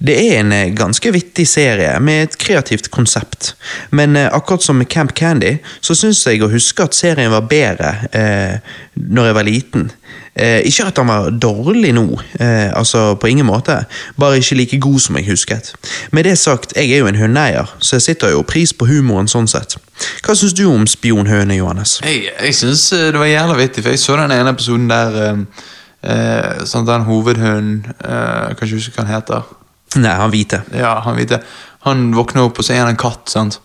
Det 0.00 0.16
er 0.16 0.38
en 0.40 0.52
eh, 0.56 0.70
ganske 0.72 1.12
vittig 1.12 1.44
serie 1.48 1.92
med 2.00 2.22
et 2.24 2.36
kreativt 2.40 2.88
konsept, 2.90 3.54
men 3.92 4.16
eh, 4.16 4.30
akkurat 4.32 4.64
som 4.64 4.78
med 4.80 4.88
Camp 4.88 5.12
Candy, 5.14 5.58
så 5.84 5.94
syns 5.94 6.22
jeg 6.24 6.40
å 6.40 6.48
huske 6.48 6.86
at 6.86 6.96
serien 6.96 7.32
var 7.34 7.44
bedre 7.50 7.92
eh, 8.16 8.76
når 8.96 9.28
jeg 9.28 9.36
var 9.36 9.48
liten. 9.48 9.90
Eh, 10.34 10.62
ikke 10.64 10.86
at 10.88 10.98
han 11.02 11.10
var 11.10 11.28
dårlig 11.36 11.92
nå, 11.92 12.06
eh, 12.40 12.70
altså 12.72 13.14
på 13.20 13.28
ingen 13.28 13.46
måte, 13.46 13.76
bare 14.16 14.40
ikke 14.40 14.56
like 14.56 14.80
god 14.80 14.98
som 15.04 15.20
jeg 15.20 15.28
husket. 15.28 15.72
Med 16.16 16.24
det 16.24 16.38
sagt, 16.38 16.72
jeg 16.76 16.94
er 16.94 17.04
jo 17.04 17.10
en 17.10 17.20
hundeeier, 17.20 17.76
så 17.78 17.98
jeg 17.98 18.08
sitter 18.08 18.32
jo 18.32 18.46
pris 18.46 18.72
på 18.72 18.88
humoren 18.88 19.28
sånn 19.28 19.50
sett. 19.52 19.76
Hva 20.24 20.32
syns 20.32 20.56
du 20.56 20.64
om 20.70 20.88
Spionhøne, 20.88 21.60
Johannes? 21.60 21.98
Jeg, 22.06 22.30
jeg 22.32 22.56
syns 22.56 22.88
eh, 22.96 23.10
det 23.12 23.20
var 23.20 23.28
jævla 23.28 23.60
vittig, 23.60 23.84
for 23.84 23.92
jeg 23.92 24.00
så 24.00 24.16
den 24.22 24.36
ene 24.38 24.56
episoden 24.56 24.88
der 24.88 25.20
eh, 25.20 26.64
sånn 26.64 26.88
den 26.88 27.04
hovedhunden 27.04 27.90
eh, 28.00 28.54
Kan 28.56 28.64
ikke 28.70 28.94
hva 28.94 29.02
han 29.04 29.16
heter. 29.18 29.56
Nei, 29.98 30.12
han 30.14 30.30
hvite. 30.30 30.62
Ja, 30.76 31.00
han 31.04 31.16
hvite. 31.18 31.40
Han 31.86 32.10
våkner 32.14 32.46
opp, 32.46 32.60
og 32.60 32.66
så 32.66 32.76
er 32.76 32.84
han 32.84 32.92
en 32.92 33.00
katt. 33.00 33.26
sant? 33.32 33.58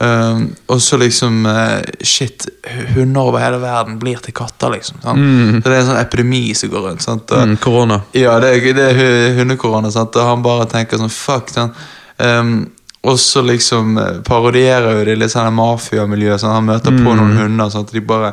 Um, 0.00 0.46
og 0.72 0.78
så 0.80 0.96
liksom 0.96 1.42
uh, 1.44 1.82
Shit, 2.00 2.46
hunder 2.94 3.28
over 3.28 3.42
hele 3.44 3.58
verden 3.60 3.98
blir 4.00 4.20
til 4.24 4.32
katter, 4.36 4.72
liksom. 4.72 5.02
Sant? 5.04 5.20
Så 5.20 5.68
Det 5.68 5.74
er 5.74 5.80
en 5.82 5.90
sånn 5.90 6.00
epidemi 6.00 6.44
som 6.56 6.72
går 6.72 6.86
rundt. 6.88 7.04
sant? 7.04 7.32
Mm, 7.32 7.56
korona. 7.60 7.98
Ja, 8.16 8.38
det, 8.40 8.54
det 8.76 8.86
er 8.94 9.36
hundekorona, 9.36 9.90
sant? 9.92 10.16
og 10.16 10.30
han 10.30 10.44
bare 10.44 10.68
tenker 10.72 11.00
sånn 11.00 11.12
Fuck, 11.12 11.52
sant? 11.52 11.76
Um, 12.16 12.70
og 13.02 13.18
så 13.18 13.40
liksom 13.42 13.96
eh, 13.98 14.18
parodierer 14.22 15.00
jo 15.00 15.06
det 15.08 15.16
litt 15.18 15.32
sånn 15.32 15.50
mafiamiljø. 15.56 16.36
Sånn, 16.38 16.52
han 16.54 16.68
møter 16.68 16.94
på 16.94 17.14
noen 17.18 17.32
hunder, 17.34 17.70
sånn 17.72 17.82
og 17.82 17.90
de 17.90 18.02
bare 18.06 18.28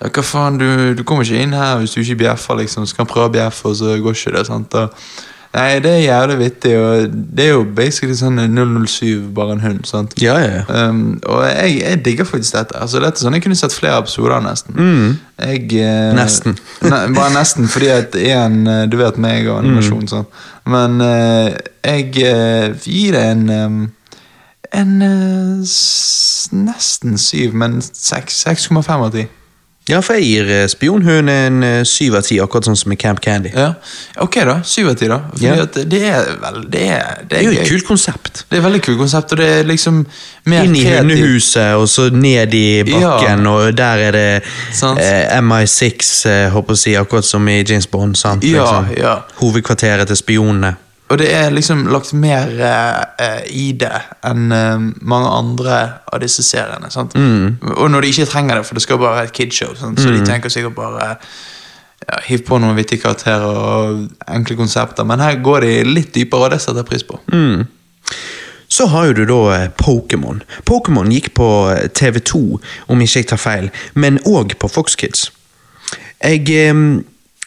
Hva 0.00 0.24
faen, 0.24 0.58
du, 0.60 0.66
du 0.96 1.00
kommer 1.08 1.24
ikke 1.24 1.40
inn 1.40 1.56
her 1.56 1.78
hvis 1.80 1.94
du 1.96 2.02
ikke 2.02 2.18
bjeffer, 2.26 2.58
liksom. 2.60 2.84
Så 2.84 2.96
kan 2.96 3.06
han 3.06 3.12
prøve 3.14 3.30
å 3.30 3.34
bjeffe, 3.38 3.72
og 3.72 3.78
så 3.80 3.96
går 3.96 4.18
ikke 4.18 4.34
det. 4.36 4.44
sant? 4.48 4.76
Og, 4.76 5.08
nei, 5.54 5.80
det 5.82 5.90
er 5.90 6.02
jævlig 6.04 6.36
vittig, 6.38 6.72
og 6.78 7.14
det 7.36 7.44
er 7.44 7.50
jo 7.56 7.64
basically 7.76 8.14
sånn 8.18 8.38
007, 8.54 9.30
bare 9.34 9.56
en 9.56 9.62
hund. 9.64 9.80
sant? 9.88 10.14
Ja, 10.22 10.36
ja, 10.38 10.60
ja. 10.60 10.64
Um, 10.88 11.18
og 11.26 11.42
jeg, 11.48 11.80
jeg 11.80 12.00
digger 12.06 12.28
faktisk 12.28 12.54
dette. 12.54 12.76
Altså, 12.78 13.00
dette 13.02 13.18
er 13.18 13.26
sånn 13.26 13.34
Jeg 13.38 13.44
kunne 13.46 13.58
sett 13.58 13.74
flere 13.74 13.98
episoder, 14.04 14.36
nesten. 14.44 14.78
Jeg, 15.40 15.64
eh, 15.80 16.10
Nesten. 16.14 16.58
ne, 16.90 17.00
bare 17.16 17.32
nesten, 17.34 17.66
fordi 17.72 17.90
at 17.94 18.14
en, 18.20 18.60
eh, 18.68 18.84
Du 18.92 18.98
vet 19.00 19.18
meg 19.18 19.48
og 19.48 19.62
animasjon, 19.62 20.06
sånn. 20.10 20.28
Men 20.70 21.00
eh, 21.00 21.56
jeg 21.88 22.22
eh, 22.28 22.70
gir 22.84 23.16
det 23.16 23.24
en 23.32 23.46
um, 23.50 23.80
En 24.76 24.96
eh, 25.02 25.76
nesten 26.54 27.18
syv, 27.18 27.54
men 27.58 27.80
6,5 27.82 28.90
av 28.94 29.10
ti. 29.16 29.26
Ja, 29.88 29.98
for 30.04 30.14
jeg 30.14 30.26
gir 30.28 30.50
eh, 30.52 30.66
Spionhund 30.70 31.30
en 31.32 31.62
eh, 31.66 31.80
syv 31.88 32.14
av 32.18 32.22
ti, 32.22 32.36
akkurat 32.38 32.66
sånn 32.68 32.76
som 32.78 32.92
i 32.92 32.96
Camp 33.00 33.18
Candy. 33.24 33.50
Ja. 33.56 33.72
Ok, 34.22 34.36
da. 34.46 34.58
Syv 34.62 34.90
av 34.92 34.98
ti, 35.00 35.08
da. 35.10 35.16
Fordi 35.32 35.46
Ja. 35.48 35.54
at 35.64 35.78
det 35.90 36.02
er 36.06 36.28
vel 36.42 36.60
Det 36.70 36.82
er, 36.90 37.16
det 37.24 37.28
Det 37.30 37.38
er, 37.38 37.40
er 37.40 37.44
jo 37.48 37.60
et 37.64 37.68
kult 37.72 37.86
konsept. 37.88 38.44
Det 38.50 38.58
er 38.58 38.60
et 38.60 38.66
veldig 38.68 38.82
kult 38.84 38.98
konsept, 39.00 39.32
og 39.32 39.38
det 39.38 39.48
er 39.48 39.64
liksom 39.64 40.06
mer 40.46 40.62
Inn 40.68 40.76
i 40.76 40.84
hundehuset, 40.84 41.74
og 41.80 41.88
så 41.88 42.10
ned 42.12 42.54
i 42.54 42.82
bakken, 42.84 43.46
og 43.46 43.72
der 43.76 44.04
er 44.10 44.12
det 44.12 44.28
eh, 44.42 45.40
MI6, 45.40 46.12
eh, 46.28 46.50
håper 46.54 46.76
jeg 46.76 46.78
å 46.78 46.82
si, 46.84 46.94
akkurat 47.00 47.24
som 47.24 47.48
i 47.48 47.62
James 47.64 47.86
Bond. 47.90 48.16
sant? 48.16 48.44
Ja, 48.44 48.84
ja. 48.96 49.16
Hovedkvarteret 49.40 50.06
til 50.06 50.16
spionene. 50.16 50.76
Og 51.10 51.18
det 51.18 51.28
er 51.34 51.50
liksom 51.50 51.88
lagt 51.90 52.12
mer 52.14 52.52
eh, 52.54 53.00
eh, 53.26 53.46
i 53.50 53.70
det 53.78 53.96
enn 54.26 54.52
eh, 54.54 54.82
mange 55.02 55.30
andre 55.34 55.78
av 56.06 56.20
disse 56.22 56.44
seriene. 56.46 56.90
Sant? 56.94 57.16
Mm. 57.18 57.58
Og 57.74 57.88
når 57.90 58.06
de 58.06 58.12
ikke 58.14 58.28
trenger 58.30 58.60
det, 58.60 58.66
for 58.68 58.78
det 58.78 58.84
skal 58.86 59.00
bare 59.02 59.16
være 59.18 59.32
et 59.32 59.38
kidshow, 59.40 59.74
sant? 59.78 59.98
så 59.98 60.12
de 60.14 60.22
tenker 60.26 60.52
sikkert 60.52 60.78
bare 60.78 61.08
ja, 61.10 62.20
Hiv 62.28 62.46
på 62.46 62.60
noen 62.62 62.78
vittige 62.78 63.02
karakterer 63.02 63.44
og 63.44 64.06
enkle 64.30 64.56
konsepter, 64.56 65.04
men 65.04 65.20
her 65.20 65.42
går 65.44 65.66
de 65.66 65.74
litt 65.88 66.14
dypere, 66.14 66.46
og 66.46 66.54
det 66.54 66.62
setter 66.62 66.80
jeg 66.80 66.90
pris 66.92 67.04
på. 67.04 67.18
Mm. 67.34 67.66
Så 68.70 68.86
har 68.86 69.10
jo 69.10 69.18
du 69.18 69.24
da 69.26 69.40
eh, 69.56 69.68
Pokémon. 69.82 70.40
Pokémon 70.68 71.10
gikk 71.10 71.32
på 71.34 71.48
eh, 71.74 71.88
TV2, 71.90 72.40
om 72.86 73.02
ikke 73.02 73.24
jeg 73.24 73.28
tar 73.32 73.42
feil, 73.42 73.70
men 73.98 74.20
òg 74.30 74.54
på 74.62 74.70
Fox 74.70 74.94
Kids. 74.96 75.26
Jeg, 76.22 76.46
eh, 76.54 76.84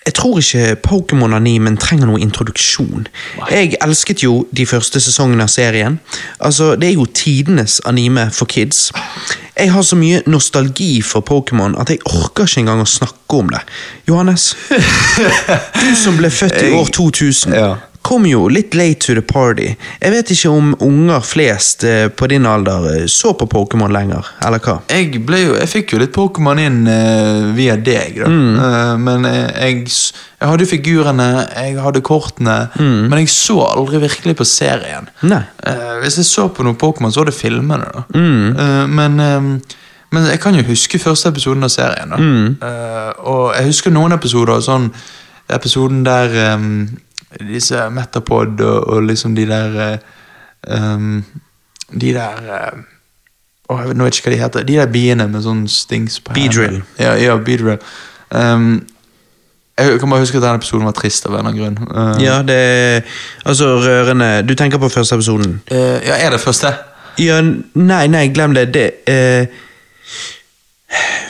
jeg 0.05 0.13
tror 0.17 0.39
ikke 0.41 0.75
Pokémon-animen 0.83 1.77
trenger 1.79 2.09
noen 2.09 2.25
introduksjon. 2.25 3.07
Jeg 3.51 3.77
elsket 3.83 4.23
jo 4.25 4.45
de 4.51 4.65
første 4.67 4.99
sesongene 4.99 5.45
av 5.45 5.51
serien. 5.51 5.99
Altså, 6.39 6.75
Det 6.75 6.89
er 6.89 6.93
jo 6.93 7.05
tidenes 7.05 7.79
anime 7.85 8.29
for 8.31 8.45
kids. 8.45 8.91
Jeg 9.59 9.71
har 9.71 9.81
så 9.81 9.95
mye 9.95 10.21
nostalgi 10.27 11.01
for 11.01 11.21
Pokémon 11.21 11.79
at 11.79 11.89
jeg 11.89 12.01
orker 12.05 12.43
ikke 12.43 12.59
engang 12.65 12.81
å 12.81 12.89
snakke 12.89 13.37
om 13.37 13.49
det. 13.53 13.61
Johannes, 14.09 14.55
du 15.83 15.95
som 15.95 16.17
ble 16.17 16.29
født 16.29 16.61
i 16.61 16.73
år 16.73 16.91
2000 16.91 17.53
Ja. 17.53 17.75
Kom 18.03 18.25
jo 18.27 18.49
litt 18.51 18.73
late 18.75 18.99
to 18.99 19.13
the 19.15 19.21
party. 19.23 19.69
Jeg 20.01 20.11
vet 20.11 20.31
ikke 20.33 20.49
om 20.51 20.73
unger 20.83 21.23
flest 21.23 21.85
eh, 21.87 22.09
på 22.11 22.27
din 22.27 22.43
alder 22.49 22.87
eh, 22.91 23.05
så 23.07 23.31
på 23.39 23.47
Pokémon 23.47 23.91
lenger, 23.95 24.27
eller 24.43 24.59
hva? 24.63 24.75
Jeg, 24.91 25.21
jo, 25.23 25.53
jeg 25.55 25.69
fikk 25.71 25.93
jo 25.95 26.01
litt 26.01 26.11
Pokémon 26.15 26.59
inn 26.59 26.81
eh, 26.91 27.45
via 27.55 27.77
deg, 27.79 28.19
da. 28.19 28.27
Eh, 28.27 28.89
men 28.99 29.27
eh, 29.29 29.45
jeg, 29.69 29.85
jeg 29.87 30.51
hadde 30.51 30.67
figurene, 30.67 31.29
jeg 31.55 31.77
hadde 31.79 32.01
kortene, 32.03 32.57
men 32.75 33.15
jeg 33.23 33.31
så 33.31 33.61
aldri 33.69 34.01
virkelig 34.03 34.35
på 34.41 34.47
serien. 34.51 35.07
Eh, 35.23 35.95
hvis 36.03 36.19
jeg 36.19 36.27
så 36.27 36.49
på 36.51 36.67
noe 36.67 36.75
Pokémon, 36.79 37.13
så 37.15 37.23
var 37.23 37.31
det 37.31 37.37
filmene. 37.39 37.87
da. 37.95 38.03
Eh, 38.11 38.83
men, 38.91 39.15
eh, 39.23 39.79
men 40.13 40.27
jeg 40.29 40.43
kan 40.43 40.59
jo 40.59 40.67
huske 40.67 40.99
første 41.01 41.31
episoden 41.31 41.63
av 41.63 41.71
serien. 41.73 42.11
da. 42.11 42.19
Eh, 42.67 43.09
og 43.31 43.55
jeg 43.55 43.71
husker 43.71 43.95
noen 43.95 44.11
episoder, 44.19 44.59
sånn 44.61 44.91
episoden 45.55 46.03
der 46.05 46.35
eh, 46.51 46.67
disse 47.39 47.89
Metapod 47.89 48.61
og, 48.61 48.87
og 48.87 49.03
liksom 49.09 49.35
de 49.35 49.45
der 49.49 49.97
um, 50.67 51.23
De 51.91 52.13
der 52.13 52.41
Åh, 53.69 53.79
jeg 53.79 53.87
vet, 53.89 53.97
nå 53.97 54.03
vet 54.03 54.17
ikke 54.17 54.27
hva 54.27 54.33
de 54.33 54.41
heter. 54.41 54.65
De 54.67 54.73
der 54.75 54.89
biene 54.91 55.27
med 55.31 55.45
sånn 55.45 55.61
stings 55.71 56.17
på 56.19 56.33
Beedrill. 56.35 56.81
Ja, 56.99 57.13
ja, 57.15 57.37
Beedrill. 57.39 57.79
Um, 58.29 58.81
jeg 59.79 59.99
kan 60.01 60.11
bare 60.11 60.21
huske 60.21 60.37
at 60.37 60.43
den 60.43 60.59
episoden 60.59 60.85
var 60.85 60.93
trist 60.97 61.25
av 61.25 61.33
en 61.33 61.39
eller 61.39 61.49
annen 61.49 61.61
grunn. 61.61 61.93
Uh, 61.95 62.19
Ja, 62.21 62.41
det 62.45 62.57
er, 62.59 63.13
Altså, 63.45 63.71
rørende 63.81 64.43
Du 64.45 64.53
tenker 64.59 64.77
på 64.77 64.89
første 64.91 65.15
episoden? 65.15 65.61
Uh, 65.71 65.97
ja, 66.03 66.19
er 66.19 66.35
det 66.35 66.41
første? 66.43 66.73
Ja, 67.21 67.39
nei, 67.73 68.07
nei, 68.07 68.27
glem 68.33 68.53
det. 68.57 68.67
Det 68.73 68.85
eh, 69.09 69.47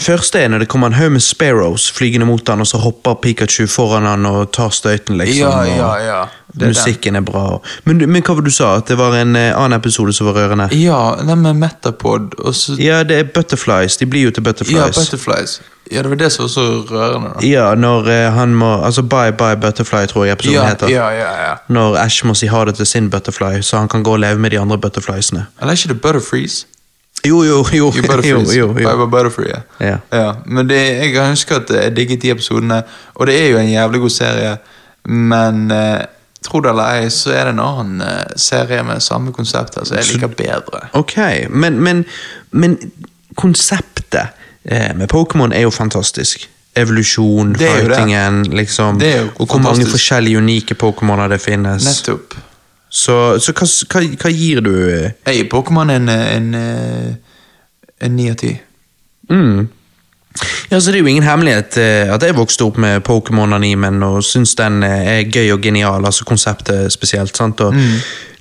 Første 0.04 0.40
er 0.40 0.50
når 0.52 0.64
det 0.64 0.68
kommer 0.72 0.92
en 0.92 0.98
haug 0.98 1.12
med 1.16 1.24
sparrows 1.24 1.92
flygende 1.96 2.26
mot 2.28 2.48
han, 2.50 2.60
og 2.60 2.68
så 2.68 2.78
hopper 2.84 3.16
Pikachu 3.24 3.68
foran 3.72 4.08
han 4.10 4.26
og 4.28 4.52
tar 4.56 4.74
støyten, 4.76 5.18
liksom. 5.22 5.48
Ja, 5.48 5.64
ja, 5.64 5.92
ja. 6.04 6.24
Det 6.54 6.68
musikken 6.70 7.16
er 7.16 7.22
bra. 7.26 7.60
Men, 7.84 7.98
men 8.12 8.22
hva 8.22 8.36
var 8.36 8.44
det 8.46 8.52
du 8.52 8.54
sa? 8.54 8.76
At 8.78 8.92
det 8.92 8.98
var 9.00 9.16
en 9.18 9.36
eh, 9.40 9.50
annen 9.58 9.80
episode 9.80 10.14
som 10.14 10.28
var 10.30 10.36
rørende? 10.38 10.68
Ja, 10.78 11.16
den 11.18 11.42
med 11.42 11.58
Metapod, 11.58 12.36
og 12.38 12.56
så 12.56 12.76
Ja, 12.78 13.02
det 13.08 13.18
er 13.18 13.24
Butterflies. 13.34 13.98
De 13.98 14.06
blir 14.06 14.28
jo 14.28 14.32
til 14.36 14.46
Butterflies. 14.46 14.78
Ja, 14.78 14.92
Butterflies. 14.94 15.62
Ja, 15.92 16.02
det 16.04 16.10
var 16.10 16.16
det 16.16 16.30
som 16.32 16.46
var 16.46 16.50
så 16.54 16.66
rørende, 16.92 17.32
da. 17.34 17.48
Ja, 17.48 17.74
når 17.76 18.08
uh, 18.08 18.34
han 18.38 18.54
må 18.56 18.70
Altså 18.86 19.02
Bye 19.02 19.34
Bye 19.38 19.58
Butterfly, 19.62 20.06
tror 20.08 20.26
jeg 20.26 20.38
episoden 20.38 20.60
Ja, 20.60 20.68
heter. 20.70 20.88
ja, 20.94 21.10
ja, 21.10 21.32
ja. 21.48 21.56
Når 21.68 21.98
Ash 22.04 22.26
må 22.26 22.36
si 22.38 22.48
ha 22.48 22.64
det 22.66 22.76
til 22.76 22.86
sin 22.86 23.10
butterfly, 23.10 23.62
så 23.62 23.78
han 23.82 23.90
kan 23.90 24.04
gå 24.04 24.14
og 24.14 24.20
leve 24.20 24.40
med 24.40 24.52
de 24.52 24.60
andre 24.60 24.78
butterfliesene. 24.78 25.46
Eller 25.60 25.74
er 25.74 25.78
ikke 25.78 25.94
det 25.94 26.02
Butterfreeze? 26.02 26.66
Jo, 27.28 27.44
jo, 27.44 27.44
jo. 27.48 27.66
Jo, 27.74 27.92
jo, 27.96 28.02
Butterfreeze. 28.02 28.58
jo, 28.58 28.68
Bye 28.74 28.84
jo. 28.84 28.96
bye 28.98 29.08
Butterfree, 29.12 29.62
ja. 29.80 29.98
Ja. 30.12 30.34
Men 30.46 30.68
det, 30.70 30.80
jeg 30.98 31.14
kan 31.14 31.30
huske 31.30 31.56
at 31.56 31.70
jeg 31.72 31.96
digget 31.96 32.22
de 32.22 32.32
episodene, 32.32 32.82
og 33.16 33.28
det 33.28 33.38
er 33.42 33.48
jo 33.54 33.58
en 33.62 33.70
jævlig 33.72 34.02
god 34.04 34.10
serie, 34.10 34.58
men 35.08 35.72
eh, 35.72 36.02
tro 36.44 36.60
det 36.60 36.70
eller 36.74 37.00
ei, 37.04 37.10
så 37.10 37.32
er 37.32 37.48
det 37.48 37.54
en 37.56 37.64
annen 37.64 38.02
eh, 38.04 38.36
serie 38.36 38.84
med 38.84 39.00
samme 39.04 39.32
konsept 39.36 39.76
her, 39.80 39.88
som 39.88 39.98
jeg 39.98 40.10
liker 40.14 40.28
bedre. 40.28 40.84
Ok, 41.00 41.16
men, 41.50 41.80
men, 41.84 42.04
men 42.52 42.78
konseptet 43.40 44.28
eh, 44.64 44.92
med 44.96 45.08
Pokémon 45.12 45.54
er 45.56 45.64
jo 45.68 45.72
fantastisk. 45.72 46.50
Evolusjon, 46.76 47.52
jo 47.54 47.60
fightingen, 47.70 48.44
liksom. 48.58 48.98
Det 49.00 49.12
er 49.14 49.20
jo 49.22 49.28
og 49.36 49.46
hvor 49.48 49.60
mange 49.62 49.68
fantastisk. 49.84 49.92
forskjellige 49.92 50.38
unike 50.38 50.76
Pokémoner 50.76 51.28
det 51.30 51.40
finnes. 51.42 51.86
Nettopp. 51.86 52.34
Så, 52.94 53.14
så 53.42 53.54
hva, 53.58 53.66
hva, 53.90 54.02
hva 54.22 54.30
gir 54.30 54.62
du 54.62 54.74
eh? 54.86 55.14
Jeg 55.26 55.40
gir 55.40 55.48
Pokémon 55.50 55.90
en, 55.90 56.10
en, 56.14 56.52
eh, 56.54 58.10
9 58.10 58.28
av 58.30 58.36
10. 58.38 58.60
Mm. 59.32 59.64
Ja, 60.70 60.80
så 60.82 60.92
Det 60.92 61.00
er 61.00 61.02
jo 61.02 61.10
ingen 61.10 61.26
hemmelighet 61.26 61.78
eh, 61.82 62.14
at 62.14 62.24
jeg 62.26 62.38
vokste 62.38 62.68
opp 62.68 62.78
med 62.82 63.02
Pokémon-animen 63.06 64.02
og 64.06 64.22
syns 64.26 64.54
den 64.60 64.84
eh, 64.86 65.10
er 65.16 65.26
gøy 65.30 65.56
og 65.56 65.66
genial, 65.66 66.06
altså 66.06 66.26
konseptet 66.26 66.94
spesielt. 66.94 67.38
sant? 67.38 67.62
Og, 67.66 67.74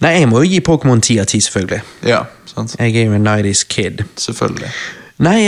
Nei, 0.02 0.12
Jeg 0.18 0.28
må 0.28 0.42
jo 0.42 0.50
gi 0.50 0.60
Pokémon 0.60 1.00
10 1.00 1.20
av 1.22 1.26
10, 1.30 1.40
selvfølgelig. 1.48 1.80
Ja, 2.08 2.24
sant. 2.52 2.76
Jeg 2.80 2.96
er 2.96 3.08
jo 3.08 3.16
en 3.16 3.28
90's 3.28 3.64
kid. 3.68 4.04
Selvfølgelig. 4.20 4.72
Nei, 5.22 5.38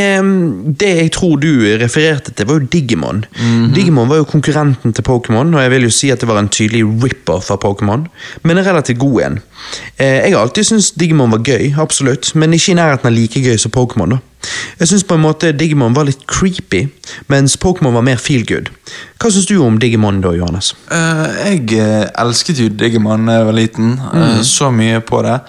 det 0.78 0.90
jeg 1.00 1.10
tror 1.16 1.38
du 1.42 1.48
refererte 1.80 2.30
til, 2.30 2.46
var 2.46 2.60
jo 2.60 2.68
Digimon. 2.70 3.24
Mhm. 3.34 3.72
Digimon 3.74 4.08
var 4.08 4.20
jo 4.20 4.24
konkurrenten 4.30 4.92
til 4.94 5.02
Pokémon, 5.06 5.50
og 5.54 5.60
jeg 5.64 5.70
vil 5.72 5.82
jo 5.88 5.90
si 5.90 6.10
at 6.14 6.20
det 6.22 6.28
var 6.28 6.38
en 6.38 6.48
tydelig 6.48 6.84
rip-off 7.02 7.50
av 7.50 7.58
Pokémon, 7.64 8.04
men 8.44 8.58
en 8.60 8.64
relativt 8.66 8.98
god 9.02 9.20
en. 9.22 9.40
Eh, 9.98 10.20
Jeg 10.24 10.32
har 10.34 10.40
alltid 10.44 10.64
syntes 10.68 10.92
Digimon 10.92 11.30
var 11.34 11.42
gøy, 11.42 11.72
absolutt, 11.78 12.34
men 12.34 12.52
ikke 12.54 12.72
i 12.72 12.74
nærheten 12.78 13.06
av 13.10 13.12
like 13.16 13.40
gøy 13.42 13.58
som 13.58 13.70
Pokémon. 13.74 14.10
da. 14.10 14.18
Jeg 14.78 14.88
syns 14.88 15.04
på 15.08 15.14
en 15.16 15.22
måte 15.24 15.52
Digimon 15.56 15.94
var 15.96 16.04
litt 16.04 16.26
creepy, 16.26 16.88
mens 17.28 17.56
Pokémon 17.56 17.94
var 17.94 18.02
mer 18.02 18.16
feel 18.20 18.44
good. 18.46 18.68
Hva 19.18 19.30
syns 19.32 19.46
du 19.48 19.56
om 19.64 19.78
Digimon 19.78 20.20
da, 20.20 20.30
Johannes? 20.36 20.74
Uh, 20.90 21.26
jeg 21.48 21.72
eh, 21.80 22.06
elsket 22.20 22.60
jo 22.60 22.68
Digimon 22.68 23.26
da 23.26 23.38
jeg 23.40 23.46
var 23.46 23.52
liten. 23.58 23.98
eh, 24.14 24.42
så 24.42 24.70
mye 24.70 25.00
på 25.00 25.22
det. 25.24 25.40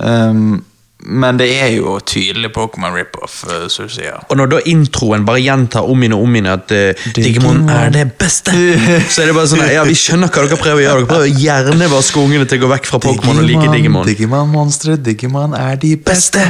Um, 0.00 0.64
men 1.02 1.38
det 1.40 1.48
er 1.58 1.72
jo 1.74 1.96
tydelig 2.06 2.52
Pokémon 2.54 2.94
rip-off, 2.94 3.42
som 3.72 3.88
du 3.88 3.92
sier. 3.92 4.20
Og 4.30 4.38
når 4.38 4.50
da 4.52 4.60
introen 4.70 5.24
bare 5.26 5.42
gjentar 5.42 5.88
om 5.90 6.02
igjen 6.02 6.14
og 6.14 6.26
om 6.26 6.36
igjen 6.38 6.50
at 6.52 6.74
uh, 6.74 7.08
Digimon 7.16 7.64
er 7.72 7.90
det 7.94 8.04
beste, 8.20 8.54
så 9.10 9.24
er 9.24 9.30
det 9.30 9.36
bare 9.36 9.50
sånn 9.50 9.64
ja, 9.72 9.82
vi 9.88 9.96
skjønner 9.98 10.30
hva 10.30 10.46
dere 10.46 10.60
prøver 10.60 10.78
å 10.78 10.84
gjøre. 10.84 11.02
Dere 11.02 11.10
prøver 11.10 11.26
å 11.26 11.42
hjernevaske 11.46 12.22
ungene 12.22 12.46
til 12.50 12.60
å 12.60 12.64
gå 12.64 12.70
vekk 12.74 12.88
fra 12.92 13.02
Pokémon 13.02 13.42
og 13.42 13.48
like 13.48 13.66
Digimon. 13.74 14.06
Digimon-monstre, 14.06 14.96
Digimon 15.02 15.58
er 15.58 15.80
de 15.82 15.96
beste. 15.98 16.46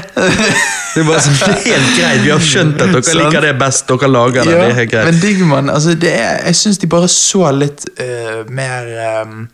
Det 0.93 1.01
er 1.01 1.09
bare 1.09 1.23
sånn, 1.25 1.39
det 1.41 1.55
er 1.55 1.63
helt 1.71 1.95
greit, 1.97 2.21
vi 2.21 2.31
har 2.35 2.43
skjønt 2.45 2.83
at 2.85 2.91
dere 2.93 3.17
liker 3.23 3.47
det 3.47 3.55
best, 3.63 3.87
dere 3.89 4.11
lager 4.13 4.45
det. 4.45 4.53
det 4.53 4.67
er 4.67 4.75
helt 4.83 4.93
greit. 4.93 5.09
men 5.09 5.23
Digimon, 5.23 5.73
altså 5.73 5.97
det 5.97 6.13
er, 6.13 6.43
jeg 6.51 6.59
syns 6.61 6.83
de 6.83 6.91
bare 6.93 7.09
så 7.09 7.49
litt 7.57 7.87
uh, 7.97 8.43
mer 8.53 8.93
um, 9.25 9.47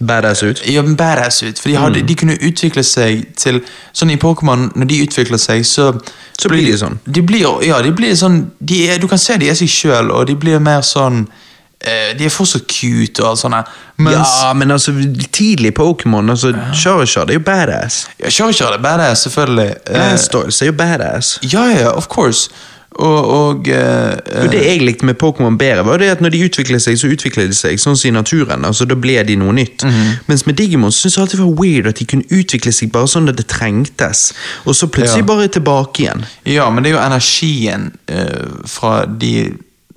Badass 0.00 0.42
ut. 0.42 0.60
ja, 0.68 0.82
badass 0.82 1.42
ut. 1.42 1.58
For 1.58 1.68
de, 1.70 1.76
hadde, 1.76 2.00
Mm. 2.00 2.06
de 2.06 2.14
kunne 2.14 2.36
utvikle 2.42 2.82
seg 2.84 3.34
til 3.36 3.62
Sånn 3.94 4.10
i 4.12 4.16
Pokémon, 4.16 4.70
når 4.76 4.86
de 4.86 5.06
utvikler 5.06 5.38
seg, 5.38 5.62
så 5.64 6.00
Så 6.38 6.48
blir 6.48 6.66
de 6.66 6.76
sånn. 6.76 6.98
De 7.06 7.22
blir, 7.22 7.46
ja, 7.64 7.80
de 7.82 7.92
blir 7.92 8.12
sånn 8.14 8.50
de 8.60 8.88
er, 8.90 8.98
Du 8.98 9.06
kan 9.08 9.18
se 9.18 9.36
de 9.38 9.48
er 9.48 9.54
seg 9.54 9.68
sjøl, 9.68 10.10
og 10.12 10.26
de 10.26 10.34
blir 10.34 10.58
mer 10.60 10.80
sånn 10.82 11.26
eh, 11.80 12.12
De 12.18 12.24
er 12.24 12.28
fortsatt 12.28 12.66
cute 12.68 13.20
og 13.22 13.30
alt 13.30 13.38
sånt. 13.38 13.66
Ja, 13.98 14.52
men 14.52 14.70
altså, 14.70 14.92
tidlig 15.32 15.72
Pokémon, 15.74 16.28
altså, 16.30 16.52
Charizard 16.74 17.30
er 17.30 17.34
jo 17.34 17.40
badass. 17.40 18.06
ja, 18.20 18.28
Charizard 18.30 18.74
er 18.74 18.82
badass, 18.82 19.18
selvfølgelig. 19.26 19.74
Eh, 19.86 19.94
Blastoise 20.10 20.62
er 20.62 20.66
jo 20.66 20.72
badass. 20.72 21.38
ja, 21.52 21.64
ja, 21.70 21.88
of 21.96 22.08
course. 22.08 22.50
Og, 22.96 23.28
og 23.28 23.66
uh, 23.68 24.44
Og 24.44 24.48
Det 24.52 24.60
jeg 24.64 24.80
likte 24.80 25.04
med 25.04 25.18
Pokémon 25.20 25.58
bedre, 25.60 25.84
var 25.84 25.98
det 26.00 26.08
at 26.14 26.22
når 26.24 26.32
de 26.32 26.38
utvikler 26.46 26.80
seg, 26.80 26.96
så 26.96 27.10
utvikler 27.12 27.50
de 27.50 27.56
seg 27.56 27.76
sånn 27.82 27.96
som 27.96 28.08
i 28.08 28.14
naturen. 28.16 28.64
altså 28.64 28.86
Da 28.88 28.96
ble 28.96 29.18
de 29.28 29.36
noe 29.36 29.52
nytt. 29.52 29.84
Mens 30.30 30.46
med 30.48 30.56
Digimon 30.56 30.92
syntes 30.94 31.16
jeg 31.18 31.22
alltid 31.26 31.40
det 31.42 31.46
var 31.46 31.60
weird 31.60 31.90
at 31.92 32.00
de 32.00 32.06
kunne 32.08 32.24
utvikle 32.32 32.72
seg 32.72 32.92
bare 32.94 33.10
sånn 33.12 33.28
at 33.28 33.36
det 33.36 33.46
trengtes, 33.52 34.32
og 34.64 34.74
så 34.74 34.88
plutselig 34.88 35.24
Ja. 35.26 35.28
bare 35.28 35.48
tilbake 35.52 36.02
igjen. 36.06 36.24
Ja, 36.48 36.70
men 36.70 36.82
det 36.84 36.92
er 36.92 36.96
jo 36.96 37.04
energien 37.04 37.90
uh, 38.08 38.64
fra 38.64 39.04
de 39.06 39.52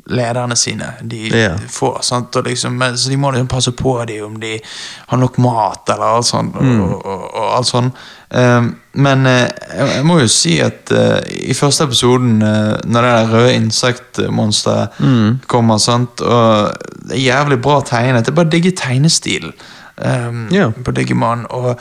lederne 0.09 0.55
sine 0.57 0.93
de 1.01 1.29
Ja. 1.33 1.51
får. 1.69 1.99
Sant? 2.01 2.35
Og 2.35 2.43
liksom, 2.45 2.79
så 2.95 3.09
de 3.09 3.17
må 3.17 3.31
liksom 3.31 3.47
passe 3.47 3.71
på 3.71 3.93
dem 4.07 4.25
om 4.25 4.39
de 4.41 4.59
har 5.07 5.17
nok 5.17 5.37
mat 5.37 5.89
eller 5.89 6.15
alt 6.17 6.25
sånt. 6.25 6.55
Mm. 6.61 6.81
Og, 6.81 7.05
og, 7.05 7.27
og 7.35 7.57
alt 7.57 7.67
sånt. 7.67 7.93
Eh, 8.31 8.61
men 8.93 9.25
uh, 9.25 9.47
jeg 9.95 10.05
må 10.05 10.19
jo 10.19 10.27
si 10.27 10.59
at 10.61 10.91
uh, 10.91 11.19
i 11.29 11.53
første 11.53 11.83
episoden, 11.87 12.41
uh, 12.41 12.75
når 12.85 13.01
det 13.05 13.11
der 13.15 13.33
røde 13.33 13.53
insektmonsteret 13.53 14.99
Mm. 14.99 15.39
kommer, 15.47 15.77
sant? 15.77 16.21
og 16.21 16.73
det 17.09 17.17
er 17.17 17.23
jævlig 17.25 17.61
bra 17.61 17.81
tegnet. 17.81 18.27
Jeg 18.27 18.35
bare 18.35 18.49
digger 18.49 18.71
tegnestilen 18.77 19.53
um, 19.97 20.47
yeah. 20.53 20.71
på 20.85 20.91
Digimon. 20.91 21.45
Og 21.49 21.79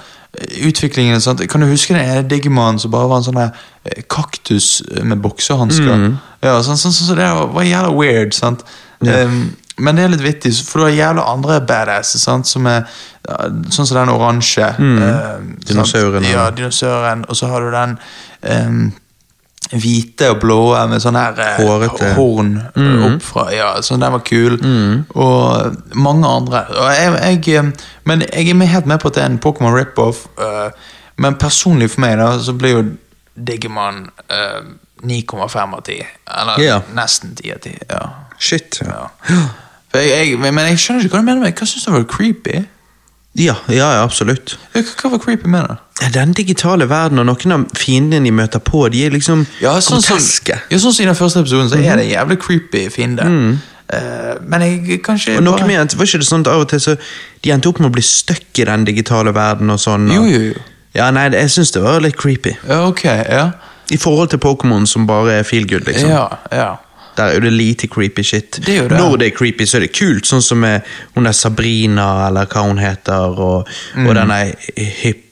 utviklingen 0.65 1.21
sant? 1.21 1.43
Kan 1.51 1.61
du 1.65 1.69
huske 1.71 1.95
den 1.95 2.05
ene 2.05 2.27
Digimon 2.29 2.79
som 2.79 2.93
bare 2.95 3.09
var 3.11 3.23
en 3.23 3.27
sånn 3.29 3.41
eh, 3.43 4.03
kaktus 4.11 4.83
med 5.03 5.23
boksehansker? 5.25 5.95
Mm. 5.95 6.19
Ja, 6.45 6.59
sånn, 6.63 6.79
sånn, 6.79 6.95
sånn, 6.95 7.09
så 7.11 7.17
det 7.19 7.31
var 7.55 7.67
jævla 7.67 7.95
weird, 7.97 8.37
sant? 8.37 8.63
Ja. 9.05 9.25
Um, 9.27 9.57
men 9.79 9.95
det 9.95 10.05
er 10.05 10.11
litt 10.11 10.25
vittig, 10.25 10.53
for 10.67 10.83
du 10.83 10.89
har 10.89 10.95
jævla 10.97 11.27
andre 11.31 11.61
badasses, 11.63 12.25
sant? 12.27 12.49
Som 12.51 12.67
er 12.67 12.87
sånn 13.71 13.87
som 13.87 13.95
den 13.99 14.11
oransje. 14.11 14.71
Mm. 14.79 14.97
Uh, 15.03 15.51
Dinosauren, 15.69 16.25
Ja, 16.27 16.49
ja. 16.49 16.51
dinosauren. 16.55 17.25
Og 17.29 17.37
så 17.39 17.51
har 17.51 17.63
du 17.63 17.71
den 17.75 17.99
um, 18.43 18.81
hvite 19.77 20.31
og 20.33 20.39
blå 20.43 20.61
med 20.89 21.03
sånn 21.03 21.19
her 21.19 21.41
eh, 21.45 21.59
Hårete. 21.61 22.13
horn 22.17 22.55
mm. 22.73 23.03
opp 23.09 23.25
fra. 23.27 23.49
Ja, 23.53 23.71
så 23.85 23.99
den 24.01 24.15
var 24.15 24.25
kul. 24.25 24.57
Og 25.13 25.97
mange 25.99 26.29
andre. 26.29 26.65
Og 26.73 26.89
jeg, 26.95 27.19
jeg, 27.19 27.59
eh, 27.59 27.91
men 28.09 28.25
jeg 28.29 28.55
er 28.55 28.73
helt 28.73 28.89
med 28.89 29.03
på 29.03 29.13
at 29.13 29.19
det 29.19 29.25
er 29.25 29.33
en 29.33 29.41
Pokémon 29.45 29.75
rip-off. 29.77 30.27
uh, 30.41 30.71
men 31.19 31.35
personlig 31.35 31.91
for 31.91 32.05
meg 32.07 32.19
da, 32.21 32.31
så 32.39 32.55
blir 32.55 32.77
jo 32.77 32.83
Digimon 33.35 34.05
uh, 34.31 34.63
9,5 35.03 35.75
av 35.75 35.83
10. 35.83 36.07
Eller 36.41 36.61
yeah. 36.63 36.83
nesten 36.95 37.35
10 37.35 37.55
av 37.55 37.59
10. 37.65 37.79
Ja. 37.91 38.03
Shit. 38.39 38.81
ja. 38.87 39.09
Jeg, 39.95 40.39
men 40.39 40.59
jeg 40.69 40.79
skjønner 40.79 41.07
ikke 41.07 41.17
hva 41.17 41.23
du 41.23 41.27
mener 41.27 41.43
med 41.43 41.55
Hva 41.57 41.67
syns 41.67 41.87
du 41.87 41.95
var 41.95 42.05
creepy? 42.11 42.61
Ja, 43.39 43.55
ja, 43.71 43.87
ja, 43.95 44.03
absolutt. 44.03 44.57
Hva, 44.75 45.11
var 45.13 45.19
creepy 45.23 45.47
med 45.49 45.69
det? 45.69 45.77
Den 46.15 46.33
digitale 46.35 46.89
verden 46.91 47.19
og 47.23 47.27
noen 47.31 47.53
av 47.55 47.65
fiendene 47.79 48.27
de 48.27 48.33
møter 48.35 48.59
på, 48.63 48.85
de 48.91 49.05
er 49.07 49.11
liksom 49.15 49.45
Ja, 49.63 49.77
sånn 49.83 50.03
som, 50.03 50.17
groteske. 50.19 50.57
ja, 50.71 50.79
sånn 50.79 50.93
som 50.95 51.05
i 51.05 51.07
den 51.11 51.15
første 51.19 51.41
episoden, 51.45 51.71
så 51.71 51.79
er 51.79 51.97
det 52.01 52.07
en 52.09 52.13
jævlig 52.17 52.39
creepy 52.43 52.89
fiende. 52.91 53.27
Eh, 53.89 54.35
men 54.45 54.61
jeg 54.67 54.99
kanskje 55.03 55.37
Og 55.39 55.43
noe 55.47 55.57
bare- 55.57 55.67
med, 55.67 55.95
Var 55.97 56.05
ikke 56.05 56.19
det 56.21 56.27
sånn 56.29 56.41
at 56.45 56.49
av 56.53 56.61
og 56.61 56.69
til 56.69 56.79
så 56.79 56.97
De 57.43 57.51
endte 57.55 57.69
opp 57.71 57.79
med 57.81 57.89
å 57.89 57.93
bli 57.95 58.03
stuck 58.03 58.59
i 58.61 58.65
den 58.69 58.85
digitale 58.85 59.33
verden 59.33 59.71
og 59.71 59.79
sånn? 59.79 60.11
Og, 60.11 60.15
Jo, 60.15 60.25
jo, 60.29 60.41
jo. 60.53 60.55
Ja, 60.95 61.11
nei, 61.11 61.29
jeg 61.31 61.49
syns 61.49 61.73
det 61.73 61.83
var 61.83 62.01
litt 62.01 62.17
creepy. 62.17 62.57
Ja, 62.69 62.83
ok, 62.89 63.05
ja. 63.05 63.53
I 63.91 63.97
forhold 63.97 64.29
til 64.31 64.39
Pokémon 64.41 64.87
som 64.87 65.07
bare 65.07 65.39
er 65.39 65.43
feel 65.45 65.65
good, 65.67 65.87
liksom. 65.87 66.11
Ja, 66.11 66.29
ja. 66.53 66.77
Der 67.19 67.33
er 67.33 67.39
jo 67.39 67.45
det 67.45 67.53
lite 67.53 67.89
creepy 67.91 68.25
shit. 68.25 68.61
Det 68.65 68.77
er 68.79 68.91
det. 68.91 68.99
Når 68.99 69.17
det 69.21 69.31
er 69.33 69.37
creepy, 69.37 69.67
så 69.67 69.79
er 69.79 69.87
det 69.87 69.93
kult, 69.99 70.27
sånn 70.29 70.45
som 70.45 70.63
med 70.63 70.87
hun 71.17 71.27
der 71.27 71.37
Sabrina, 71.37 72.29
eller 72.29 72.47
hva 72.51 72.67
hun 72.69 72.79
heter, 72.83 73.41
og, 73.49 73.73
og 74.07 74.13
denne 74.19 74.43
hip 74.77 75.25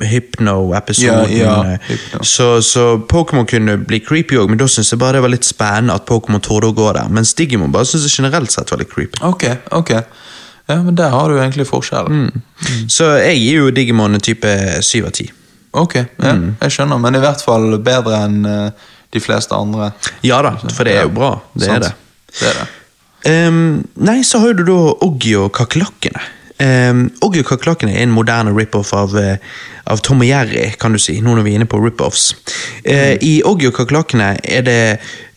Hypno-episoden. 0.00 1.26
Mm. 1.30 1.36
Ja, 1.36 1.70
ja, 1.70 1.78
Hypno. 1.88 2.24
Så, 2.24 2.62
så 2.62 2.98
Pokémon 3.08 3.46
kunne 3.46 3.76
bli 3.76 4.00
creepy 4.00 4.38
òg, 4.38 4.48
men 4.48 4.60
da 4.60 4.68
syns 4.70 4.92
jeg 4.94 5.00
bare 5.00 5.18
det 5.18 5.24
var 5.26 5.32
litt 5.34 5.44
spennende 5.44 5.96
at 5.98 6.06
Pokémon 6.08 6.40
torde 6.40 6.70
å 6.70 6.76
gå 6.76 6.86
der. 6.96 7.10
Mens 7.12 7.34
Digimon 7.36 7.72
bare 7.74 7.88
syns 7.88 8.06
jeg 8.08 8.22
generelt 8.22 8.52
sett 8.54 8.70
var 8.70 8.80
litt 8.80 8.92
creepy. 8.92 9.20
Ok, 9.26 9.44
ok. 9.76 9.92
Ja, 10.70 10.78
men 10.86 10.94
der 10.96 11.10
har 11.12 11.28
du 11.28 11.40
egentlig 11.40 11.66
forskjellen. 11.68 12.30
Så 12.88 13.10
jeg 13.18 13.42
gir 13.42 13.64
jo 13.64 13.74
Digimon 13.74 14.16
en 14.16 14.24
type 14.24 14.54
syv 14.86 15.10
av 15.10 15.16
ti. 15.18 15.26
Ok, 15.70 15.94
ja, 16.00 16.32
jeg 16.64 16.74
skjønner, 16.74 16.98
men 16.98 17.14
i 17.14 17.22
hvert 17.22 17.42
fall 17.46 17.76
bedre 17.78 18.24
enn 18.24 18.40
eh, 18.48 18.88
de 19.14 19.22
fleste 19.22 19.56
andre. 19.56 19.92
Ja 20.26 20.40
da, 20.46 20.54
for 20.70 20.86
det 20.86 20.98
er 20.98 21.08
jo 21.08 21.14
bra. 21.14 21.32
Det 21.54 21.70
er 21.70 21.82
det. 21.86 21.94
Det 22.34 22.50
er 22.50 22.60
det. 22.60 22.68
Um, 23.20 23.82
nei, 24.00 24.20
så 24.24 24.40
har 24.40 24.54
du 24.56 24.62
da 24.64 24.78
Oggy 25.04 25.34
og 25.36 25.50
kakerlakkene. 25.58 26.22
Um, 26.60 27.06
Oggy 27.24 27.40
og 27.40 27.46
kakerlakkene 27.54 27.94
er 27.96 28.04
en 28.04 28.12
moderne 28.12 28.52
rip-off 28.52 28.90
av, 28.92 29.14
eh, 29.16 29.38
av 29.88 30.02
Tom 30.04 30.20
og 30.20 30.28
Jerry, 30.28 30.66
kan 30.76 30.92
du 30.92 30.98
si, 31.00 31.14
nå 31.20 31.32
når 31.32 31.46
vi 31.46 31.54
er 31.54 31.60
inne 31.60 31.68
på 31.70 31.80
rip-offs. 31.80 32.34
Eh, 32.84 33.16
I 33.16 33.40
Oggy 33.48 33.70
og 33.70 33.78
kakerlakkene 33.78 34.28
er 34.44 34.66
det 34.66 34.82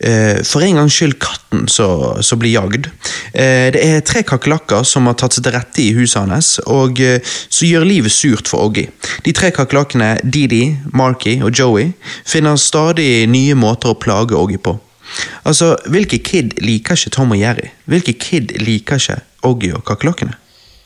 eh, 0.04 0.42
for 0.44 0.60
en 0.60 0.82
gangs 0.82 0.98
skyld 0.98 1.16
katten 1.24 1.64
som 1.72 2.42
blir 2.42 2.52
jagd. 2.58 2.90
Eh, 3.32 3.72
det 3.72 3.80
er 3.80 4.04
tre 4.04 4.20
kakerlakker 4.28 4.84
som 4.84 5.08
har 5.08 5.16
tatt 5.16 5.38
seg 5.38 5.46
til 5.48 5.56
rette 5.56 5.80
i 5.80 5.94
huset 5.96 6.28
hans, 6.28 6.58
og 6.68 7.00
som 7.48 7.68
gjør 7.70 7.88
livet 7.88 8.12
surt 8.12 8.50
for 8.50 8.68
Oggy. 8.68 8.84
De 9.24 9.32
tre 9.32 9.48
kakerlakkene, 9.54 10.18
Didi, 10.28 10.76
Marky 10.92 11.38
og 11.40 11.56
Joey, 11.56 11.94
finner 12.28 12.60
stadig 12.60 13.24
nye 13.32 13.56
måter 13.56 13.94
å 13.94 13.98
plage 13.98 14.36
Oggy 14.36 14.60
på. 14.60 14.76
Altså, 15.48 15.74
Hvilke 15.88 16.20
kid 16.24 16.58
liker 16.60 17.00
ikke 17.00 17.16
Tom 17.16 17.32
og 17.32 17.40
Jerry? 17.40 17.72
Hvilke 17.88 18.16
kid 18.20 18.56
liker 18.60 19.00
ikke 19.00 19.22
Oggy 19.44 19.72
og 19.72 19.84
kakerlakkene? 19.88 20.43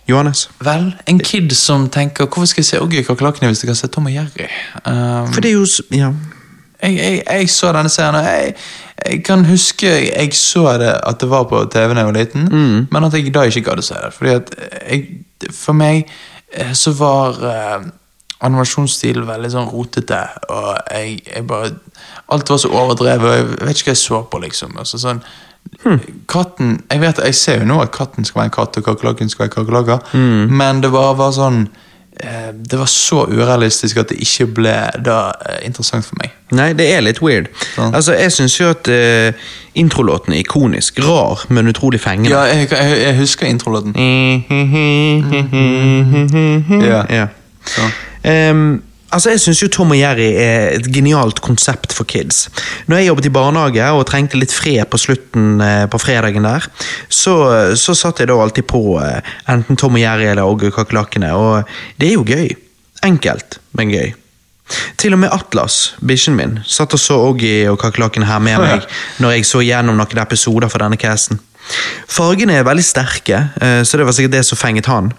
Johannes? 0.08 0.46
Vel, 0.64 0.94
en 1.06 1.18
kid 1.20 1.50
som 1.56 1.88
tenker 1.92 2.26
Hvorfor 2.26 2.46
skal 2.48 2.62
jeg 2.62 2.68
se 2.70 2.80
Oggy 2.80 3.02
og 3.02 3.06
kakerlakkene 3.10 3.50
hvis 3.50 3.62
jeg 3.62 3.68
kan 3.68 3.76
se 3.78 3.88
Tom 3.92 4.06
og 4.08 4.14
Jerry? 4.14 4.46
Um, 4.86 5.32
For 5.34 5.40
det 5.44 5.50
er 5.50 5.56
jo 5.58 5.66
Ja. 5.92 6.12
jeg, 6.82 6.96
jeg, 6.96 7.22
jeg 7.26 7.50
så 7.50 7.72
denne 7.76 7.90
serien, 7.92 8.14
og 8.14 8.24
jeg, 8.24 8.54
jeg 9.08 9.20
kan 9.26 9.44
huske 9.44 9.90
jeg 10.08 10.32
så 10.34 10.64
det 10.80 10.94
at 11.06 11.20
det 11.20 11.28
var 11.30 11.44
på 11.50 11.60
TV 11.72 11.92
da 11.94 12.00
jeg 12.02 12.06
var 12.12 12.16
liten, 12.18 12.48
men 12.90 13.04
at 13.04 13.14
jeg 13.14 13.34
da 13.34 13.42
ikke 13.46 13.64
gadd 13.70 13.82
å 13.82 13.86
se 13.86 13.94
det. 13.94 14.12
Fordi 14.14 14.30
at 14.30 15.54
For 15.54 15.72
meg 15.76 16.06
eh, 16.52 16.72
så 16.74 16.90
var 16.98 17.38
eh, 17.46 17.88
animasjonsstilen 18.46 19.26
veldig 19.28 19.50
sånn 19.52 19.68
rotete, 19.72 20.18
og 20.50 20.76
jeg 20.94 21.44
bare 21.50 21.72
Alt 22.30 22.50
var 22.50 22.58
så 22.60 22.68
overdrevet, 22.68 23.24
og 23.24 23.36
jeg 23.36 23.66
vet 23.68 23.78
ikke 23.80 23.90
hva 23.90 23.94
jeg 23.94 24.02
så 24.02 24.18
på, 24.30 24.38
liksom. 24.42 24.74
Altså, 24.78 24.98
sånn, 25.00 25.22
Katten 26.28 26.80
Jeg 26.90 27.00
vet, 27.00 27.20
jeg 27.24 27.34
ser 27.34 27.60
jo 27.62 27.68
nå 27.68 27.80
at 27.82 27.92
katten 27.94 28.24
skal 28.26 28.40
være 28.40 28.50
en 28.50 28.56
katt, 28.56 28.78
og 28.80 28.84
kakerlakken 28.84 29.28
skal 29.30 29.46
være 29.46 29.54
kakerlakker, 29.58 30.16
men 30.50 30.82
det 30.82 30.90
bare 30.94 31.14
var 31.18 31.30
sånn 31.36 31.68
eh, 32.20 32.50
Det 32.54 32.78
var 32.80 32.90
så 32.90 33.24
urealistisk 33.30 34.00
at 34.02 34.08
det 34.12 34.18
ikke 34.24 34.46
ble 34.58 34.74
da 35.04 35.18
eh, 35.46 35.60
interessant 35.68 36.06
for 36.06 36.18
meg. 36.22 36.34
Nei, 36.56 36.72
det 36.72 36.88
er 36.94 37.04
litt 37.04 37.20
weird. 37.22 37.50
Sånn. 37.74 37.94
Altså, 37.94 38.16
Jeg 38.16 38.32
syns 38.32 38.56
jo 38.60 38.70
at 38.72 38.88
uh, 38.88 39.48
introlåten 39.76 40.32
er 40.32 40.40
ikonisk. 40.40 40.98
Rar, 41.04 41.44
men 41.52 41.68
utrolig 41.68 42.00
fengende. 42.00 42.32
Ja, 42.32 42.46
jeg, 42.48 42.70
jeg, 42.72 43.00
jeg 43.02 43.16
husker 43.20 43.46
introlåten. 43.46 43.92
ja. 46.88 47.04
ja. 47.12 47.26
Så. 47.68 47.90
Altså, 49.08 49.30
Jeg 49.32 49.40
syns 49.40 49.62
Tom 49.72 49.94
og 49.94 49.98
Jerry 49.98 50.28
er 50.36 50.76
et 50.76 50.88
genialt 50.92 51.40
konsept 51.40 51.94
for 51.96 52.04
kids. 52.04 52.48
Når 52.86 53.00
jeg 53.00 53.08
jobbet 53.08 53.28
i 53.30 53.32
barnehage 53.32 53.88
og 53.96 54.04
trengte 54.10 54.36
litt 54.36 54.52
fred 54.52 54.84
på 54.90 55.00
slutten 55.00 55.62
eh, 55.64 55.86
på 55.88 56.00
fredagen 56.02 56.44
der, 56.44 56.68
så, 57.08 57.34
så 57.72 57.96
satt 57.96 58.20
jeg 58.20 58.28
da 58.28 58.36
alltid 58.36 58.68
på 58.68 58.98
eh, 59.00 59.24
enten 59.48 59.80
Tom 59.80 59.96
og 59.96 60.04
Jerry 60.04 60.28
eller 60.28 60.44
og 60.44 60.66
kakerlakkene, 60.76 61.32
og 61.32 61.76
det 61.96 62.10
er 62.10 62.18
jo 62.18 62.26
gøy. 62.28 62.52
Enkelt, 63.08 63.62
men 63.78 63.94
gøy. 63.94 64.12
Til 65.00 65.14
og 65.16 65.22
med 65.22 65.32
Atlas, 65.32 65.94
bikkjen 66.04 66.36
min, 66.36 66.58
satt 66.68 66.92
og 66.92 67.00
så 67.00 67.16
Oggy 67.30 67.68
og 67.70 67.78
kakerlakkene 67.80 68.28
her 68.28 68.42
med 68.44 68.60
meg 68.60 68.84
når 69.22 69.38
jeg 69.38 69.48
så 69.48 69.62
gjennom 69.64 69.96
noen 69.96 70.20
episoder 70.20 70.68
for 70.68 70.84
denne 70.84 70.98
casen. 71.00 71.40
Fargene 72.08 72.58
er 72.58 72.68
veldig 72.68 72.84
sterke, 72.84 73.40
eh, 73.60 73.80
så 73.88 73.96
det 73.96 74.04
var 74.08 74.16
sikkert 74.16 74.36
det 74.36 74.44
som 74.48 74.60
fenget 74.60 74.90
han. 74.92 75.12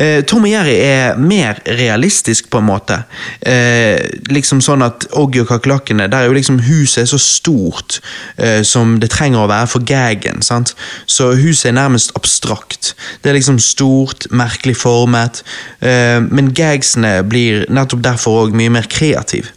Eh, 0.00 0.22
Tom 0.24 0.46
og 0.46 0.50
Jerry 0.50 0.76
er 0.80 1.18
mer 1.20 1.58
realistisk 1.66 2.48
på 2.50 2.60
en 2.60 2.68
måte. 2.70 3.02
Eh, 3.44 4.00
liksom 4.32 4.62
sånn 4.64 4.84
at 4.86 5.06
Oggy 5.18 5.42
og 5.42 5.50
kakerlakkene, 5.50 6.08
der 6.08 6.24
er 6.24 6.30
jo 6.30 6.36
liksom 6.38 6.62
huset 6.64 7.02
er 7.02 7.10
så 7.10 7.20
stort 7.20 8.00
eh, 8.38 8.62
som 8.64 8.96
det 9.02 9.10
trenger 9.12 9.44
å 9.44 9.50
være 9.50 9.70
for 9.74 9.84
gagen. 9.84 10.40
sant? 10.46 10.74
Så 11.06 11.34
huset 11.36 11.70
er 11.70 11.76
nærmest 11.76 12.14
abstrakt. 12.16 12.94
Det 13.20 13.30
er 13.30 13.38
liksom 13.38 13.60
stort, 13.60 14.30
merkelig 14.30 14.78
formet, 14.80 15.42
eh, 15.80 16.20
men 16.24 16.54
gagsene 16.56 17.20
blir 17.28 17.66
nettopp 17.68 18.04
derfor 18.06 18.46
òg 18.46 18.56
mye 18.56 18.72
mer 18.72 18.88
kreativ. 18.88 19.52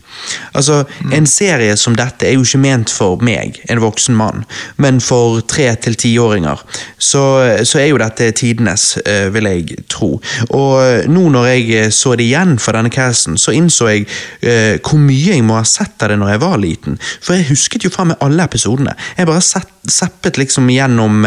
Altså, 0.53 0.83
En 1.13 1.25
serie 1.27 1.75
som 1.77 1.95
dette 1.97 2.27
er 2.27 2.35
jo 2.37 2.43
ikke 2.45 2.61
ment 2.61 2.91
for 2.93 3.21
meg, 3.23 3.59
en 3.69 3.81
voksen 3.83 4.15
mann, 4.15 4.45
men 4.77 5.01
for 5.01 5.41
tre- 5.41 5.75
til 5.75 5.95
tiåringer. 5.95 6.59
Så, 6.97 7.21
så 7.63 7.79
er 7.79 7.87
jo 7.89 7.99
dette 8.01 8.31
tidenes, 8.37 8.97
eh, 9.05 9.27
vil 9.33 9.47
jeg 9.49 9.77
tro. 9.91 10.11
Og 10.49 10.73
eh, 10.83 11.07
nå 11.11 11.27
når 11.33 11.47
jeg 11.51 11.69
eh, 11.79 11.89
så 11.93 12.15
det 12.19 12.27
igjen 12.27 12.57
for 12.61 12.77
denne 12.77 12.91
casten, 12.93 13.37
så 13.37 13.53
innså 13.55 13.89
jeg 13.89 14.05
uh, 14.07 14.77
hvor 14.83 14.99
mye 15.01 15.33
jeg 15.35 15.43
må 15.45 15.57
ha 15.57 15.63
sett 15.67 16.03
av 16.03 16.11
det 16.11 16.19
når 16.21 16.33
jeg 16.33 16.41
var 16.43 16.57
liten. 16.61 16.99
For 17.23 17.35
jeg 17.37 17.49
husket 17.51 17.85
jo 17.85 17.91
faen 17.93 18.11
meg 18.11 18.23
alle 18.23 18.45
episodene. 18.47 18.95
Jeg 19.17 19.29
bare 19.29 19.43
sett, 19.43 19.69
zappet 19.89 20.37
liksom 20.39 20.69
gjennom 20.71 21.25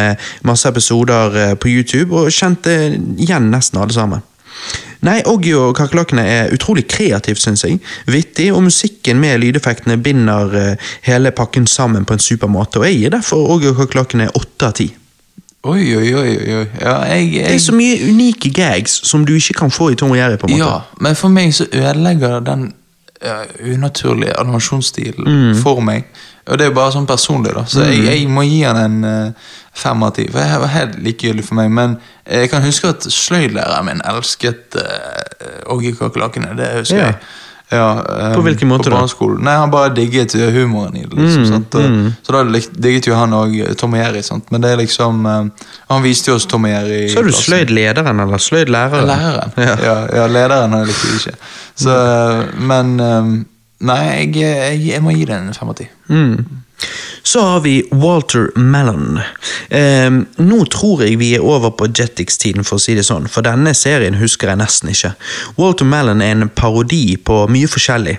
masse 0.49 0.69
episoder 0.71 1.57
på 1.61 1.69
YouTube 1.69 2.17
og 2.17 2.33
kjente 2.33 2.73
igjen 3.21 3.51
nesten 3.53 3.83
alle 3.83 3.93
sammen. 3.97 4.25
Nei, 5.07 5.21
Oggy 5.29 5.53
og 5.55 5.75
kakerlakkene 5.77 6.23
er 6.27 6.53
utrolig 6.57 6.87
kreativt, 6.89 7.39
syns 7.43 7.63
jeg. 7.65 7.79
Vittig, 8.11 8.49
og 8.57 8.63
musikken 8.67 9.21
med 9.23 9.39
lydeffektene 9.43 9.99
binder 10.03 10.55
eh, 10.57 10.77
hele 11.07 11.31
pakken 11.37 11.67
sammen 11.71 12.05
på 12.09 12.17
en 12.17 12.23
super 12.25 12.49
måte. 12.51 12.81
Og 12.81 12.87
jeg 12.89 12.97
gir 13.03 13.11
derfor 13.15 13.51
Oggy 13.55 13.69
og 13.71 13.77
kakerlakkene 13.83 14.31
åtte 14.35 14.67
av 14.67 14.73
ti. 14.81 14.89
Oi, 15.67 15.83
oi, 15.99 16.09
oi. 16.15 16.33
oi. 16.57 16.67
Ja, 16.81 16.97
jeg, 17.11 17.31
Det 17.47 17.55
er 17.55 17.59
så 17.59 17.73
mye 17.75 17.97
unike 18.09 18.51
gags 18.55 19.01
som 19.09 19.25
du 19.27 19.35
ikke 19.35 19.55
kan 19.65 19.71
få 19.75 19.91
i 19.93 19.97
Tom 19.99 20.11
og 20.15 20.19
Jerry. 20.19 20.37
på 20.39 20.47
en 20.47 20.53
måte. 20.57 20.65
ja, 20.65 20.81
men 21.01 21.17
for 21.19 21.29
meg 21.29 21.55
så 21.55 21.67
ødelegger 21.73 22.41
den 22.47 22.69
uh, 23.27 23.45
unaturlige 23.75 24.37
animasjonsstilen 24.39 25.27
Mm. 25.27 25.55
for 25.63 25.81
meg. 25.81 26.05
Og 26.47 26.59
det 26.59 26.67
er 26.67 26.71
jo 26.71 26.77
bare 26.77 26.93
sånn 26.95 27.07
personlig, 27.11 27.55
da. 27.57 27.65
Så 27.67 27.83
jeg, 27.89 28.05
jeg 28.07 28.29
må 28.31 28.45
gi 28.47 28.61
han 28.63 28.77
en 28.79 28.99
uh, 29.05 29.55
fem 29.75 30.03
av 30.07 30.13
ti. 30.15 30.29
For 30.31 30.39
det 30.39 30.61
var 30.63 30.71
helt 30.77 30.99
likegyldig 31.03 31.45
for 31.45 31.59
meg. 31.59 31.73
Men 31.75 31.97
jeg 32.31 32.51
kan 32.53 32.63
huske 32.63 32.93
at 32.95 33.03
sløydlæreren 33.11 33.89
min 33.89 34.05
elsket 34.07 34.79
uh, 34.79 35.75
Åge 35.75 35.97
Kakerlakkene. 35.99 36.55
Det 36.59 36.71
husker 36.81 37.03
Ja. 37.03 37.11
jeg. 37.11 37.19
Ja, 37.75 37.87
um, 37.99 38.35
På 38.37 38.43
hvilken 38.47 38.69
måte 38.71 38.87
på 38.87 38.95
barneskolen. 38.95 39.41
Nei, 39.43 39.57
Han 39.59 39.73
bare 39.73 39.91
digget 39.95 40.37
humoren 40.55 40.95
i 40.97 41.01
det. 41.03 41.17
liksom, 41.19 41.65
Mm? 41.75 42.07
Og, 42.07 42.13
Så 42.23 42.33
da 42.33 42.61
digget 42.79 43.09
jo 43.09 43.15
han 43.19 43.33
òg 43.35 43.75
Tom 43.77 43.97
Jerry. 43.99 44.23
Sant? 44.23 44.53
Men 44.53 44.61
det 44.63 44.71
er 44.71 44.77
liksom 44.77 45.27
um, 45.27 45.51
Han 45.91 46.03
viste 46.05 46.31
jo 46.31 46.37
oss 46.37 46.47
Tom 46.47 46.65
Jerry. 46.71 47.09
Så 47.11 47.19
er 47.19 47.27
du 47.27 47.33
sløydlederen 47.35 48.21
eller 48.23 48.39
sløydlæreren? 48.39 49.07
Læreren. 49.11 49.51
Ja. 49.59 49.75
Ja. 49.83 49.97
Ja, 50.15 50.27
lederen 50.31 50.73
har 50.79 50.87
likte 50.87 51.11
jeg 51.11 51.17
ikke. 51.25 51.37
Så, 51.75 51.99
men 52.71 53.01
um, 53.01 53.47
Nei, 53.81 54.03
jeg, 54.17 54.37
jeg, 54.41 54.87
jeg 54.89 55.03
må 55.05 55.13
gi 55.13 55.27
den 55.29 55.51
en 55.51 55.55
fem 55.57 55.69
av 55.69 55.77
ti. 55.77 55.89
Så 57.27 57.41
har 57.41 57.61
vi 57.61 57.89
Walter 57.91 58.51
Mellon. 58.59 59.21
Eh, 59.69 60.11
nå 60.37 60.59
tror 60.71 61.03
jeg 61.03 61.19
vi 61.19 61.33
er 61.35 61.45
over 61.45 61.73
på 61.75 61.89
Jetix-tiden, 61.91 62.65
for 62.65 62.79
å 62.79 62.83
si 62.83 62.95
det 62.95 63.07
sånn, 63.09 63.27
for 63.31 63.43
denne 63.47 63.73
serien 63.75 64.19
husker 64.21 64.53
jeg 64.53 64.61
nesten 64.61 64.93
ikke. 64.93 65.13
Walter 65.59 65.89
Mellon 65.89 66.23
er 66.23 66.37
en 66.37 66.49
parodi 66.49 67.17
på 67.17 67.43
mye 67.51 67.71
forskjellig. 67.71 68.19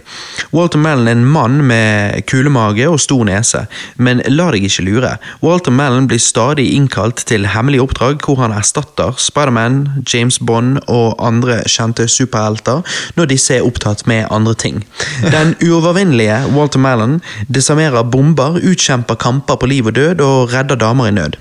Walter 0.51 0.81
Mellon 0.83 1.07
er 1.07 1.15
en 1.15 1.25
mann 1.37 1.61
med 1.69 2.25
kulemage 2.27 2.87
og 2.89 2.99
stor 3.01 3.23
nese, 3.29 3.63
men 3.95 4.21
la 4.27 4.49
deg 4.51 4.67
ikke 4.67 4.85
lure. 4.87 5.13
Walter 5.45 5.71
Mellon 5.71 6.09
blir 6.11 6.21
stadig 6.21 6.67
innkalt 6.75 7.23
til 7.29 7.47
hemmelige 7.53 7.85
oppdrag 7.87 8.21
hvor 8.25 8.41
han 8.43 8.55
erstatter 8.55 9.15
Spiderman, 9.21 10.03
James 10.07 10.39
Bond 10.39 10.81
og 10.87 11.15
andre 11.23 11.61
kjente 11.69 12.07
superhelter 12.11 12.83
når 13.17 13.31
disse 13.31 13.57
er 13.57 13.65
opptatt 13.67 14.05
med 14.09 14.27
andre 14.33 14.55
ting. 14.57 14.83
Den 15.35 15.55
uovervinnelige 15.63 16.43
Walter 16.55 16.81
Mellon 16.81 17.19
desarmerer 17.47 18.03
bomber, 18.03 18.46
utkjemper 18.55 19.15
kamper 19.19 19.59
på 19.59 19.69
liv 19.69 19.85
og 19.85 19.95
død 19.95 20.21
og 20.23 20.53
redder 20.53 20.79
damer 20.79 21.09
i 21.09 21.15
nød. 21.15 21.37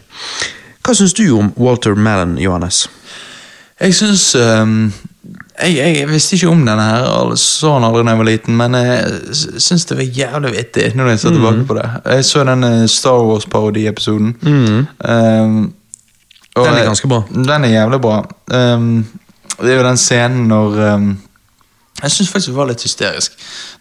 Hva 0.86 0.94
syns 0.94 1.14
du 1.18 1.24
om 1.38 1.52
Walter 1.56 1.94
Mellon, 1.94 2.36
Johannes? 2.38 2.86
Jeg 3.80 3.94
syns 3.94 4.34
um, 4.34 4.92
jeg, 5.62 5.76
jeg 5.98 6.08
visste 6.08 6.36
ikke 6.36 6.50
om 6.52 6.62
denne 6.66 6.84
her, 6.84 7.34
så 7.40 7.74
den 7.76 7.86
aldri 7.88 8.04
da 8.04 8.12
jeg 8.12 8.20
var 8.20 8.28
liten, 8.28 8.56
men 8.58 8.76
jeg 8.76 9.60
syns 9.62 9.86
det 9.88 9.98
var 9.98 10.18
jævlig 10.20 10.52
vittig 10.52 10.90
når 10.96 11.10
jeg 11.12 11.22
ser 11.22 11.36
tilbake 11.36 11.66
på 11.68 11.76
det. 11.78 11.86
Jeg 12.04 12.24
så 12.28 12.44
den 12.48 12.64
eh, 12.64 12.86
Star 12.92 13.24
Wars-parodiepisoden. 13.24 14.34
Um, 14.46 15.74
Den 16.56 16.72
er 16.72 16.88
ganske 16.88 17.08
bra. 17.08 17.22
Den 17.32 17.64
er 17.64 17.72
jævlig 17.72 18.00
bra. 18.00 18.18
Um, 18.52 19.06
det 19.60 19.72
er 19.72 19.80
jo 19.80 19.88
den 19.88 20.00
scenen 20.00 20.48
når 20.52 20.80
um, 20.94 21.10
Jeg 22.02 22.12
syns 22.12 22.30
faktisk 22.30 22.52
det 22.52 22.56
var 22.58 22.68
litt 22.68 22.82
hysterisk. 22.84 23.36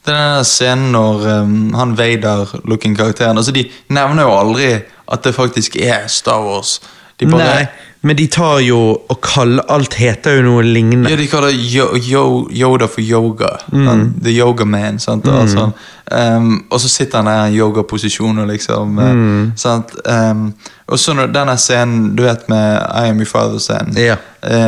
Det 0.06 0.14
er 0.14 0.38
den 0.38 0.48
scenen 0.48 0.94
når 0.96 1.26
um, 1.42 1.56
han 1.76 1.98
Vader-looking-karakteren 2.00 3.38
altså 3.38 3.52
De 3.52 3.66
nevner 3.92 4.24
jo 4.24 4.38
aldri 4.38 4.70
at 5.12 5.26
det 5.26 5.36
faktisk 5.36 5.76
er 5.76 6.08
Star 6.08 6.40
Wars. 6.46 6.80
De 7.20 7.28
bare, 7.28 7.44
Nei, 7.44 7.66
men 8.06 8.16
de 8.20 8.28
tar 8.30 8.60
jo 8.62 8.78
og 9.10 9.18
kaller 9.26 9.66
Alt 9.74 9.96
heter 9.98 10.38
jo 10.38 10.44
noe 10.46 10.64
lignende. 10.64 11.10
Ja, 11.10 11.18
de 11.18 11.26
kaller 11.32 11.50
yo, 11.58 11.88
yo, 11.98 12.24
Yoda 12.54 12.86
for 12.92 13.02
yoga. 13.02 13.50
Han, 13.74 14.12
the 14.22 14.30
yoga 14.38 14.66
man. 14.66 15.00
Sant? 15.02 15.26
Altså, 15.28 15.72
um, 16.12 16.52
og 16.70 16.80
så 16.84 16.90
sitter 16.92 17.24
han 17.24 17.32
der 17.32 17.50
i 17.50 17.58
yogaposisjon 17.58 18.44
og 18.44 18.48
liksom 18.54 19.00
eh, 19.02 19.20
sant? 19.58 19.96
Um, 20.06 20.54
Og 20.86 21.00
så 21.02 21.16
når 21.18 21.32
denne 21.34 21.56
scenen, 21.58 22.12
du 22.16 22.22
vet 22.28 22.44
med 22.50 22.76
I 22.78 23.08
am 23.10 23.18
your 23.18 23.26
father-scenen, 23.26 23.96
Ja. 23.98 24.16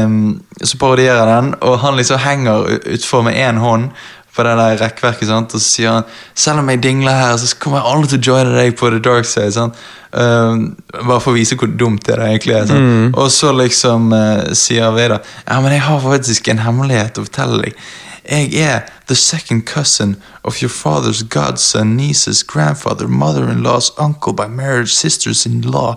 um, 0.06 0.40
så 0.64 0.78
parodierer 0.82 1.30
den, 1.30 1.52
og 1.62 1.76
han 1.80 1.96
liksom 1.96 2.18
henger 2.18 2.66
utfor 2.94 3.22
med 3.22 3.38
én 3.38 3.60
hånd 3.62 3.92
på 4.38 4.46
det 4.46 4.56
der 4.60 4.80
rekkverket, 4.84 5.28
sant? 5.32 5.54
og 5.58 5.62
så 5.62 5.68
sier 5.68 5.96
han 5.96 6.18
selv 6.38 6.62
om 6.62 6.70
jeg 6.70 6.84
dingler 6.86 7.18
her, 7.18 7.38
så 7.42 7.58
kommer 7.60 7.82
jeg 7.82 7.92
aldri 7.92 8.10
til 8.14 8.20
å 8.20 8.28
joine 8.32 8.58
deg 8.58 8.76
på 8.78 8.92
the 8.94 9.02
dark 9.04 9.26
side. 9.26 9.54
Sant? 9.58 9.80
Um, 10.12 10.68
bare 10.94 11.20
for 11.20 11.34
å 11.34 11.38
vise 11.38 11.58
hvor 11.60 11.70
dumt 11.70 12.06
det 12.08 12.16
er 12.16 12.26
egentlig 12.30 12.56
er. 12.56 12.70
Mm. 12.72 13.16
Og 13.18 13.32
så 13.34 13.52
liksom 13.54 14.12
uh, 14.16 14.54
sier 14.56 14.94
Veda 14.96 15.20
ja, 15.20 15.58
men 15.62 15.74
jeg 15.76 15.84
har 15.84 16.04
faktisk 16.06 16.48
en 16.54 16.64
hemmelighet 16.64 17.20
å 17.20 17.26
fortelle 17.28 17.66
deg. 17.66 17.82
Jeg 18.28 18.54
er 18.60 18.88
the 19.08 19.16
second 19.16 19.66
cousin 19.66 20.18
of 20.44 20.62
your 20.62 20.70
father's 20.70 21.24
godson, 21.24 21.96
niece's 21.96 22.44
grandfather, 22.44 23.08
mother-in-law's 23.08 23.92
uncle 23.98 24.34
by 24.34 24.48
marriage, 24.48 24.94
sisters-in-law, 24.94 25.96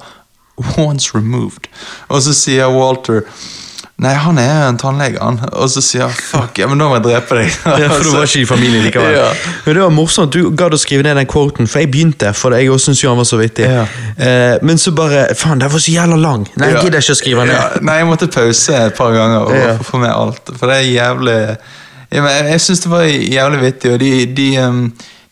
once 0.79 1.15
removed. 1.15 1.67
Og 2.09 2.23
så 2.23 2.35
sier 2.35 2.71
Walter 2.71 3.27
Nei, 4.01 4.15
han 4.17 4.39
er 4.41 4.63
en 4.65 4.79
tannlege, 4.81 5.19
han. 5.21 5.37
Og 5.53 5.69
så 5.69 5.83
sier 5.85 6.07
han 6.07 6.15
fuck, 6.15 6.57
ja, 6.57 6.69
men 6.71 6.81
da 6.81 6.87
må 6.89 6.97
jeg 6.97 7.05
drepe 7.05 7.37
deg. 7.37 7.51
Ja, 7.83 7.91
for 7.93 8.07
du 8.07 8.15
var 8.15 8.29
ikke 8.29 8.41
i 8.41 8.47
familien 8.49 8.87
likevel. 8.87 9.13
Ja. 9.21 9.27
Men 9.67 9.77
det 9.77 9.83
var 9.83 9.93
morsomt 9.93 10.33
du 10.33 10.55
gadd 10.57 10.73
å 10.73 10.79
skrive 10.81 11.05
ned 11.05 11.19
den 11.21 11.29
quoten, 11.29 11.69
for 11.69 11.83
jeg 11.83 11.91
begynte, 11.93 12.33
for 12.37 12.57
jeg 12.57 12.71
også 12.73 12.89
syntes 12.91 13.03
jo 13.05 13.11
han 13.13 13.21
var 13.21 13.29
så 13.29 13.41
vittig. 13.41 13.67
Ja. 13.69 13.85
Eh, 14.17 14.57
men 14.65 14.81
så 14.81 14.95
bare 14.97 15.27
Faen, 15.37 15.61
den 15.61 15.73
var 15.73 15.85
så 15.85 15.93
jævla 15.93 16.17
lang! 16.21 16.47
Nei, 16.57 16.71
jeg 16.73 16.87
gidder 16.87 17.05
ikke 17.05 17.17
å 17.17 17.21
skrive 17.21 17.47
ned. 17.51 17.79
nei, 17.85 17.99
jeg 18.01 18.09
måtte 18.09 18.31
pause 18.33 18.81
et 18.89 18.97
par 18.97 19.13
ganger 19.17 19.53
og 19.53 19.85
få 19.91 20.01
med 20.01 20.15
alt. 20.15 20.53
For 20.57 20.71
det 20.71 20.81
er 20.81 20.89
jævlig 20.89 21.39
Jeg, 22.11 22.25
jeg 22.25 22.61
syns 22.65 22.81
det 22.83 22.91
var 22.91 23.05
jævlig 23.07 23.61
vittig, 23.67 23.93
og 23.95 24.01
de, 24.03 24.13
de, 24.35 24.49
um, 24.65 24.81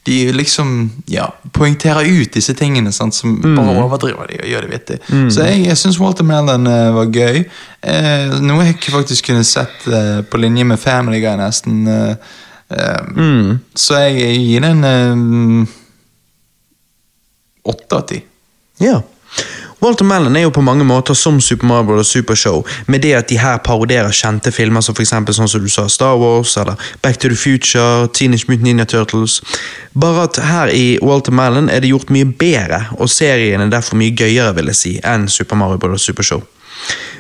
de 0.09 0.17
liksom 0.33 0.71
ja, 1.13 1.27
poengterer 1.53 2.09
ut 2.09 2.33
disse 2.35 2.55
tingene 2.57 2.93
sant, 2.97 3.15
som 3.15 3.35
Mm. 3.39 3.55
bare 3.61 3.75
overdriver 3.85 4.31
de 4.33 4.39
og 4.43 4.49
gjør 4.51 4.67
det 4.67 4.71
vittig. 4.73 4.99
Så 5.35 5.45
jeg, 5.45 5.67
jeg 5.69 5.77
syns 5.77 5.99
Walter 6.01 6.25
Mellon 6.25 6.67
uh, 6.67 6.91
var 6.97 7.11
gøy. 7.13 7.43
Uh, 7.85 8.39
noe 8.41 8.65
jeg 8.65 8.79
ikke 8.79 8.95
faktisk 8.97 9.29
kunne 9.29 9.45
sett 9.45 9.85
uh, 9.93 10.23
på 10.25 10.41
linje 10.41 10.65
med 10.65 10.81
Family 10.81 11.21
Guy, 11.21 11.37
nesten. 11.41 11.83
eh, 11.87 12.15
eh, 12.71 13.03
Mm. 13.17 13.59
Så 13.75 13.95
jeg, 14.01 14.17
jeg 14.23 14.41
gir 14.47 14.65
den 14.67 14.85
eh, 14.85 15.77
åtte 17.69 17.97
av 17.97 18.07
ti. 18.09 18.23
Ja. 18.79 19.01
Walter 19.81 20.05
Mellon 20.05 20.37
er 20.37 20.43
jo 20.43 20.51
på 20.51 20.63
mange 20.63 20.85
måter 20.85 21.15
som 21.15 21.41
Super 21.41 21.67
Mario 21.67 21.85
Bros. 21.85 22.09
Super 22.09 22.35
Show, 22.35 22.67
med 22.87 23.01
det 23.01 23.13
at 23.15 23.29
de 23.29 23.39
her 23.39 23.59
paroderer 23.63 24.11
kjente 24.11 24.51
filmer 24.53 24.83
som 24.83 24.97
for 24.97 25.05
eksempel 25.05 25.37
sånn 25.37 25.51
som 25.51 25.63
du 25.63 25.71
sa 25.71 25.87
Star 25.89 26.19
Wars, 26.19 26.57
eller 26.59 26.75
Back 27.03 27.21
to 27.23 27.31
the 27.31 27.37
Future, 27.39 28.09
Teenage 28.13 28.49
Mutant 28.49 28.67
Ninja 28.67 28.87
Turtles. 28.87 29.39
Bare 29.95 30.27
at 30.27 30.41
her 30.43 30.73
i 30.75 30.99
Walter 31.03 31.33
Mellon 31.33 31.71
er 31.71 31.85
det 31.85 31.93
gjort 31.93 32.11
mye 32.11 32.27
bedre, 32.27 32.89
og 32.99 33.11
serien 33.11 33.63
er 33.63 33.71
derfor 33.71 34.01
mye 34.01 34.17
gøyere, 34.19 34.57
vil 34.59 34.73
jeg 34.73 34.81
si, 34.81 34.95
enn 35.07 35.29
Super 35.31 35.61
Mario 35.61 35.79
Bros. 35.79 36.03
Super 36.03 36.27
Show. 36.27 36.43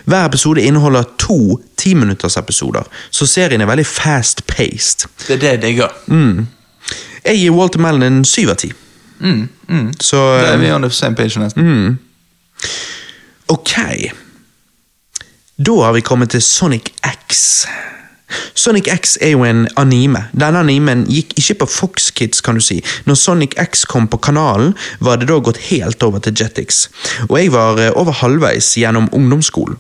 Hver 0.09 0.26
episode 0.26 0.62
inneholder 0.62 1.06
to 1.18 1.60
timinuttersepisoder, 1.78 2.90
så 3.10 3.26
serien 3.26 3.62
er 3.62 3.70
veldig 3.70 3.86
fast-paced. 3.86 5.06
Det 5.28 5.36
er 5.36 5.43
det 5.44 5.55
jeg 5.55 5.62
digger. 5.62 5.94
Jeg 7.24 7.39
gir 7.39 7.55
Walter 7.55 7.82
Mellon 7.86 8.02
en 8.02 8.20
syv 8.24 8.51
av 8.51 8.59
ti. 8.64 8.72
Mm, 9.20 9.48
mm. 9.68 9.89
Så 10.01 10.18
det 10.39 10.47
er 10.48 10.52
eh, 10.55 10.60
vi 10.60 10.70
on 10.72 10.82
the 10.82 10.90
same 10.90 11.14
page 11.14 11.39
nesten. 11.39 11.98
Ok. 13.48 13.74
Da 15.59 15.76
har 15.82 15.93
vi 15.97 16.01
kommet 16.06 16.30
til 16.30 16.43
Sonic 16.43 16.93
X. 17.02 17.66
Sonic 18.55 18.89
X 18.93 19.16
er 19.20 19.32
jo 19.32 19.44
en 19.44 19.66
anime. 19.80 20.26
Denne 20.36 20.60
animen 20.60 21.06
gikk 21.09 21.32
ikke 21.40 21.62
på 21.62 21.68
Fox 21.72 22.10
Kids, 22.14 22.43
kan 22.44 22.59
du 22.59 22.62
si. 22.64 22.78
Når 23.06 23.16
Sonic 23.18 23.56
X 23.59 23.85
kom 23.89 24.09
på 24.09 24.20
kanalen, 24.20 24.74
var 25.01 25.16
det 25.16 25.30
da 25.30 25.39
gått 25.40 25.62
helt 25.70 26.02
over 26.02 26.22
til 26.22 26.36
Jetix. 26.36 26.89
Og 27.28 27.39
jeg 27.40 27.52
var 27.52 27.80
eh, 27.80 27.93
over 27.97 28.12
halvveis 28.12 28.74
gjennom 28.76 29.09
ungdomsskolen. 29.12 29.78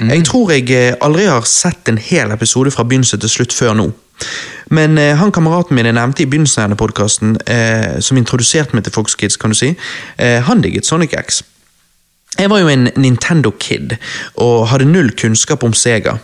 Jeg 0.00 0.24
tror 0.26 0.52
jeg 0.52 0.70
eh, 0.74 0.94
aldri 1.00 1.28
har 1.28 1.46
sett 1.46 1.88
en 1.88 1.98
hel 1.98 2.30
episode 2.34 2.70
fra 2.74 2.84
begynnelse 2.84 3.18
til 3.22 3.32
slutt 3.32 3.54
før 3.54 3.76
nå. 3.78 3.90
Men 4.74 4.98
eh, 4.98 5.16
han 5.16 5.32
kameraten 5.32 5.76
min 5.76 5.88
jeg 5.88 5.96
nevnte 5.96 6.24
i 6.24 6.30
begynnelsen 6.30 6.62
av 6.62 6.68
denne 6.68 6.80
podkasten, 6.80 7.36
eh, 7.46 8.00
som 8.04 8.18
introduserte 8.20 8.76
meg 8.76 8.84
til 8.84 8.94
Fox 8.94 9.16
Kids, 9.16 9.38
kan 9.40 9.54
du 9.54 9.58
si, 9.58 9.74
eh, 10.18 10.42
han 10.44 10.60
digget 10.64 10.86
Sonic 10.86 11.14
X. 11.16 11.42
Jeg 12.36 12.50
var 12.52 12.60
jo 12.60 12.68
en 12.70 12.90
Nintendo-kid 12.94 13.96
og 14.38 14.68
hadde 14.70 14.86
null 14.86 15.08
kunnskap 15.18 15.64
om 15.66 15.72
Sega. 15.74 16.18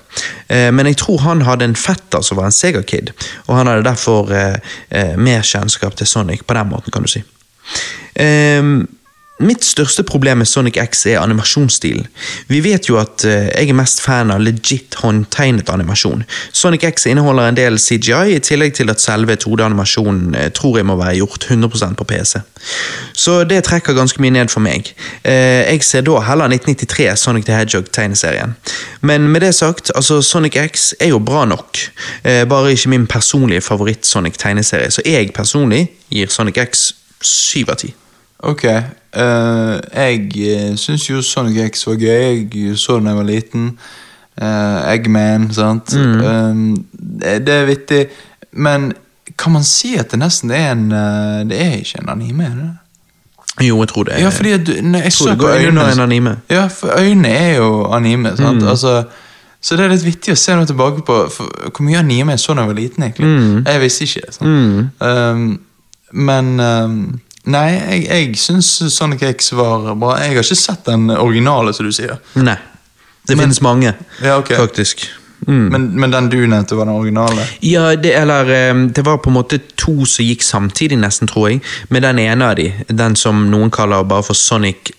Eh, 0.49 0.69
men 0.75 0.87
jeg 0.87 1.01
tror 1.01 1.23
han 1.25 1.43
hadde 1.43 1.67
en 1.71 1.79
fetter 1.79 2.23
som 2.23 2.39
var 2.39 2.51
en 2.51 2.55
Sega-kid, 2.55 3.11
og 3.49 3.57
han 3.59 3.71
hadde 3.71 3.87
derfor 3.89 4.31
eh, 4.31 4.61
eh, 4.91 5.17
mer 5.19 5.43
kjennskap 5.43 5.97
til 5.99 6.07
Sonic 6.07 6.45
på 6.47 6.55
den 6.55 6.71
måten, 6.71 6.95
kan 6.95 7.03
du 7.03 7.11
si. 7.11 7.25
Mitt 9.43 9.65
største 9.67 10.05
problem 10.07 10.39
med 10.39 10.47
Sonic 10.47 10.77
X 10.79 11.07
er 11.11 11.19
animasjonsstilen. 11.19 12.07
Vi 12.47 12.61
vet 12.63 12.87
jo 12.87 13.01
at 13.01 13.25
eh, 13.27 13.49
jeg 13.51 13.73
er 13.73 13.75
mest 13.75 13.99
fan 14.05 14.31
av 14.31 14.39
legit 14.39 14.95
håndtegnet 15.01 15.73
animasjon. 15.75 16.23
Sonic 16.55 16.85
X 16.87 17.09
inneholder 17.11 17.51
en 17.51 17.59
del 17.59 17.81
CGI, 17.83 18.37
i 18.37 18.39
tillegg 18.39 18.77
til 18.79 18.95
at 18.95 19.03
selve 19.03 19.35
2D-animasjonen 19.35 20.39
eh, 20.39 20.53
tror 20.55 20.79
jeg 20.79 20.87
må 20.87 20.95
være 21.03 21.17
gjort 21.19 21.49
100% 21.51 21.99
på 21.99 22.07
PC. 22.13 22.45
Så 23.25 23.41
det 23.51 23.65
trekker 23.67 23.99
ganske 23.99 24.23
mye 24.23 24.37
ned 24.39 24.55
for 24.55 24.63
meg. 24.63 24.95
Eh, 25.27 25.67
jeg 25.67 25.83
ser 25.83 26.07
da 26.07 26.23
heller 26.29 26.55
1993 26.55 27.11
Sonic 27.19 27.51
the 27.51 27.59
Hedgehog-tegneserien. 27.59 28.55
Men 29.03 29.27
med 29.35 29.43
det 29.43 29.57
sagt, 29.59 29.91
altså 29.97 30.23
Sonic 30.23 30.55
X 30.63 30.93
er 31.01 31.11
jo 31.11 31.19
bra 31.19 31.43
nok. 31.45 31.79
Bare 32.23 32.71
ikke 32.73 32.89
min 32.89 33.07
personlige 33.07 33.61
favoritt-Sonic-tegneserie, 33.67 34.91
så 34.95 35.03
jeg 35.05 35.33
personlig 35.35 35.89
gir 36.11 36.31
Sonic 36.31 36.63
X 36.71 36.93
7 37.21 37.65
av 37.69 37.77
10. 37.77 37.95
Ok, 38.45 38.65
eh, 39.17 39.81
jeg 39.95 40.71
uh, 40.71 40.77
syns 40.77 41.11
jo 41.11 41.23
Sonic 41.23 41.71
X 41.71 41.87
var 41.87 41.95
gøy. 41.95 42.49
Jeg 42.55 42.79
så 42.79 42.97
den 42.99 43.07
da 43.07 43.15
jeg 43.15 43.17
var 43.17 43.29
liten. 43.29 43.69
Uh, 44.43 44.93
Eggman, 44.93 45.53
sant. 45.55 45.95
Eh, 45.95 46.55
det 47.23 47.47
det 47.47 47.55
er 47.55 47.67
vittig. 47.71 48.07
Men 48.53 48.93
Kan 49.39 49.53
man 49.53 49.65
si 49.65 49.97
at 49.99 50.11
det 50.11 50.19
nesten 50.21 50.51
er 50.51 50.73
en 50.73 50.93
uh, 50.93 51.41
Det 51.49 51.59
er 51.59 51.77
ikke 51.81 52.03
en 52.03 52.09
anime? 52.09 52.45
er 52.45 52.57
det? 52.59 52.71
Jo, 53.67 53.79
jeg 53.81 53.89
tror 53.89 54.03
det. 54.05 54.19
Ja, 54.19 54.29
fordi 54.29 54.51
at 54.53 54.67
du, 54.67 54.73
når 54.83 54.99
jeg 54.99 55.13
tror 55.13 55.31
det 55.31 55.39
går 55.39 55.49
øynene 55.49 55.81
under 55.81 55.93
en 55.93 56.01
anime. 56.01 56.37
Ja, 56.51 56.67
for 56.67 56.89
øynene 56.99 57.29
er 57.29 57.57
jo 57.57 57.85
anime. 57.85 58.37
sant? 58.37 58.63
Altså, 58.63 59.05
så 59.61 59.77
det 59.77 59.85
er 59.85 59.89
litt 59.95 60.05
vittig 60.05 60.35
å 60.35 60.37
se 60.37 60.57
noe 60.57 60.67
tilbake 60.67 61.05
på 61.07 61.19
for, 61.33 61.71
hvor 61.71 61.87
mye 61.87 61.99
anime 61.99 62.35
jeg 62.35 62.43
så 62.43 62.55
da 62.55 62.61
jeg 62.67 62.69
var 62.69 62.75
liten. 62.75 63.03
egentlig. 63.03 63.31
Jeg 63.67 63.81
visste 63.81 64.05
ikke. 64.05 64.33
sant? 64.33 64.91
Um, 65.01 65.61
men 66.13 66.61
um, 66.61 67.21
Nei, 67.47 67.71
jeg, 67.75 68.05
jeg 68.09 68.37
syns 68.41 68.71
Sonic 68.95 69.23
X 69.35 69.51
var 69.53 69.91
bra. 70.01 70.15
Jeg 70.23 70.33
har 70.33 70.43
ikke 70.47 70.57
sett 70.57 70.87
den 70.89 71.11
originale, 71.13 71.75
som 71.77 71.85
du 71.87 71.93
sier. 71.93 72.17
Nei. 72.41 72.57
Det 73.27 73.37
Men- 73.37 73.45
finnes 73.47 73.61
mange, 73.65 73.95
Ja, 74.23 74.39
ok. 74.39 74.55
faktisk. 74.57 75.07
Mm. 75.47 75.69
Men, 75.73 76.01
men 76.01 76.11
den 76.11 76.29
du 76.33 76.39
nevnte, 76.47 76.77
var 76.77 76.87
den 76.87 76.95
originale? 76.95 77.45
Ja, 77.61 77.95
det, 77.97 78.15
eller 78.17 78.45
Det 78.89 79.05
var 79.05 79.19
på 79.19 79.29
en 79.31 79.35
måte 79.37 79.59
to 79.77 80.05
som 80.07 80.25
gikk 80.25 80.43
samtidig, 80.43 80.97
nesten, 80.99 81.29
tror 81.29 81.49
jeg. 81.51 81.61
Med 81.91 82.03
den 82.03 82.19
ene 82.19 82.45
av 82.51 82.57
de, 82.57 82.71
den 82.89 83.17
som 83.17 83.51
noen 83.51 83.71
kaller 83.71 84.05
bare 84.09 84.23
for 84.25 84.35
Sonic 84.35 84.93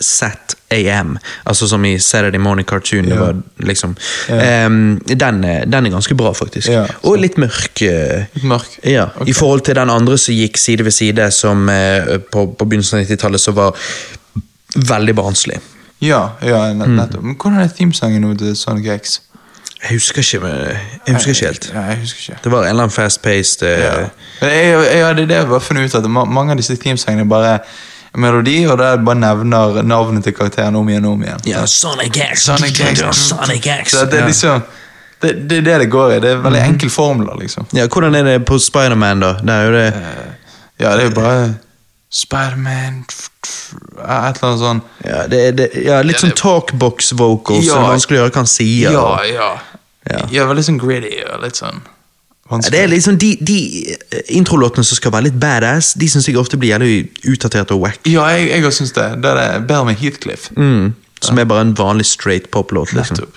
Set 0.00 0.54
AM, 0.72 1.18
altså 1.46 1.66
som 1.68 1.84
i 1.84 1.98
Saturday 1.98 2.38
Morning 2.40 2.66
Cartoon. 2.68 3.04
Det 3.04 3.12
Ja. 3.14 3.18
var 3.20 3.36
liksom 3.58 3.96
Em, 4.28 4.98
den, 5.06 5.44
er- 5.44 5.64
den 5.64 5.86
er 5.86 5.90
ganske 5.90 6.14
bra, 6.16 6.32
faktisk. 6.32 6.68
Ja, 6.68 6.86
Og 7.04 7.18
litt 7.18 7.36
mørk. 7.38 7.82
eh, 7.82 8.24
Litt 8.34 8.44
mørk? 8.44 8.78
Ja, 8.84 9.04
Ok. 9.16 9.28
I 9.28 9.32
forhold 9.32 9.60
til 9.64 9.74
den 9.74 9.90
andre 9.90 10.18
som 10.18 10.34
gikk 10.34 10.56
side 10.56 10.84
ved 10.84 10.90
side, 10.92 11.30
som 11.30 11.68
uh, 11.68 12.18
på, 12.32 12.46
på 12.58 12.64
begynnelsen 12.64 12.98
av 13.00 13.04
90-tallet, 13.06 13.40
som 13.40 13.54
var 13.54 13.76
veldig 14.76 15.14
barnslig. 15.14 15.60
Ja, 16.00 16.28
ja 16.42 16.72
Mm. 16.72 16.96
nettopp. 16.96 17.22
Men 17.22 17.34
hvordan 17.36 17.60
er 17.60 17.68
teamsangen 17.68 18.20
nå 18.22 18.34
til 18.38 18.56
Sonic 18.56 18.86
X? 19.02 19.20
Jeg 19.82 19.96
husker 19.98 20.18
ikke, 20.22 20.48
jeg 21.06 21.14
husker 21.14 21.30
ikke 21.32 21.46
helt. 21.46 21.70
Ja, 21.74 21.80
jeg 21.80 21.98
husker 21.98 22.18
ikke. 22.32 22.42
Det 22.44 22.52
var 22.52 22.62
en 22.62 22.68
eller 22.68 22.82
annen 22.82 22.90
fast-paced 22.90 23.62
uh, 23.62 23.68
Ja. 23.68 23.92
Jeg, 24.40 24.50
jeg, 24.50 24.98
jeg, 24.98 25.16
det 25.16 25.28
det 25.28 25.48
bare 25.48 25.60
funnet 25.60 25.84
ut 25.84 25.94
at 26.04 26.10
mange 26.10 26.50
av 26.52 26.56
disse 26.56 26.76
teamsangene 26.76 27.20
er 27.22 27.28
bare 27.28 27.58
melodi, 28.16 28.66
og 28.68 28.78
der 28.78 28.96
bare 29.04 29.16
nevner 29.18 29.82
navnet 29.82 30.24
til 30.24 30.34
karakteren 30.36 30.76
om 30.76 30.88
igjen 30.88 31.04
og 31.08 31.12
om 31.16 31.22
igjen. 31.24 31.40
Ja, 31.48 31.64
Sonic 31.66 32.18
X. 32.32 32.44
Sonic 32.44 32.80
X. 32.80 33.02
Sonic 33.28 33.66
X. 33.84 33.90
Så 33.96 34.04
det 34.10 34.20
er 34.20 34.26
liksom 34.28 34.62
det, 35.22 35.48
det 35.48 35.58
er 35.58 35.66
det 35.68 35.78
det 35.84 35.90
går 35.90 36.12
i. 36.16 36.20
Det 36.20 36.30
er 36.34 36.40
veldig 36.42 36.60
enkel 36.66 36.90
formler, 36.90 37.36
liksom. 37.38 37.66
Ja, 37.72 37.86
Hvordan 37.86 38.14
er 38.18 38.24
det 38.26 38.38
på 38.46 38.58
Spiderman, 38.58 39.20
da? 39.22 39.32
Det 39.40 39.54
er 39.54 39.64
jo 39.68 39.72
det 39.76 39.86
Ja, 40.82 40.96
det 40.96 41.04
er 41.04 41.08
jo 41.10 41.14
bare 41.14 41.54
Spiderman 42.12 43.04
Et 43.08 43.98
eller 44.02 44.48
annet 44.48 44.60
sånn 44.60 44.80
Ja, 45.06 45.20
det, 45.30 45.38
er- 45.46 45.52
det, 45.56 45.68
ja 45.86 46.00
litt 46.04 46.18
sånn 46.20 46.34
talkbox 46.36 47.12
vocals, 47.16 47.64
så 47.64 47.70
Ja. 47.70 47.78
det 47.78 47.86
er 47.86 47.92
vanskelig 47.94 48.18
å 48.18 48.22
høre 48.26 48.34
hva 48.34 48.42
han 48.42 48.50
sier. 48.50 48.92
Ja, 48.92 49.22
ja. 49.30 49.50
Ja. 50.10 50.24
Ja, 50.34 50.46
veldig 50.50 50.64
sånn 50.66 50.80
gritty 50.82 51.22
og 51.30 51.42
litt 51.44 51.56
sånn 51.56 51.78
Ja, 52.52 52.70
det 52.70 52.80
er 52.82 52.90
liksom 52.92 53.16
De, 53.18 53.36
de 53.40 53.58
eh, 53.94 54.20
introlåtene 54.36 54.84
som 54.84 54.98
skal 54.98 55.12
være 55.14 55.28
litt 55.30 55.38
badass, 55.40 55.94
de 55.98 56.08
syns 56.10 56.28
jeg 56.28 56.36
ofte 56.40 56.58
blir 56.60 56.74
jævlig 56.74 57.08
utdatert 57.32 57.72
og 57.74 57.86
wack. 57.86 58.02
Ja, 58.08 58.26
jeg, 58.36 58.50
jeg 58.50 58.74
syns 58.76 58.92
det. 58.96 59.08
Det 59.22 59.30
er 59.30 59.40
det 59.40 59.66
bedre 59.70 59.88
med 59.88 60.00
Heathcliff. 60.00 60.50
Mm, 60.56 60.92
som 61.22 61.38
er 61.38 61.48
bare 61.48 61.66
en 61.68 61.74
vanlig 61.78 62.06
straight 62.06 62.50
pop-låt. 62.50 62.92
liksom. 62.92 63.30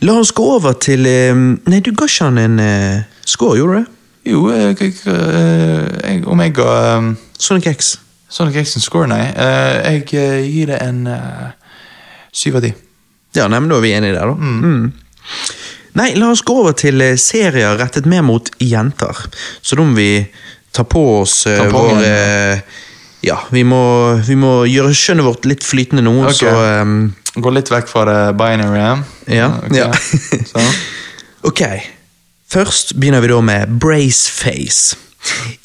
La 0.00 0.16
oss 0.16 0.32
gå 0.32 0.44
over 0.56 0.76
til 0.80 1.06
eh, 1.06 1.34
Nei, 1.36 1.80
du 1.84 1.92
ga 1.92 2.08
ikke 2.08 2.28
han 2.28 2.38
en 2.40 2.60
uh, 2.60 3.24
score, 3.28 3.58
gjorde 3.60 3.72
du 3.72 3.80
det? 3.80 3.96
Jo, 4.30 4.44
jeg, 4.52 4.76
jeg, 4.80 4.94
eh, 5.08 6.28
om 6.28 6.40
jeg 6.40 6.54
ga 6.56 6.70
um, 6.98 7.14
Sonic 7.38 7.66
X. 7.72 7.94
Sonic 8.28 8.60
X 8.62 8.76
en 8.76 8.84
score, 8.84 9.08
nei. 9.10 9.22
Uh, 9.32 9.80
jeg 9.86 10.04
gir 10.52 10.72
det 10.72 10.80
en 10.84 11.06
syv 12.32 12.60
av 12.60 12.64
ti. 12.64 12.72
Ja, 13.36 13.46
nei, 13.48 13.60
men 13.60 13.70
da 13.70 13.78
er 13.78 13.84
vi 13.84 13.92
enige 13.96 14.16
der, 14.16 14.28
da. 14.28 14.34
Mm. 14.34 14.92
Nei, 15.98 16.12
la 16.18 16.30
oss 16.30 16.42
gå 16.46 16.54
over 16.62 16.76
til 16.78 17.00
eh, 17.02 17.16
serier 17.18 17.78
rettet 17.80 18.06
mer 18.10 18.22
mot 18.26 18.46
jenter. 18.62 19.24
Så 19.62 19.78
da 19.78 19.86
må 19.86 19.96
vi 19.98 20.12
ta 20.74 20.84
på 20.86 21.02
oss 21.20 21.42
uh, 21.50 21.64
vår 21.72 21.96
uh, 22.04 22.60
Ja, 23.26 23.40
vi 23.50 23.64
må, 23.66 23.80
vi 24.24 24.36
må 24.38 24.52
gjøre 24.70 24.94
skjønnet 24.96 25.26
vårt 25.26 25.48
litt 25.50 25.66
flytende 25.66 26.04
nå, 26.06 26.14
okay. 26.22 26.38
så 26.44 26.52
um, 26.86 27.10
Gå 27.34 27.50
litt 27.54 27.70
vekk 27.70 27.90
fra 27.90 28.04
det 28.08 28.20
binary. 28.38 28.80
Ja. 28.80 28.94
Ja, 29.26 29.50
Okay. 29.66 29.82
ja. 30.54 30.70
Ok, 31.50 31.62
først 32.52 32.94
begynner 33.00 33.22
vi 33.24 33.30
da 33.32 33.38
med 33.40 33.78
Braceface. 33.80 34.96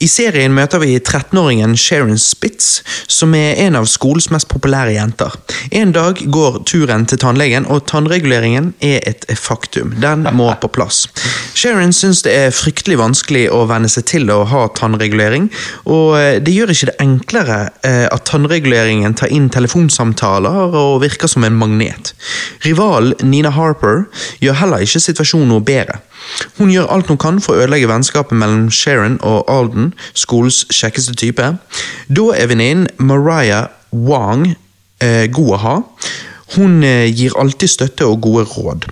I 0.04 0.08
serien 0.12 0.54
møter 0.54 0.82
vi 0.84 0.98
13-åringen 1.00 1.76
Sharon 1.80 2.20
Spitz, 2.20 2.82
som 3.08 3.34
er 3.38 3.56
en 3.64 3.78
av 3.80 3.88
skolens 3.90 4.28
mest 4.34 4.50
populære 4.52 4.96
jenter. 4.98 5.34
En 5.72 5.94
dag 5.96 6.20
går 6.32 6.60
turen 6.68 7.06
til 7.08 7.22
tannlegen, 7.22 7.68
og 7.72 7.86
tannreguleringen 7.90 8.74
er 8.84 9.00
et 9.08 9.26
faktum. 9.40 9.96
Den 10.04 10.28
må 10.36 10.50
på 10.62 10.70
plass. 10.76 11.06
Sharon 11.56 11.94
syns 11.96 12.24
det 12.26 12.34
er 12.36 12.56
fryktelig 12.56 13.00
vanskelig 13.00 13.46
å 13.54 13.64
venne 13.70 13.90
seg 13.92 14.08
til 14.12 14.30
å 14.34 14.42
ha 14.52 14.66
tannregulering, 14.76 15.48
og 15.88 16.18
eh, 16.20 16.40
det 16.44 16.56
gjør 16.56 16.74
ikke 16.76 16.92
det 16.92 16.98
enklere 17.06 17.60
eh, 17.88 18.06
at 18.12 18.28
tannreguleringen 18.28 19.16
tar 19.18 19.32
inn 19.34 19.48
telefonsamtaler 19.54 20.76
og 20.76 21.00
virker 21.06 21.32
som 21.32 21.48
en 21.48 21.56
magnet. 21.58 22.12
Rivalen 22.66 23.16
Nina 23.24 23.54
Harper 23.56 24.06
gjør 24.44 24.60
heller 24.62 24.84
ikke 24.84 25.04
situasjonen 25.08 25.50
noe 25.54 25.64
bedre. 25.66 26.02
Hun 26.58 26.72
gjør 26.74 26.90
alt 26.92 27.10
hun 27.12 27.20
kan 27.22 27.40
for 27.44 27.56
å 27.56 27.64
ødelegge 27.64 27.90
vennskapet 27.92 28.38
mellom 28.38 28.70
Sharon 28.74 29.18
og 29.22 29.44
Alden, 29.52 29.94
skolens 30.14 30.64
kjekkeste 30.74 31.16
type. 31.20 31.52
Da 32.08 32.30
er 32.36 32.52
venninnen 32.52 32.88
Mariah 32.98 33.70
Wang 33.92 34.56
eh, 35.04 35.28
god 35.32 35.54
å 35.56 35.62
ha. 35.64 35.76
Hun 36.56 36.84
eh, 36.84 37.08
gir 37.12 37.36
alltid 37.40 37.72
støtte 37.72 38.08
og 38.08 38.22
gode 38.26 38.46
råd. 38.56 38.90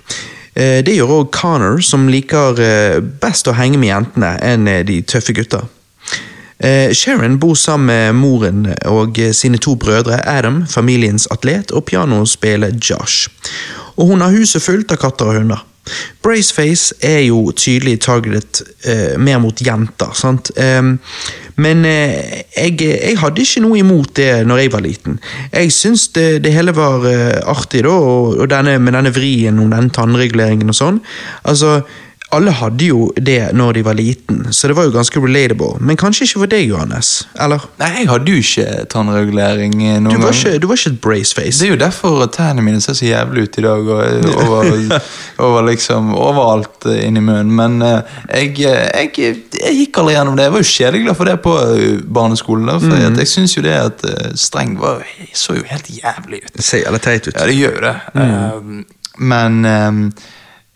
Eh, 0.54 0.80
det 0.86 0.96
gjør 0.96 1.20
også 1.20 1.30
Connor, 1.34 1.80
som 1.82 2.08
liker 2.10 2.60
eh, 2.62 2.98
best 3.00 3.48
å 3.50 3.56
henge 3.58 3.80
med 3.80 3.90
jentene 3.90 4.34
enn 4.44 4.68
eh, 4.70 4.84
de 4.86 5.00
tøffe 5.02 5.34
gutta. 5.36 5.64
Eh, 6.64 6.94
Sharon 6.94 7.38
bor 7.42 7.56
sammen 7.58 7.90
med 7.90 8.14
moren 8.14 8.66
og 8.88 9.18
sine 9.34 9.58
to 9.58 9.74
brødre 9.80 10.20
Adam, 10.22 10.62
familiens 10.70 11.26
atlet, 11.34 11.74
og 11.74 11.84
pianospiller 11.90 12.76
Josh. 12.78 13.28
Og 13.96 14.12
hun 14.12 14.22
har 14.24 14.34
huset 14.34 14.62
fullt 14.62 14.92
av 14.94 15.02
katter 15.02 15.30
og 15.30 15.40
hunder. 15.40 15.64
Braceface 16.24 16.96
er 17.04 17.20
jo 17.26 17.52
tydelig 17.52 17.98
targetet 18.04 18.62
eh, 18.88 19.16
mer 19.20 19.40
mot 19.42 19.60
jenter, 19.60 20.14
sant? 20.16 20.50
Ehm, 20.60 20.96
men 21.60 21.84
eh, 21.86 22.44
jeg, 22.56 22.78
jeg 22.80 23.18
hadde 23.20 23.44
ikke 23.44 23.62
noe 23.62 23.78
imot 23.78 24.14
det 24.18 24.30
når 24.48 24.64
jeg 24.64 24.72
var 24.74 24.84
liten. 24.84 25.18
Jeg 25.52 25.74
syns 25.74 26.08
det, 26.16 26.28
det 26.46 26.54
hele 26.54 26.74
var 26.76 27.04
eh, 27.10 27.42
artig, 27.50 27.84
da, 27.86 27.92
og, 27.94 28.40
og 28.40 28.50
denne, 28.50 28.78
med 28.82 28.96
denne 28.96 29.12
vrien 29.14 29.60
om 29.62 29.70
den 29.70 29.92
tannreguleringen 29.94 30.72
og 30.72 30.78
sånn. 30.80 31.02
Altså, 31.44 31.78
alle 32.32 32.50
hadde 32.50 32.86
jo 32.88 33.08
det 33.20 33.52
når 33.54 33.76
de 33.76 33.82
var 33.86 33.94
liten, 33.94 34.40
så 34.50 34.68
det 34.68 34.76
var 34.78 34.88
jo 34.88 34.94
ganske 34.94 35.20
relatable. 35.20 35.76
Men 35.80 35.98
kanskje 36.00 36.26
ikke 36.26 36.40
for 36.42 36.50
deg, 36.50 36.64
Johannes? 36.66 37.10
Eller? 37.40 37.62
Nei, 37.78 37.90
jeg 38.00 38.08
hadde 38.10 38.32
jo 38.32 38.42
ikke 38.42 38.86
tannregulering 38.90 39.74
eh, 39.84 40.00
noen 40.02 40.18
Du 40.18 40.24
var 40.24 40.34
ikke, 40.34 40.56
du 40.62 40.66
var 40.70 40.80
ikke 40.80 40.94
et 40.94 41.00
braceface. 41.04 41.60
Det 41.60 41.68
er 41.68 41.72
jo 41.74 41.80
derfor 41.84 42.24
tennene 42.34 42.64
mine 42.66 42.82
ser 42.82 42.98
så 42.98 43.06
jævlig 43.06 43.46
ut 43.46 43.58
i 43.60 43.66
dag, 43.66 43.92
og 43.94 44.28
over, 44.46 44.98
over 45.46 45.68
liksom 45.68 46.10
overalt 46.16 46.88
eh, 46.90 47.04
inni 47.06 47.22
munnen. 47.24 47.54
Men 47.54 47.78
eh, 47.86 48.18
jeg, 48.42 48.54
jeg, 48.64 49.36
jeg 49.60 49.78
gikk 49.82 50.02
aldri 50.02 50.18
gjennom 50.18 50.38
det. 50.38 50.48
Jeg 50.48 50.56
var 50.56 50.64
jo 50.64 50.70
kjedeglad 50.74 51.20
for 51.20 51.30
det 51.30 51.38
på 51.44 51.56
barneskolen. 52.20 52.70
Da, 52.72 52.78
for 52.82 53.08
at 53.12 53.24
jeg 53.24 53.34
syns 53.36 53.58
jo 53.58 53.66
det 53.66 53.78
at 53.78 54.06
streng 54.40 54.78
var, 54.80 55.04
så 55.36 55.58
jo 55.60 55.66
helt 55.70 55.90
jævlig 55.92 56.42
ut. 56.46 56.54
Det 56.56 56.66
ser 56.66 56.86
jævlig 56.86 57.04
teit 57.04 57.28
ut. 57.28 57.36
Ja, 57.36 57.46
det 57.46 57.58
gjør 57.58 57.78
jo 57.78 57.84
det. 57.84 57.96
Um, 58.14 58.80
men 59.22 59.60
um, 59.68 60.08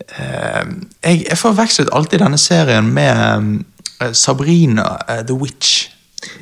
jeg, 0.08 1.24
jeg 1.28 1.38
forvekslet 1.38 1.92
alltid 1.92 2.22
denne 2.22 2.38
serien 2.40 2.86
med 2.94 3.22
um, 3.38 3.52
Sabrina 4.12 4.94
uh, 5.08 5.22
the 5.26 5.34
Witch. 5.34 5.88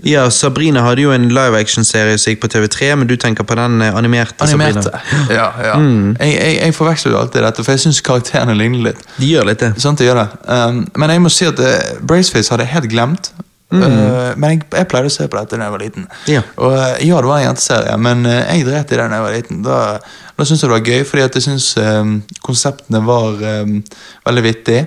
Ja, 0.03 0.31
Sabrina 0.31 0.81
hadde 0.81 1.03
jo 1.05 1.12
en 1.12 1.28
live 1.28 1.59
action-serie 1.59 2.16
som 2.19 2.33
gikk 2.33 2.43
på 2.45 2.51
TV3, 2.53 2.95
men 2.97 3.09
du 3.11 3.16
tenker 3.20 3.45
på 3.45 3.57
den 3.59 3.83
eh, 3.85 3.97
animerte, 3.97 4.45
Animerte. 4.45 4.89
Sabrina. 4.89 5.27
Ja, 5.39 5.49
ja. 5.65 5.74
Jeg, 6.20 6.33
jeg, 6.33 6.55
jeg 6.62 6.74
forveksler 6.77 7.16
alltid 7.19 7.45
dette, 7.45 7.65
for 7.65 7.77
jeg 7.77 7.85
syns 7.85 8.01
karakterene 8.05 8.57
ligner 8.57 8.91
litt. 8.91 9.03
De 9.19 9.28
gjør 9.28 9.51
litt 9.51 9.61
det. 9.65 9.74
Sant, 9.83 10.01
de 10.01 10.09
gjør 10.09 10.23
det. 10.23 10.28
Um, 10.49 10.81
men 10.97 11.12
jeg 11.12 11.24
må 11.27 11.33
si 11.33 11.49
at 11.49 11.61
uh, 11.61 11.77
Braceface 12.09 12.53
hadde 12.53 12.65
jeg 12.65 12.74
helt 12.77 12.91
glemt. 12.93 13.33
Uh, 13.66 14.30
men 14.38 14.52
jeg, 14.52 14.60
jeg 14.70 14.86
pleide 14.86 15.10
å 15.10 15.12
se 15.12 15.24
på 15.26 15.38
dette 15.40 15.59
da 15.59 15.66
jeg 15.66 15.74
var 15.74 15.82
liten. 15.82 16.05
Ja. 16.30 16.43
Og 16.62 16.70
uh, 16.70 16.93
ja, 17.02 17.16
det 17.18 17.30
var 17.30 17.40
en 17.40 17.48
jenteserie, 17.48 17.97
men 17.98 18.22
uh, 18.28 18.36
jeg 18.47 18.66
dreit 18.68 18.93
i 18.93 18.98
det 18.98 19.01
da 19.02 19.18
jeg 19.18 19.24
var 19.24 19.34
liten. 19.34 19.62
Da, 19.66 19.78
da 20.36 20.47
syntes 20.47 20.62
jeg 20.62 20.70
det 20.70 20.76
var 20.76 20.90
gøy, 20.93 21.02
fordi 21.09 21.24
jeg 21.24 21.44
syns 21.48 21.66
um, 21.82 22.12
konseptene 22.47 23.01
var 23.06 23.43
um, 23.43 23.80
veldig 24.28 24.44
vittige. 24.47 24.84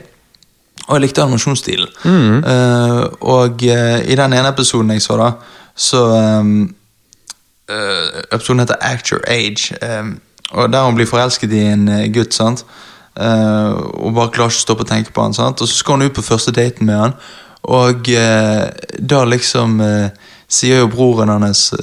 Og 0.85 0.95
jeg 0.95 1.03
likte 1.03 1.25
animasjonsstilen. 1.25 1.91
Uh, 2.05 3.03
og 3.35 3.65
uh, 3.67 3.99
i 3.99 4.15
den 4.17 4.37
ene 4.39 4.53
episoden 4.53 4.95
jeg 4.95 5.03
så, 5.05 5.19
da, 5.19 5.33
så 5.75 6.05
um, 6.39 6.53
Episoden 7.69 8.63
heter 8.63 8.79
Act 8.81 9.11
Your 9.11 9.21
Age. 9.29 9.75
Og 10.57 10.71
Der 10.73 10.85
hun 10.87 10.95
blir 10.97 11.05
forelsket 11.05 11.51
i 11.53 11.59
en 11.69 11.85
gutt. 12.09 12.33
sant? 12.33 12.63
Og 13.13 14.15
bare 14.15 14.31
klarer 14.33 14.49
ikke 14.49 14.63
å 14.63 14.63
stoppe 14.63 14.87
å 14.87 14.89
tenke 14.89 15.13
på 15.13 15.21
han. 15.21 15.35
sant? 15.37 15.61
Og 15.61 15.69
så 15.69 15.75
skal 15.77 15.99
hun 15.99 16.07
ut 16.07 16.15
på 16.17 16.25
første 16.25 16.49
daten 16.55 16.89
med 16.89 16.97
han, 16.97 17.13
og 17.63 18.07
eh, 18.09 18.69
da 18.99 19.23
liksom 19.25 19.81
eh, 19.81 20.09
sier 20.49 20.79
jo 20.79 20.87
broren 20.89 21.29
hennes 21.29 21.73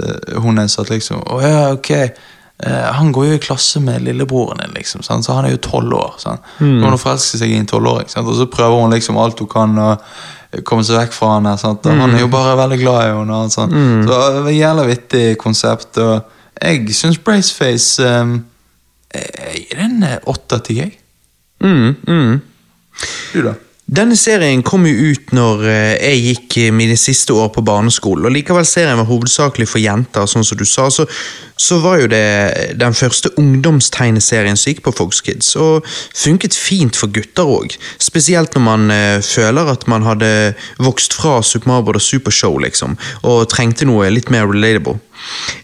Hun 0.40 0.56
hennes 0.58 0.78
at 0.80 0.88
liksom 0.90 1.20
Å 1.22 1.36
ja, 1.44 1.58
ok. 1.76 1.90
eh, 1.92 2.86
Han 2.96 3.12
går 3.12 3.26
jo 3.28 3.34
i 3.36 3.42
klasse 3.44 3.80
med 3.84 4.02
lillebroren 4.02 4.58
din, 4.64 4.72
liksom, 4.74 5.02
sant? 5.06 5.24
så 5.24 5.36
han 5.36 5.44
er 5.46 5.50
jo 5.54 5.60
tolv 5.62 5.92
år. 5.94 6.14
Sant? 6.18 6.40
Mm. 6.58 6.80
Hun 6.82 6.98
forelsker 6.98 7.38
seg 7.44 7.52
i 7.52 7.58
en 7.60 7.66
tolvåring, 7.70 8.08
og 8.24 8.32
så 8.40 8.46
prøver 8.50 8.80
hun 8.82 8.90
liksom 8.96 9.18
alt 9.20 9.38
hun 9.38 9.48
kan 9.52 9.76
å 9.78 9.90
komme 10.64 10.82
seg 10.86 10.96
vekk 11.02 11.12
fra 11.12 11.34
henne. 11.36 11.52
Og 11.52 11.86
Han 11.86 12.10
Mm. 12.10 12.14
er 12.16 12.20
jo 12.24 12.28
bare 12.32 12.56
veldig 12.56 12.78
glad 12.80 13.04
i 13.04 13.12
henne. 13.12 13.34
og 13.44 13.50
sånn. 13.52 13.70
Så 14.06 14.08
det 14.08 14.42
var 14.42 14.48
et 14.50 14.56
jævla 14.56 14.86
vittig 14.88 15.24
konsept. 15.38 15.98
Og 15.98 16.24
jeg 16.62 16.88
syns 16.96 17.18
Braceface 17.18 18.00
um, 18.00 18.44
gir 19.14 19.76
den 19.76 20.02
eh, 20.02 20.18
åtte 20.26 20.54
av 20.56 20.62
ti, 20.66 20.78
jeg. 20.80 20.98
Mm, 21.62 21.96
mm. 22.08 22.40
Du, 23.34 23.42
da? 23.42 23.54
Denne 23.86 24.16
serien 24.18 24.64
kom 24.66 24.82
jo 24.82 25.12
ut 25.12 25.30
når 25.36 25.60
eh, 25.70 25.92
jeg 25.94 26.22
gikk 26.24 26.54
eh, 26.58 26.72
mine 26.74 26.96
siste 26.98 27.30
år 27.38 27.52
på 27.54 27.62
barneskolen, 27.62 28.26
og 28.26 28.32
likevel 28.34 28.66
serien 28.66 28.98
var 28.98 29.06
hovedsakelig 29.06 29.68
for 29.70 29.78
jenter, 29.78 30.26
sånn 30.26 30.42
som 30.42 30.58
du 30.58 30.64
sa, 30.66 30.88
så, 30.90 31.06
så 31.54 31.78
var 31.84 32.00
jo 32.00 32.08
det 32.10 32.74
den 32.82 32.96
første 32.98 33.30
ungdomstegneserien 33.38 34.58
som 34.58 34.72
gikk 34.72 34.82
på 34.88 34.94
Fox 34.98 35.22
Kids, 35.22 35.52
og 35.54 35.86
funket 35.86 36.58
fint 36.58 36.98
for 36.98 37.14
gutter 37.14 37.46
òg. 37.46 37.78
Spesielt 38.02 38.58
når 38.58 38.66
man 38.66 38.90
eh, 38.90 39.20
føler 39.22 39.70
at 39.70 39.86
man 39.86 40.02
hadde 40.02 40.32
vokst 40.82 41.14
fra 41.14 41.38
Super 41.46 41.76
Mario 41.76 41.92
Bros. 41.92 42.10
Super 42.10 42.34
Show, 42.34 42.58
liksom, 42.66 42.98
og 43.22 43.46
trengte 43.54 43.86
noe 43.86 44.10
litt 44.10 44.34
mer 44.34 44.50
relatable. 44.50 44.98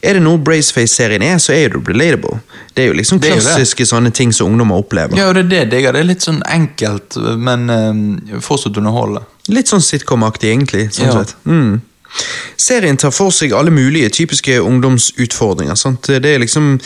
Er 0.02 0.16
det 0.18 0.22
noe 0.24 0.40
Braceface-serien 0.42 1.22
er, 1.22 1.38
så 1.42 1.52
er 1.54 1.72
det 1.74 1.82
relatable. 1.88 2.40
Det 2.74 2.84
er 2.84 2.90
jo 2.90 2.96
liksom 2.98 3.20
klassiske 3.22 3.86
sånne 3.86 4.10
ting 4.16 4.32
som 4.32 4.48
ungdommer 4.50 4.80
opplever. 4.80 5.16
Ja, 5.18 5.28
og 5.28 5.36
det 5.36 5.44
er 5.44 5.50
det 5.50 5.62
digger. 5.76 5.92
Det 5.92 6.00
er 6.02 6.08
litt 6.08 6.24
sånn 6.24 6.42
enkelt, 6.48 7.16
men 7.38 7.68
um, 7.70 8.02
fortsatt 8.40 8.78
underholdende. 8.80 9.26
Litt 9.52 9.68
sånn 9.72 9.84
sitcom-aktig, 9.84 10.50
egentlig. 10.54 10.88
sånn 10.96 11.10
Ja. 11.10 11.18
sett. 11.20 11.34
Mm. 11.44 11.80
Serien 12.60 12.96
tar 12.96 13.10
for 13.10 13.32
seg 13.32 13.52
alle 13.56 13.70
mulige 13.72 14.08
typiske 14.12 14.58
ungdomsutfordringer. 14.60 15.74
Sant? 15.80 16.02
Det 16.06 16.34
er 16.34 16.38
liksom 16.42 16.78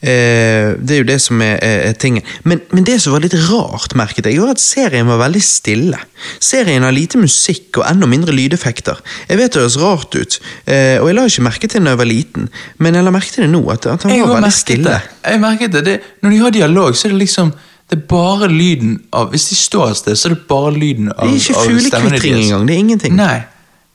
Det 0.00 0.94
er 0.94 1.02
jo 1.02 1.06
det 1.08 1.18
som 1.20 1.42
er, 1.44 1.58
er, 1.60 1.92
tingen. 2.00 2.24
Men, 2.48 2.62
men 2.72 2.86
det 2.88 2.96
som 3.02 3.12
var 3.12 3.20
litt 3.20 3.36
rart, 3.50 3.92
merket 3.98 4.30
jeg, 4.30 4.40
var 4.40 4.54
at 4.54 4.62
serien 4.62 5.10
var 5.10 5.20
veldig 5.20 5.42
stille. 5.44 5.98
Serien 6.40 6.86
har 6.86 6.94
lite 6.96 7.20
musikk 7.20 7.82
og 7.82 7.84
enda 7.84 8.08
mindre 8.08 8.32
lydeffekter. 8.32 9.02
Jeg 9.28 9.40
vet 9.40 9.52
det 9.52 9.60
høres 9.60 9.76
rart 9.82 10.16
ut, 10.16 10.38
eh, 10.64 10.96
og 11.02 11.10
jeg 11.10 11.18
la 11.18 11.26
ikke 11.28 11.44
merke 11.50 11.68
til 11.68 11.82
det 11.82 11.90
da 11.90 11.94
jeg 11.96 12.00
var 12.00 12.08
liten, 12.08 12.48
men 12.80 12.96
jeg 12.96 13.06
la 13.06 13.12
merke 13.12 13.34
til 13.34 13.44
det 13.44 13.50
nå, 13.52 13.60
at, 13.74 13.90
at 13.92 14.06
han 14.06 14.14
Jeg 14.16 14.24
var 14.24 14.40
veldig 14.40 14.54
stille. 14.56 14.94
det. 14.94 15.18
Jeg 15.34 15.44
merket 15.44 15.76
det. 15.76 15.84
det. 15.90 15.98
Når 16.22 16.34
de 16.34 16.40
har 16.46 16.56
dialog, 16.56 16.96
så 16.96 17.08
er 17.08 17.16
det 17.16 17.24
liksom 17.26 17.52
det 17.90 17.98
er 17.98 18.02
bare 18.06 18.46
lyden 18.48 19.00
av 19.12 19.32
Hvis 19.32 19.48
de 19.50 19.56
står 19.58 19.88
et 19.90 19.96
sted, 19.98 20.18
så 20.18 20.28
er 20.28 20.34
det 20.36 20.44
bare 20.48 20.70
lyden 20.70 21.08
av 21.10 21.26
Det 21.26 21.32
er 21.32 21.40
ikke 21.40 21.62
fuglekvitring 21.66 22.36
engang, 22.44 22.68
det 22.68 22.74
er 22.74 22.78
ingenting. 22.78 23.16
Nei. 23.18 23.40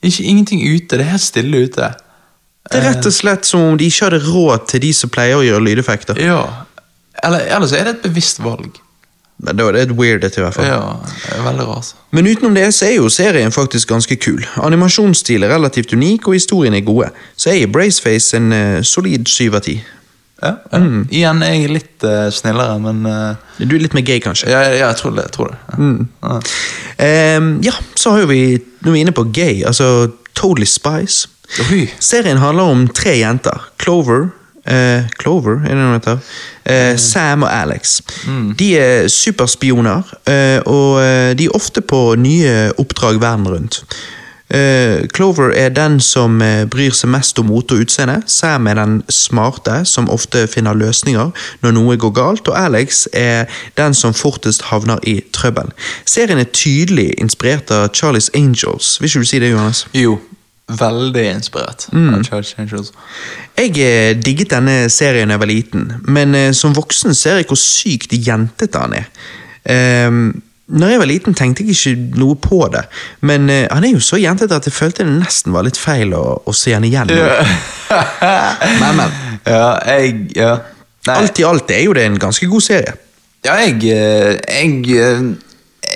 Ikke, 0.03 0.23
ingenting 0.23 0.63
ute. 0.67 0.97
Det 0.97 1.05
er 1.05 1.13
helt 1.13 1.23
stille 1.23 1.61
ute. 1.63 1.87
Det 2.71 2.79
er 2.79 2.87
rett 2.89 3.05
og 3.05 3.13
slett 3.13 3.45
som 3.45 3.61
om 3.61 3.77
de 3.77 3.87
ikke 3.91 4.07
hadde 4.07 4.23
råd 4.25 4.65
til 4.71 4.81
de 4.87 4.93
som 4.97 5.11
pleier 5.13 5.37
å 5.37 5.43
gjøre 5.45 5.61
lydeffekter. 5.67 6.17
Ja. 6.21 6.41
Eller, 7.23 7.45
eller 7.55 7.69
så 7.69 7.77
er 7.79 7.87
det 7.87 7.97
et 7.97 8.07
bevisst 8.07 8.41
valg. 8.43 8.79
Men 9.37 9.57
det 9.57 9.65
er 9.65 9.75
det 9.75 9.81
et 9.89 9.91
weirdet, 9.97 10.37
i 10.37 10.41
hvert 10.41 10.55
fall. 10.55 10.67
Ja, 10.67 10.79
det 11.03 11.33
er 11.35 11.43
Veldig 11.43 11.65
rart. 11.67 11.89
Men 12.15 12.27
utenom 12.29 12.55
det 12.55 12.69
så 12.73 12.87
er 12.87 12.93
jo 12.95 13.09
serien 13.11 13.51
faktisk 13.51 13.91
ganske 13.91 14.15
kul. 14.15 14.45
Animasjonsstil 14.63 15.43
er 15.43 15.51
relativt 15.51 15.91
unik, 15.93 16.29
og 16.29 16.37
historien 16.37 16.73
er 16.73 16.85
gode. 16.87 17.09
Så 17.35 17.51
jeg 17.51 17.65
gir 17.65 17.73
Braceface 17.75 18.39
en 18.39 18.55
uh, 18.55 18.79
solid 18.87 19.27
syv 19.27 19.59
av 19.59 19.65
ti. 19.67 19.75
Ja, 20.43 20.53
ja. 20.71 20.79
Igjen 21.15 21.43
er 21.43 21.53
jeg 21.55 21.73
litt 21.73 22.07
uh, 22.07 22.29
snillere, 22.33 22.79
men 22.83 23.05
uh, 23.07 23.59
Du 23.59 23.75
er 23.75 23.83
litt 23.83 23.95
mer 23.95 24.07
gay, 24.07 24.23
kanskje? 24.23 24.49
ja, 24.51 24.63
ja, 24.71 24.87
jeg 24.87 24.99
tror 25.01 25.15
det. 25.15 25.27
Jeg 25.27 25.35
tror 25.35 25.51
det. 25.51 25.59
Ja. 25.75 25.91
Ja. 26.31 27.37
Um, 27.37 27.51
ja, 27.65 27.75
så 27.99 28.15
har 28.15 28.23
jo 28.23 28.31
vi 28.31 28.41
Nå 28.85 28.91
er 28.91 28.95
vi 28.95 29.03
inne 29.03 29.15
på 29.15 29.27
gay, 29.35 29.63
altså 29.67 30.11
Totally 30.35 30.67
Spice. 30.69 31.27
Oi. 31.71 31.85
Serien 31.99 32.37
handler 32.41 32.63
om 32.73 32.87
tre 32.87 33.17
jenter. 33.19 33.61
Clover. 33.81 34.27
eh, 34.67 35.05
Clover, 35.21 35.59
er 35.61 35.75
det 35.75 35.77
noe 35.77 35.99
heter? 35.99 36.19
Eh, 36.65 36.97
Sam 36.97 37.43
og 37.45 37.51
Alex. 37.53 37.99
De 38.57 38.71
er 38.79 39.07
superspioner, 39.13 40.03
eh, 40.25 40.59
og 40.65 40.99
eh, 41.03 41.33
de 41.37 41.45
er 41.45 41.55
ofte 41.55 41.81
på 41.85 42.15
nye 42.17 42.71
oppdrag 42.81 43.21
verden 43.21 43.47
rundt. 43.47 43.83
Eh, 44.49 45.07
Clover 45.13 45.51
er 45.57 45.69
den 45.73 45.99
som 45.99 46.41
eh, 46.41 46.65
bryr 46.69 46.93
seg 46.93 47.09
mest 47.13 47.39
om 47.41 47.47
mote 47.49 47.73
og 47.77 47.85
utseende. 47.85 48.19
Sam 48.29 48.67
er 48.69 48.77
den 48.77 48.99
smarte, 49.09 49.79
som 49.85 50.09
ofte 50.09 50.47
finner 50.49 50.77
løsninger 50.77 51.31
når 51.63 51.73
noe 51.73 51.97
går 51.97 52.13
galt. 52.13 52.47
Og 52.49 52.57
Alex 52.57 53.07
er 53.13 53.45
den 53.77 53.93
som 53.97 54.13
fortest 54.13 54.67
havner 54.69 55.01
i 55.05 55.19
trøbbel. 55.33 55.73
Serien 56.05 56.41
er 56.41 56.49
tydelig 56.53 57.11
inspirert 57.21 57.71
av 57.73 57.89
Charlies 57.93 58.29
Angels. 58.37 58.97
Vil 59.01 59.09
ikke 59.09 59.25
du 59.25 59.29
si 59.33 59.39
det, 59.41 59.49
Johannes? 59.53 59.85
Jo, 59.97 60.19
veldig 60.67 61.23
inspirert 61.29 61.85
av 61.93 62.23
Church 62.25 62.55
Angels. 62.57 62.91
Jeg 63.57 63.75
eh, 63.77 64.15
digget 64.17 64.49
denne 64.55 64.89
serien 64.89 65.29
da 65.29 65.37
jeg 65.37 65.43
var 65.43 65.51
liten, 65.51 65.85
men 66.09 66.35
eh, 66.35 66.51
som 66.57 66.73
voksen 66.75 67.15
ser 67.17 67.41
jeg 67.41 67.49
hvor 67.51 67.59
sykt 67.61 68.15
jentete 68.17 68.81
han 68.81 68.97
er. 68.97 69.07
Um, 69.65 70.41
når 70.65 70.89
jeg 70.89 70.99
var 70.99 71.09
liten, 71.09 71.35
tenkte 71.37 71.63
jeg 71.63 71.75
ikke 71.75 72.17
noe 72.17 72.35
på 72.41 72.59
det, 72.73 72.83
men 73.21 73.49
uh, 73.49 73.65
han 73.69 73.85
er 73.85 73.93
jo 73.93 74.01
så 74.01 74.17
jentete 74.17 74.57
at 74.57 74.65
jeg 74.65 74.73
følte 74.73 75.05
det 75.05 75.13
nesten 75.19 75.53
var 75.53 75.65
litt 75.65 75.77
feil 75.77 76.13
å, 76.17 76.23
å 76.41 76.53
se 76.57 76.73
han 76.73 76.85
igjen. 76.85 77.13
Men, 78.81 78.97
men. 78.97 79.11
Ja, 79.45 79.75
jeg 79.85 80.31
Ja. 80.35 80.55
Alt 81.13 81.37
i 81.37 81.43
alt 81.45 81.69
er 81.69 81.83
jo 81.85 81.93
det 81.93 82.01
en 82.09 82.15
ganske 82.17 82.47
god 82.49 82.63
serie. 82.65 82.95
ja 83.45 83.59
jeg, 83.61 83.75
jeg, 83.85 85.35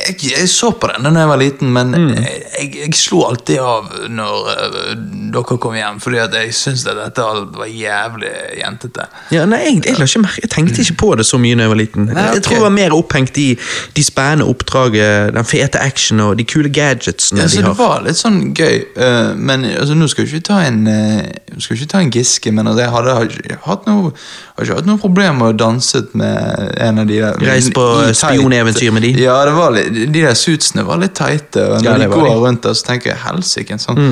jeg 0.07 0.31
Jeg 0.39 0.49
så 0.49 0.71
på 0.71 0.89
den 0.91 1.07
da 1.09 1.23
jeg 1.23 1.30
var 1.30 1.39
liten, 1.41 1.71
men 1.73 1.93
jeg, 1.93 2.41
jeg, 2.59 2.69
jeg 2.84 2.97
slo 2.97 3.23
alltid 3.27 3.59
av 3.63 3.89
når 4.09 4.49
uh, 4.49 4.93
dere 5.34 5.57
kom 5.61 5.76
hjem, 5.77 5.99
fordi 6.03 6.21
at 6.23 6.35
jeg 6.38 6.53
syntes 6.55 6.85
at 6.89 6.99
dette 6.99 7.26
var 7.57 7.69
jævlig 7.69 8.31
jentete. 8.59 9.07
Ja, 9.34 9.45
nei, 9.49 9.61
jeg, 9.65 9.84
jeg, 9.85 10.23
jeg 10.43 10.51
tenkte 10.51 10.84
ikke 10.84 10.97
på 11.03 11.11
det 11.19 11.26
så 11.27 11.39
mye 11.41 11.57
da 11.57 11.67
jeg 11.67 11.73
var 11.73 11.81
liten. 11.81 12.09
Nei, 12.09 12.26
Jeg 12.38 12.45
tror 12.45 12.59
jeg 12.59 12.65
var 12.65 12.76
mer 12.76 12.95
opphengt 12.95 13.38
i 13.41 13.49
de 13.95 14.05
spennende 14.05 14.47
oppdraget, 14.49 15.34
den 15.35 15.47
fete 15.47 15.81
action 15.81 16.23
og 16.23 16.38
de 16.39 16.47
kule 16.49 16.71
gadgetsene 16.73 17.43
Ja, 17.43 17.49
de 17.51 17.63
det 17.69 17.76
var 17.80 18.03
litt 18.05 18.19
sånn 18.19 18.41
gøy, 18.57 18.84
uh, 18.97 19.34
men 19.35 19.67
altså, 19.73 19.97
nå 19.97 20.09
skal 20.11 20.26
vi 20.26 20.38
ikke 20.38 20.49
ta 20.51 20.61
en 20.67 20.84
uh, 20.89 21.59
skal 21.59 21.77
ikke 21.77 21.91
ta 21.93 22.03
en 22.03 22.13
Giske, 22.13 22.53
men 22.55 22.69
altså, 22.69 22.85
jeg 22.85 22.93
hadde 22.95 23.17
har 23.19 23.63
hatt 23.65 23.89
noe 23.89 24.13
har 24.60 24.68
ikke 24.68 24.77
hatt 24.81 24.90
noe 24.90 24.99
problem 25.02 25.38
med 25.40 25.53
å 25.53 25.57
danse 25.57 26.02
med 26.19 26.73
en 26.84 27.02
av 27.02 27.07
de 27.07 27.19
der 27.22 27.38
Reist 27.48 27.72
på 27.76 27.86
spioneventyr 28.18 28.91
med 28.95 29.06
de? 29.07 29.14
Ja, 29.23 29.38
det 29.48 29.53
var 29.56 29.72
litt, 29.76 29.90
de 29.95 30.23
der 30.26 30.36
suitsene 30.38 30.84
var 30.88 30.99
litt 31.02 31.15
teite. 31.18 31.64
og 31.64 31.80
når 31.80 31.88
ja, 31.88 31.95
de 32.03 32.10
går 32.11 32.26
de. 32.27 32.34
Mm. 32.34 32.44
rundt 32.44 32.68
der, 32.68 32.76
så 32.76 32.88
tenker 32.90 33.14
jeg 33.14 33.22
helsike, 33.23 33.77
en 33.77 33.84
sånn 33.84 34.03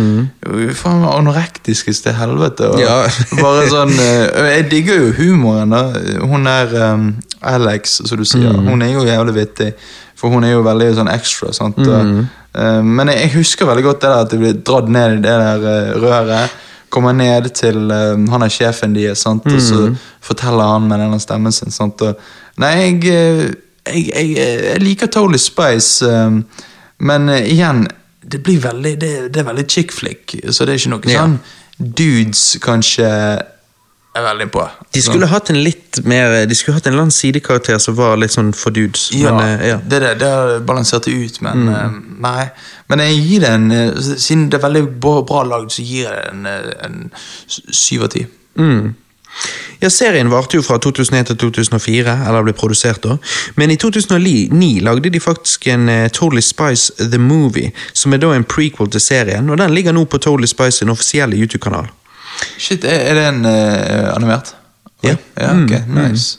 Faen 0.78 1.04
meg 1.04 1.62
til 1.66 2.18
helvete. 2.18 2.72
Og 2.72 2.82
Ja. 2.82 2.98
bare 3.44 3.68
sånn 3.72 3.94
eh, 4.08 4.50
Jeg 4.56 4.68
digger 4.72 5.02
jo 5.04 5.14
humoren, 5.20 5.76
da. 5.76 5.84
Hun 6.24 6.48
er 6.50 6.76
um, 6.94 7.08
Alex, 7.42 8.00
som 8.06 8.18
du 8.18 8.26
sier. 8.26 8.54
Mm. 8.54 8.72
Hun 8.72 8.86
er 8.86 8.94
jo 8.96 9.06
jævlig 9.08 9.36
vittig, 9.42 9.72
for 10.18 10.34
hun 10.34 10.48
er 10.48 10.56
jo 10.56 10.64
veldig 10.66 10.94
sånn 10.98 11.12
extra. 11.12 11.52
sant? 11.56 11.78
Mm. 11.78 12.24
Eh, 12.58 12.80
men 12.84 13.12
jeg, 13.14 13.26
jeg 13.26 13.36
husker 13.38 13.70
veldig 13.70 13.86
godt 13.86 14.02
det 14.02 14.14
der 14.14 14.24
at 14.26 14.34
de 14.34 14.42
ble 14.42 14.54
dratt 14.66 14.90
ned 14.90 15.20
i 15.20 15.22
det 15.26 15.36
der 15.44 15.68
uh, 15.68 15.92
røret. 16.02 16.64
Kommer 16.90 17.14
ned 17.14 17.50
til 17.54 17.92
eh, 17.92 18.16
han 18.32 18.44
er 18.46 18.50
sjefen 18.54 18.94
deres, 18.96 19.20
sant? 19.26 19.46
og 19.46 19.62
så 19.62 19.88
Mm. 19.90 19.98
forteller 20.22 20.64
han 20.74 20.88
med 20.88 21.00
denne 21.00 21.20
stemmen 21.20 21.52
sin. 21.52 21.72
Sant? 21.72 22.02
Og, 22.02 22.16
nei, 22.58 22.72
jeg, 22.76 23.04
eh, 23.12 23.54
jeg, 23.94 24.08
jeg, 24.16 24.36
jeg 24.72 24.82
liker 24.82 25.08
Totally 25.08 25.38
Spice, 25.38 26.06
um, 26.08 26.46
men 27.00 27.30
uh, 27.30 27.38
igjen 27.44 27.86
det 28.28 28.42
blir 28.44 28.60
veldig, 28.60 28.96
det, 29.00 29.12
det 29.34 29.40
er 29.40 29.46
veldig 29.48 29.68
chick 29.72 29.92
flick, 29.96 30.34
så 30.52 30.66
det 30.66 30.74
er 30.74 30.80
ikke 30.82 30.90
noe 30.96 31.12
Ja. 31.12 31.22
sånn 31.22 31.38
dudes 31.78 32.58
kanskje 32.64 33.08
er 34.18 34.26
veldig 34.26 34.48
på. 34.54 34.66
De 34.94 35.02
skulle 35.06 35.30
hatt 35.32 35.52
en 35.54 35.60
litt 35.62 36.00
mer 36.08 36.46
De 36.50 36.56
skulle 36.58 36.78
hatt 36.78 36.88
en 36.88 36.94
eller 36.94 37.08
annen 37.08 37.16
sidekarakter 37.16 37.80
som 37.82 37.96
var 37.98 38.18
litt 38.20 38.34
sånn 38.36 38.54
for 38.58 38.76
dudes. 38.76 39.10
Ja, 39.16 39.34
Men, 39.36 39.60
eh, 39.60 39.68
ja. 39.72 39.80
det, 39.84 40.02
det, 40.04 40.14
det 40.22 40.30
har 40.34 40.60
balansert 40.68 41.08
det 41.08 41.16
ut, 41.16 41.42
men 41.46 41.68
mm. 41.70 41.98
nei. 42.24 42.50
Men 42.92 43.04
jeg 43.04 43.18
gir 43.24 43.44
det 43.44 43.56
en 43.56 43.74
eh, 43.76 44.14
Siden 44.16 44.48
det 44.52 44.60
er 44.60 44.68
veldig 44.68 44.86
bra, 45.04 45.22
bra 45.28 45.44
lagd, 45.48 45.74
så 45.76 45.86
gir 45.86 46.08
jeg 46.08 46.16
det 46.46 46.64
en, 46.88 47.04
eh, 47.10 47.28
syv 47.48 48.08
av 48.08 48.16
ti. 48.16 48.26
Mm. 48.58 48.96
Ja, 49.80 49.90
Serien 49.94 50.32
varte 50.34 50.58
jo 50.58 50.64
fra 50.66 50.80
2001 50.82 51.28
til 51.30 51.38
2004, 51.38 52.16
eller 52.28 52.46
ble 52.48 52.54
produsert 52.58 53.04
da. 53.04 53.18
Men 53.56 53.72
i 53.72 53.78
2009 53.78 54.80
lagde 54.82 55.12
de 55.14 55.22
faktisk 55.22 55.68
en 55.70 55.86
uh, 55.90 56.08
Totally 56.10 56.42
Spice 56.42 56.94
The 56.98 57.20
Movie, 57.22 57.70
som 57.94 58.14
er 58.14 58.24
da 58.24 58.34
en 58.34 58.48
prequel 58.48 58.90
til 58.90 59.04
serien, 59.04 59.50
og 59.50 59.62
den 59.62 59.76
ligger 59.78 59.94
nå 59.94 60.08
på 60.10 60.18
Totally 60.18 60.50
Spice 60.50 60.80
sin 60.80 60.90
offisielle 60.90 61.38
YouTube-kanal. 61.38 61.92
Shit, 62.58 62.86
er, 62.86 63.14
det 63.18 63.30
en 63.32 63.46
uh, 63.46 64.16
animert? 64.16 64.56
Ja. 65.06 65.16
ja 65.38 65.54
ok, 65.54 65.80
nice. 65.94 66.38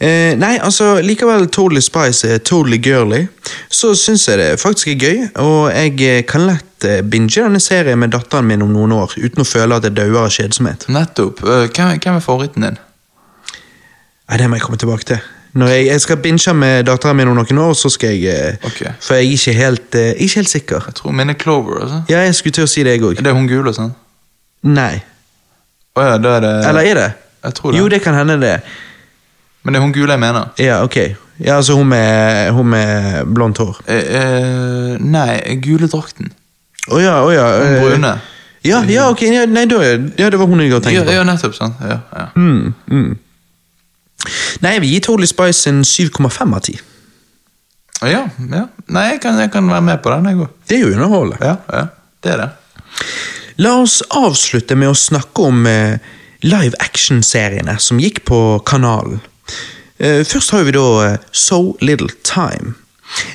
Eh, 0.00 0.32
nei, 0.40 0.54
altså, 0.64 0.94
likevel 1.04 1.44
Totally 1.52 1.82
Spice 1.84 2.28
er 2.28 2.38
totally 2.38 2.78
girly, 2.80 3.26
så 3.68 3.92
syns 3.94 4.28
jeg 4.30 4.38
det 4.40 4.60
faktisk 4.60 4.94
er 4.94 4.94
gøy, 4.96 5.18
og 5.44 5.66
jeg 5.74 5.98
eh, 6.06 6.22
kan 6.24 6.46
lett 6.48 6.86
eh, 6.88 7.02
binge 7.04 7.34
denne 7.36 7.60
serien 7.60 8.00
med 8.00 8.14
datteren 8.14 8.48
min 8.48 8.64
om 8.64 8.72
noen 8.72 8.94
år, 8.96 9.12
uten 9.20 9.44
å 9.44 9.48
føle 9.48 9.76
at 9.76 9.84
jeg 9.84 9.98
dauer 9.98 10.22
av 10.22 10.32
kjedsomhet. 10.32 10.86
Nettopp. 10.88 11.42
Hvem, 11.44 12.00
hvem 12.00 12.16
er 12.16 12.24
favoritten 12.24 12.64
din? 12.64 12.80
Nei, 12.80 14.40
det 14.40 14.48
må 14.48 14.56
jeg 14.56 14.64
komme 14.64 14.80
tilbake 14.80 15.04
til. 15.12 15.20
Når 15.60 15.68
jeg, 15.74 15.86
jeg 15.90 16.04
skal 16.06 16.20
binge 16.24 16.56
med 16.56 16.88
datteren 16.88 17.20
min 17.20 17.34
om 17.34 17.36
noen 17.36 17.62
år, 17.66 17.76
så 17.76 17.92
skal 17.92 18.16
jeg 18.16 18.56
okay. 18.64 18.94
For 19.04 19.18
jeg 19.18 19.26
er 19.26 19.36
ikke 19.36 19.56
helt, 19.58 20.00
ikke 20.00 20.40
helt 20.40 20.54
sikker. 20.54 20.88
Jeg 20.88 21.00
tror 21.02 21.12
min 21.20 21.34
er 21.34 21.36
Clover. 21.36 21.82
altså. 21.82 22.02
Ja, 22.08 22.24
jeg 22.24 22.40
skulle 22.40 22.56
til 22.56 22.64
å 22.64 22.70
si 22.70 22.86
det, 22.86 22.96
jeg 22.96 23.04
òg. 23.04 23.20
Er 23.20 23.28
det 23.28 23.36
hun 23.36 23.50
gul 23.50 23.68
og 23.68 23.76
sånn? 23.76 23.92
Nei. 24.64 25.02
Å 25.98 26.04
ja, 26.06 26.18
da 26.22 26.36
er 26.38 26.44
det 26.44 26.52
Eller 26.70 26.86
er 26.90 26.94
det? 27.00 27.08
Jeg 27.44 27.54
tror 27.58 27.72
det. 27.72 27.78
Jo, 27.80 27.88
det 27.88 28.00
kan 28.04 28.14
hende, 28.14 28.36
det. 28.40 28.56
Men 29.64 29.74
det 29.74 29.80
er 29.80 29.84
hun 29.84 29.92
gule 29.96 30.12
jeg 30.14 30.20
mener. 30.22 30.50
Ja, 30.60 30.82
ok. 30.84 30.96
Ja, 31.40 31.56
altså 31.56 31.74
hun 31.78 31.88
med, 31.88 32.50
hun 32.52 32.68
med 32.68 33.24
blondt 33.34 33.58
hår. 33.62 33.80
Eh, 33.88 34.10
eh, 34.20 34.98
nei, 35.00 35.40
gule 35.64 35.88
drakten. 35.88 36.30
Å 36.90 37.00
ja, 37.00 37.14
å 37.24 37.32
ja. 37.32 37.46
Hun 37.58 37.74
eh, 37.74 37.80
brune. 37.84 38.12
Ja, 38.64 38.82
ja, 38.92 39.06
ok. 39.08 39.22
Ja, 39.24 39.46
nei, 39.48 39.64
da, 39.70 39.80
ja, 40.20 40.28
det 40.30 40.36
var 40.40 40.46
hun 40.50 40.60
jeg 40.60 40.72
hadde 40.74 40.84
tenkt 40.84 40.98
Ja, 41.00 41.04
på. 41.08 41.14
ja, 41.16 41.24
nettopp. 41.24 41.56
sant? 41.56 41.80
Ja, 41.80 41.98
ja. 42.12 42.26
Mm, 42.36 42.74
mm. 42.92 43.10
Nei, 44.60 44.74
vi 44.84 44.92
gir 44.92 45.00
Totally 45.06 45.28
Spice 45.30 45.70
en 45.72 45.80
7,5 45.88 46.54
av 46.54 46.60
10. 46.60 46.80
ja, 48.04 48.26
ja. 48.52 48.66
Nei, 48.92 49.06
jeg 49.14 49.20
kan, 49.24 49.38
jeg 49.40 49.50
kan 49.52 49.68
være 49.72 49.84
med 49.86 50.02
på 50.04 50.12
den, 50.12 50.28
jeg 50.28 50.42
òg. 50.44 50.52
Det 50.68 50.76
er 50.76 50.84
jo 50.84 50.92
underholdende. 50.92 51.40
Ja, 51.40 51.56
ja. 51.72 51.86
Det 52.20 52.34
er 52.34 52.42
det. 52.44 52.50
La 53.60 53.74
oss 53.76 53.98
avslutte 54.16 54.72
med 54.78 54.88
å 54.88 54.96
snakke 54.96 55.44
om 55.44 55.66
eh, 55.68 55.98
live 56.40 56.78
action-seriene 56.80 57.74
som 57.82 57.98
gikk 58.00 58.22
på 58.24 58.38
kanalen. 58.64 59.18
Eh, 60.00 60.22
først 60.24 60.54
har 60.54 60.64
vi 60.64 60.72
da 60.72 60.84
eh, 61.04 61.16
So 61.36 61.74
Little 61.84 62.08
Time. 62.24 62.72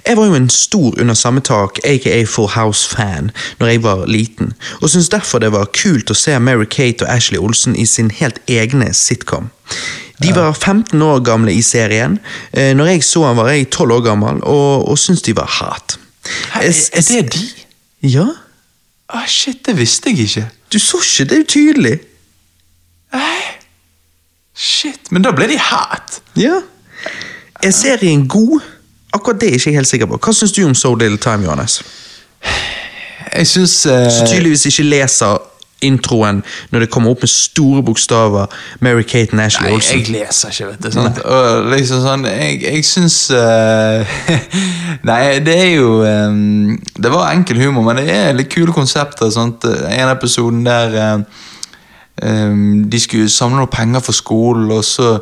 Jeg 0.08 0.18
var 0.18 0.32
jo 0.32 0.38
en 0.40 0.48
stor 0.50 0.98
under 1.04 1.18
samme 1.20 1.44
tak, 1.46 1.78
aka 1.86 2.16
Full 2.32 2.48
House-fan, 2.56 3.30
når 3.60 3.70
jeg 3.70 3.84
var 3.84 4.02
liten, 4.10 4.56
og 4.80 4.90
syntes 4.90 5.12
derfor 5.14 5.44
det 5.44 5.52
var 5.54 5.70
kult 5.76 6.10
å 6.10 6.18
se 6.18 6.40
Mary-Kate 6.40 7.06
og 7.06 7.12
Ashley 7.12 7.38
Olsen 7.38 7.76
i 7.78 7.86
sin 7.86 8.10
helt 8.10 8.40
egne 8.50 8.88
sitcom. 8.98 9.52
De 10.24 10.32
var 10.34 10.56
15 10.56 10.96
år 11.04 11.20
gamle 11.28 11.52
i 11.52 11.60
serien. 11.60 12.16
Når 12.56 12.88
jeg 12.94 13.04
så 13.04 13.26
han 13.28 13.36
var 13.36 13.52
jeg 13.52 13.68
12 13.68 13.98
år 13.98 14.06
gammel, 14.08 14.40
og, 14.48 14.88
og 14.88 14.98
syntes 14.98 15.26
de 15.28 15.36
var 15.36 15.52
hat. 15.60 15.98
Er, 16.56 16.72
er 16.72 17.08
det 17.12 17.36
de? 17.36 17.44
Ja? 18.16 18.30
Ah, 19.10 19.28
shit, 19.28 19.66
det 19.66 19.78
visste 19.78 20.10
jeg 20.10 20.20
ikke. 20.20 20.48
Du 20.74 20.80
så 20.80 20.98
ikke, 20.98 21.30
det 21.30 21.32
er 21.32 21.44
jo 21.44 21.48
tydelig. 21.48 22.00
Nei. 23.14 23.42
Shit, 24.56 25.12
men 25.12 25.24
da 25.24 25.34
ble 25.36 25.50
de 25.52 25.60
hat. 25.60 26.22
Ja. 26.40 26.62
Er 27.64 27.72
serien 27.76 28.28
god? 28.28 28.64
Akkurat 29.14 29.42
det 29.42 29.48
er 29.48 29.52
jeg 29.52 29.62
ikke 29.62 29.76
helt 29.78 29.88
sikker 29.88 30.10
på. 30.12 30.18
Hva 30.18 30.34
syns 30.34 30.56
du 30.56 30.64
om 30.66 30.76
So 30.76 30.94
Little 30.96 31.18
Time, 31.22 31.44
Johannes? 31.44 31.82
Jeg 33.36 33.48
syns 33.48 33.76
uh... 33.86 34.08
Så 34.12 34.26
tydeligvis 34.28 34.66
ikke 34.66 34.84
leser 34.84 35.38
introen 35.88 36.42
når 36.72 36.86
det 36.86 36.90
kommer 36.94 37.14
opp 37.14 37.24
med 37.26 37.32
store 37.32 37.84
bokstaver 37.86 38.52
Mary 38.86 39.06
Kate 39.08 39.36
og 39.36 39.44
Ashley 39.46 39.70
Nei, 39.70 39.78
Olsen. 39.78 40.02
jeg 40.02 40.14
leser 40.14 40.54
ikke, 40.54 40.70
vet 40.72 40.84
du. 40.84 40.92
Sant? 40.96 41.22
Og 41.26 41.70
liksom 41.72 42.04
sånn, 42.04 42.28
jeg, 42.30 42.60
jeg 42.66 42.86
syns 42.88 43.20
uh, 43.34 44.18
Nei, 45.10 45.22
det 45.46 45.56
er 45.56 45.72
jo 45.76 45.90
um, 46.04 46.76
Det 46.98 47.12
var 47.14 47.32
enkel 47.34 47.62
humor, 47.64 47.86
men 47.88 48.02
det 48.02 48.10
er 48.14 48.36
litt 48.38 48.52
kule 48.54 48.74
konsepter. 48.76 49.30
Sant? 49.34 49.66
En 49.66 50.12
episode 50.12 50.62
der 50.66 50.96
eh, 51.02 51.42
eh, 52.24 52.54
de 52.92 53.02
skulle 53.02 53.32
samle 53.32 53.60
noen 53.60 53.72
penger 53.72 54.04
for 54.06 54.16
skolen, 54.16 54.70
og 54.72 54.84
så 54.88 55.18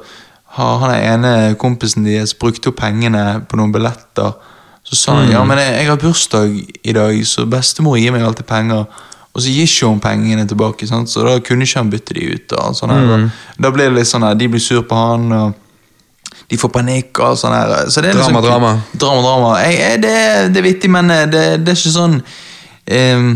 har 0.58 0.82
han 0.84 0.96
ene 0.96 1.56
kompisen 1.60 2.06
deres 2.06 2.36
brukt 2.38 2.68
opp 2.70 2.78
pengene 2.82 3.42
på 3.50 3.58
noen 3.58 3.74
billetter. 3.74 4.36
Så 4.84 5.00
sa 5.00 5.16
han 5.18 5.32
ja, 5.32 5.42
men 5.48 5.58
jeg, 5.58 5.74
jeg 5.80 5.90
har 5.90 6.00
bursdag 6.02 6.56
i 6.84 6.94
dag, 6.96 7.18
så 7.26 7.48
bestemor 7.50 7.98
gir 7.98 8.14
meg 8.14 8.26
alltid 8.28 8.46
penger. 8.50 8.86
Og 9.34 9.42
så 9.42 9.50
gir 9.50 9.66
ikke 9.66 9.90
hun 9.90 10.00
pengene 10.02 10.46
tilbake, 10.50 10.86
sant? 10.88 11.10
så 11.10 11.24
da 11.26 11.40
kunne 11.42 11.66
ikke 11.66 11.82
han 11.82 11.90
bytte 11.90 12.14
de 12.14 12.28
ut. 12.36 12.46
Da, 12.54 12.68
sånn 12.78 12.94
her. 12.94 13.28
Da 13.58 13.72
blir 13.74 13.90
det 13.90 13.98
litt 13.98 14.10
sånn 14.10 14.26
her, 14.28 14.38
De 14.38 14.50
blir 14.54 14.62
sur 14.62 14.84
på 14.86 14.98
han, 14.98 15.26
og 15.34 16.38
de 16.52 16.60
får 16.62 16.70
panikk. 16.70 17.18
og 17.18 17.40
sånn 17.42 17.56
her. 17.56 17.74
Så 17.90 18.04
det 18.06 18.12
er 18.14 18.20
Drama, 18.20 18.30
liksom, 18.30 18.46
drama. 18.46 18.72
Drama, 18.94 19.26
drama. 19.26 19.56
Jeg, 19.64 19.80
jeg, 19.80 20.02
det, 20.06 20.14
det 20.54 20.62
er 20.62 20.68
vittig, 20.68 20.94
men 20.94 21.10
eh, 21.10 21.26
det, 21.26 21.44
det 21.66 21.74
er 21.74 21.82
ikke 21.82 21.96
sånn 21.98 22.20
um, 22.22 23.28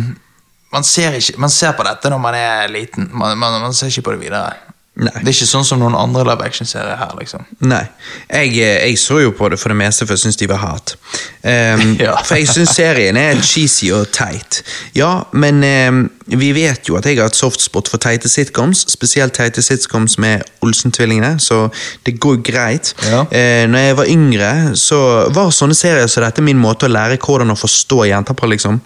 man, 0.75 0.85
ser 0.85 1.17
ikke, 1.17 1.39
man 1.41 1.53
ser 1.53 1.73
på 1.77 1.85
dette 1.87 2.13
når 2.13 2.21
man 2.21 2.37
er 2.37 2.69
liten. 2.69 3.09
Man, 3.13 3.33
man, 3.41 3.57
man 3.65 3.73
ser 3.73 3.89
ikke 3.89 4.05
på 4.11 4.17
det 4.17 4.27
videre. 4.27 4.66
Nei. 4.97 5.11
Det 5.21 5.29
er 5.29 5.35
ikke 5.35 5.45
sånn 5.51 5.65
som 5.67 5.81
noen 5.81 5.93
andre 5.97 6.23
live 6.25 6.41
action-serier 6.47 6.97
her. 6.97 7.11
liksom. 7.19 7.43
Nei. 7.69 7.83
Jeg, 8.31 8.53
eh, 8.57 8.79
jeg 8.89 8.97
så 8.97 9.19
jo 9.21 9.31
på 9.37 9.49
det 9.53 9.59
for 9.61 9.69
det 9.69 9.77
meste, 9.77 10.07
for 10.07 10.17
jeg 10.17 10.23
syns 10.25 10.39
de 10.41 10.47
var 10.49 10.63
hat. 10.63 10.95
Um, 11.43 11.95
Ja. 12.07 12.15
For 12.25 12.39
jeg 12.39 12.49
syns 12.49 12.73
serien 12.77 13.17
er 13.21 13.41
cheesy 13.45 13.91
og 13.93 14.09
teit. 14.15 14.63
Ja, 14.97 15.23
men 15.37 15.61
ehm, 15.63 16.07
vi 16.27 16.49
vet 16.51 16.89
jo 16.89 16.97
at 16.99 17.05
jeg 17.07 17.19
har 17.21 17.29
et 17.31 17.37
softspot 17.37 17.87
for 17.87 18.01
teite 18.03 18.29
sitcoms, 18.29 18.83
spesielt 18.91 19.35
teite 19.37 19.61
sitcoms 19.63 20.17
med 20.19 20.43
Olsen-tvillingene, 20.65 21.39
så 21.39 21.69
det 22.05 22.17
går 22.19 22.41
greit. 22.43 22.93
Ja. 23.07 23.21
Eh, 23.31 23.63
når 23.69 23.85
jeg 23.85 23.97
var 23.97 24.11
yngre, 24.11 24.51
så 24.75 24.99
var 25.33 25.53
sånne 25.55 25.77
serier 25.77 26.09
som 26.11 26.25
dette 26.25 26.43
min 26.43 26.59
måte 26.59 26.89
å 26.89 26.91
lære 26.91 27.19
hvordan 27.23 27.53
å 27.53 27.57
forstå 27.59 28.03
jenter 28.09 28.35
på, 28.37 28.49
liksom. 28.51 28.81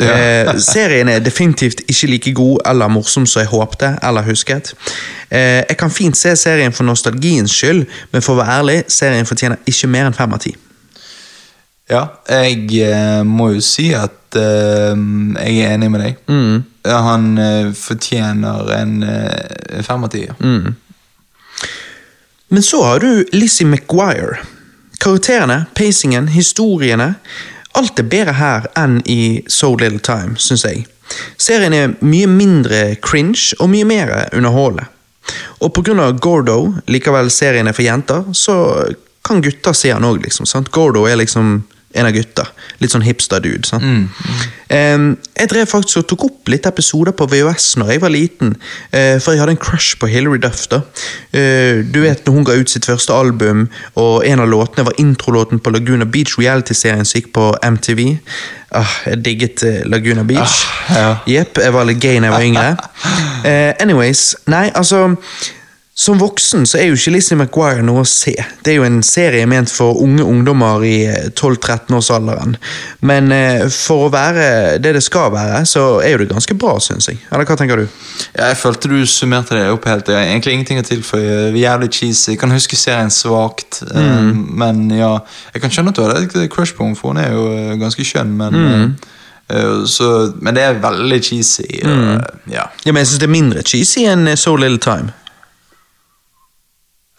Ja. 0.00 0.14
Eh, 0.14 0.54
serien 0.64 1.12
er 1.12 1.20
definitivt 1.20 1.84
ikke 1.84 2.10
like 2.14 2.34
god 2.38 2.64
eller 2.72 2.88
morsom 2.88 3.28
som 3.28 3.42
jeg 3.42 3.52
håpte 3.52 3.92
eller 4.00 4.24
husket. 4.24 4.72
Eh, 5.28 5.60
jeg 5.68 5.76
kan 5.78 5.92
fint 5.92 6.16
se 6.16 6.32
serien 6.36 6.72
for 6.72 6.88
nostalgiens 6.88 7.52
skyld, 7.52 7.84
men 8.10 8.24
for 8.24 8.34
å 8.34 8.40
være 8.40 8.56
ærlig, 8.62 8.80
serien 8.88 9.28
fortjener 9.28 9.60
ikke 9.68 9.92
mer 9.92 10.08
enn 10.08 10.16
fem 10.16 10.32
av 10.32 10.42
ti. 10.42 10.56
Ja, 11.90 12.06
jeg 12.30 12.68
eh, 12.86 13.22
må 13.26 13.50
jo 13.56 13.62
si 13.64 13.90
at 13.98 14.38
eh, 14.38 14.92
jeg 14.94 15.62
er 15.64 15.74
enig 15.74 15.90
med 15.90 16.06
deg. 16.06 16.20
Ja, 16.30 16.60
Han 16.84 17.38
uh, 17.38 17.72
fortjener 17.76 18.70
en 18.76 19.02
uh, 19.02 19.82
fem 19.86 20.04
av 20.04 20.12
ti. 20.14 20.26
ja. 20.28 20.52
Men 22.50 22.62
så 22.66 22.82
har 22.82 23.00
du 23.00 23.26
Lizzie 23.32 23.66
McGuire. 23.66 24.40
Karakterene, 24.98 25.64
pacingen, 25.74 26.26
historiene. 26.28 27.14
Alt 27.78 28.00
er 28.02 28.08
bedre 28.10 28.34
her 28.40 28.66
enn 28.74 28.96
i 29.06 29.44
So 29.46 29.76
Little 29.78 30.02
Time, 30.02 30.34
syns 30.34 30.64
jeg. 30.66 30.82
Serien 31.38 31.74
er 31.74 31.94
mye 32.02 32.26
mindre 32.26 32.80
cringe 33.02 33.54
og 33.60 33.70
mye 33.70 33.86
mer 33.86 34.10
underholdende. 34.34 34.88
Og 35.62 35.78
av 36.00 36.18
Gordo, 36.18 36.74
likevel 36.90 37.30
serien 37.30 37.68
er 37.68 37.76
for 37.76 37.86
jenter, 37.86 38.24
så 38.34 38.56
kan 39.22 39.42
gutter 39.44 39.72
se 39.76 39.92
han 39.92 40.04
òg, 40.04 40.22
liksom. 40.24 40.46
sant? 40.46 40.70
Gordo 40.72 41.04
er 41.06 41.20
liksom 41.20 41.62
en 41.94 42.06
av 42.06 42.14
gutta. 42.14 42.46
Litt 42.78 42.92
sånn 42.92 43.04
hipster-dude. 43.04 43.66
sant? 43.66 43.82
Em, 44.70 45.16
jeg 45.34 45.50
drev 45.50 45.66
faktisk 45.66 45.98
og 45.98 46.06
tok 46.12 46.24
opp 46.28 46.50
litt 46.52 46.66
episoder 46.68 47.14
på 47.16 47.26
VHS 47.26 47.72
når 47.80 47.90
jeg 47.90 48.02
var 48.04 48.12
liten, 48.14 48.52
uh, 48.94 49.16
for 49.18 49.34
jeg 49.34 49.42
hadde 49.42 49.56
en 49.56 49.62
crush 49.62 49.98
på 49.98 50.06
Hilary 50.10 50.38
Duff. 50.38 50.68
da. 50.70 50.82
Uh, 51.34 51.82
du 51.82 52.00
vet 52.04 52.22
når 52.26 52.36
hun 52.36 52.46
ga 52.46 52.54
ut 52.54 52.70
sitt 52.70 52.86
første 52.86 53.12
album, 53.12 53.66
og 53.98 54.22
en 54.26 54.44
av 54.44 54.50
låtene 54.50 54.86
var 54.86 54.98
introlåten 55.02 55.58
på 55.58 55.74
Laguna 55.74 56.06
Beach 56.06 56.38
reality-serien 56.38 57.04
som 57.04 57.18
gikk 57.18 57.32
på 57.34 57.50
MTV. 57.66 58.04
Uh, 58.70 58.96
jeg 59.10 59.24
digget 59.26 59.62
eh, 59.66 59.80
Laguna 59.90 60.22
Beach. 60.22 60.60
Ah, 60.94 61.18
ja. 61.26 61.44
Jeg 61.58 61.74
var 61.74 61.88
litt 61.90 61.98
gay 61.98 62.20
da 62.22 62.30
jeg 62.30 62.36
var 62.36 62.46
yngre. 62.46 62.76
Anyways, 63.82 64.36
nei, 64.46 64.68
altså 64.78 65.16
Som 66.00 66.16
voksen 66.16 66.62
så 66.64 66.78
er 66.80 66.86
jo 66.88 66.94
ikke 66.96 67.12
Lizzie 67.12 67.36
McGuire 67.36 67.82
noe 67.84 68.00
å 68.00 68.08
se. 68.08 68.32
Det 68.64 68.72
er 68.72 68.78
jo 68.78 68.84
en 68.86 69.02
serie 69.04 69.44
ment 69.50 69.68
for 69.68 69.98
unge 70.00 70.24
ungdommer 70.24 70.80
i 70.88 70.94
eh, 71.04 71.26
12-13-årsalderen. 71.36 72.54
Men 73.04 73.28
eh, 73.36 73.66
for 73.74 74.06
å 74.06 74.12
være 74.14 74.78
det 74.80 74.94
det 74.96 75.02
skal 75.04 75.28
være, 75.34 75.58
så 75.68 75.82
er 76.00 76.14
jo 76.14 76.22
det 76.22 76.30
ganske 76.30 76.56
bra, 76.56 76.78
syns 76.80 77.10
jeg. 77.10 77.20
Eller 77.28 77.44
hva 77.50 77.58
tenker 77.60 77.82
du? 77.82 77.98
Jeg 78.32 78.56
følte 78.62 78.88
du 78.94 78.96
summerte 79.08 79.58
det 79.58 79.66
opp 79.74 79.90
helt. 79.90 80.08
Jeg 80.08 80.16
har 80.22 80.30
egentlig 80.32 80.56
ingenting 80.56 80.80
å 80.80 80.86
tilføye. 80.88 81.36
Jævlig 81.60 81.90
cheesy. 81.98 82.32
Jeg 82.32 82.40
kan 82.46 82.56
huske 82.56 82.80
serien 82.80 83.12
svakt, 83.12 83.82
Mm. 83.90 84.44
men 84.60 84.80
ja 84.92 85.12
Jeg 85.54 85.62
kan 85.62 85.70
skjønne 85.72 85.90
at 85.92 85.96
du 85.96 86.02
har 86.04 86.16
et 86.16 86.50
crush 86.52 86.74
på 86.76 86.84
henne, 86.84 86.96
for 86.96 87.12
hun 87.12 87.20
er 87.20 87.32
jo 87.34 87.44
eh, 87.52 87.76
ganske 87.80 88.04
skjønn, 88.06 88.32
men 88.40 88.56
eh, 88.60 88.82
eh, 89.56 89.84
så, 89.88 90.32
Men 90.40 90.56
det 90.56 90.62
er 90.64 90.80
veldig 90.82 91.20
cheesy. 91.28 91.68
Mm. 91.84 92.20
ja. 92.52 92.64
Ja, 92.84 92.92
men 92.92 93.02
Jeg 93.04 93.10
syns 93.12 93.20
det 93.22 93.28
er 93.28 93.34
mindre 93.36 93.62
cheesy 93.66 94.04
enn 94.08 94.28
eh, 94.32 94.36
So 94.40 94.56
Little 94.56 94.78
Time. 94.80 95.12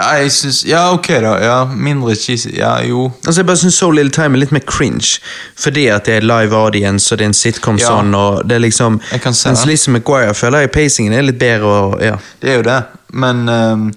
Ja, 0.02 0.10
jeg 0.23 0.32
synes, 0.32 0.64
ja, 0.65 0.82
ok, 0.94 1.07
da. 1.23 1.32
Ja, 1.44 1.65
Mindre 1.65 2.15
cheesy. 2.15 2.49
Ja, 2.57 2.73
jo. 2.84 3.11
Altså 3.26 3.41
Jeg 3.41 3.45
bare 3.45 3.57
synes 3.57 3.73
So 3.80 3.90
Little 3.91 4.11
Time 4.11 4.36
er 4.38 4.41
litt 4.44 4.52
mer 4.52 4.64
cringe, 4.68 5.19
fordi 5.56 5.88
at 5.94 6.06
det 6.10 6.15
er 6.19 6.22
live 6.28 6.56
audience 6.57 7.11
og 7.14 7.19
det 7.19 7.26
er 7.26 7.30
en 7.32 7.38
sitcom 7.38 7.78
Ja. 7.80 7.88
sånn. 7.88 8.15
og 8.15 8.48
det 8.49 8.56
er 8.56 8.60
liksom 8.65 8.99
Jeg 9.11 9.22
kan 9.22 9.34
se 9.34 9.49
Mens 9.49 9.60
det. 9.61 9.68
Lizzie 9.69 9.94
McGuire 9.94 10.34
føler 10.34 10.60
jeg 10.65 10.72
pacingen 10.72 11.14
er 11.14 11.22
litt 11.22 11.40
bedre. 11.40 11.65
og 11.68 12.02
ja 12.02 12.15
Det 12.41 12.49
er 12.49 12.56
jo 12.56 12.61
det, 12.64 12.84
men 13.14 13.48
ehm, 13.49 13.91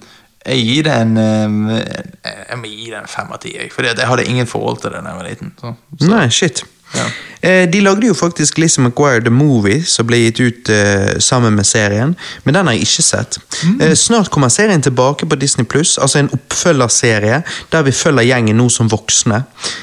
jeg 0.47 0.59
gir 0.67 0.83
det 0.83 0.93
en 1.01 1.17
ehm, 1.17 1.69
Jeg 1.71 2.59
må 2.59 2.65
gi 2.69 2.91
det 2.91 2.99
en 3.01 3.09
fem 3.09 3.33
av 3.33 3.39
ti, 3.41 3.55
jeg. 3.57 3.73
For 3.73 3.83
jeg 3.83 3.97
hadde 4.07 4.25
ingen 4.29 4.47
forhold 4.47 4.81
til 4.83 4.91
det 4.91 5.01
da 5.05 5.09
jeg 5.11 5.17
var 5.23 5.29
liten. 5.29 5.53
Så, 5.61 5.75
så. 6.01 6.09
Nei, 6.11 6.29
shit. 6.29 6.65
Ja. 6.95 7.07
Eh, 7.45 7.71
de 7.71 7.81
lagde 7.81 8.07
jo 8.07 8.15
faktisk 8.15 8.59
Lizzie 8.59 8.85
McGuire 8.85 9.21
The 9.21 9.31
Movie, 9.31 9.83
som 9.85 10.07
ble 10.09 10.23
gitt 10.23 10.41
ut 10.41 10.71
uh, 10.73 11.19
sammen 11.21 11.53
med 11.53 11.67
serien, 11.69 12.15
men 12.45 12.57
den 12.57 12.67
har 12.67 12.77
jeg 12.77 12.87
ikke 12.87 13.05
sett. 13.05 13.39
Eh, 13.81 13.93
snart 13.99 14.31
kommer 14.33 14.49
serien 14.49 14.83
tilbake 14.83 15.29
på 15.29 15.37
Disney 15.37 15.69
Pluss, 15.69 15.99
altså 15.99 16.23
en 16.23 16.31
oppfølgerserie 16.33 17.43
der 17.73 17.85
vi 17.85 17.93
følger 17.93 18.25
gjengen 18.31 18.57
nå 18.57 18.71
som 18.73 18.89
voksne. 18.89 19.43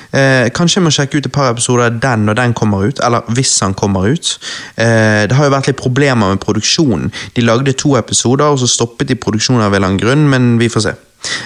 Uh, 0.09 0.49
kanskje 0.57 0.79
jeg 0.79 0.87
må 0.87 0.95
sjekke 0.95 1.21
ut 1.21 1.29
et 1.29 1.35
par 1.35 1.51
episoder 1.53 1.91
av 1.91 2.01
den 2.01 2.25
når 2.25 2.39
den 2.41 2.57
kommer 2.57 2.87
ut, 2.89 3.03
eller 3.05 3.29
hvis 3.29 3.53
den 3.61 3.77
kommer 3.77 4.09
ut. 4.09 4.33
Det 4.75 5.35
har 5.37 5.45
jo 5.45 5.53
vært 5.53 5.67
litt 5.69 5.79
problemer 5.79 6.31
med 6.33 6.41
produksjonen. 6.41 7.11
De 7.35 7.45
lagde 7.45 7.73
to 7.77 7.93
episoder, 7.99 8.45
og 8.45 8.59
så 8.59 8.69
stoppet 8.69 9.11
de 9.11 9.15
produksjonen 9.15 9.61
av 9.61 9.69
en 9.69 9.75
eller 9.75 9.87
annen 9.87 10.01
grunn, 10.01 10.29
men 10.29 10.55
vi 10.59 10.69
får 10.69 10.87
se. 10.87 10.93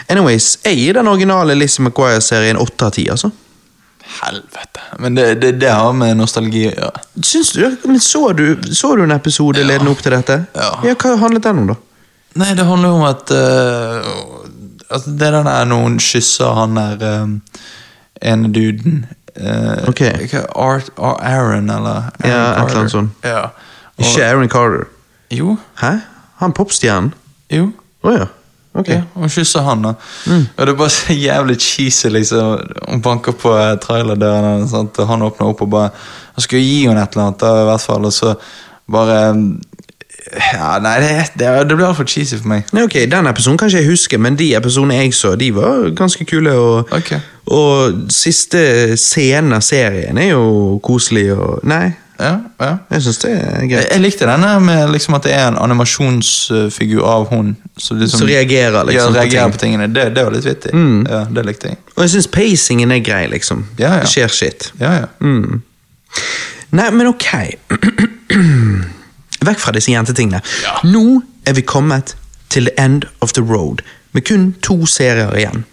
Anyways, 0.10 0.60
jeg 0.64 0.80
gir 0.80 1.00
den 1.00 1.10
originale 1.12 1.58
Lizzie 1.58 1.84
McGuire-serien 1.84 2.60
åtte 2.62 2.88
av 2.88 2.96
ti, 2.96 3.10
altså. 3.12 3.32
Helvete. 4.22 4.82
Men 4.99 5.15
det, 5.18 5.26
det, 5.41 5.52
det 5.61 5.72
har 5.73 5.94
med 5.98 6.15
nostalgi 6.19 6.68
å 6.69 6.73
gjøre. 6.76 7.02
Syns 7.26 7.49
du, 7.56 7.64
men 7.90 7.99
så 7.99 8.22
du, 8.38 8.45
så 8.76 8.94
du 8.95 9.03
en 9.03 9.11
episode 9.15 9.64
ledende 9.65 9.91
opp 9.91 10.03
til 10.06 10.14
dette? 10.15 10.38
Ja. 10.56 10.69
Hva 10.94 11.15
handlet 11.23 11.44
den 11.48 11.64
om, 11.64 11.68
da? 11.73 11.76
Nei, 12.36 12.52
det 12.56 12.65
handler 12.68 12.95
om 12.98 13.03
at 13.07 13.32
uh, 13.32 14.07
altså 14.91 15.14
Det 15.15 15.27
er 15.30 15.36
der 15.38 15.49
er 15.52 15.68
noen 15.72 15.95
kysser 16.03 16.52
han 16.57 16.76
der 16.76 17.06
um, 17.23 17.38
ene 18.22 18.52
duden. 18.56 19.06
uh, 19.40 19.88
Ok. 19.90 20.02
hva- 20.32 20.45
Art, 20.68 20.90
Ar- 20.98 21.22
Aaron, 21.23 21.69
eller 21.69 22.10
Aaron 22.11 22.30
Ja, 22.30 22.41
et 22.52 22.69
eller 22.69 22.80
annet 22.82 22.91
sånt. 22.91 23.11
Ja. 23.23 23.45
Og, 23.98 24.03
Ikke 24.06 24.26
Aaron 24.27 24.49
Carter. 24.52 24.86
Jo, 25.32 25.57
Hæ? 25.82 25.94
Han 26.44 26.52
popstjernen? 26.53 27.14
jo. 27.52 27.72
Å 28.06 28.11
ja. 28.19 28.26
Ok. 28.76 28.90
Ja, 28.92 29.02
hun 29.14 29.32
kysser 29.32 29.64
han, 29.64 29.86
da. 29.86 29.94
Og 30.58 30.66
det 30.68 30.74
er 30.74 30.78
bare 30.78 30.92
så 30.92 31.14
jævlig 31.16 31.56
cheesy, 31.64 32.10
liksom. 32.12 32.60
Hun 32.90 33.02
banker 33.02 33.32
på 33.40 33.54
eh, 33.56 33.78
trailerdøren, 33.82 34.68
sant? 34.70 35.00
og 35.00 35.08
han 35.08 35.24
åpner 35.24 35.54
opp 35.54 35.64
og 35.64 35.72
bare 35.72 35.90
Han 36.36 36.44
skal 36.44 36.60
jo 36.60 36.66
gi 36.66 36.82
henne 36.90 37.00
et 37.00 37.14
eller 37.16 37.30
annet, 37.30 37.40
da, 37.40 37.62
i 37.62 37.70
hvert 37.70 37.82
fall, 37.82 38.06
og 38.06 38.14
så 38.14 38.34
bare 38.92 39.30
um, 39.32 39.46
Ja, 40.54 40.80
nei, 40.84 40.98
det, 41.00 41.10
det, 41.40 41.48
det 41.70 41.78
blir 41.78 41.86
altfor 41.88 42.08
cheesy 42.10 42.36
for 42.42 42.50
meg. 42.52 42.66
Nei, 42.76 42.84
ok, 42.84 42.98
Den 43.12 43.30
episoden 43.32 43.58
kan 43.62 43.72
ikke 43.72 43.84
jeg 43.84 43.92
huske, 43.94 44.18
men 44.20 44.36
de 44.36 44.50
episodene 44.58 44.98
jeg 45.00 45.14
så, 45.16 45.36
de 45.40 45.52
var 45.56 45.92
ganske 45.96 46.26
kule. 46.28 46.52
Og, 46.60 46.92
okay. 46.92 47.22
og 47.48 48.10
siste 48.12 48.98
scenen 49.00 49.56
av 49.56 49.64
serien 49.64 50.18
er 50.18 50.34
jo 50.34 50.82
koselig 50.84 51.30
og 51.38 51.64
Nei, 51.64 51.94
Ja, 52.20 52.32
ja. 52.62 52.70
jeg 52.90 53.02
syns 53.04 53.18
det 53.24 53.30
er 53.34 53.40
Jeg, 53.62 53.70
greit. 53.74 53.88
jeg 53.92 54.02
likte 54.02 54.28
denne 54.30 54.52
med 54.64 54.90
liksom 54.94 55.18
at 55.18 55.26
det 55.28 55.34
er 55.36 55.48
en 55.50 55.58
animasjonsfigur 55.60 57.04
av 57.04 57.26
hun. 57.34 57.56
Som 57.78 58.00
liksom, 58.00 58.20
Så 58.22 58.28
reagerer 58.30 58.86
liksom 58.88 59.16
ja, 59.16 59.22
på 59.22 59.30
ting. 59.30 59.52
på 59.52 59.62
tingene. 59.66 59.88
Det, 59.92 60.06
det 60.16 60.24
var 60.24 60.32
litt 60.36 60.46
vittig. 60.48 60.72
Ja, 61.10 61.26
det 61.30 61.46
likte 61.46 61.74
jeg. 61.74 61.82
Og 61.98 62.04
jeg 62.06 62.14
syns 62.16 62.28
pacingen 62.32 62.92
er 62.96 63.02
grei, 63.04 63.26
liksom. 63.32 63.66
Ja, 63.78 63.98
ja. 63.98 64.06
Det 64.06 64.12
skjer 64.14 64.32
shit. 64.32 64.70
Ja, 64.80 64.94
ja. 65.02 65.08
Mm. 65.20 65.62
Nei, 66.76 66.90
men 66.92 67.08
ok. 67.12 67.28
Vekk 69.46 69.60
fra 69.62 69.74
disse 69.76 69.92
jentetingene. 69.94 70.42
Nå 70.88 71.22
er 71.46 71.54
vi 71.58 71.62
kommet 71.68 72.16
til 72.50 72.70
the 72.70 72.74
end 72.82 73.06
of 73.22 73.34
the 73.36 73.44
road, 73.44 73.84
med 74.16 74.28
kun 74.28 74.54
to 74.66 74.82
serier 74.90 75.36
igjen. 75.38 75.66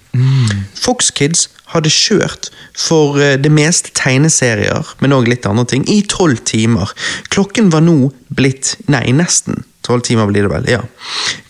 Fox 0.76 1.10
Kids 1.16 1.46
hadde 1.72 1.88
kjørt 1.92 2.50
for 2.76 3.16
eh, 3.20 3.38
det 3.40 3.52
meste 3.52 3.94
tegneserier, 3.96 4.94
men 5.00 5.14
òg 5.16 5.30
litt 5.30 5.48
andre 5.48 5.64
ting, 5.70 5.86
i 5.88 6.02
tolv 6.04 6.42
timer. 6.48 6.92
Klokken 7.32 7.70
var 7.72 7.84
nå 7.86 8.12
blitt 8.32 8.76
Nei, 8.92 9.08
nesten. 9.16 9.64
Tolv 9.82 10.04
timer 10.06 10.28
blir 10.30 10.44
det 10.46 10.50
vel, 10.52 10.68
ja. 10.70 10.82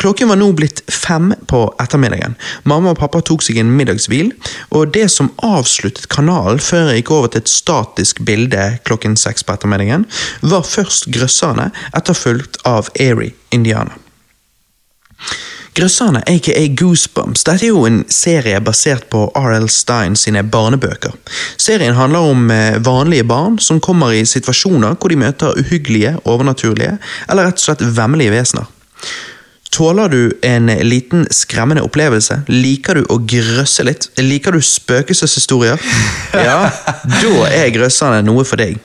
Klokken 0.01 0.31
var 0.31 0.39
nå 0.40 0.47
blitt 0.56 0.81
fem 0.89 1.35
på 1.51 1.66
ettermiddagen. 1.82 2.36
Mamma 2.64 2.94
og 2.94 3.01
pappa 3.02 3.20
tok 3.20 3.44
seg 3.44 3.59
en 3.60 3.74
middagshvil, 3.77 4.31
og 4.73 4.94
det 4.94 5.09
som 5.12 5.28
avsluttet 5.44 6.09
kanalen 6.12 6.62
før 6.62 6.89
jeg 6.89 7.02
gikk 7.02 7.12
over 7.19 7.35
til 7.35 7.43
et 7.43 7.52
statisk 7.52 8.23
bilde 8.24 8.70
klokken 8.89 9.19
seks 9.20 9.44
på 9.44 9.59
ettermiddagen, 9.59 10.06
var 10.40 10.64
først 10.64 11.10
Grøsserne, 11.12 11.69
etterfulgt 11.98 12.62
av 12.69 12.89
Airy 12.97 13.35
Indiana. 13.52 13.98
Grøsserne, 15.73 16.20
aka 16.28 16.66
Goosebumps, 16.77 17.47
dette 17.49 17.65
er 17.65 17.70
jo 17.70 17.86
en 17.89 18.03
serie 18.12 18.59
basert 18.61 19.07
på 19.12 19.23
R.L. 19.39 19.70
Stein 19.73 20.19
sine 20.20 20.43
barnebøker. 20.44 21.15
Serien 21.57 21.97
handler 21.97 22.28
om 22.28 22.51
eh, 22.53 22.77
vanlige 22.85 23.24
barn 23.24 23.57
som 23.57 23.81
kommer 23.81 24.12
i 24.12 24.27
situasjoner 24.28 24.99
hvor 25.01 25.09
de 25.09 25.16
møter 25.23 25.57
uhyggelige, 25.57 26.19
overnaturlige 26.28 26.99
eller 27.24 27.49
rett 27.49 27.62
og 27.62 27.65
slett 27.65 27.85
vemmelige 27.97 28.35
vesener. 28.35 28.69
Tåler 29.73 30.12
du 30.12 30.35
en 30.44 30.69
liten 30.85 31.24
skremmende 31.32 31.86
opplevelse? 31.86 32.43
Liker 32.53 33.01
du 33.01 33.09
å 33.09 33.16
grøsse 33.24 33.89
litt? 33.89 34.11
Liker 34.20 34.53
du 34.53 34.61
spøkelseshistorier? 34.61 35.81
Ja, 36.36 36.69
da 37.09 37.49
er 37.49 37.73
Grøsserne 37.73 38.20
noe 38.27 38.44
for 38.44 38.61
deg. 38.61 38.77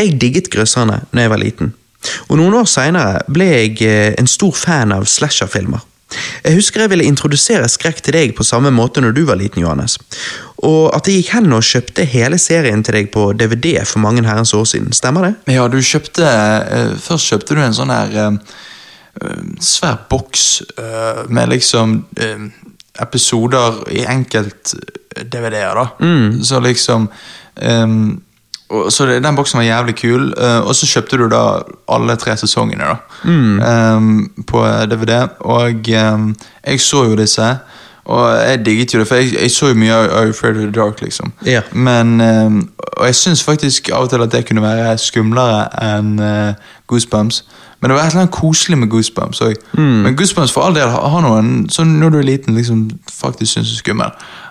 Jeg 0.00 0.16
digget 0.16 0.48
Grøsserne 0.52 1.02
da 1.12 1.20
jeg 1.20 1.34
var 1.36 1.44
liten. 1.44 1.74
Og 2.32 2.40
noen 2.40 2.56
år 2.62 2.72
seinere 2.72 3.20
ble 3.28 3.52
jeg 3.52 3.76
eh, 3.84 4.10
en 4.16 4.28
stor 4.38 4.56
fan 4.56 4.96
av 4.96 5.04
slasherfilmer. 5.04 5.84
Jeg 6.44 6.56
husker 6.56 6.84
jeg 6.84 6.92
ville 6.92 7.06
introdusere 7.08 7.68
skrekk 7.70 8.02
til 8.04 8.16
deg 8.16 8.34
på 8.36 8.46
samme 8.46 8.72
måte 8.74 9.02
når 9.04 9.14
du 9.16 9.22
var 9.28 9.38
liten, 9.40 9.62
Johannes. 9.62 9.98
Og 10.66 10.90
at 10.96 11.08
jeg 11.08 11.20
gikk 11.20 11.34
hen 11.36 11.52
og 11.56 11.64
kjøpte 11.64 12.06
hele 12.08 12.38
serien 12.40 12.82
til 12.84 12.98
deg 12.98 13.12
på 13.14 13.30
DVD 13.38 13.78
for 13.88 14.02
mange 14.04 14.24
herrens 14.26 14.54
år 14.56 14.66
siden. 14.68 14.92
Stemmer 14.96 15.28
det? 15.28 15.34
Ja, 15.54 15.68
du 15.70 15.78
kjøpte 15.80 16.26
eh, 16.26 16.96
Først 17.00 17.30
kjøpte 17.30 17.56
du 17.56 17.62
en 17.64 17.76
sånn 17.76 17.92
her 17.94 18.16
eh, 18.24 18.58
eh, 19.22 19.46
svær 19.64 20.02
boks 20.10 20.48
med 21.30 21.52
liksom 21.52 22.00
episoder 23.00 23.82
i 23.94 24.04
enkelt 24.08 24.74
eh, 25.16 25.24
DVD-er, 25.24 25.78
da. 25.78 25.86
Så 26.44 26.60
liksom 26.64 27.08
og, 28.70 28.92
Så 28.92 29.06
den 29.06 29.36
boksen 29.36 29.58
var 29.58 29.64
jævlig 29.64 29.96
kul, 29.96 30.34
eh, 30.38 30.60
og 30.60 30.74
så 30.74 30.86
kjøpte 30.86 31.18
du 31.18 31.28
da 31.28 31.42
alle 31.88 32.16
tre 32.16 32.36
sesongene 32.36 32.86
da 32.86 32.96
ehm, 33.26 34.30
på 34.46 34.64
DVD. 34.90 35.28
Og 35.40 35.90
um, 36.14 36.34
jeg 36.66 36.80
så 36.80 37.04
jo 37.04 37.16
disse. 37.16 37.56
Og 38.04 38.48
jeg 38.48 38.66
digget 38.66 38.94
jo 38.94 38.98
det, 38.98 39.08
for 39.08 39.14
jeg, 39.14 39.34
jeg 39.42 39.50
så 39.50 39.68
jo 39.68 39.74
mye 39.74 39.94
av 39.94 40.28
Afraid 40.28 40.56
of 40.56 40.62
the 40.62 40.70
Dark. 40.80 41.02
liksom 41.02 41.32
Yeah. 41.46 41.62
Men, 41.72 42.20
um, 42.20 42.70
og 42.96 43.06
jeg 43.06 43.14
syns 43.14 43.44
faktisk 43.44 43.90
av 43.92 44.02
og 44.02 44.10
til 44.10 44.22
at 44.22 44.32
det 44.32 44.46
kunne 44.46 44.62
være 44.62 44.98
skumlere 44.98 45.66
enn 45.82 46.18
uh, 46.20 46.54
Goosebumps. 46.86 47.44
Men 47.80 47.90
det 47.90 47.96
var 47.96 48.02
et 48.04 48.12
eller 48.12 48.26
annet 48.26 48.34
koselig 48.36 48.76
med 48.78 48.90
Goosebumps 48.92 49.40
òg. 49.40 49.54
Mm. 49.72 50.02
Men 50.04 50.16
Goosebumps 50.16 50.52
for 50.52 50.66
all 50.66 50.74
del 50.76 50.90
har 50.92 51.22
noen 51.24 51.68
sånn 51.72 51.94
når 52.00 52.10
du 52.12 52.18
er 52.18 52.26
liten, 52.28 52.54
liksom 52.58 52.90
faktisk 53.08 53.54
syns 53.54 53.70
er 53.72 53.78
skummel. 53.80 54.10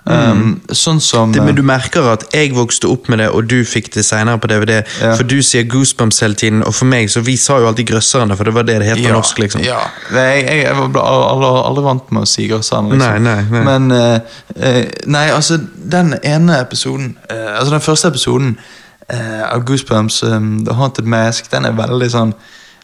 Um, 0.10 0.61
sånn 0.73 0.97
som 1.03 1.30
Mm. 1.30 1.34
Det, 1.34 1.39
eh, 1.39 1.45
men 1.45 1.56
du 1.56 1.61
merker 1.61 2.07
at 2.10 2.23
jeg 2.34 2.56
vokste 2.56 2.88
opp 2.89 3.10
med 3.10 3.19
det, 3.19 3.27
og 3.30 3.45
du 3.49 3.64
fikk 3.65 3.91
det 3.93 4.06
senere 4.06 4.39
på 4.39 4.47
DVD. 4.47 4.80
Ja. 5.01 5.14
For 5.15 5.23
du 5.23 5.41
sier 5.45 5.64
Goosebumps 5.69 6.19
hele 6.19 6.34
tiden, 6.34 6.64
og 6.64 6.73
for 6.73 6.85
meg 6.89 7.10
så 7.14 7.22
vi 7.22 7.35
sa 7.38 7.60
jo 7.60 7.68
alltid 7.68 7.85
Grøsserne, 7.91 8.38
for 8.38 8.43
det 8.49 8.53
var 8.56 8.64
det 8.64 8.80
det 8.80 8.88
het 8.88 8.97
på 8.97 9.14
norsk. 9.14 9.39
liksom. 9.39 9.61
Ja. 9.61 9.77
Jeg, 10.14 10.45
jeg, 10.47 10.64
jeg 10.64 10.76
var 10.76 11.06
aldri, 11.06 11.51
aldri 11.69 11.84
vant 11.84 12.11
med 12.11 12.26
å 12.26 12.26
si 12.26 12.47
grøsserne, 12.49 12.95
Liksom. 12.95 13.23
Nei, 13.23 13.43
nei, 13.43 13.43
nei. 13.51 13.64
Men 13.68 13.91
eh, 13.91 14.19
eh, 14.56 14.85
Nei, 15.06 15.27
altså, 15.30 15.60
den 15.91 16.15
ene 16.23 16.61
episoden 16.61 17.18
uh, 17.31 17.60
Altså, 17.60 17.72
den 17.73 17.81
første 17.81 18.07
episoden 18.07 18.57
uh, 19.14 19.53
av 19.53 19.65
Goosebumps, 19.65 20.23
um, 20.23 20.65
The 20.65 20.73
Haunted 20.73 21.06
Mask, 21.06 21.51
den 21.51 21.65
er 21.65 21.77
veldig 21.77 22.10
sånn 22.10 22.34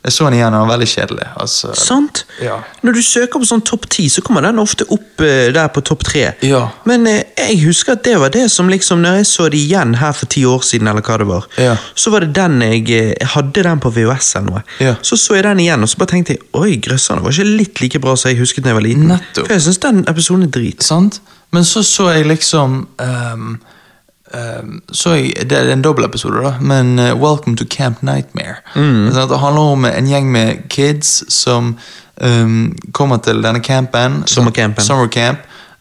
Jeg 0.05 0.13
så 0.13 0.27
den 0.27 0.35
igjen, 0.37 0.53
og 0.53 0.59
den 0.61 0.67
var 0.69 0.75
veldig 0.77 0.87
kjedelig. 0.91 1.27
Altså, 1.41 1.71
Sant? 1.81 2.19
Ja. 2.43 2.59
Når 2.85 2.93
du 2.93 3.01
søker 3.01 3.41
på 3.41 3.47
sånn 3.49 3.63
topp 3.65 3.87
ti, 3.89 4.05
så 4.13 4.21
kommer 4.21 4.45
den 4.45 4.59
ofte 4.61 4.85
opp 4.93 5.23
eh, 5.25 5.47
der 5.55 5.71
på 5.73 5.81
topp 5.81 6.03
tre. 6.05 6.27
Ja. 6.45 6.59
Men 6.85 7.07
eh, 7.09 7.23
jeg 7.39 7.57
husker 7.65 7.95
at 7.97 8.03
det 8.05 8.13
var 8.21 8.29
det 8.35 8.43
som 8.53 8.69
liksom, 8.69 9.01
når 9.01 9.17
jeg 9.23 9.27
så 9.31 9.47
det 9.49 9.63
igjen 9.63 9.95
her 9.97 10.13
for 10.13 10.29
ti 10.29 10.43
år 10.45 10.61
siden, 10.67 10.91
eller 10.91 11.01
hva 11.01 11.17
det 11.23 11.27
var, 11.31 11.47
Ja. 11.57 11.73
så 11.97 12.13
var 12.13 12.21
det 12.27 12.35
den 12.37 12.61
jeg 12.61 12.85
eh, 12.93 13.27
hadde 13.33 13.65
den 13.65 13.81
på 13.81 13.89
VHS 13.97 14.35
eller 14.37 14.51
noe. 14.51 14.63
Ja. 14.79 14.93
Så 15.01 15.17
så 15.17 15.39
jeg 15.39 15.47
den 15.49 15.65
igjen, 15.65 15.81
og 15.81 15.89
så 15.89 15.97
bare 16.03 16.13
tenkte 16.13 16.37
jeg 16.37 16.43
oi, 16.53 16.75
Grøsserne 16.85 17.25
var 17.25 17.33
ikke 17.33 17.49
litt 17.63 17.81
like 17.81 17.99
bra 18.05 18.13
som 18.15 18.29
jeg 18.29 18.39
husket 18.43 18.63
da 18.63 18.75
jeg 18.75 18.77
var 18.77 18.85
liten. 18.85 19.07
Nettopp. 19.09 19.47
For 19.49 19.57
jeg 19.57 19.65
syns 19.65 19.81
den 19.89 20.03
episoden 20.11 20.45
er 20.45 20.53
drit. 20.53 20.85
Sant? 20.85 21.17
Men 21.55 21.65
så 21.65 21.81
så 21.87 22.11
jeg 22.13 22.27
liksom 22.29 22.83
ehm, 23.01 23.55
så 24.91 25.15
jeg, 25.15 25.49
Det 25.49 25.57
er 25.57 25.71
en 25.73 25.81
dobbeltepisode, 25.81 26.41
da, 26.43 26.55
men 26.59 26.99
uh, 26.99 27.13
Welcome 27.13 27.57
to 27.57 27.65
Camp 27.69 28.01
Nightmare. 28.01 28.55
Mm. 28.75 29.13
det 29.13 29.39
handler 29.39 29.61
om 29.61 29.85
en 29.85 30.07
gjeng 30.07 30.31
med 30.31 30.69
kids 30.69 31.23
som 31.33 31.77
um, 32.21 32.75
kommer 32.91 33.17
til 33.17 33.43
denne 33.43 33.59
campen. 33.59 34.23
Summer 34.27 35.07
camp. 35.07 35.37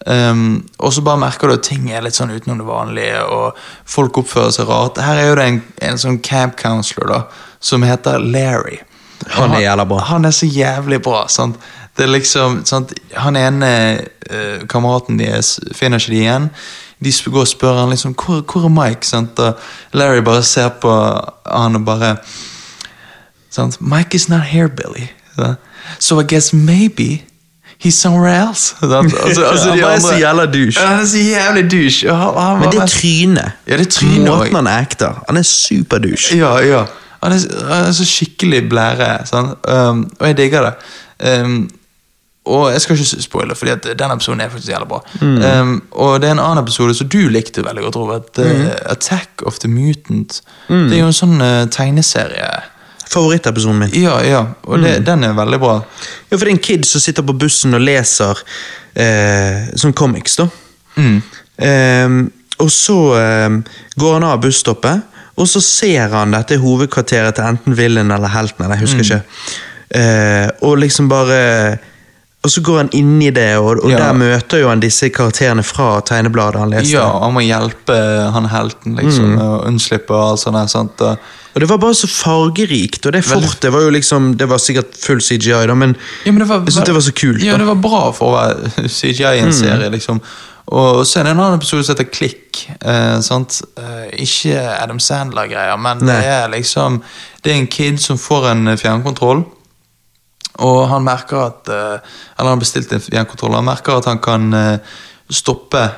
um, 0.06 0.68
og 0.78 0.92
så 0.92 1.00
bare 1.00 1.18
merker 1.18 1.48
du 1.48 1.54
at 1.54 1.62
ting 1.62 1.90
er 1.90 2.02
litt 2.04 2.14
sånn 2.14 2.30
utenom 2.30 2.58
det 2.60 2.66
vanlige, 2.68 3.22
og 3.24 3.56
folk 3.86 4.18
oppfører 4.18 4.52
seg 4.52 4.68
rart. 4.68 5.00
Her 5.00 5.16
er 5.16 5.28
jo 5.28 5.38
det 5.40 5.46
en, 5.48 5.62
en 5.88 5.98
sånn 5.98 6.18
camp 6.20 6.58
counselor 6.60 7.08
da, 7.08 7.22
som 7.60 7.82
heter 7.82 8.20
Larry. 8.20 8.82
Han 9.38 9.54
er 9.56 9.64
jævla 9.64 9.88
bra. 9.88 10.02
Han 10.10 10.28
er 10.28 10.36
så 10.36 10.46
jævlig 10.46 11.00
bra. 11.02 11.24
sant? 11.28 11.56
Det 11.96 12.04
er 12.04 12.12
liksom, 12.12 12.64
sant? 12.66 12.92
Han 13.16 13.36
ene 13.36 13.70
uh, 14.30 14.66
kameraten 14.68 15.18
deres 15.18 15.56
finner 15.72 16.02
ikke 16.02 16.12
de 16.12 16.24
igjen. 16.26 16.50
De 17.04 17.12
går 17.30 17.40
og 17.40 17.48
spør 17.48 17.80
han 17.80 17.88
liksom, 17.90 18.14
hvor, 18.14 18.40
hvor 18.40 18.64
er 18.64 18.68
Mike? 18.68 19.06
sant? 19.06 19.38
Og 19.38 19.58
Larry 19.92 20.22
bare 20.24 20.42
ser 20.42 20.68
på 20.68 20.92
han 21.46 21.76
og 21.76 21.84
bare 21.84 22.16
sant? 23.50 23.80
Mike 23.80 24.14
is 24.14 24.28
not 24.28 24.40
here, 24.40 24.68
Billy. 24.68 25.06
sant? 25.36 25.58
So 25.98 26.20
I 26.20 26.24
guess 26.24 26.52
maybe 26.52 27.22
he's 27.84 27.94
somewhere 27.94 28.48
else. 28.48 28.74
sant? 28.80 29.14
Altså, 29.24 29.44
altså, 29.44 29.70
Han 29.70 29.80
er 29.80 30.00
så 30.00 30.16
jævla 30.18 30.46
douche. 30.46 30.80
Ja, 30.80 30.86
Han 30.86 31.00
er 31.00 31.06
så 31.06 31.18
jævlig 31.18 31.70
douche. 31.70 32.14
han 32.14 32.60
Men 32.60 32.72
det 32.72 32.80
er 32.82 32.86
trynet. 32.86 33.52
Ja, 33.68 33.76
det 33.76 33.86
er 33.86 33.90
trynet 33.90 34.28
Måten 34.28 34.54
han 34.54 34.66
acter. 34.66 35.24
Han 35.28 35.36
er 35.36 35.42
superdouche. 35.42 36.36
Ja, 36.38 36.56
ja. 36.58 36.84
Han 37.22 37.32
er, 37.32 37.38
han 37.74 37.86
er 37.86 37.92
så 37.92 38.04
skikkelig 38.04 38.68
blære. 38.68 39.26
sant? 39.26 39.58
Um, 39.68 40.10
og 40.20 40.26
jeg 40.26 40.36
digger 40.36 40.70
det. 40.70 40.74
Um, 41.44 41.70
og 42.44 42.72
jeg 42.72 42.80
skal 42.84 42.98
ikke 42.98 43.22
spoile, 43.24 43.54
fordi 43.56 43.72
at 43.72 43.86
den 43.98 44.12
episoden 44.12 44.40
er 44.44 44.50
faktisk 44.52 44.72
jævlig 44.72 44.88
bra. 44.88 45.00
Um, 45.22 45.74
og 45.90 46.20
det 46.20 46.28
er 46.28 46.34
en 46.36 46.42
annen 46.44 46.60
episode 46.64 46.94
som 46.94 47.08
du 47.08 47.22
likte 47.32 47.64
veldig 47.64 47.86
godt, 47.86 47.96
Robert. 47.96 48.38
Uh, 48.38 48.68
Attack 48.92 49.42
of 49.46 49.58
the 49.58 49.68
Mutant. 49.68 50.42
Det 50.68 50.98
er 50.98 51.00
jo 51.00 51.08
en 51.08 51.16
sånn 51.16 51.40
uh, 51.40 51.64
tegneserie. 51.72 52.50
Favorittepisoden 53.08 53.80
min. 53.80 53.96
Ja, 53.96 54.18
ja. 54.24 54.42
Og 54.68 54.84
det, 54.84 54.98
den 55.06 55.24
er 55.24 55.36
veldig 55.36 55.60
bra. 55.62 55.78
Ja, 56.28 56.36
for 56.36 56.44
det 56.44 56.52
er 56.52 56.56
en 56.58 56.64
kid 56.68 56.84
som 56.88 57.00
sitter 57.00 57.24
på 57.24 57.36
bussen 57.40 57.76
og 57.76 57.84
leser 57.84 58.36
uh, 58.36 59.72
sånn 59.80 59.96
comics, 59.96 60.36
da. 60.42 60.48
Mm. 61.00 61.18
Ehm, 61.64 62.22
og 62.62 62.70
så 62.70 62.96
um, 63.48 63.60
går 63.98 64.16
han 64.18 64.26
av 64.28 64.40
busstoppet, 64.42 65.12
og 65.34 65.48
så 65.50 65.62
ser 65.64 66.12
han 66.12 66.34
dette 66.34 66.60
hovedkvarteret 66.62 67.38
til 67.38 67.48
enten 67.48 67.76
villen 67.78 68.12
eller 68.14 68.30
helten, 68.30 68.66
eller 68.66 68.78
jeg 68.78 68.86
husker 68.86 69.06
ikke. 69.06 69.22
Eh, 69.94 70.48
og 70.66 70.78
liksom 70.82 71.08
bare 71.10 71.78
Og 72.44 72.52
så 72.52 72.60
går 72.60 72.76
han 72.82 72.90
inn 72.92 73.14
i 73.24 73.30
det, 73.32 73.56
og, 73.56 73.78
og 73.84 73.90
Ja. 73.90 73.98
der 74.02 74.12
møter 74.20 74.60
jo 74.60 74.68
han 74.68 74.82
disse 74.82 75.08
karakterene 75.08 75.62
fra 75.64 76.00
tegnebladet 76.04 76.60
han 76.60 76.74
leste. 76.74 76.92
Ja, 76.92 77.06
han 77.22 77.32
må 77.32 77.40
hjelpe 77.40 77.96
han 78.34 78.50
helten 78.52 78.98
liksom, 79.00 79.32
mm. 79.32 79.40
å 79.40 79.48
unnslippe 79.70 80.12
og 80.12 80.34
alt 80.34 80.42
sånt. 80.44 80.70
Sant? 80.70 81.00
Og, 81.00 81.32
Og 81.54 81.60
det 81.62 81.68
var 81.70 81.78
bare 81.78 81.96
så 81.96 82.10
fargerikt, 82.10 83.06
og 83.06 83.14
det 83.14 83.24
fortet 83.24 83.72
var 83.72 83.84
jo 83.86 83.90
liksom 83.94 84.32
Det 84.36 84.48
var 84.50 84.58
sikkert 84.58 84.96
full 84.98 85.20
CGI, 85.22 85.66
da, 85.70 85.74
men 85.74 85.96
Ja, 86.24 86.32
men 86.32 86.42
det 86.42 86.48
var, 86.48 86.64
jeg 86.66 86.74
syntes 86.74 86.90
det 86.90 86.94
var 86.94 87.06
så 87.06 87.12
kult. 87.14 87.42
Ja, 87.42 87.56
det 87.56 87.66
var 87.66 87.80
bra 87.80 88.10
for 88.12 88.32
å 88.32 88.34
være 88.36 88.88
CGI 88.98 89.38
i 89.38 89.44
en 89.46 89.54
serie, 89.54 89.88
liksom. 89.88 90.20
Og 90.74 91.06
så 91.06 91.20
er 91.20 91.26
det 91.26 91.34
en 91.34 91.40
annen 91.40 91.58
episode 91.58 91.84
som 91.84 91.94
heter 91.94 92.08
Klikk. 92.08 92.64
Eh? 92.80 93.16
Eh, 93.16 94.06
ikke 94.24 94.60
Adam 94.80 95.00
Sandler-greier, 95.00 95.76
men 95.76 96.00
Nei. 96.00 96.16
det 96.16 96.30
er 96.32 96.48
liksom 96.52 97.02
Det 97.44 97.52
er 97.52 97.60
en 97.60 97.66
kid 97.68 98.00
som 98.00 98.18
får 98.18 98.50
en 98.52 98.68
eh, 98.68 98.80
fjernkontroll. 98.80 99.44
Og 100.62 100.88
han 100.88 101.02
merker 101.02 101.40
at 101.48 101.68
eh, 101.68 101.98
Eller 102.38 102.50
han 102.54 102.58
bestilte 102.62 102.94
en 102.94 103.00
fjernkontroll. 103.02 103.54
Han 103.58 103.64
merker 103.66 103.96
at 103.98 104.04
han 104.06 104.20
kan 104.22 104.52
eh, 104.54 104.78
stoppe 105.30 105.88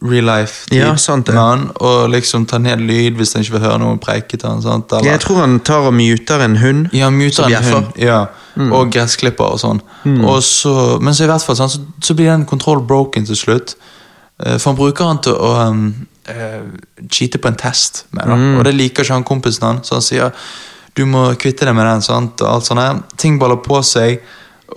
real 0.00 0.24
life-tid 0.24 0.78
Ja, 0.78 0.94
sant 0.96 1.26
det. 1.26 1.34
med 1.34 1.42
han, 1.42 1.64
og 1.76 2.08
liksom 2.08 2.46
ta 2.48 2.56
ned 2.58 2.80
lyd 2.80 3.18
hvis 3.18 3.34
han 3.36 3.42
ikke 3.44 3.58
vil 3.58 3.66
høre 3.66 3.78
noen 3.82 3.98
preike 4.00 4.38
til 4.38 4.48
han. 4.48 4.62
Sant? 4.64 4.92
Eller- 4.92 5.10
Jeg 5.10 5.20
tror 5.20 5.40
han 5.42 5.58
tar 5.60 5.84
og 5.90 5.92
muter 5.94 6.40
en 6.40 6.56
hund. 6.56 6.88
ja, 6.96 7.10
muter 7.10 7.44
en 7.44 7.64
hund. 7.64 7.86
Ja, 7.98 8.26
og 8.56 8.90
gressklipper 8.92 9.44
og 9.44 9.60
sånn. 9.60 9.82
Og 10.24 10.42
så, 10.42 10.98
men 11.00 11.14
så 11.14 11.24
i 11.24 11.26
hvert 11.26 11.44
fall 11.44 11.56
sånn, 11.56 11.68
så, 11.70 11.80
så 12.00 12.14
blir 12.16 12.30
den 12.32 12.46
kontroll 12.46 12.80
broken 12.80 13.26
til 13.26 13.36
slutt. 13.36 13.76
Eh, 14.40 14.56
For 14.56 14.70
han 14.70 14.76
bruker 14.80 15.04
han 15.04 15.20
til 15.20 15.36
å 15.36 15.68
um, 15.68 15.84
uh, 16.28 16.64
cheate 17.12 17.38
på 17.38 17.48
en 17.48 17.56
test 17.60 18.06
med, 18.12 18.24
da. 18.24 18.38
og 18.58 18.64
det 18.64 18.74
liker 18.74 19.04
ikke 19.04 19.12
han 19.18 19.24
kompisen 19.24 19.66
han, 19.66 19.82
så 19.84 19.98
han 19.98 20.02
sier 20.02 20.32
du 20.96 21.06
må 21.08 21.24
kvitte 21.40 21.66
deg 21.68 21.76
med 21.76 21.86
den. 21.86 22.04
sant, 22.04 22.40
og 22.42 22.50
alt 22.50 22.68
sånt. 22.68 23.16
Ting 23.20 23.38
baller 23.40 23.60
på 23.62 23.80
seg, 23.86 24.20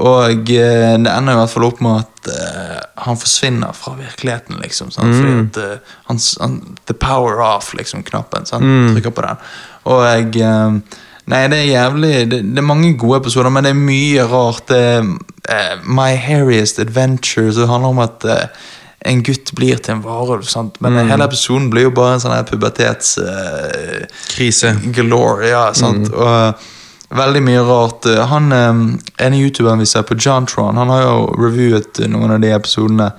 og 0.02 0.50
eh, 0.50 0.96
det 0.98 1.12
ender 1.12 1.36
i 1.36 1.38
hvert 1.38 1.54
fall 1.54 1.68
opp 1.68 1.82
med 1.86 2.02
at 2.02 2.30
uh, 2.34 2.78
han 3.06 3.18
forsvinner 3.20 3.76
fra 3.78 3.94
virkeligheten, 4.00 4.58
liksom. 4.64 4.90
Sant? 4.94 5.14
Fordi 5.14 5.34
at 5.44 5.60
uh, 5.62 5.96
han, 6.10 6.22
han, 6.42 6.60
The 6.90 6.96
power 6.98 7.42
off, 7.46 7.74
liksom, 7.78 8.06
knappen. 8.08 8.48
Sant? 8.50 8.66
Trykker 8.94 9.14
på 9.14 9.26
den. 9.26 9.42
Og 9.92 10.06
jeg 10.08 10.46
uh, 10.46 11.02
Nei, 11.32 11.46
det 11.48 11.56
er 11.56 11.70
jævlig 11.70 12.08
det, 12.28 12.42
det 12.52 12.60
er 12.60 12.66
mange 12.68 12.90
gode 13.00 13.22
episoder, 13.22 13.48
men 13.54 13.64
det 13.64 13.70
er 13.72 13.78
mye 13.80 14.26
rart. 14.28 14.66
Det 14.68 14.82
er 15.54 15.86
My 15.88 16.18
Hairiest 16.20 16.82
Adventure, 16.84 17.54
som 17.56 17.70
handler 17.72 17.94
om 17.94 18.02
at 18.04 18.26
en 19.06 19.24
gutt 19.24 19.52
blir 19.58 19.82
til 19.84 19.98
en 19.98 20.04
varulv. 20.06 20.46
sant? 20.48 20.78
Men 20.82 20.96
hele 21.10 21.26
episoden 21.28 21.70
blir 21.74 21.90
jo 21.90 21.92
bare 21.96 22.14
en 22.16 22.22
sånn 22.24 22.36
her 22.38 22.46
pubertets... 22.48 23.18
eh, 23.20 24.06
Krise. 24.32 24.76
galore, 24.96 25.50
ja, 25.52 25.66
sant? 25.76 26.08
Og 26.14 26.30
eh, 26.32 26.70
veldig 27.14 27.42
mye 27.46 27.66
rart. 27.68 28.08
Eh, 28.10 28.22
Han 28.32 28.48
eh, 28.56 29.26
ene 29.28 29.42
youtuberen 29.42 29.84
vi 29.84 29.86
ser 29.92 30.06
på, 30.08 30.16
John 30.16 30.48
Tron, 30.50 30.80
han 30.80 30.90
har 30.90 31.04
jo 31.04 31.28
reviewet 31.36 32.00
noen 32.10 32.32
av 32.38 32.40
de 32.42 32.54
episodene. 32.56 33.12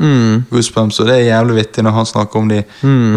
Goosebumps, 0.50 0.98
og 1.04 1.10
det 1.12 1.18
er 1.20 1.28
jævlig 1.34 1.58
vittig 1.60 1.84
når 1.84 1.98
han 2.00 2.08
snakker 2.14 2.40
om 2.40 2.48
de 2.50 2.62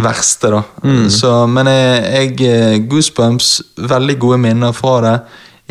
verste, 0.03 0.51
da. 0.53 0.61
Så, 1.09 1.33
men 1.47 1.71
jeg, 1.71 2.35
jeg 2.37 2.85
Goosebumps, 2.91 3.55
veldig 3.95 4.19
gode 4.21 4.37
minner 4.43 4.75
fra 4.75 4.97
det. 5.07 5.15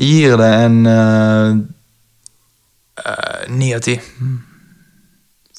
Gir 0.01 0.37
det 0.41 0.51
en 0.65 0.83
ni 3.49 3.75
av 3.77 3.81
ti. 3.85 3.99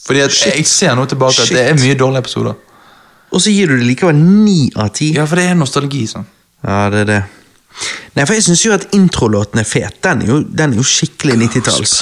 Fordi 0.08 0.22
at 0.24 0.32
Shit. 0.32 0.56
jeg 0.56 0.66
ser 0.72 0.96
nå 0.96 1.06
tilbake 1.12 1.42
at 1.44 1.50
det 1.52 1.60
er 1.66 1.74
Shit. 1.76 1.84
mye 1.86 1.98
dårlige 2.00 2.24
episoder. 2.26 2.54
Og 3.32 3.42
så 3.44 3.52
gir 3.52 3.68
du 3.68 3.76
det 3.78 3.86
likevel 3.90 4.16
ni 4.16 4.70
av 4.80 4.94
ti. 4.96 5.10
Ja, 5.18 5.26
for 5.28 5.36
det 5.36 5.50
er 5.52 5.58
nostalgi, 5.60 6.06
sånn. 6.08 6.26
Ja, 6.64 6.86
det 6.94 7.02
er 7.04 7.10
det. 7.12 7.24
Nei, 8.16 8.24
for 8.26 8.34
jeg 8.34 8.46
syns 8.48 8.64
jo 8.66 8.72
at 8.74 8.88
introlåten 8.96 9.60
er 9.62 9.68
fet. 9.68 10.00
Den 10.02 10.24
er 10.24 10.32
jo, 10.32 10.40
den 10.48 10.74
er 10.74 10.80
jo 10.80 10.86
skikkelig 10.88 11.36
90-talls. 11.44 11.98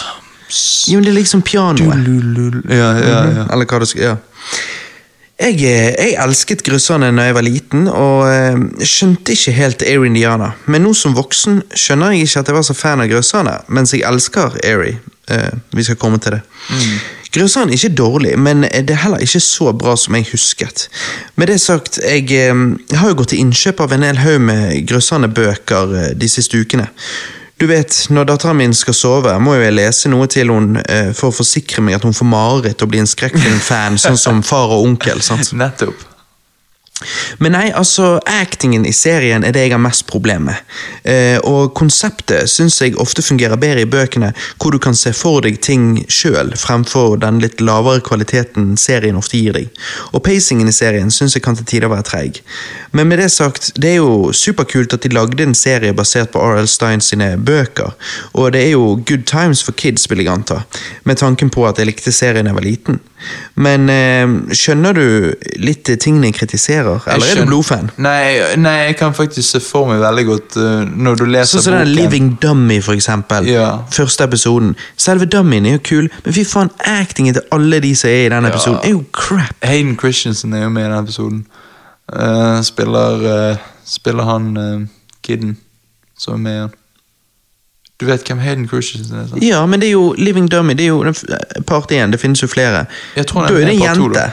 Jo, 0.87 0.99
men 0.99 1.07
det 1.07 1.11
er 1.11 1.17
liksom 1.17 1.41
pianoet. 1.41 2.05
Ja, 2.69 2.91
ja, 2.93 3.19
ja. 3.39 3.45
Eller 3.51 3.65
hva 3.65 3.81
det 3.81 3.89
skal 3.89 4.03
Ja. 4.05 4.15
Jeg, 5.35 5.57
eh, 5.67 5.89
jeg 5.99 6.15
elsket 6.23 6.63
Grusserne 6.63 7.09
da 7.11 7.25
jeg 7.27 7.35
var 7.35 7.43
liten, 7.43 7.89
og 7.91 8.23
eh, 8.29 8.85
skjønte 8.87 9.35
ikke 9.35 9.55
helt 9.57 9.83
Air 9.83 10.05
Indiana. 10.07 10.53
Men 10.71 10.85
nå 10.87 10.93
som 10.95 11.15
voksen 11.17 11.59
skjønner 11.75 12.15
jeg 12.15 12.29
ikke 12.29 12.43
at 12.45 12.51
jeg 12.51 12.57
var 12.59 12.67
så 12.69 12.77
fan 12.77 13.03
av 13.03 13.11
Grusserne, 13.11 13.57
mens 13.67 13.93
jeg 13.93 14.05
elsker 14.07 14.55
Airy. 14.63 14.95
Eh, 15.27 15.51
vi 15.75 15.83
skal 15.83 15.99
komme 15.99 16.21
til 16.23 16.37
det. 16.37 16.41
Grusserne 17.35 17.73
er 17.73 17.75
ikke 17.75 17.95
dårlig, 17.97 18.39
men 18.39 18.63
det 18.63 18.93
er 18.93 19.01
heller 19.03 19.23
ikke 19.23 19.41
så 19.43 19.73
bra 19.75 19.97
som 19.99 20.15
jeg 20.15 20.29
husket. 20.31 20.87
Med 21.35 21.51
det 21.51 21.59
sagt, 21.61 21.99
jeg, 21.99 22.31
eh, 22.31 22.55
jeg 22.91 22.99
har 22.99 23.11
jo 23.11 23.17
gått 23.19 23.33
til 23.33 23.43
innkjøp 23.43 23.81
av 23.83 23.91
en 23.91 24.07
hel 24.07 24.21
haug 24.23 24.39
med 24.41 24.87
Grusserne-bøker 24.87 25.95
eh, 25.99 26.11
de 26.15 26.29
siste 26.31 26.61
ukene. 26.61 26.87
Du 27.57 27.67
vet, 27.67 28.07
Når 28.09 28.25
datteren 28.27 28.57
min 28.59 28.73
skal 28.75 28.93
sove, 28.97 29.35
må 29.39 29.55
jo 29.55 29.63
jeg 29.63 29.75
lese 29.77 30.09
noe 30.11 30.27
til 30.27 30.51
hun 30.51 30.75
eh, 30.81 31.13
for 31.15 31.31
å 31.31 31.37
forsikre 31.37 31.83
meg 31.85 31.99
at 31.99 32.03
hun 32.03 32.15
får 32.15 32.27
mareritt 32.27 32.83
og 32.83 32.91
blir 32.91 33.03
en 33.03 33.07
skrekkfilmfan, 33.07 33.95
sånn 34.01 34.19
som 34.19 34.43
far 34.43 34.73
og 34.75 34.83
onkel. 34.89 35.23
sant? 35.23 35.53
Nettopp. 35.55 36.14
Men 37.43 37.51
nei, 37.51 37.65
altså, 37.75 38.21
actingen 38.23 38.85
i 38.87 38.93
serien 38.95 39.43
er 39.43 39.51
det 39.51 39.65
jeg 39.65 39.73
har 39.73 39.81
mest 39.83 40.05
problem 40.07 40.47
med. 40.47 40.75
Eh, 41.03 41.35
og 41.43 41.73
konseptet 41.75 42.47
syns 42.47 42.77
jeg 42.79 42.95
ofte 43.01 43.23
fungerer 43.25 43.59
bedre 43.59 43.83
i 43.83 43.89
bøkene, 43.89 44.31
hvor 44.61 44.71
du 44.71 44.79
kan 44.79 44.95
se 44.95 45.11
for 45.15 45.43
deg 45.43 45.59
ting 45.65 46.05
sjøl, 46.07 46.53
fremfor 46.55 47.17
den 47.19 47.41
litt 47.43 47.59
lavere 47.59 48.03
kvaliteten 48.05 48.77
serien 48.79 49.19
ofte 49.19 49.41
gir 49.41 49.57
deg. 49.59 49.83
Og 50.13 50.23
pacingen 50.23 50.71
i 50.71 50.75
serien 50.75 51.11
syns 51.11 51.35
jeg 51.35 51.43
kan 51.43 51.59
til 51.59 51.67
tider 51.67 51.91
være 51.91 52.07
treig. 52.07 52.39
Men 52.95 53.09
med 53.11 53.19
det 53.19 53.27
sagt, 53.33 53.73
det 53.75 53.97
er 53.97 53.99
jo 53.99 54.31
superkult 54.31 54.95
at 54.95 55.03
de 55.03 55.11
lagde 55.11 55.43
en 55.43 55.57
serie 55.57 55.93
basert 55.93 56.31
på 56.31 56.39
R.L. 56.39 56.69
Stein 56.71 57.03
sine 57.03 57.33
bøker, 57.35 57.91
og 58.39 58.53
det 58.55 58.63
er 58.69 58.71
jo 58.77 58.95
good 59.03 59.27
times 59.27 59.65
for 59.65 59.75
kids, 59.75 60.07
vil 60.09 60.23
jeg 60.23 60.31
anta, 60.31 60.61
med 61.03 61.19
tanken 61.19 61.51
på 61.51 61.67
at 61.67 61.81
jeg 61.81 61.91
likte 61.91 62.15
serien 62.15 62.47
da 62.47 62.53
jeg 62.53 62.59
var 62.61 62.69
liten. 62.69 63.03
Men 63.59 63.89
eh, 63.89 64.53
skjønner 64.55 64.95
du 64.95 65.05
litt 65.59 65.89
tingene 65.89 66.29
jeg 66.29 66.39
kritiserer, 66.39 66.84
eller 66.85 67.31
er 67.31 67.41
du 67.41 67.49
blodfan? 67.49 67.89
Nei, 68.01 68.55
nei, 68.61 68.73
jeg 68.89 68.95
kan 68.99 69.15
faktisk 69.17 69.55
se 69.55 69.61
for 69.63 69.89
meg 69.89 69.99
veldig 70.03 70.25
godt 70.29 70.57
uh, 70.61 70.83
når 70.85 71.19
du 71.19 71.25
leser 71.25 71.57
Sånn 71.57 71.65
som 71.65 71.75
den 71.77 71.89
boken. 71.89 71.95
Living 71.97 72.29
Dummy, 72.43 72.79
for 72.85 72.95
eksempel. 72.97 73.49
Ja. 73.49 73.67
Første 73.93 74.27
episoden. 74.29 74.75
Selve 75.01 75.27
dummyen 75.29 75.67
er 75.69 75.77
jo 75.77 75.83
kul, 75.89 76.09
men 76.25 76.37
fy 76.37 76.45
faen, 76.47 76.71
actingen 76.91 77.37
til 77.37 77.45
alle 77.55 77.81
de 77.83 77.91
som 77.97 78.13
er 78.13 78.25
i 78.27 78.31
den 78.35 78.49
episoden, 78.51 78.79
er 78.83 78.95
jo 78.95 79.03
crap. 79.15 79.57
Hayden 79.65 79.97
Christensen 79.99 80.53
er 80.53 80.65
jo 80.67 80.71
med 80.77 80.87
i 80.87 80.89
den 80.91 80.97
episoden. 81.03 81.43
Uh, 82.13 82.61
spiller, 82.65 83.27
uh, 83.51 83.69
spiller 83.89 84.29
han 84.29 84.49
kiden 85.25 85.57
som 86.17 86.39
er 86.39 86.43
med 86.45 86.59
igjen. 86.59 86.73
Du 87.99 88.05
vet 88.05 88.27
hvem 88.27 88.39
Hayden 88.43 88.67
Christensen 88.67 89.19
er? 89.19 89.27
sant? 89.27 89.43
Ja, 89.43 89.65
men 89.65 89.79
det 89.79 89.87
er 89.87 89.95
jo 89.95 90.15
Living 90.17 90.51
Dummy, 90.51 90.73
det 90.75 90.85
er 90.85 90.91
jo 90.91 91.13
part 91.67 91.91
én, 91.95 92.11
det 92.11 92.19
finnes 92.19 92.41
jo 92.43 92.47
flere. 92.51 92.85
Jeg 93.15 93.27
tror 93.27 93.47
det 93.47 93.63
er 93.63 93.71
en 93.71 93.79
jente. 93.79 94.25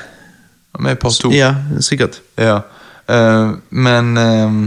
Med 0.81 0.93
i 0.97 1.01
part 1.01 1.19
to. 1.21 1.31
Ja, 1.35 1.55
sikkert. 1.81 2.23
Ja. 2.39 2.61
Uh, 3.11 3.59
men 3.71 4.17
uh, 4.17 4.63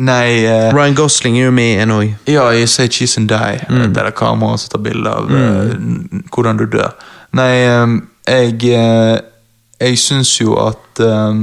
Nei 0.00 0.44
uh, 0.46 0.70
Ryan 0.74 0.94
Gosling 0.94 1.38
er 1.38 1.48
jo 1.48 1.54
med 1.54 1.74
i 1.74 1.80
en 1.82 1.92
òg. 1.92 2.12
Ja, 2.30 2.46
i 2.52 2.66
Say 2.66 2.88
Cheese 2.88 3.20
and 3.20 3.28
Die. 3.28 3.58
Mm. 3.68 3.94
Det 3.94 4.04
er 4.04 4.14
kameraet 4.16 4.62
som 4.62 4.76
tar 4.76 4.84
bilde 4.84 5.10
av 5.10 5.28
mm. 5.28 6.22
hvordan 6.32 6.60
du 6.60 6.64
dør. 6.70 6.94
Nei, 7.36 7.52
um, 7.82 7.98
jeg 8.28 8.56
uh, 8.74 9.18
Jeg 9.80 9.98
syns 9.98 10.34
jo 10.40 10.58
at 10.60 11.00
eh, 11.00 11.36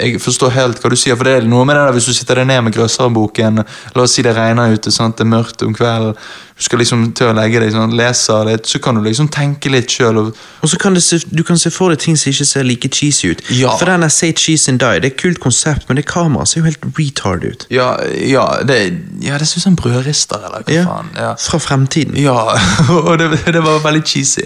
Jeg 0.00 0.20
forstår 0.22 0.50
helt 0.56 0.80
hva 0.82 0.90
du 0.92 0.96
sier, 0.96 1.16
for 1.16 1.28
det 1.28 1.34
er 1.38 1.48
noe 1.48 1.64
med 1.68 1.76
det 1.76 1.86
der 1.86 1.96
hvis 1.96 2.08
du 2.10 2.14
sitter 2.16 2.40
deg 2.40 2.46
ned 2.50 2.62
med 2.66 2.74
Grøsserboken, 2.76 3.62
la 3.94 4.02
oss 4.06 4.14
si 4.16 4.22
det 4.26 4.36
regner 4.36 4.72
ute, 4.74 4.92
sant? 4.94 5.18
det 5.18 5.26
er 5.26 5.30
mørkt 5.34 5.62
om 5.66 5.74
kvelden, 5.76 6.14
du 6.60 6.64
skal 6.64 6.82
liksom 6.82 7.06
til 7.16 7.30
å 7.30 7.32
legge 7.32 7.60
deg 7.62 7.70
sånn, 7.72 7.94
leser 7.96 8.44
litt, 8.50 8.66
så 8.68 8.78
kan 8.84 8.98
du 8.98 9.00
liksom 9.06 9.30
tenke 9.32 9.70
litt 9.72 9.88
sjøl. 9.88 10.18
Og 10.20 10.68
så 10.68 10.76
kan 10.80 10.98
se, 11.00 11.16
du 11.32 11.40
kan 11.46 11.56
se 11.56 11.70
for 11.72 11.88
deg 11.88 12.02
ting 12.02 12.18
som 12.20 12.28
ikke 12.34 12.44
ser 12.44 12.66
like 12.68 12.90
cheesy 12.92 13.30
ut. 13.32 13.40
Ja. 13.56 13.70
For 13.80 13.88
den 13.88 14.04
Say 14.12 14.34
Cheese 14.36 14.68
and 14.68 14.82
Die, 14.82 15.00
det 15.00 15.08
er 15.08 15.14
et 15.14 15.20
kult 15.22 15.40
konsept, 15.40 15.86
men 15.88 15.96
det 15.96 16.04
kameraet 16.10 16.50
ser 16.52 16.60
jo 16.60 16.66
helt 16.68 16.84
retard 16.98 17.46
ut. 17.48 17.64
Ja, 17.72 17.94
ja, 18.12 18.44
det, 18.68 18.76
ja, 19.24 19.38
det 19.40 19.48
ser 19.48 19.62
ut 19.62 19.64
som 19.64 19.72
en 19.72 19.80
brødrister, 19.80 20.44
eller 20.50 20.66
hva 20.66 20.74
Ja. 20.76 20.84
faen. 20.84 21.08
Ja. 21.16 21.30
Fra 21.40 21.62
fremtiden. 21.64 22.18
Ja, 22.20 22.36
og 23.06 23.16
det, 23.22 23.30
det 23.48 23.64
var 23.64 23.80
veldig 23.86 24.04
cheesy. 24.04 24.44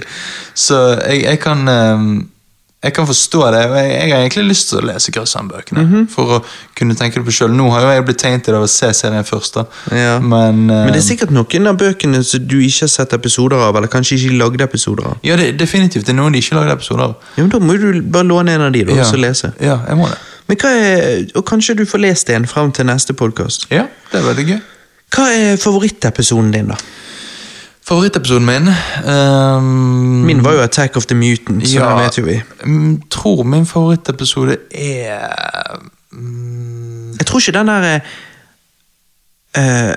Så 0.54 0.78
jeg, 1.02 1.24
jeg 1.26 1.42
kan 1.42 1.66
ehm, 1.68 2.12
jeg 2.84 2.92
kan 2.92 3.06
forstå 3.08 3.40
det, 3.54 3.60
og 3.70 3.76
jeg, 3.78 3.92
jeg 3.92 4.12
har 4.12 4.22
egentlig 4.22 4.44
lyst 4.50 4.68
til 4.68 4.80
å 4.80 4.84
lese 4.84 5.12
Grøssan-bøkene. 5.14 5.84
Mhm. 5.84 6.08
For 6.12 6.34
å 6.36 6.40
kunne 6.76 6.96
tenke 6.98 7.20
det 7.20 7.24
på 7.24 7.32
sjøl. 7.32 7.54
Nå 7.56 7.70
har 7.72 7.86
jo 7.86 7.92
jeg 7.94 8.04
blitt 8.10 8.20
tegnet 8.20 8.44
til 8.44 8.58
å 8.58 8.66
se 8.68 8.90
serien 8.96 9.24
først, 9.24 9.56
da. 9.56 9.64
Ja. 9.96 10.18
Men, 10.20 10.66
Men 10.66 10.92
det 10.92 10.98
er 10.98 11.00
ehm, 11.00 11.06
sikkert 11.06 11.32
noen 11.32 11.70
av 11.70 11.78
bøkene 11.80 12.20
som 12.26 12.44
du 12.44 12.58
ikke 12.60 12.84
har 12.84 12.92
sett 12.92 13.16
episoder 13.16 13.64
av, 13.64 13.78
eller 13.80 13.88
kanskje 13.92 14.18
ikke 14.18 14.36
lagde 14.42 14.68
episoder 14.68 15.08
av. 15.14 15.16
Ja, 15.24 15.38
det, 15.40 15.54
definitivt. 15.60 16.04
Det 16.04 16.12
er 16.12 16.18
noen 16.20 16.36
de 16.36 16.44
ikke 16.44 16.58
lagde 16.58 16.76
episoder 16.76 17.06
av. 17.08 17.16
Ja, 17.38 17.46
men 17.46 17.54
Da 17.54 17.62
må 17.64 17.78
du 17.80 18.02
bare 18.02 18.28
låne 18.28 18.58
en 18.58 18.66
av 18.68 18.76
de 18.76 18.84
da, 18.84 18.98
og 18.98 19.08
så 19.08 19.20
lese. 19.20 19.54
Ja, 19.64 19.78
jeg 19.88 20.00
må 20.00 20.10
det. 20.10 20.20
Men 20.44 20.60
hva 20.60 20.74
er, 20.76 21.24
Og 21.40 21.46
kanskje 21.48 21.78
du 21.78 21.86
får 21.88 22.04
lest 22.04 22.30
en 22.30 22.44
fram 22.46 22.72
til 22.72 22.84
neste 22.84 23.16
podkast. 23.16 23.64
Ja, 23.72 23.86
det 24.12 24.20
er 24.20 24.28
veldig 24.28 24.46
gøy. 24.50 24.60
Hva 25.14 25.30
er 25.32 25.56
favorittepisoden 25.56 26.52
din, 26.52 26.68
da? 26.68 26.76
Favorittepsoden 27.84 28.46
min 28.46 28.68
um, 29.14 29.64
Min 30.24 30.44
var 30.44 30.52
jo 30.52 30.60
Attack 30.64 30.96
of 30.96 31.06
the 31.06 31.14
Mutant, 31.14 31.68
så 31.68 31.88
den 31.88 31.98
vet 31.98 32.18
jo 32.18 32.24
vi. 32.24 32.42
mm, 32.64 33.02
tror 33.10 33.42
min 33.42 33.66
favorittepisode 33.66 34.56
er 34.70 35.28
um, 36.12 37.12
Jeg 37.18 37.26
tror 37.26 37.38
ikke 37.38 37.58
den 37.58 37.68
der 37.68 38.00
uh, 39.58 39.94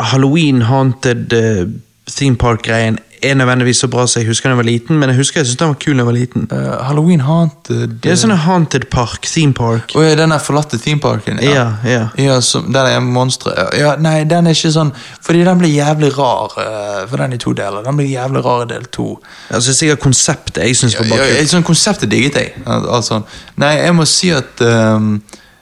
Halloween 0.00 0.62
Haunted 0.62 1.32
eh, 1.32 1.66
theme 2.16 2.36
park-greien 2.36 2.98
er 3.22 3.34
nødvendigvis 3.36 3.76
så 3.82 3.88
bra 3.92 4.06
som 4.08 4.22
jeg 4.22 4.28
husker 4.30 4.48
da 4.48 4.54
jeg 4.54 4.58
var 4.62 4.64
liten, 4.64 4.96
men 4.98 5.10
jeg 5.12 5.18
husker 5.18 5.40
jeg 5.40 5.46
syntes 5.50 5.58
den 5.60 5.68
var 5.68 5.78
kul 5.82 5.92
da 5.92 6.00
jeg 6.00 6.06
var 6.08 6.16
liten. 6.16 6.46
Uh, 6.52 6.86
Halloween 6.86 7.20
Haunted 7.20 7.98
Det 8.02 8.12
er 8.14 8.16
sånn 8.16 8.32
haunted 8.46 8.86
park, 8.92 9.28
theme 9.28 9.52
park. 9.56 9.92
Å 9.92 10.04
ja, 10.04 10.14
den 10.16 10.32
der 10.32 10.40
forlatte 10.40 10.78
themeparken? 10.80 11.40
Ja, 11.44 11.66
ja. 11.84 12.06
ja 12.16 12.38
som, 12.44 12.70
der 12.72 12.88
er 12.94 13.02
monstre. 13.04 13.52
Ja, 13.76 13.92
nei, 14.00 14.22
den 14.30 14.48
er 14.48 14.56
ikke 14.56 14.72
sånn 14.72 14.92
Fordi 15.20 15.42
den 15.44 15.60
blir 15.60 15.74
jævlig 15.74 16.14
rar, 16.16 16.56
uh, 16.56 17.02
for 17.10 17.20
den 17.20 17.36
i 17.36 17.40
to 17.44 17.52
deler. 17.56 17.84
Den 17.84 18.00
blir 18.00 18.08
jævlig 18.08 18.44
rar 18.46 18.64
i 18.64 18.70
del 18.72 18.88
to. 18.88 19.10
Altså 19.50 19.76
Sikkert 19.76 20.00
konseptet 20.00 20.62
jeg 20.64 20.80
syns 20.80 20.96
var 20.98 21.04
Ja, 21.10 21.12
bare 21.18 21.28
ja, 21.28 21.36
kult. 21.42 21.52
sånn 21.52 21.68
konseptet 21.68 22.10
digget 22.12 22.40
jeg. 22.40 22.54
Al- 22.66 22.88
Altså, 23.00 23.20
nei, 23.60 23.74
jeg 23.80 23.94
må 23.96 24.04
si 24.08 24.28
at 24.34 24.60
um, 24.64 25.20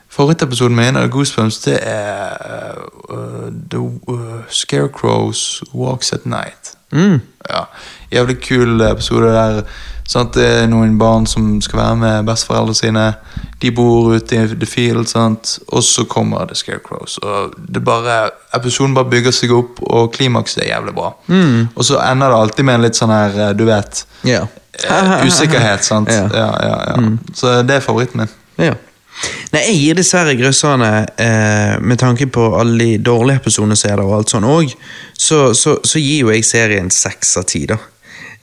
Favorittepisoden 0.09 0.75
min 0.75 0.97
av 0.97 1.07
Goosebumps 1.13 1.59
det 1.67 1.77
er 1.85 2.79
uh, 3.11 3.47
The 3.71 3.77
uh, 4.09 4.41
Scarecrows 4.49 5.63
Walks 5.73 6.13
at 6.13 6.25
Night. 6.25 6.73
Mm. 6.91 7.21
Ja, 7.49 7.63
Jævlig 8.11 8.39
kul 8.41 8.81
episode 8.81 9.29
der. 9.33 9.61
Sant? 10.09 10.33
Det 10.33 10.45
er 10.63 10.65
noen 10.65 10.95
barn 10.97 11.27
som 11.29 11.59
skal 11.61 11.77
være 11.79 11.97
med 12.01 12.25
besteforeldrene 12.25 12.77
sine. 12.79 13.03
De 13.61 13.69
bor 13.75 14.09
ute 14.15 14.35
i 14.35 14.47
the 14.55 14.65
field, 14.65 15.05
sant? 15.11 15.59
og 15.67 15.83
så 15.85 16.07
kommer 16.09 16.49
The 16.49 16.57
Scarecrows. 16.57 17.17
Og 17.17 17.53
det 17.69 17.83
bare, 17.85 18.31
Episoden 18.55 18.97
bare 18.97 19.11
bygger 19.11 19.35
seg 19.35 19.53
opp, 19.53 19.77
og 19.85 20.09
klimakset 20.17 20.63
er 20.63 20.71
jævlig 20.73 20.95
bra. 20.97 21.13
Og 21.75 21.85
så 21.85 22.01
ender 22.01 22.33
det 22.33 22.41
alltid 22.41 22.65
med 22.65 22.79
en 22.79 22.87
litt 22.87 22.97
sånn 22.97 23.13
her, 23.13 23.53
du 23.53 23.67
vet 23.69 24.05
yeah. 24.25 24.49
uh, 24.89 25.19
Usikkerhet, 25.27 25.85
sant? 25.85 26.09
Ja. 26.17 26.25
Ja, 26.33 26.51
ja, 26.65 26.97
mm. 26.97 27.19
Så 27.37 27.59
det 27.61 27.77
er 27.77 27.85
favoritten 27.85 28.25
min. 28.25 28.33
Ja. 28.57 28.73
Nei, 29.53 29.63
jeg 29.65 29.77
gir 29.79 29.97
dessverre 29.97 30.35
grøsserne, 30.37 30.89
eh, 31.17 31.75
med 31.81 31.99
tanke 31.99 32.27
på 32.29 32.43
alle 32.59 32.77
de 32.77 32.97
dårlige 33.01 33.41
episodene 33.41 33.77
som 33.79 33.89
er 33.89 33.97
der, 33.97 34.05
og 34.05 34.19
alt 34.19 34.33
sånn 34.33 34.47
òg, 34.47 34.75
så, 35.17 35.49
så, 35.57 35.79
så 35.83 36.01
gir 36.01 36.25
jo 36.25 36.33
jeg 36.33 36.45
serien 36.47 36.91
seks 36.93 37.33
av 37.41 37.47
ti, 37.49 37.63
da. 37.69 37.79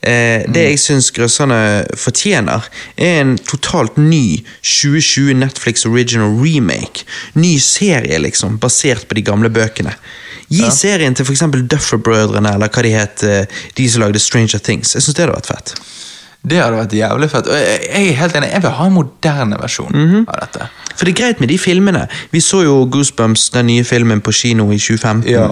Eh, 0.07 0.43
det 0.53 0.65
jeg 0.67 0.81
syns 0.83 1.09
grøsserne 1.15 1.59
fortjener, 1.97 2.67
er 2.99 3.21
en 3.23 3.35
totalt 3.39 3.97
ny 3.97 4.43
2020 4.61 5.39
Netflix 5.39 5.87
original 5.89 6.35
remake. 6.43 7.07
Ny 7.39 7.55
serie, 7.63 8.19
liksom, 8.21 8.59
basert 8.61 9.07
på 9.07 9.17
de 9.17 9.25
gamle 9.31 9.49
bøkene. 9.53 9.95
Gi 10.47 10.67
serien 10.71 11.15
til 11.15 11.27
f.eks. 11.27 11.43
Duffer-brødrene, 11.71 12.53
eller 12.55 12.71
hva 12.71 12.83
de 12.85 12.93
het, 12.93 13.23
de 13.75 13.87
som 13.91 14.05
lagde 14.05 14.21
Stranger 14.23 14.61
Things. 14.63 14.93
Jeg 14.95 15.03
syns 15.03 15.17
det 15.17 15.25
hadde 15.25 15.39
vært 15.39 15.49
fett. 15.49 15.73
Det 16.49 16.59
hadde 16.61 16.79
vært 16.79 16.97
jævlig 16.97 17.29
fett. 17.31 17.47
Og 17.51 17.57
jeg, 17.59 17.79
jeg 17.91 18.11
er 18.11 18.19
helt 18.21 18.35
enig, 18.39 18.51
jeg 18.53 18.63
vil 18.63 18.75
ha 18.79 18.89
en 18.89 18.95
moderne 18.95 19.61
versjon 19.61 20.03
av 20.25 20.43
dette. 20.43 20.69
For 20.97 21.05
det 21.05 21.13
er 21.13 21.17
greit 21.19 21.41
med 21.41 21.51
de 21.51 21.57
filmene. 21.61 22.07
Vi 22.33 22.41
så 22.41 22.63
jo 22.65 22.77
Goosebumps, 22.91 23.49
den 23.53 23.67
nye 23.69 23.83
filmen, 23.85 24.21
på 24.21 24.31
kino 24.33 24.65
i 24.73 24.79
2015. 24.81 25.29
Ja. 25.29 25.45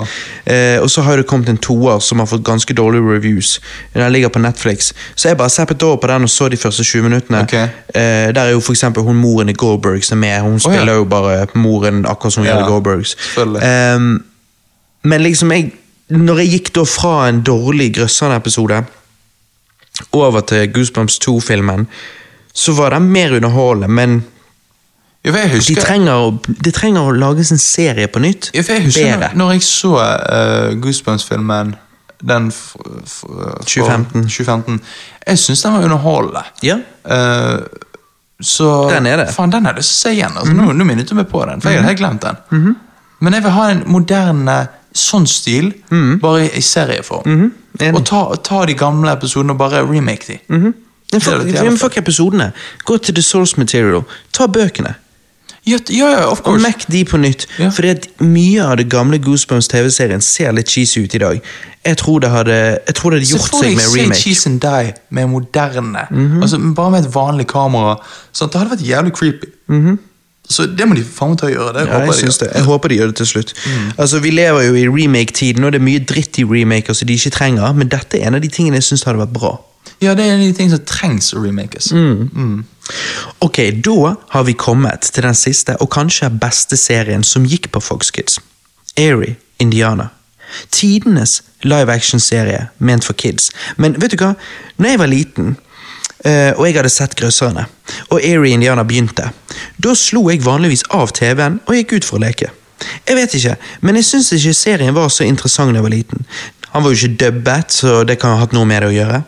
Eh, 0.46 0.82
og 0.82 0.90
så 0.90 1.04
har 1.06 1.20
det 1.22 1.28
kommet 1.30 1.50
en 1.50 1.60
toer 1.62 2.00
som 2.02 2.20
har 2.20 2.30
fått 2.30 2.44
ganske 2.46 2.74
dårlige 2.74 3.06
reviews. 3.06 3.60
Den 3.94 4.12
ligger 4.12 4.34
på 4.34 4.42
Netflix. 4.42 4.94
Så 5.16 5.30
jeg 5.30 5.38
bare 5.38 5.54
zappet 5.54 5.84
over 5.84 6.02
på 6.02 6.10
den 6.10 6.26
og 6.26 6.30
så 6.30 6.50
de 6.50 6.58
første 6.58 6.84
20 6.84 7.04
minuttene. 7.04 7.44
Okay. 7.44 7.68
Eh, 7.94 8.34
der 8.34 8.42
er 8.42 8.56
jo 8.56 8.64
eksempel 8.74 9.04
hun 9.06 9.22
moren 9.22 9.50
i 9.50 9.54
Goldbergs 9.54 10.12
er 10.12 10.16
med. 10.16 10.42
Hun 10.42 10.58
ja. 10.58 10.60
spiller 10.60 10.94
jo 10.94 11.06
bare 11.06 11.48
moren 11.54 12.06
akkurat 12.06 12.34
som 12.34 12.44
hun 12.44 12.50
Ja, 12.50 12.58
gjør 12.58 12.66
i 12.66 12.72
Goldbergs. 12.72 13.16
Ehm, 13.38 14.24
men 15.04 15.22
liksom, 15.22 15.52
jeg 15.52 15.72
Når 16.08 16.38
jeg 16.38 16.50
gikk 16.50 16.68
da 16.76 16.84
fra 16.86 17.30
en 17.30 17.40
dårlig 17.42 17.96
grøssende 17.96 18.36
episode 18.36 18.84
over 20.12 20.42
til 20.42 20.74
Goosebumps 20.74 21.20
2-filmen, 21.24 21.88
så 22.54 22.74
var 22.74 22.96
den 22.96 23.10
mer 23.12 23.36
underholdende, 23.36 23.88
men 23.88 24.24
jeg 25.26 25.34
de 25.68 25.76
trenger, 25.82 26.38
de 26.66 26.72
trenger 26.72 27.08
å 27.08 27.14
lages 27.18 27.50
en 27.52 27.58
serie 27.58 28.08
på 28.08 28.22
nytt. 28.22 28.52
for 28.54 28.76
jeg 28.76 28.86
husker 28.86 29.08
Bedre. 29.10 29.32
når, 29.34 29.40
når 29.42 29.52
jeg 29.56 29.64
så 29.66 29.94
uh, 29.98 30.76
Goosebumps-filmen 30.82 31.74
den 32.26 32.48
f 32.52 32.76
f 33.06 33.16
for 33.26 33.58
2015. 33.66 34.28
2015 34.30 34.80
Jeg 35.28 35.40
syns 35.42 35.62
den 35.66 35.74
var 35.74 35.84
underholdende. 35.84 36.44
Ja. 36.64 36.78
Uh, 37.04 37.66
så 38.40 38.90
Den 38.90 39.06
er 39.06 39.18
det. 39.18 39.34
Faen, 39.34 39.52
den 39.52 39.66
har 39.66 39.74
jeg 39.74 39.82
lyst 39.82 39.92
til 39.94 39.98
å 39.98 40.02
se 40.04 40.14
igjen. 40.14 40.38
Altså, 40.38 40.54
nå, 40.54 40.72
nå 40.74 40.88
minnet 40.88 41.10
du 41.10 41.16
meg 41.18 41.28
på 41.32 41.42
den, 41.50 41.62
for 41.62 41.72
jeg 41.72 41.82
hadde 41.82 41.94
helt 41.94 42.02
glemt 42.04 42.26
den. 42.26 42.76
Men 43.20 43.34
jeg 43.38 43.46
vil 43.46 43.56
ha 43.56 43.68
en 43.72 43.84
moderne 43.88 44.58
sånn 44.96 45.28
stil, 45.28 45.74
bare 46.22 46.46
i, 46.46 46.62
serieform. 46.62 47.24
serieform. 47.24 47.52
-hmm. 47.80 47.96
Og 47.96 48.06
ta, 48.06 48.36
ta 48.44 48.66
de 48.66 48.74
gamle 48.74 49.12
episodene 49.12 49.52
og 49.54 49.58
bare 49.58 49.84
remake 49.84 50.26
de. 50.28 50.38
Mm 50.50 50.64
-hmm. 50.64 51.20
fuck, 51.20 51.80
fuck 51.80 51.98
episodene. 51.98 52.52
Gå 52.86 52.98
til 52.98 53.14
The 53.16 53.22
Source 53.22 53.56
Material. 53.58 54.04
Ta 54.34 54.48
bøkene. 54.48 54.96
Ja, 55.68 55.78
ja, 55.90 56.10
ja, 56.10 56.26
of 56.32 56.40
Og 56.40 56.46
course. 56.46 56.62
mekk 56.62 56.92
de 56.92 57.06
på 57.06 57.18
nytt. 57.18 57.48
Ja. 57.60 57.70
Fordi 57.70 57.88
at 57.88 58.08
mye 58.20 58.64
av 58.64 58.78
det 58.78 58.90
gamle 58.90 59.18
Goosebumps 59.20 59.68
TV-serien 59.68 60.22
ser 60.22 60.52
litt 60.52 60.70
cheesy 60.70 61.04
ut 61.04 61.16
i 61.16 61.18
dag. 61.18 61.42
Jeg 61.86 61.98
tror 61.98 62.20
det 62.20 62.30
hadde, 62.30 62.78
jeg 62.88 62.96
tror 62.96 63.10
det 63.10 63.20
hadde 63.20 63.32
gjort 63.32 63.64
seg 63.64 63.76
med 63.76 63.82
Say 63.82 64.06
Se 64.06 64.22
Cheese 64.22 64.50
and 64.50 64.62
Die 64.62 64.94
med 65.10 65.28
moderne. 65.28 66.06
Mhm. 66.12 66.42
altså, 66.42 66.74
bare 66.76 66.92
med 66.92 67.06
et 67.06 67.16
vanlig 67.16 67.48
kamera. 67.48 67.96
Sånn, 68.34 68.50
det 68.50 68.62
hadde 68.62 68.76
vært 68.76 68.88
jævlig 68.90 69.14
creepy. 69.14 69.48
Så 70.50 70.68
det 70.70 70.86
må 70.88 70.96
de 70.98 71.04
faen 71.04 71.38
ta 71.40 71.48
og 71.50 71.54
gjøre. 71.56 71.74
Det. 71.74 71.86
Ja, 71.90 72.00
håper 72.00 72.14
jeg, 72.14 72.30
de 72.30 72.46
det. 72.46 72.50
jeg 72.54 72.66
håper 72.68 72.92
de 72.92 72.98
gjør 73.00 73.12
det 73.12 73.16
til 73.22 73.30
slutt. 73.30 73.54
Altså, 73.98 74.20
Vi 74.20 74.30
lever 74.30 74.68
jo 74.68 74.76
i 74.78 74.88
remake-tiden, 74.88 75.64
og 75.64 75.74
det 75.74 75.82
er 75.82 75.86
mye 75.86 76.04
dritt 76.06 76.40
i 76.40 76.46
remaker 76.46 76.94
som 76.94 77.10
de 77.10 77.18
ikke 77.18 77.34
trenger, 77.34 77.74
men 77.74 77.90
dette 77.90 78.20
er 78.20 78.28
en 78.30 78.38
av 78.38 78.44
de 78.44 78.52
tingene 78.54 78.78
jeg 78.82 78.90
syns 78.92 79.06
hadde 79.10 79.24
vært 79.24 79.34
bra. 79.34 79.56
Ja, 80.04 80.14
det 80.14 80.26
er 80.26 80.36
en 80.36 80.42
av 80.44 80.46
de 80.46 80.54
tingene 80.54 80.78
som 80.78 80.86
trengs 80.90 81.32
å 81.34 81.42
remakes. 81.42 81.92
Mm. 81.96 82.66
Ok, 83.46 83.62
da 83.86 84.16
har 84.36 84.44
vi 84.46 84.54
kommet 84.54 85.10
til 85.14 85.26
den 85.26 85.38
siste 85.38 85.78
og 85.82 85.90
kanskje 85.96 86.30
beste 86.30 86.78
serien 86.78 87.24
som 87.24 87.48
gikk 87.48 87.72
på 87.74 87.82
Fox 87.82 88.12
Kids. 88.14 88.40
Airy, 88.98 89.36
Indiana. 89.60 90.12
Tidenes 90.72 91.42
live 91.66 91.90
action-serie 91.92 92.68
ment 92.78 93.04
for 93.04 93.14
kids. 93.14 93.50
Men 93.78 93.96
vet 94.02 94.14
du 94.14 94.22
hva? 94.22 94.36
Når 94.78 94.90
jeg 94.90 95.02
var 95.02 95.12
liten, 95.12 95.56
og 96.26 96.64
jeg 96.66 96.74
hadde 96.74 96.90
sett 96.90 97.14
Grøsserne, 97.20 97.68
og 98.10 98.18
Airy 98.18 98.56
Indiana 98.56 98.82
begynte, 98.88 99.28
da 99.78 99.94
slo 99.94 100.24
jeg 100.32 100.42
vanligvis 100.42 100.88
av 100.98 101.14
TV-en 101.14 101.60
og 101.68 101.78
gikk 101.78 102.00
ut 102.00 102.08
for 102.08 102.18
å 102.18 102.24
leke. 102.26 102.50
Jeg 103.06 103.18
vet 103.18 103.38
ikke, 103.38 103.56
men 103.86 104.00
jeg 104.00 104.08
syns 104.10 104.34
ikke 104.36 104.58
serien 104.58 104.96
var 104.96 105.12
så 105.14 105.28
interessant 105.28 105.72
da 105.72 105.80
jeg 105.80 105.86
var 105.86 105.94
liten. 105.94 106.26
Han 106.74 106.84
var 106.84 106.92
jo 106.92 107.00
ikke 107.00 107.20
dubbet, 107.22 107.72
så 107.72 108.04
det 108.04 108.18
kan 108.20 108.36
ha 108.36 108.42
hatt 108.42 108.56
noe 108.56 108.68
med 108.68 108.84
det 108.84 108.90
å 108.90 108.96
gjøre. 108.96 109.22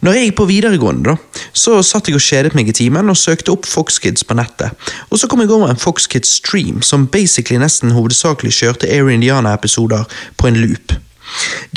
Når 0.00 0.16
jeg 0.16 0.28
gikk 0.30 0.36
på 0.38 0.46
videregående, 0.48 1.12
da, 1.12 1.42
så 1.52 1.82
satt 1.84 2.08
jeg 2.08 2.16
og 2.16 2.24
kjedet 2.24 2.54
meg 2.56 2.70
i 2.72 2.74
timen 2.76 3.12
og 3.12 3.18
søkte 3.20 3.52
opp 3.52 3.68
Fox 3.68 4.00
Kids 4.00 4.24
på 4.24 4.36
nettet. 4.38 4.72
Og 5.12 5.20
så 5.20 5.28
kom 5.28 5.42
jeg 5.44 5.52
over 5.52 5.68
en 5.68 5.80
Fox 5.80 6.08
Kids 6.08 6.30
stream 6.40 6.80
som 6.80 7.04
basically 7.12 7.60
nesten 7.60 7.92
hovedsakelig 7.92 8.54
kjørte 8.62 8.88
Air 8.88 9.12
Indiana-episoder 9.12 10.08
på 10.40 10.48
en 10.48 10.60
loop. 10.62 10.96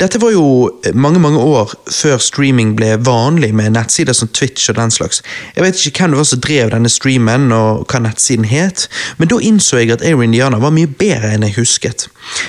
Dette 0.00 0.18
var 0.22 0.32
jo 0.34 0.46
mange 0.94 1.20
mange 1.22 1.38
år 1.38 1.74
før 1.92 2.18
streaming 2.22 2.74
ble 2.78 2.94
vanlig 3.06 3.52
med 3.54 3.74
nettsider 3.76 4.16
som 4.16 4.28
Twitch 4.34 4.70
og 4.72 4.78
den 4.78 4.90
slags. 4.90 5.22
Jeg 5.56 5.64
vet 5.64 5.86
ikke 5.86 6.04
hvem 6.04 6.14
det 6.14 6.20
var 6.20 6.28
som 6.30 6.42
drev 6.42 6.72
denne 6.74 6.90
streamen 6.90 7.52
og 7.54 7.84
hva 7.90 8.00
nettsiden 8.02 8.48
het, 8.50 8.88
men 9.18 9.30
da 9.30 9.38
innså 9.38 9.78
jeg 9.80 9.94
at 9.94 10.02
Air 10.02 10.22
Indiana 10.24 10.58
var 10.62 10.74
mye 10.74 10.90
bedre 10.90 11.34
enn 11.34 11.46
jeg 11.46 11.58
husket. 11.60 12.08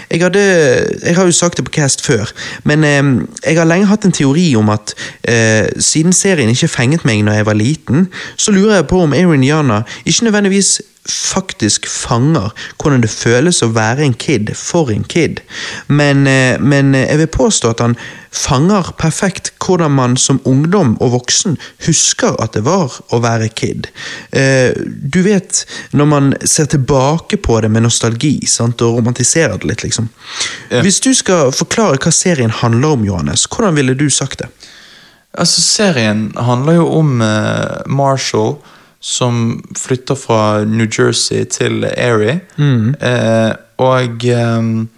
Jeg, 0.09 0.23
hadde, 0.23 0.41
jeg 1.03 1.15
har 1.17 1.27
jo 1.27 1.35
sagt 1.35 1.59
det 1.59 1.67
på 1.67 1.75
Cast 1.77 2.01
før, 2.05 2.31
men 2.63 2.83
eh, 2.87 3.03
jeg 3.43 3.59
har 3.59 3.69
lenge 3.69 3.89
hatt 3.91 4.07
en 4.07 4.15
teori 4.15 4.47
om 4.57 4.71
at 4.73 4.95
eh, 5.29 5.67
siden 5.77 6.15
serien 6.15 6.49
ikke 6.49 6.71
fenget 6.71 7.05
meg 7.05 7.21
når 7.25 7.41
jeg 7.41 7.49
var 7.51 7.59
liten, 7.59 8.09
så 8.37 8.55
lurer 8.55 8.79
jeg 8.79 8.89
på 8.91 9.03
om 9.05 9.13
Air 9.13 9.33
Indiana 9.35 9.83
ikke 10.05 10.29
nødvendigvis 10.29 10.79
faktisk 11.05 11.85
fanger 11.89 12.51
hvordan 12.81 13.03
det 13.03 13.11
føles 13.13 13.61
å 13.63 13.71
være 13.75 14.05
en 14.05 14.15
kid 14.17 14.49
for 14.57 14.89
en 14.93 15.03
kid. 15.05 15.41
Men, 15.87 16.25
eh, 16.27 16.57
men 16.59 16.93
jeg 16.97 17.17
vil 17.21 17.31
påstå 17.33 17.73
at 17.75 17.83
han 17.83 17.97
fanger 18.35 18.91
perfekt 18.99 19.51
hvordan 19.63 19.93
man 19.95 20.17
som 20.17 20.41
ungdom 20.45 20.95
og 20.99 21.13
voksen 21.13 21.57
husker 21.85 22.35
at 22.43 22.57
det 22.57 22.65
var 22.65 22.93
å 23.13 23.21
være 23.23 23.49
kid. 23.53 23.89
Eh, 24.31 24.73
Du 25.15 25.21
vet, 25.23 25.65
når 25.93 26.05
man 26.05 26.33
ser 26.43 26.65
tilbake 26.65 27.37
på 27.37 27.61
det 27.61 27.69
med 27.71 27.85
nostalgi 27.85 28.45
sant, 28.47 28.81
og 28.81 28.97
romantiserer 28.97 29.57
det 29.57 29.69
litt, 29.69 29.83
liksom. 29.83 30.09
Hvis 30.69 30.99
du 30.99 31.13
skal 31.13 31.51
forklare 31.51 31.97
hva 32.01 32.11
serien 32.11 32.51
handler 32.51 32.97
om, 32.97 33.05
Johannes, 33.05 33.45
hvordan 33.47 33.75
ville 33.75 33.93
du 33.93 34.09
sagt 34.09 34.39
det? 34.39 34.49
Altså, 35.37 35.61
serien 35.61 36.31
handler 36.35 36.79
jo 36.79 36.87
om 36.99 37.21
eh, 37.21 37.83
Marshall 37.87 38.57
som 39.05 39.59
flytter 39.77 40.17
fra 40.17 40.63
New 40.65 40.87
Jersey 40.89 41.43
til 41.45 41.83
Erie. 41.93 42.39
Eh, 42.57 43.51
og 43.77 44.25
um, 44.57 44.89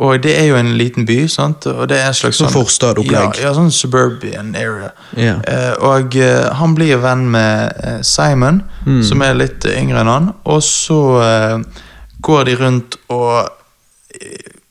og 0.00 0.22
det 0.24 0.32
er 0.38 0.46
jo 0.48 0.56
en 0.56 0.70
liten 0.78 1.04
by, 1.04 1.26
sant? 1.28 1.66
og 1.66 1.88
det 1.90 1.98
er 2.00 2.06
en 2.08 2.14
slags 2.16 2.38
Sånn 2.40 2.52
forstadopplegg. 2.54 3.34
Ja, 3.36 3.48
ja, 3.48 3.50
sånn 3.52 3.72
suburban 3.74 4.54
area. 4.56 4.92
Yeah. 5.12 5.42
Eh, 5.44 5.74
og 5.84 6.14
eh, 6.16 6.46
han 6.56 6.72
blir 6.78 7.02
venn 7.02 7.26
med 7.34 7.74
eh, 7.84 7.98
Simon, 8.06 8.62
Mm. 8.86 9.02
som 9.04 9.20
er 9.26 9.34
litt 9.36 9.66
yngre 9.68 10.00
enn 10.00 10.08
han, 10.08 10.30
og 10.48 10.62
så 10.64 11.00
eh, 11.20 11.82
går 12.24 12.46
de 12.48 12.54
rundt 12.62 12.96
og 13.12 13.50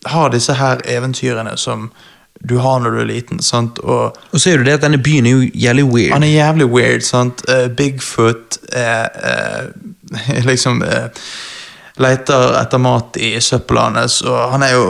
har 0.09 0.31
disse 0.33 0.55
her 0.57 0.81
eventyrene 0.89 1.53
som 1.61 1.91
du 2.49 2.57
har 2.57 2.79
når 2.79 2.91
du 2.95 2.99
er 3.01 3.05
liten, 3.09 3.39
sant? 3.43 3.79
og 3.79 4.15
Og 4.31 4.39
så 4.39 4.53
er 4.53 4.57
det 4.57 4.65
det 4.65 4.73
at 4.79 4.81
denne 4.85 4.97
byen 5.03 5.25
er 5.25 5.31
jo 5.31 5.49
jævlig 5.53 5.83
weird. 5.85 6.13
han 6.13 6.23
er 6.23 6.27
jævlig 6.33 6.65
weird, 6.71 7.01
sant? 7.01 7.43
Uh, 7.49 7.67
Bigfoot 7.67 8.57
er 8.71 9.09
uh, 9.23 10.45
liksom 10.51 10.83
leter 11.99 12.55
etter 12.61 12.79
mat 12.79 13.17
i 13.19 13.33
søppelet 13.43 13.97
hans, 13.99 14.21
og 14.21 14.51
han 14.53 14.63
er 14.63 14.71
jo 14.71 14.85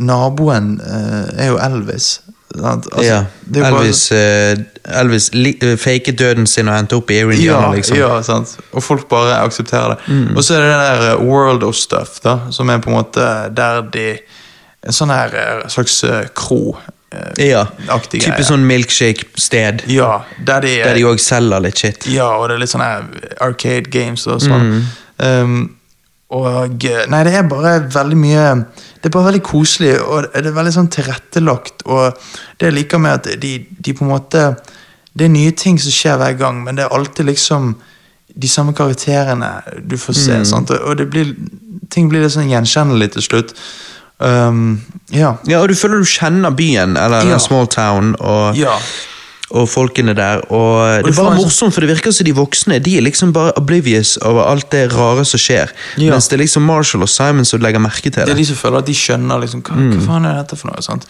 Naboen 0.00 0.80
er 0.80 1.50
jo 1.50 1.58
Elvis. 1.60 2.20
sant? 2.54 2.86
Altså, 2.92 3.04
ja. 3.04 3.24
det 3.44 3.60
jo 3.60 3.62
bare- 3.62 3.84
Elvis, 3.84 4.12
Elvis 4.84 5.30
faket 5.82 6.18
døden 6.18 6.46
sin 6.46 6.68
og 6.68 6.78
endte 6.78 6.96
opp 6.96 7.10
i 7.10 7.18
Erin 7.20 7.40
ja, 7.40 7.60
liksom. 7.74 7.96
ja, 7.98 8.22
sant. 8.22 8.56
Og 8.72 8.82
folk 8.82 9.08
bare 9.08 9.36
aksepterer 9.44 9.94
det. 9.94 10.36
Og 10.36 10.44
så 10.44 10.54
er 10.54 10.60
det 10.64 10.70
det 10.70 11.02
der 11.08 11.20
World 11.24 11.62
of 11.62 11.74
Stuff, 11.74 12.20
da, 12.24 12.38
som 12.50 12.68
er 12.70 12.78
på 12.78 12.90
en 12.90 12.96
måte 12.96 13.28
der 13.56 13.82
de 13.92 14.18
En 14.84 14.92
sånn 14.92 15.10
her 15.14 15.34
eh, 15.34 15.68
slags 15.72 16.02
eh, 16.04 16.26
kro. 16.36 16.76
eh, 17.10 17.46
Ja, 17.50 17.62
aktig 17.88 18.20
greie. 18.24 18.44
sånn 18.44 18.66
milkshake-sted. 18.68 19.84
Ja, 19.88 20.24
der 20.44 20.60
de, 20.60 20.74
Der 20.84 20.94
de 20.98 21.04
òg 21.08 21.18
selger 21.22 21.60
litt 21.64 21.78
shit. 21.80 22.06
Ja, 22.12 22.26
og 22.36 22.48
det 22.48 22.56
er 22.56 22.60
litt 22.64 22.72
sånn 22.74 22.84
her 22.84 23.04
arcade 23.40 23.90
games 23.90 24.26
og 24.26 24.40
sånn. 24.44 24.84
Um, 25.18 25.76
og 26.34 26.84
eh, 26.84 27.04
Nei, 27.08 27.22
det 27.24 27.34
er 27.38 27.44
bare 27.46 27.76
veldig 27.94 28.16
mye 28.18 28.44
Det 28.98 29.06
er 29.06 29.12
bare 29.14 29.28
veldig 29.28 29.42
koselig, 29.46 29.92
og 30.02 30.24
det 30.34 30.46
er 30.50 30.56
veldig 30.56 30.72
sånn 30.74 30.88
tilrettelagt. 30.90 31.84
Og 31.86 32.16
det 32.58 32.66
jeg 32.70 32.74
liker 32.80 32.98
med 32.98 33.12
at 33.20 33.40
de, 33.40 33.52
de 33.78 33.92
på 33.94 34.04
en 34.04 34.10
måte 34.10 34.42
Det 35.14 35.28
er 35.28 35.32
nye 35.32 35.52
ting 35.52 35.78
som 35.78 35.92
skjer 35.94 36.16
hver 36.18 36.36
gang, 36.40 36.62
men 36.64 36.74
det 36.76 36.84
er 36.88 36.96
alltid 36.96 37.26
liksom 37.30 37.74
de 38.34 38.48
samme 38.50 38.72
karakterene 38.74 39.62
du 39.86 39.94
får 39.96 40.14
se. 40.18 40.44
Sant? 40.44 40.70
Og- 40.74 40.88
Og 40.90 40.96
det 40.98 41.06
blir, 41.10 41.36
ting 41.90 42.08
blir 42.10 42.24
litt 42.24 42.32
sånn 42.34 42.50
gjenkjennelig 42.50 43.12
til 43.12 43.22
slutt. 43.22 43.52
Um, 44.20 44.80
ja. 45.12 45.34
Ja, 45.46 45.58
og 45.60 45.68
du 45.68 45.74
føler 45.74 45.98
du 45.98 46.04
kjenner 46.08 46.54
byen, 46.54 46.96
eller 46.96 47.26
Ja. 47.28 47.38
small 47.38 47.66
town, 47.66 48.14
og, 48.20 48.56
Ja. 48.56 48.76
og 49.50 49.68
folkene 49.68 50.14
der. 50.14 50.40
Og 50.52 51.02
det 51.04 51.04
du 51.04 51.20
er 51.20 51.24
bare 51.24 51.34
sånn- 51.36 51.42
morsomt, 51.44 51.74
for 51.74 51.80
det 51.80 51.90
virker 51.90 52.12
som 52.12 52.24
de 52.24 52.32
voksne 52.32 52.80
de 52.82 52.96
er 52.98 53.02
liksom 53.02 53.32
bare 53.32 53.52
oblivious 53.56 54.16
over 54.22 54.42
alt 54.44 54.70
det 54.70 54.92
rare 54.94 55.24
som 55.24 55.38
skjer. 55.38 55.68
Ja. 55.98 56.10
Mens 56.12 56.28
det 56.28 56.38
er 56.40 56.44
liksom 56.44 56.62
Marshall 56.62 57.02
og 57.02 57.08
Simon 57.08 57.44
som 57.44 57.60
legger 57.60 57.80
merke 57.80 58.02
til 58.02 58.12
Det 58.12 58.26
Det 58.26 58.30
er 58.34 58.42
de 58.42 58.44
som 58.44 58.56
føler 58.56 58.78
at 58.78 58.86
de 58.86 58.92
skjønner 58.94 59.40
liksom, 59.40 59.62
hva, 59.62 59.74
hva 59.74 60.06
faen 60.06 60.26
er 60.26 60.42
dette 60.42 60.56
for 60.56 60.68
noe. 60.68 60.80
sant? 60.82 61.06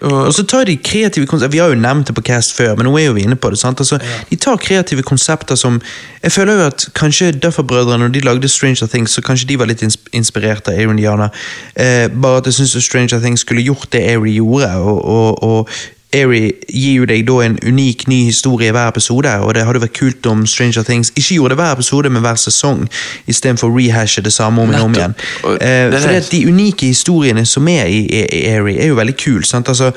Og, 0.00 0.32
så 0.34 0.42
tar 0.48 0.64
de 0.64 0.76
kreative 0.76 1.26
konsepter 1.26 1.52
Vi 1.52 1.58
har 1.60 1.68
jo 1.68 1.80
nevnt 1.80 2.06
det 2.08 2.14
på 2.16 2.22
Cast 2.24 2.56
før, 2.56 2.72
men 2.76 2.86
nå 2.88 2.94
er 2.98 3.10
jo 3.10 3.12
vi 3.18 3.26
inne 3.26 3.36
på 3.36 3.50
det. 3.52 3.60
Altså, 3.64 3.98
De 4.30 4.36
tar 4.36 4.56
kreative 4.56 5.02
konsepter 5.02 5.54
som 5.54 5.80
Jeg 6.22 6.32
føler 6.32 6.52
jo 6.52 6.66
at 6.66 6.88
kanskje 6.94 7.32
Duffer-brødrene, 7.32 7.98
når 7.98 8.08
de 8.08 8.20
lagde 8.20 8.48
Stranger 8.48 8.86
Things, 8.86 9.10
så 9.10 9.22
kanskje 9.22 9.48
de 9.48 9.58
var 9.58 9.66
litt 9.66 9.82
inspirert 10.12 10.68
av 10.68 10.74
Air 10.74 10.92
Diana. 10.96 11.28
Eh, 11.76 12.08
bare 12.22 12.36
at 12.36 12.46
jeg 12.46 12.54
syns 12.54 12.84
Stranger 12.84 13.20
Things 13.20 13.40
skulle 13.40 13.62
gjort 13.62 13.92
det 13.92 14.02
Airy 14.04 14.34
gjorde. 14.36 14.74
og, 14.76 15.04
og, 15.04 15.42
og 15.42 15.68
Airy 16.12 16.50
gir 16.66 17.00
jo 17.00 17.06
deg 17.06 17.22
da 17.28 17.36
en 17.44 17.56
unik 17.62 18.08
ny 18.10 18.24
historie 18.26 18.70
i 18.70 18.74
hver 18.74 18.90
episode, 18.90 19.30
og 19.44 19.54
det 19.54 19.62
hadde 19.66 19.82
vært 19.84 19.94
kult 19.94 20.26
om 20.26 20.42
Stranger 20.48 20.82
Things 20.86 21.12
ikke 21.14 21.36
gjorde 21.36 21.54
det 21.54 21.60
hver 21.60 21.76
episode, 21.76 22.10
men 22.10 22.24
hver 22.24 22.40
sesong, 22.40 22.82
istedenfor 23.30 23.70
å 23.70 23.76
rehashe 23.76 24.24
det 24.26 24.32
samme 24.34 24.64
om 24.64 24.74
og 24.74 24.88
om 24.88 24.96
igjen. 24.98 25.14
Eh, 25.60 25.86
er 25.86 25.94
det. 25.94 26.16
at 26.16 26.32
de 26.32 26.42
unike 26.48 26.90
historiene 26.90 27.46
som 27.46 27.68
er 27.70 27.86
i, 27.86 28.02
i, 28.08 28.24
i 28.26 28.42
Airy, 28.50 28.74
er 28.80 28.90
jo 28.90 28.98
veldig 28.98 29.16
kul. 29.22 29.44
Sant? 29.46 29.70
Altså, 29.70 29.92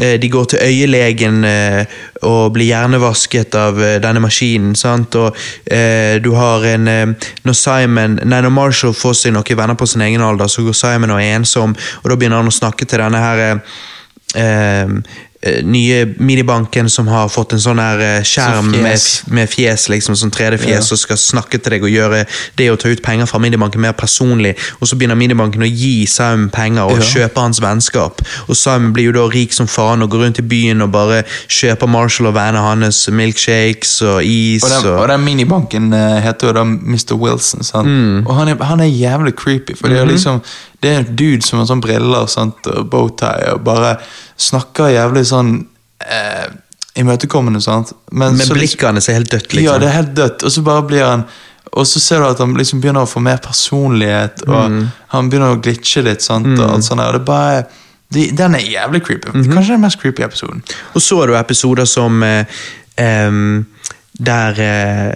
eh, 0.00 0.18
de 0.18 0.32
går 0.32 0.50
til 0.50 0.64
øyelegen 0.66 1.44
eh, 1.46 1.84
og 2.26 2.52
blir 2.56 2.66
hjernevasket 2.72 3.54
av 3.54 3.78
eh, 3.78 3.96
denne 4.02 4.22
maskinen. 4.24 4.74
Sant? 4.74 5.14
Og 5.14 5.36
du 6.22 6.30
har 6.34 6.64
en 6.66 6.84
Når 7.44 7.54
Simon 7.56 8.18
Nei, 8.24 8.40
når 8.42 8.50
Marshall 8.50 8.94
får 8.94 9.14
seg 9.18 9.34
noen 9.34 9.56
venner 9.56 9.78
på 9.78 9.86
sin 9.86 10.02
egen 10.02 10.22
alder, 10.22 10.50
så 10.50 10.64
går 10.66 10.76
Simon 10.76 11.14
og 11.14 11.22
er 11.22 11.36
ensom, 11.36 11.74
og 12.02 12.10
da 12.10 12.16
begynner 12.16 12.42
han 12.42 12.50
å 12.50 12.54
snakke 12.54 12.86
til 12.88 13.02
denne 13.02 13.20
her 13.22 13.42
eh, 14.34 14.98
nye 15.66 16.04
minibanken 16.22 16.86
som 16.90 17.08
har 17.10 17.28
fått 17.28 17.52
en 17.56 17.58
sånn 17.58 17.80
her 17.82 17.98
eh, 17.98 18.22
skjerm 18.22 18.68
så 18.72 18.78
med, 18.82 18.92
fjes. 18.92 19.06
med 19.34 19.48
fjes, 19.50 19.88
liksom, 19.90 20.14
sånn 20.14 20.30
3D-fjes, 20.30 20.92
og 20.94 20.98
skal 21.00 21.18
snakke 21.18 21.58
til 21.58 21.74
deg 21.76 21.82
og 21.82 21.90
gjøre 21.90 22.20
det 22.60 22.68
å 22.70 22.76
ta 22.78 22.88
ut 22.92 23.02
penger 23.02 23.26
fra 23.26 23.40
minibanken 23.42 23.82
mer 23.82 23.92
personlig. 23.98 24.52
Og 24.80 24.86
så 24.86 24.94
begynner 24.96 25.18
minibanken 25.18 25.64
å 25.66 25.70
gi 25.70 26.06
Saum 26.06 26.48
penger 26.54 26.84
og 26.86 27.00
Ja. 27.00 27.08
kjøpe 27.08 27.40
hans 27.42 27.58
vennskap. 27.60 28.22
Og 28.48 28.54
Saum 28.56 28.92
blir 28.92 29.10
jo 29.10 29.12
da 29.18 29.26
rik 29.34 29.52
som 29.52 29.66
faen 29.66 30.02
og 30.02 30.10
går 30.10 30.24
rundt 30.26 30.38
i 30.38 30.42
byen 30.46 30.82
og 30.86 30.92
bare 30.92 31.24
kjøper 31.48 31.88
Marshall 31.90 32.28
og 32.30 32.34
vennene 32.34 32.62
hans 32.62 33.08
milkshakes 33.10 34.02
og 34.02 34.22
is. 34.24 34.62
Og 34.62 34.70
den, 34.70 34.90
og, 34.92 35.00
og 35.02 35.08
den 35.08 35.24
minibanken 35.26 35.92
eh, 35.92 36.20
heter 36.22 36.52
jo 36.52 36.52
da 36.60 36.64
Mr. 36.64 37.16
Wilson? 37.18 37.60
Mm. 37.82 38.26
og 38.26 38.34
han 38.36 38.48
er, 38.48 38.62
han 38.64 38.80
er 38.80 38.90
jævlig 38.90 39.34
creepy. 39.36 39.74
For 39.74 39.88
det 39.88 39.98
Mhm. 39.98 40.08
er 40.08 40.12
liksom 40.12 40.40
Det 40.82 40.90
er 40.90 40.98
en 41.04 41.14
dude 41.16 41.46
som 41.46 41.60
har 41.60 41.66
sånn 41.70 41.80
briller 41.84 42.26
sant? 42.30 42.66
og 42.66 42.88
bowtie 42.90 43.52
og 43.54 43.62
bare 43.64 43.94
snakker 44.36 44.90
jævlig 44.90 45.22
sånn 45.30 45.52
eh, 46.02 46.48
imøtekommende. 46.98 47.62
sant? 47.62 47.92
Men 48.10 48.36
med 48.36 48.46
så 48.46 48.54
liksom- 48.54 48.58
blikket 48.58 48.88
hans 48.90 49.08
er 49.08 49.12
helt 49.20 49.30
dødt, 49.30 49.52
liksom. 49.54 49.64
Ja, 49.64 49.78
det 49.78 49.88
er 49.88 49.96
helt 50.02 50.14
dødt. 50.14 50.42
Og 50.44 50.50
så 50.52 50.62
bare 50.66 50.82
blir 50.82 51.04
han 51.06 51.24
Og 51.74 51.86
så 51.86 52.00
ser 52.00 52.18
du 52.20 52.26
at 52.26 52.38
han 52.38 52.52
liksom 52.54 52.82
begynner 52.82 53.00
å 53.06 53.08
få 53.08 53.20
mer 53.22 53.38
personlighet, 53.38 54.42
og 54.46 54.70
Mm. 54.70 54.88
han 55.08 55.30
begynner 55.30 55.54
å 55.56 55.60
glitche 55.62 56.02
litt. 56.04 56.20
sant? 56.20 56.46
Og 56.58 56.70
alt 56.70 56.84
sånt 56.84 56.98
der. 57.00 57.12
Det 57.12 57.20
er 57.22 57.24
bare 57.24 57.64
de, 58.12 58.30
Den 58.30 58.54
er 58.54 58.58
jævlig 58.58 59.02
creepy. 59.06 59.28
Mhm. 59.32 59.52
Kanskje 59.54 59.68
den 59.68 59.80
mest 59.80 59.98
creepy 60.02 60.22
episoden. 60.22 60.62
Og 60.94 61.00
så 61.00 61.16
har 61.20 61.26
du 61.28 61.32
episoder 61.34 61.86
som 61.86 62.22
eh, 62.22 62.44
em, 62.98 63.64
Der 64.20 64.52
eh, 64.60 65.14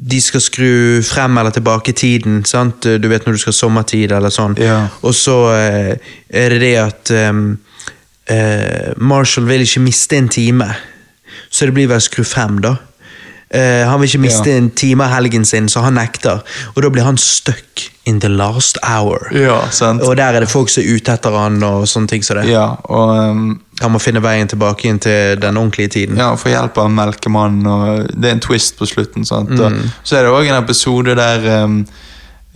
de 0.00 0.20
skal 0.20 0.40
skru 0.40 1.02
frem 1.04 1.38
eller 1.38 1.52
tilbake 1.54 1.92
tiden. 1.92 2.44
sant? 2.44 2.82
Du 2.82 3.08
vet 3.08 3.26
når 3.26 3.36
du 3.36 3.42
skal 3.42 3.52
ha 3.52 3.58
sommertid 3.58 4.12
eller 4.16 4.32
sånn. 4.32 4.56
Ja. 4.60 4.86
Og 5.04 5.14
så 5.16 5.36
eh, 5.52 6.12
er 6.30 6.54
det 6.54 6.60
det 6.62 6.76
at 6.80 7.12
um, 7.28 7.58
eh, 8.30 8.92
Marshall 8.96 9.48
vil 9.50 9.66
ikke 9.66 9.84
miste 9.84 10.16
en 10.16 10.30
time. 10.32 10.70
Så 11.50 11.68
det 11.68 11.76
blir 11.76 11.90
vel 11.90 12.02
skru 12.02 12.24
frem, 12.24 12.60
da. 12.64 12.76
Eh, 13.50 13.82
han 13.88 14.00
vil 14.00 14.08
ikke 14.08 14.18
miste 14.22 14.50
Ja. 14.50 14.56
en 14.56 14.70
time 14.70 15.04
av 15.04 15.10
helgen 15.10 15.44
sin, 15.44 15.68
så 15.68 15.80
han 15.82 15.94
nekter. 15.94 16.42
Og 16.76 16.82
da 16.82 16.88
blir 16.88 17.02
han 17.02 17.16
stuck 17.18 17.90
in 18.06 18.20
the 18.20 18.28
last 18.28 18.78
hour. 18.82 19.28
Ja, 19.34 19.68
sant? 19.70 20.02
Og 20.02 20.16
der 20.16 20.36
er 20.36 20.40
det 20.40 20.48
folk 20.48 20.68
som 20.70 20.82
er 20.84 20.94
ute 20.94 21.12
etter 21.12 21.30
han 21.34 21.62
og 21.62 21.86
sånne 21.86 22.08
ting 22.08 22.22
som 22.22 22.36
det. 22.36 22.48
Ja, 22.48 22.76
og 22.84 23.30
um, 23.30 23.60
Han 23.80 23.92
må 23.92 23.98
finne 23.98 24.20
veien 24.20 24.48
tilbake 24.48 24.84
inn 24.84 24.98
til 24.98 25.40
den 25.40 25.56
ordentlige 25.56 25.88
tiden. 25.88 26.16
Ja, 26.16 26.34
få 26.36 26.50
hjelp 26.52 26.76
av 26.78 26.90
melkemannen, 26.90 27.66
og 27.66 28.10
det 28.12 28.28
er 28.28 28.34
en 28.36 28.40
twist 28.44 28.76
på 28.78 28.86
slutten. 28.86 29.24
Sant? 29.24 29.50
Og 29.50 29.72
så 30.04 30.16
er 30.18 30.22
det 30.22 30.30
òg 30.30 30.46
en 30.50 30.62
episode 30.62 31.14
der 31.16 31.64
um, 31.64 31.86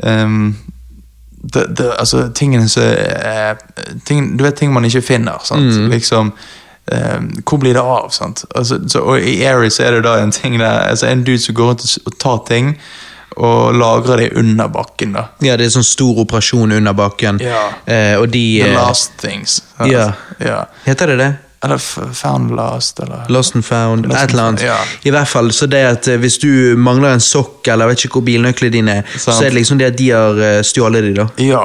um, 0.02 0.56
det, 1.42 1.76
det, 1.78 1.90
altså, 1.98 2.28
tingene 2.34 2.68
som 2.68 2.82
er 2.82 3.56
ting, 4.04 4.36
Du 4.36 4.44
vet 4.44 4.54
ting 4.56 4.72
man 4.72 4.84
ikke 4.84 5.02
finner. 5.02 5.40
Sant? 5.44 5.90
Liksom 5.90 6.32
um, 6.92 7.30
Hvor 7.44 7.58
blir 7.58 7.74
det 7.74 7.82
av? 7.82 8.10
Sant? 8.10 8.44
Altså, 8.54 8.80
så, 8.88 9.00
og 9.00 9.20
I 9.20 9.44
Aries 9.46 9.80
er 9.80 9.96
det 9.96 10.04
da 10.04 10.18
en 10.22 10.34
ting 10.34 10.58
der 10.60 10.88
altså, 10.90 11.06
En 11.06 11.24
dude 11.24 11.38
som 11.42 11.54
går 11.54 11.72
rundt 11.72 11.98
og 12.06 12.18
tar 12.18 12.44
ting, 12.48 12.74
og 13.36 13.74
lagrer 13.74 14.16
det 14.16 14.28
under 14.38 14.68
bakken. 14.68 15.12
da 15.12 15.28
Ja, 15.42 15.56
det 15.56 15.66
er 15.66 15.74
sånn 15.74 15.86
stor 15.86 16.20
operasjon 16.22 16.72
under 16.72 16.92
bakken. 16.94 17.40
Ja. 17.42 17.64
Eh, 17.86 18.14
og 18.20 18.28
de 18.30 18.44
The 18.60 18.70
eh, 18.70 18.76
last 18.76 19.18
things. 19.18 19.62
ja. 19.90 20.12
ja. 20.38 20.64
Heter 20.84 21.14
det 21.14 21.18
det? 21.22 21.32
Eller 21.64 21.78
Found 22.12 22.56
last, 22.56 23.00
eller 23.00 23.24
Lost 23.28 23.54
and 23.54 23.64
found, 23.64 24.06
et 24.06 24.30
eller 24.30 24.42
annet. 24.42 24.62
ja. 24.62 24.76
I 25.02 25.10
hvert 25.10 25.28
fall, 25.28 25.52
så 25.52 25.66
det 25.66 25.80
at 25.88 26.08
eh, 26.08 26.18
Hvis 26.20 26.38
du 26.38 26.76
mangler 26.76 27.14
en 27.14 27.20
sokk, 27.24 27.68
eller 27.68 27.88
vet 27.88 28.04
ikke 28.04 28.18
hvor 28.18 28.26
bilnøklene 28.26 28.72
dine 28.72 28.98
er, 29.00 29.16
så 29.16 29.38
er 29.38 29.48
det 29.48 29.54
liksom 29.62 29.80
det 29.80 29.86
at 29.94 29.98
de 29.98 30.10
har 30.10 30.42
eh, 30.44 30.60
stjålet 30.62 31.08
de 31.08 31.14
da. 31.16 31.26
Ja. 31.40 31.64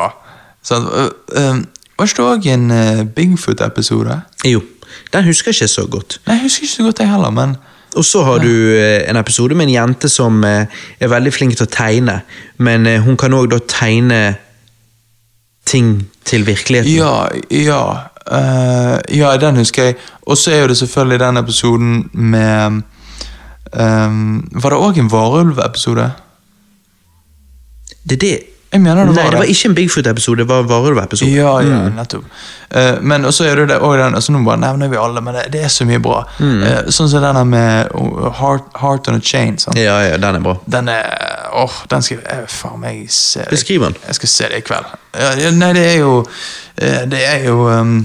Sant? 0.63 0.87
Uh, 0.87 1.51
um, 1.51 1.65
var 1.99 2.07
ikke 2.07 2.23
det 2.23 2.31
òg 2.31 2.47
en 2.53 2.71
uh, 2.71 3.03
Bigfoot-episode? 3.15 4.21
Jo, 4.47 4.61
den 5.13 5.25
husker 5.25 5.49
jeg 5.49 5.55
ikke 5.55 5.67
så 5.67 5.85
godt. 5.89 6.19
Nei, 6.27 6.35
Jeg 6.35 6.43
husker 6.43 6.63
ikke 6.63 6.73
så 6.73 6.83
godt, 6.83 6.99
jeg 6.99 7.11
heller, 7.11 7.29
men 7.29 7.57
Og 7.95 8.05
så 8.05 8.23
har 8.23 8.37
du 8.37 8.51
eh, 8.75 9.09
en 9.09 9.17
episode 9.17 9.55
med 9.55 9.65
en 9.65 9.73
jente 9.73 10.09
som 10.09 10.43
eh, 10.43 10.67
er 10.99 11.09
veldig 11.09 11.33
flink 11.33 11.55
til 11.57 11.65
å 11.65 11.71
tegne, 11.73 12.19
men 12.57 12.85
eh, 12.85 13.01
hun 13.01 13.17
kan 13.17 13.33
òg 13.33 13.49
da 13.49 13.57
tegne 13.65 14.35
ting 15.65 16.09
til 16.25 16.45
virkeligheten. 16.45 16.91
Ja, 16.91 17.27
ja. 17.49 17.81
uh, 18.29 18.97
ja, 19.09 19.33
den 19.37 19.57
husker 19.57 19.89
jeg. 19.89 19.97
Og 20.21 20.37
så 20.37 20.51
er 20.51 20.61
jo 20.61 20.67
det 20.67 20.77
selvfølgelig 20.77 21.19
den 21.19 21.37
episoden 21.37 22.09
med 22.13 22.81
um, 23.73 24.49
Var 24.53 24.69
det 24.69 24.79
òg 24.79 24.99
en 24.99 25.11
varulvepisode? 25.11 26.11
Det 28.09 28.17
er 28.17 28.23
det. 28.25 28.37
Jeg 28.69 28.81
mener 28.83 29.07
det 29.07 29.15
Nei, 29.15 29.23
det 29.33 29.39
var 29.41 29.49
ikke 29.49 29.69
en 29.71 29.75
Bigfoot-episode, 29.75 30.43
det 30.43 30.49
var 30.49 30.65
varulv-episode. 30.69 31.31
Ja, 31.33 31.55
ja, 31.65 31.79
nettopp. 31.89 32.27
Uh, 32.69 32.99
men 33.01 33.25
også 33.25 33.47
er 33.49 33.63
det 33.63 33.69
det 33.71 33.79
og 33.81 33.95
den, 33.97 34.13
altså 34.13 34.33
Nå 34.35 34.43
bare 34.45 34.61
nevner 34.61 34.91
vi 34.91 34.99
alle, 35.01 35.23
men 35.25 35.33
det, 35.39 35.47
det 35.55 35.63
er 35.65 35.71
så 35.73 35.87
mye 35.89 35.97
bra. 36.05 36.19
Eh, 36.37 36.91
sånn 36.93 37.09
som 37.09 37.25
den 37.25 37.39
med 37.49 37.89
uh, 37.97 38.29
Heart, 38.37 38.69
Heart 38.77 39.09
on 39.09 39.17
a 39.17 39.23
Chain. 39.25 39.57
Sant? 39.57 39.79
Ja, 39.79 39.97
ja, 40.05 40.19
den 40.21 40.37
er 40.37 40.45
bra. 40.45 40.53
Den 40.69 40.91
er 40.93 41.07
Åh, 41.53 41.79
den 41.89 42.05
skal 42.05 42.21
jeg 42.21 42.45
faen 42.53 42.77
meg 42.83 43.09
se. 43.13 43.41
Beskriv 43.49 43.81
den. 43.87 43.97
Jeg 44.05 44.19
skal 44.19 44.31
se 44.35 44.49
det 44.51 44.61
i 44.61 44.65
kveld. 44.67 44.93
Ja, 45.17 45.33
ja, 45.39 45.49
nei, 45.55 45.71
det 45.73 45.85
er 45.95 45.97
jo 46.03 46.13
eh, 46.21 47.01
Det 47.09 47.23
er 47.25 47.47
jo 47.47 47.65
um, 47.73 47.95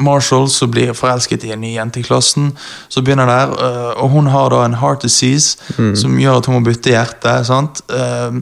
Marshall 0.00 0.48
som 0.48 0.72
blir 0.72 0.94
forelsket 0.96 1.44
i 1.44 1.52
en 1.52 1.60
ny 1.60 1.74
jente 1.74 2.00
i 2.00 2.06
klassen. 2.06 2.54
Så 2.88 3.04
begynner 3.04 3.28
der, 3.28 3.52
eh, 3.66 3.92
og 4.00 4.14
hun 4.16 4.32
har 4.32 4.48
da 4.54 4.64
en 4.64 4.78
heart 4.80 5.04
disease 5.04 5.58
som 6.00 6.16
gjør 6.16 6.40
at 6.40 6.48
hun 6.48 6.58
må 6.58 6.64
bytte 6.70 6.96
hjerte. 6.96 7.36
sant? 7.44 7.84
Um, 7.92 8.40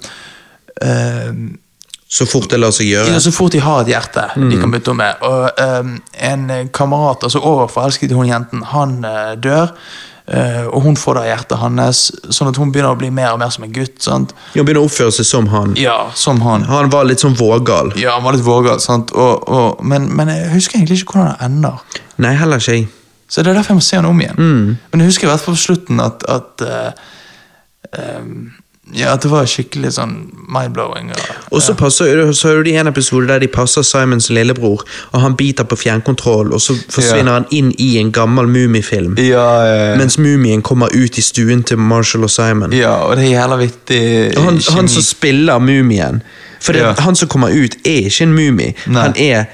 um, 0.83 1.47
Så 2.09 2.27
fort 2.31 2.51
det 2.51 2.61
lar 2.61 2.75
seg 2.75 2.91
gjøre. 2.91 3.15
ja, 3.17 3.21
så 3.21 3.33
fort 3.35 3.53
de 3.53 3.61
har 3.65 3.83
et 3.83 3.95
hjerte 3.95 4.29
de 4.37 4.59
kan 4.61 4.71
bytte 4.71 4.93
om 4.93 5.01
med. 5.01 5.23
Og 5.27 5.63
um, 5.63 5.97
en 6.31 6.51
kamerat, 6.73 7.25
altså 7.27 7.43
overforelsket 7.43 8.13
i 8.13 8.19
hun 8.19 8.29
jenten, 8.31 8.63
han 8.73 9.01
uh, 9.05 9.33
dør. 9.35 9.73
Uh, 10.27 10.67
og 10.75 10.83
hun 10.83 10.97
får 10.99 11.21
da 11.21 11.23
hjertet 11.29 11.61
hans, 11.61 12.01
sånn 12.35 12.49
at 12.51 12.57
hun 12.59 12.73
begynner 12.75 12.97
å 12.97 12.99
bli 12.99 13.13
mer 13.15 13.37
og 13.37 13.39
mer 13.39 13.53
som 13.55 13.63
en 13.63 13.75
gutt. 13.75 14.01
sant? 14.03 14.33
Han 14.57 14.67
begynner 14.67 14.83
å 14.83 14.89
oppføre 14.89 15.15
seg 15.15 15.29
som 15.29 15.47
han. 15.53 15.77
Ja, 15.79 16.11
som 16.19 16.41
han. 16.43 16.67
Han 16.67 16.91
var 16.91 17.07
litt 17.07 17.23
sånn 17.23 17.37
vågal. 17.39 17.93
Ja, 18.01 18.17
han 18.17 18.27
var 18.27 18.35
litt 18.35 18.47
vågal, 18.47 18.83
sant? 18.83 19.15
Og, 19.15 19.47
og, 19.47 19.85
men, 19.87 20.09
men 20.19 20.33
jeg 20.35 20.51
husker 20.57 20.81
egentlig 20.81 21.03
ikke 21.03 21.15
hvordan 21.15 21.31
det 21.31 21.47
ender. 21.47 22.03
Nei, 22.23 22.35
heller 22.41 22.63
ikke 22.63 22.75
jeg. 22.75 22.89
Så 23.31 23.43
det 23.43 23.53
er 23.53 23.59
derfor 23.59 23.75
jeg 23.75 23.81
må 23.81 23.87
se 23.87 24.01
han 24.01 24.09
om 24.09 24.23
igjen. 24.23 24.43
Men 24.91 25.03
jeg 25.03 25.13
husker 25.13 25.29
i 25.29 25.31
hvert 25.31 25.43
fall 25.47 25.55
på 25.55 25.63
slutten 25.63 26.03
at, 26.03 26.27
at 26.31 26.67
uh, 26.67 27.15
ehm, 27.99 28.37
Ja, 28.95 29.13
at 29.17 29.23
det 29.23 29.31
var 29.33 29.47
skikkelig 29.51 29.91
sånn 29.97 30.13
mind-blowing. 30.47 31.09
Og, 31.11 31.57
Og 31.57 31.63
så 31.63 31.75
passer 31.75 32.21
så 32.33 32.49
har 32.49 32.55
du 32.61 32.63
de 32.69 32.77
en 32.79 32.87
episode 32.87 33.27
der 33.27 33.41
de 33.43 33.49
passer 33.51 33.83
Simons 33.83 34.29
lillebror, 34.31 34.85
og 35.13 35.21
han 35.21 35.35
biter 35.37 35.65
på 35.67 35.75
fjernkontroll, 35.77 36.53
og 36.55 36.61
så 36.63 36.77
forsvinner 36.91 37.33
Ja. 37.33 37.39
han 37.41 37.47
inn 37.51 37.73
i 37.79 37.99
en 37.99 38.13
gammel 38.13 38.47
mumiefilm 38.47 39.17
ja, 39.19 39.65
ja, 39.67 39.97
Mens 39.99 40.19
Mumien 40.19 40.63
kommer 40.63 40.87
ut 40.95 41.19
i 41.19 41.23
stuen 41.23 41.65
til 41.65 41.79
Marshall 41.79 42.25
og 42.25 42.31
Simon. 42.31 42.73
ja, 42.73 42.95
og 43.09 43.17
det 43.17 43.25
er 43.27 43.31
jævla 43.41 43.57
vittig 43.57 44.37
han, 44.39 44.61
han 44.77 44.89
som 44.89 45.03
spiller 45.03 45.59
mumien 45.59 46.23
For 46.61 46.73
det, 46.73 46.83
Ja. 46.83 46.95
han 46.99 47.17
som 47.17 47.29
kommer 47.29 47.49
ut, 47.51 47.75
er 47.85 48.07
ikke 48.07 48.23
en 48.23 48.35
mumie. 48.35 48.75
Han 48.87 49.15
er 49.17 49.45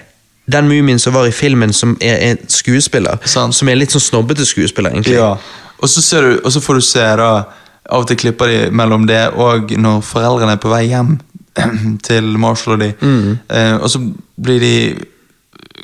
den 0.50 0.68
mumien 0.68 0.98
som 0.98 1.12
var 1.14 1.24
i 1.26 1.30
filmen, 1.32 1.72
som 1.72 1.96
er 2.00 2.16
en 2.30 2.38
skuespiller. 2.48 3.18
Sant. 3.24 3.54
Som 3.54 3.68
er 3.68 3.74
litt 3.76 3.90
sånn 3.92 4.00
snobbete 4.00 4.44
skuespiller, 4.46 4.90
egentlig. 4.90 5.14
Ja. 5.16 5.36
Og 5.82 5.88
så, 5.88 6.00
ser 6.02 6.20
du, 6.22 6.40
og 6.44 6.52
så 6.52 6.60
får 6.60 6.74
du 6.74 6.80
se 6.80 7.00
da 7.16 7.44
Av 7.90 8.00
og 8.04 8.06
til 8.08 8.16
klipper 8.16 8.46
de 8.48 8.70
mellom 8.70 9.06
det 9.06 9.32
og 9.34 9.70
når 9.76 10.02
foreldrene 10.06 10.52
er 10.52 10.60
på 10.62 10.70
vei 10.70 10.84
hjem 10.88 11.16
til 12.08 12.24
Marshall 12.38 12.74
og 12.78 12.80
de. 12.84 12.92
Mm. 13.02 13.38
Eh, 13.50 13.74
og 13.82 13.90
så 13.90 13.98
blir 14.40 14.60
de 14.62 14.74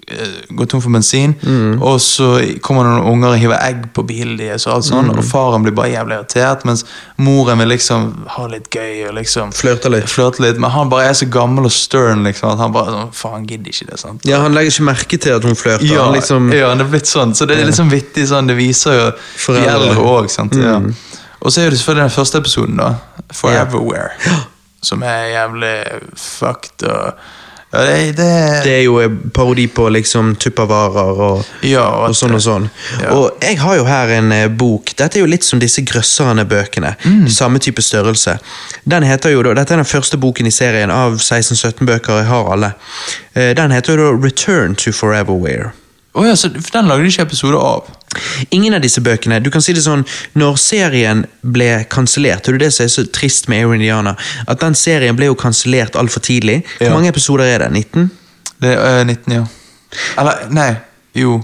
eh, 0.09 0.55
går 0.57 0.67
tom 0.71 0.81
for 0.81 0.91
bensin, 0.95 1.35
Mm. 1.43 1.83
og 1.83 1.99
så 2.01 2.29
kommer 2.65 2.85
noen 2.87 3.05
unger 3.11 3.29
og 3.35 3.39
hiver 3.43 3.59
egg 3.61 3.83
på 3.93 4.05
bilen 4.09 4.39
deres, 4.39 4.65
og 4.67 4.75
alt 4.79 4.85
sånn, 4.87 5.11
Mm. 5.11 5.19
og 5.19 5.25
faren 5.25 5.63
blir 5.63 5.75
bare 5.77 5.91
jævlig 5.93 6.17
irritert, 6.19 6.65
mens 6.65 6.85
moren 7.19 7.59
vil 7.59 7.69
liksom 7.69 8.27
ha 8.29 8.47
litt 8.47 8.71
gøy 8.71 9.09
og 9.09 9.15
liksom 9.19 9.53
Flørte 9.53 9.91
litt. 9.91 10.05
flørte 10.09 10.41
litt, 10.41 10.59
men 10.59 10.71
han 10.71 10.89
bare 10.89 11.09
er 11.11 11.13
så 11.19 11.27
gammel 11.29 11.65
og 11.69 11.73
stern, 11.73 12.25
liksom, 12.25 12.53
at 12.53 12.59
han 12.59 12.73
bare 12.73 12.87
sånn, 12.95 13.13
faen, 13.13 13.47
gidder 13.47 13.69
ikke 13.75 13.91
det, 13.91 13.99
sant? 13.99 14.23
Ja, 14.25 14.41
Han 14.41 14.55
legger 14.55 14.71
ikke 14.71 14.85
merke 14.89 15.19
til 15.19 15.33
at 15.37 15.43
hun 15.45 15.55
flørter. 15.55 15.85
Ja, 15.85 16.05
han 16.05 16.15
liksom, 16.15 16.53
ja, 16.53 16.73
det 16.75 16.87
er 16.87 16.91
blitt 16.91 17.07
sånn. 17.07 17.35
Så 17.35 17.47
det 17.47 17.59
er 17.59 17.71
sånn 17.73 17.91
vittig. 17.91 18.27
Sånn, 18.29 18.47
det 18.49 18.57
viser 18.57 18.93
jo 18.95 19.13
Foreldre. 19.37 19.65
de 19.65 19.69
eldre 19.69 19.97
òg. 20.01 20.31
sant? 20.31 20.55
Ja. 20.57 20.81
Og 21.41 21.53
så 21.53 21.61
er 21.61 21.71
det 21.71 21.79
selvfølgelig 21.79 22.09
den 22.09 22.17
første 22.17 22.39
episoden, 22.39 22.77
da. 22.77 22.95
Foreverwhere. 23.33 24.11
Som 24.83 25.03
er 25.03 25.27
jævlig 25.35 25.77
fucked 26.17 26.87
og 26.87 27.13
ja, 27.73 27.79
det, 27.85 28.13
det, 28.17 28.61
Det 28.65 28.73
er 28.73 28.83
jo 28.83 28.95
en 29.01 29.31
parodi 29.35 29.67
på 29.69 29.89
liksom 29.93 30.31
tuppervarer 30.41 31.19
og, 31.21 31.43
Ja, 31.69 31.83
og 31.85 32.07
og 32.09 32.15
sånn 32.17 32.33
og 32.39 32.41
sånn. 32.41 32.69
Ja. 33.03 33.11
Og 33.13 33.43
jeg 33.45 33.59
har 33.61 33.77
jo 33.77 33.85
her 33.85 34.13
en 34.17 34.33
eh, 34.33 34.47
bok. 34.49 34.95
Dette 34.97 35.19
er 35.21 35.27
jo 35.27 35.29
litt 35.29 35.45
som 35.45 35.61
disse 35.61 35.85
grøsserne-bøkene. 35.85 36.95
Mm. 37.05 37.27
Samme 37.29 37.61
type 37.61 37.85
størrelse. 37.85 38.39
Den 38.89 39.05
heter 39.05 39.35
jo 39.35 39.45
da, 39.45 39.53
Dette 39.59 39.77
er 39.77 39.83
den 39.83 39.91
første 39.91 40.17
boken 40.17 40.49
i 40.49 40.55
serien 40.55 40.89
av 40.91 41.19
16-17 41.21 41.85
bøker. 41.85 42.23
Jeg 42.23 42.31
har 42.31 42.49
alle. 42.55 42.73
Eh, 43.35 43.53
Den 43.59 43.77
heter 43.77 43.99
jo 43.99 44.01
da 44.01 44.27
Return 44.27 44.75
to 44.75 44.95
Foreverwhere. 44.97 45.75
Å 46.19 46.25
ja, 46.27 46.35
så 46.35 46.49
den 46.51 46.89
lagde 46.91 47.05
de 47.07 47.13
ikke 47.13 47.23
episode 47.29 47.59
av. 47.63 47.87
Ingen 48.51 48.75
av 48.75 48.81
disse 48.83 49.01
bøkene 49.05 49.39
du 49.45 49.51
kan 49.55 49.63
si 49.63 49.75
det 49.77 49.83
sånn, 49.85 50.03
Når 50.41 50.57
serien 50.59 51.21
ble 51.45 51.85
kansellert, 51.93 52.49
og 52.49 52.57
det 52.57 52.63
er 52.63 52.65
det 52.67 52.73
som 52.75 52.85
er 52.89 52.93
så 52.95 53.05
trist 53.15 53.47
med 53.53 53.63
Air 53.63 53.75
Indiana, 53.77 54.17
at 54.49 54.61
den 54.65 54.75
serien 54.75 55.17
ble 55.19 55.29
jo 55.31 55.37
kansellert 55.39 55.95
altfor 56.01 56.25
tidlig. 56.25 56.63
Hvor 56.79 56.89
Ja. 56.89 56.95
mange 56.95 57.09
episoder 57.13 57.45
er 57.45 57.59
det? 57.59 57.71
19? 57.73 58.11
Det 58.61 58.73
er 58.75 59.01
øh, 59.01 59.05
19, 59.07 59.33
ja. 59.33 59.45
Eller, 60.19 60.49
nei, 60.51 60.71
jo. 61.15 61.37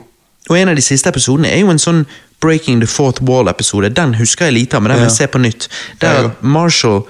Og 0.50 0.56
en 0.58 0.68
av 0.68 0.76
de 0.76 0.82
siste 0.82 1.08
episodene 1.08 1.48
er 1.52 1.60
jo 1.62 1.70
en 1.70 1.78
sånn 1.78 2.06
Breaking 2.40 2.80
the 2.80 2.86
Fourth 2.90 3.22
Wall-episode. 3.22 3.88
Den 3.96 4.14
husker 4.18 4.44
jeg 4.50 4.54
lite 4.54 4.76
av, 4.76 4.82
men 4.82 4.90
den 4.90 4.98
vil 5.00 5.08
jeg 5.08 5.16
se 5.16 5.26
på 5.32 5.38
nytt. 5.40 5.68
Der 6.02 6.30
Marshall 6.42 7.04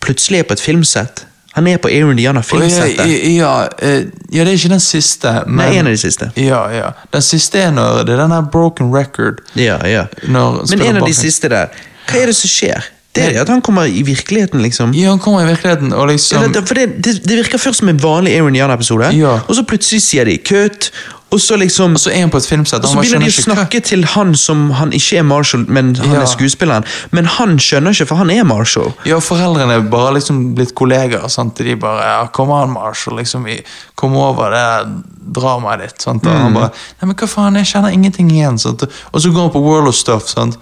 plutselig 0.00 0.38
er 0.38 0.46
på 0.48 0.52
et 0.56 0.60
filmsett. 0.64 1.26
Han 1.56 1.66
er 1.66 1.80
på 1.82 1.90
Air 1.90 2.04
Å, 2.04 2.10
ja, 2.10 2.14
Indiana-filmsettet. 2.14 3.06
ja, 3.34 3.68
ja, 3.82 3.94
ja, 4.30 4.44
det 4.44 4.52
er 4.52 4.54
ikke 4.54 4.70
den 4.70 4.82
siste. 4.84 5.32
Men, 5.46 5.64
Nei, 5.64 5.78
en 5.80 5.90
av 5.90 5.96
de 5.96 5.98
siste. 5.98 6.30
Ja, 6.38 6.60
ja. 6.70 6.92
Den 7.10 7.24
siste 7.26 7.58
er 7.64 7.72
når 7.74 8.04
det 8.06 8.14
er 8.14 8.22
den 8.22 8.34
her 8.36 8.46
Broken 8.54 8.92
Record. 8.94 9.42
Ja, 9.58 9.80
ja. 9.88 10.06
Men 10.28 10.82
en 10.86 11.00
av 11.02 11.08
de 11.08 11.14
siste 11.16 11.50
der, 11.50 11.74
hva 12.06 12.22
er 12.22 12.30
det 12.30 12.36
som 12.38 12.52
skjer? 12.52 12.86
Det 13.12 13.24
er 13.24 13.32
det 13.34 13.40
at 13.42 13.48
han 13.48 13.60
kommer 13.60 13.84
i 13.90 14.02
virkeligheten, 14.06 14.62
liksom. 14.62 14.92
Ja, 14.94 15.08
han 15.10 15.18
kommer 15.18 15.42
i 15.42 15.46
virkeligheten 15.50 15.92
og 15.92 16.08
liksom 16.12 16.42
Eller, 16.44 16.62
for 16.62 16.74
det, 16.78 16.84
det, 17.04 17.16
det 17.26 17.36
virker 17.40 17.58
først 17.58 17.78
som 17.82 17.88
en 17.88 17.98
vanlig 18.02 18.36
Aaron 18.38 18.54
Jan-episode, 18.54 19.08
Ja. 19.18 19.40
og 19.48 19.54
så 19.56 19.64
plutselig 19.66 20.02
sier 20.02 20.24
de 20.24 20.36
kutt, 20.38 20.92
og 21.32 21.38
så 21.40 21.56
liksom 21.58 21.92
Og 21.94 22.00
så 22.00 22.10
er 22.10 22.20
han 22.20 22.30
på 22.30 22.36
et 22.38 22.46
filmsett. 22.46 22.82
Og 22.84 22.88
så 22.90 22.98
begynner 23.00 23.26
de 23.26 23.30
å 23.34 23.42
snakke 23.42 23.78
hva- 23.80 23.84
til 23.86 24.04
han 24.04 24.34
som 24.34 24.70
han 24.70 24.90
ikke 24.92 25.18
er 25.18 25.22
Marshall, 25.22 25.64
men 25.68 25.94
han 25.96 26.10
Ja. 26.14 26.20
er 26.22 26.26
skuespilleren. 26.26 26.84
Men 27.12 27.24
han 27.24 27.56
skjønner 27.58 27.90
ikke, 27.94 28.06
for 28.06 28.16
han 28.16 28.30
er 28.30 28.44
Marshall. 28.44 28.92
Ja, 29.06 29.18
foreldrene 29.18 29.72
er 29.76 29.80
bare 29.90 30.14
liksom 30.14 30.54
blitt 30.54 30.74
kollegaer. 30.74 31.28
Sant? 31.30 31.56
De 31.58 31.74
bare 31.76 32.02
ja, 32.02 32.26
'Kom 32.26 32.50
an, 32.50 32.70
Marshall. 32.70 33.16
Liksom, 33.18 33.44
vi, 33.44 33.60
kom 33.96 34.16
over 34.16 34.50
det 34.50 35.02
dramaet 35.34 35.80
ditt.' 35.80 36.02
Sant? 36.02 36.26
Og 36.26 36.32
Mm. 36.32 36.42
han 36.42 36.54
bare 36.54 36.70
'Nei, 36.70 37.06
men 37.06 37.14
hva 37.16 37.26
faen, 37.28 37.54
jeg 37.54 37.66
kjenner 37.66 37.92
ingenting 37.92 38.30
igjen.' 38.30 38.58
Sant? 38.58 38.82
Og 38.82 39.20
så 39.20 39.30
går 39.32 39.40
han 39.40 39.50
på 39.50 39.62
World 39.62 39.88
of 39.88 39.94
Stuff. 39.94 40.28
Sant? 40.28 40.56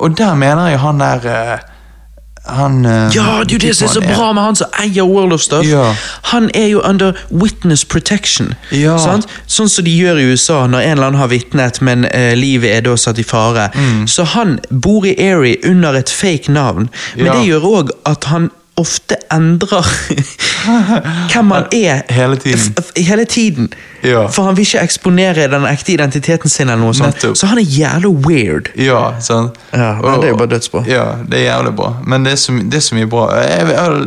Og 0.00 0.16
der 0.16 0.34
mener 0.34 0.68
jeg 0.70 0.78
han 0.80 0.98
der 0.98 1.20
eh, 1.52 1.58
Han 2.56 2.84
uh, 2.86 3.08
Ja, 3.14 3.42
jo 3.48 3.58
det 3.58 3.74
som 3.76 3.88
er 3.88 3.92
så 3.92 4.00
bra 4.04 4.32
med 4.36 4.42
han 4.42 4.56
som 4.58 4.70
eier 4.82 5.06
World 5.08 5.32
of 5.36 5.40
Stuff. 5.44 5.66
Ja. 5.66 5.94
Han 6.32 6.50
er 6.54 6.66
jo 6.72 6.80
under 6.84 7.12
witness 7.30 7.84
protection. 7.84 8.54
Ja. 8.72 8.98
Sant? 8.98 9.26
Sånn 9.46 9.68
som 9.68 9.84
de 9.84 9.94
gjør 9.94 10.20
i 10.20 10.28
USA 10.32 10.66
når 10.66 10.80
en 10.86 10.90
eller 10.98 11.10
annen 11.10 11.20
har 11.22 11.30
vitnet, 11.32 11.80
men 11.80 12.04
uh, 12.08 12.32
livet 12.38 12.70
er 12.76 12.86
da 12.86 12.96
satt 13.00 13.18
i 13.18 13.26
fare. 13.26 13.70
Mm. 13.74 14.06
Så 14.10 14.24
han 14.36 14.58
bor 14.70 15.06
i 15.06 15.14
Erie 15.20 15.56
under 15.70 15.98
et 15.98 16.10
fake 16.10 16.52
navn, 16.52 16.90
men 17.16 17.26
Ja. 17.26 17.34
det 17.38 17.46
gjør 17.48 17.68
òg 17.74 17.90
at 18.06 18.24
han 18.32 18.50
ofte 18.76 19.16
endrer 19.32 19.84
hvem 21.32 21.50
han 21.52 21.64
er 21.72 22.02
Hele 22.10 22.36
tiden. 22.36 22.74
hele 22.96 23.24
tiden. 23.24 23.68
Ja. 24.02 24.22
For 24.32 24.42
han 24.48 24.56
vil 24.56 24.64
ikke 24.64 24.80
eksponere 24.80 25.48
den 25.52 25.66
ekte 25.68 25.92
identiteten 25.92 26.48
sin, 26.50 26.68
eller 26.72 26.80
noe 26.80 26.94
sånt. 26.96 27.20
Så 27.36 27.46
han 27.50 27.58
er 27.60 27.66
jævlig 27.68 28.12
weird. 28.24 28.70
Ja, 28.80 29.02
sånn. 29.20 29.50
Ja, 29.74 29.90
nei, 30.00 30.14
det 30.22 30.30
er 30.30 30.32
jo 30.32 30.38
bare 30.40 30.52
dødsbra. 30.54 30.82
Ja, 30.88 31.04
det 31.28 31.42
er 31.42 31.44
jævlig 31.50 31.74
bra. 31.76 31.90
Men 32.08 32.24
det 32.24 32.32
er 32.32 32.40
så, 32.40 32.54
det 32.56 32.80
er 32.80 32.84
så 32.86 32.96
mye 32.96 33.10
bra. 33.12 33.26
Jeg, 33.36 33.66
jeg 33.68 33.76
har 33.76 33.98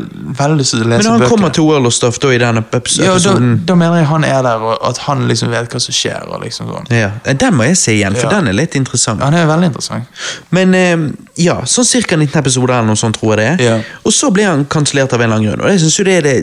veldig 0.42 0.58
lyst 0.64 0.74
til 0.74 0.82
å 0.82 0.90
lese 0.90 1.04
Men 1.04 1.12
han 1.12 1.22
bøker. 1.22 1.34
kommer 1.36 1.54
til 1.54 1.68
World 1.70 1.92
of 1.92 1.94
Stuff 1.94 2.18
da 2.24 2.32
i 2.34 2.40
den 2.42 2.62
episoden? 2.64 3.06
Ja, 3.06 3.18
da, 3.28 3.36
da 3.74 3.78
mener 3.84 4.02
jeg 4.02 4.10
han 4.10 4.26
er 4.32 4.42
der, 4.48 4.66
og 4.72 4.88
at 4.90 5.04
han 5.06 5.28
liksom 5.30 5.54
vet 5.54 5.70
hva 5.78 5.84
som 5.86 5.98
skjer. 6.00 6.26
og 6.34 6.42
liksom 6.48 6.72
sånn. 6.74 6.90
Ja, 6.98 7.12
Den 7.30 7.60
må 7.60 7.70
jeg 7.70 7.78
se 7.78 7.94
igjen, 8.00 8.18
for 8.18 8.32
Ja. 8.32 8.40
den 8.40 8.50
er 8.50 8.58
litt 8.64 8.76
interessant. 8.80 9.22
Han 9.22 9.38
er 9.38 9.46
veldig 9.52 9.70
interessant. 9.70 10.26
Men 10.50 10.74
eh, 10.74 10.98
ja, 11.38 11.56
sånn 11.66 11.86
ca. 12.06 12.16
19 12.18 12.40
episoder 12.40 12.74
eller 12.78 12.88
noe 12.94 13.00
sånt, 13.00 13.18
tror 13.20 13.34
jeg 13.34 13.38
det 13.40 13.48
er. 13.48 13.64
Ja. 13.66 13.78
Og 14.06 14.14
så 14.14 14.30
ble 14.32 14.44
han 14.46 14.66
kansellert 14.66 15.14
av 15.14 15.22
en 15.22 15.26
eller 15.32 15.36
annen 15.40 15.50
grunn. 15.50 15.66
Og 15.66 15.72
jeg 15.74 15.80
synes 15.80 16.00
jo 16.00 16.04
det 16.06 16.18
er 16.18 16.22
det 16.28 16.36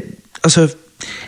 Altså 0.42 0.68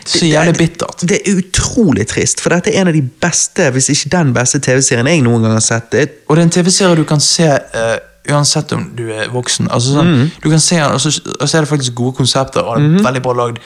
Så 0.05 0.25
jævlig 0.25 0.55
bittert. 0.57 1.01
Det 1.07 1.19
er 1.21 1.35
utrolig 1.37 2.07
trist, 2.07 2.41
for 2.41 2.49
dette 2.53 2.69
er 2.73 2.81
en 2.81 2.87
av 2.89 2.93
de 2.93 3.01
beste, 3.01 3.69
hvis 3.73 3.89
ikke 3.89 4.09
den 4.09 4.33
beste 4.33 4.59
TV-serien 4.59 5.07
jeg 5.07 5.21
noen 5.25 5.41
gang 5.45 5.53
har 5.53 5.61
sett. 5.61 5.91
Det, 5.91 6.03
Og 6.29 6.35
det 6.35 6.41
er 6.41 6.47
en 6.49 6.49
TV-serie 6.57 6.95
du 6.97 7.03
kan 7.09 7.19
se 7.21 7.45
uh, 7.47 7.97
uansett 8.29 8.71
om 8.73 8.87
du 8.97 9.03
er 9.13 9.29
voksen. 9.33 9.67
Altså 9.71 9.93
sånn, 9.95 10.11
Mm. 10.13 10.31
Du 10.43 10.49
kan 10.49 10.59
se 10.59 10.75
den, 10.75 10.91
og 10.93 11.01
så, 11.01 11.09
og 11.39 11.49
så 11.49 11.57
er 11.57 11.61
det 11.65 11.69
faktisk 11.69 11.93
gode 11.95 12.15
konsepter, 12.17 12.61
og 12.61 12.77
er 12.77 12.81
Mm-hmm. 12.83 13.05
veldig 13.05 13.21
bra 13.21 13.33
lagd. 13.33 13.57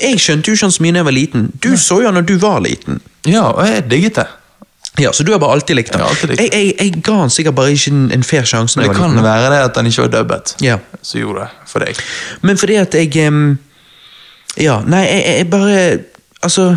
jeg 0.00 0.18
skjønte 0.20 0.48
jo 0.50 0.54
ikke 0.54 0.66
han 0.66 0.72
så 0.76 0.82
mye 0.82 0.92
da 0.92 0.98
jeg 0.98 1.04
var 1.10 1.16
liten. 1.18 1.48
Du 1.62 1.70
så 1.76 2.00
jo 2.00 2.06
han 2.06 2.14
når 2.14 2.26
du 2.26 2.36
var 2.38 2.60
liten. 2.60 3.00
Ja, 3.26 3.42
og 3.50 3.66
jeg 3.66 3.90
digget 3.90 4.14
det. 4.16 4.26
Ja, 4.98 5.12
Så 5.12 5.22
du 5.22 5.32
har 5.32 5.38
bare 5.38 5.52
alltid 5.52 5.76
likt 5.76 5.92
den? 5.92 6.00
Ja, 6.00 6.06
alltid 6.08 6.30
likt 6.30 6.40
jeg, 6.42 6.52
jeg, 6.52 6.74
jeg 6.80 7.02
ga 7.04 7.14
han 7.20 7.30
sikkert 7.30 7.54
bare 7.54 7.72
ikke 7.76 7.90
en, 7.92 8.10
en 8.12 8.22
fair 8.24 8.42
sjanse. 8.48 8.78
Men 8.80 8.88
det 8.88 8.96
kan 8.96 9.16
være 9.22 9.50
det 9.52 9.58
at 9.70 9.74
den 9.74 9.86
ikke 9.90 10.02
var 10.06 10.12
dubbet, 10.14 10.54
Ja. 10.64 10.78
som 11.02 11.20
gjorde 11.20 11.40
det 11.46 11.68
for 11.72 11.84
deg. 11.84 11.96
Men 12.42 12.56
fordi 12.56 12.76
at 12.80 12.94
jeg 12.94 13.28
um, 13.28 13.58
Ja, 14.56 14.78
nei, 14.86 15.02
jeg, 15.04 15.24
jeg- 15.26 15.36
jeg 15.42 15.50
bare 15.50 15.98
Altså 16.42 16.76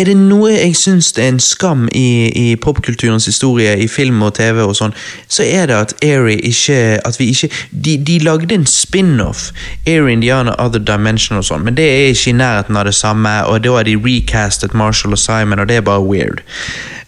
Er 0.00 0.06
det 0.08 0.16
noe 0.16 0.52
jeg 0.54 0.76
syns 0.78 1.10
er 1.18 1.26
en 1.28 1.40
skam 1.42 1.88
i, 1.92 2.30
i 2.32 2.56
popkulturens 2.56 3.26
historie, 3.28 3.74
i 3.76 3.88
film 3.90 4.22
og 4.24 4.34
TV 4.38 4.62
og 4.64 4.72
sånn, 4.78 4.94
så 5.28 5.44
er 5.44 5.68
det 5.68 5.76
at 5.76 5.94
Airy 6.06 6.38
ikke 6.50 6.78
At 7.04 7.18
vi 7.20 7.30
ikke 7.34 7.50
De, 7.70 7.96
de 8.06 8.18
lagde 8.24 8.54
en 8.54 8.64
spin-off, 8.66 9.50
Airy 9.86 10.14
Indiana 10.14 10.54
Other 10.58 10.80
Dimension 10.80 11.38
og 11.40 11.44
sånn, 11.44 11.66
men 11.66 11.76
det 11.76 11.88
er 11.90 12.14
ikke 12.14 12.32
i 12.32 12.38
nærheten 12.38 12.78
av 12.80 12.88
det 12.88 12.94
samme, 12.96 13.34
og 13.50 13.60
da 13.64 13.76
har 13.76 13.88
de 13.88 13.98
recastet 14.00 14.74
Marshall 14.74 15.16
og 15.16 15.20
Simon, 15.20 15.60
og 15.60 15.68
det 15.68 15.80
er 15.80 15.86
bare 15.86 16.06
weird. 16.06 16.40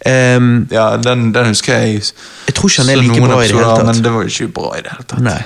Um, 0.06 0.68
Ja, 0.70 0.96
den, 0.96 1.34
den 1.34 1.46
husker 1.46 1.78
jeg. 1.78 2.02
Jeg 2.46 2.54
tror 2.54 2.68
ikke 2.68 2.82
han 2.82 2.90
er 2.90 3.02
like 3.02 3.20
bra 3.20 3.40
i 3.40 3.48
det 3.48 3.56
hele 3.56 3.74
tatt. 3.76 3.86
Men 3.86 4.04
det 4.04 4.12
var 4.12 4.30
ikke 4.30 4.48
bra 4.48 4.76
i 4.76 4.82
det 4.82 4.94
hele 4.96 5.08
tatt. 5.08 5.22
Nei. 5.22 5.42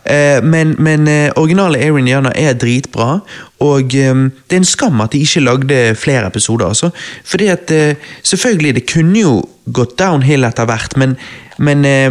Uh, 0.00 0.40
men 0.46 0.74
men 0.78 1.08
eh, 1.08 1.28
originale 1.36 1.78
Air 1.78 1.98
Indiana 2.00 2.32
er 2.34 2.54
dritbra, 2.56 3.18
og 3.60 3.94
eh, 3.94 4.20
det 4.48 4.56
er 4.56 4.62
en 4.62 4.68
skam 4.68 5.00
at 5.04 5.12
de 5.12 5.22
ikke 5.24 5.44
lagde 5.44 5.80
flere 5.98 6.26
episoder. 6.26 6.66
Altså. 6.68 6.90
Fordi 7.24 7.50
at 7.52 7.70
eh, 7.70 7.96
Selvfølgelig, 8.22 8.74
det 8.74 8.86
kunne 8.92 9.20
jo 9.20 9.34
gått 9.72 9.98
downhill 9.98 10.44
etter 10.44 10.66
hvert, 10.66 10.96
men, 10.96 11.16
men 11.58 11.84
eh, 11.84 12.10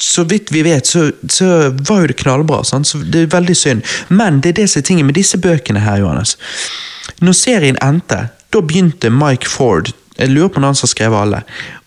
så 0.00 0.24
vidt 0.24 0.52
vi 0.52 0.64
vet, 0.66 0.86
så, 0.86 1.10
så 1.30 1.70
var 1.88 2.02
jo 2.02 2.10
det 2.10 2.18
knallbra. 2.20 2.62
Sant? 2.64 2.88
Så 2.88 2.98
det 2.98 3.22
er 3.22 3.34
veldig 3.36 3.56
synd. 3.56 3.82
Men 4.08 4.40
det 4.42 4.54
er 4.54 4.62
det 4.62 4.70
som 4.70 4.82
er 4.82 4.88
tingen 4.88 5.06
med 5.06 5.16
disse 5.18 5.38
bøkene 5.38 5.84
her, 5.84 6.02
Johannes. 6.02 6.36
Når 7.22 7.36
serien 7.38 7.78
endte, 7.84 8.26
da 8.52 8.60
begynte 8.62 9.10
Mike 9.10 9.48
Ford 9.50 9.90
Jeg 10.18 10.30
lurer 10.30 10.48
på 10.48 10.60
om 10.60 10.64
han 10.68 10.76
som 10.78 10.86
har 10.86 10.92
skrevet 10.92 11.18
alle. 11.18 11.40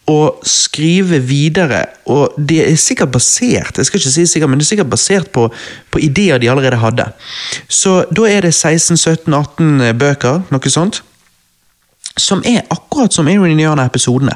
Å 0.08 0.20
skrive 0.48 1.20
videre, 1.20 1.82
og 2.08 2.36
det 2.40 2.62
er 2.64 2.78
sikkert 2.80 3.12
basert 3.18 3.76
jeg 3.76 3.90
skal 3.90 4.00
ikke 4.00 4.14
si 4.14 4.24
sikkert, 4.30 4.52
men 4.52 4.62
det 4.62 4.68
er 4.68 4.70
sikkert 4.72 4.92
basert 4.94 5.32
på, 5.36 5.48
på 5.92 6.02
ideer 6.04 6.40
de 6.40 6.50
allerede 6.52 6.80
hadde. 6.80 7.10
Så 7.68 8.00
da 8.16 8.28
er 8.30 8.48
det 8.48 8.54
16-17-18 8.56 9.92
bøker, 10.00 10.46
noe 10.54 10.72
sånt. 10.72 11.02
Som 12.18 12.44
er 12.46 12.62
akkurat 12.70 13.14
som 13.14 13.28
Aaron 13.28 13.50
Indiana-episodene. 13.50 14.32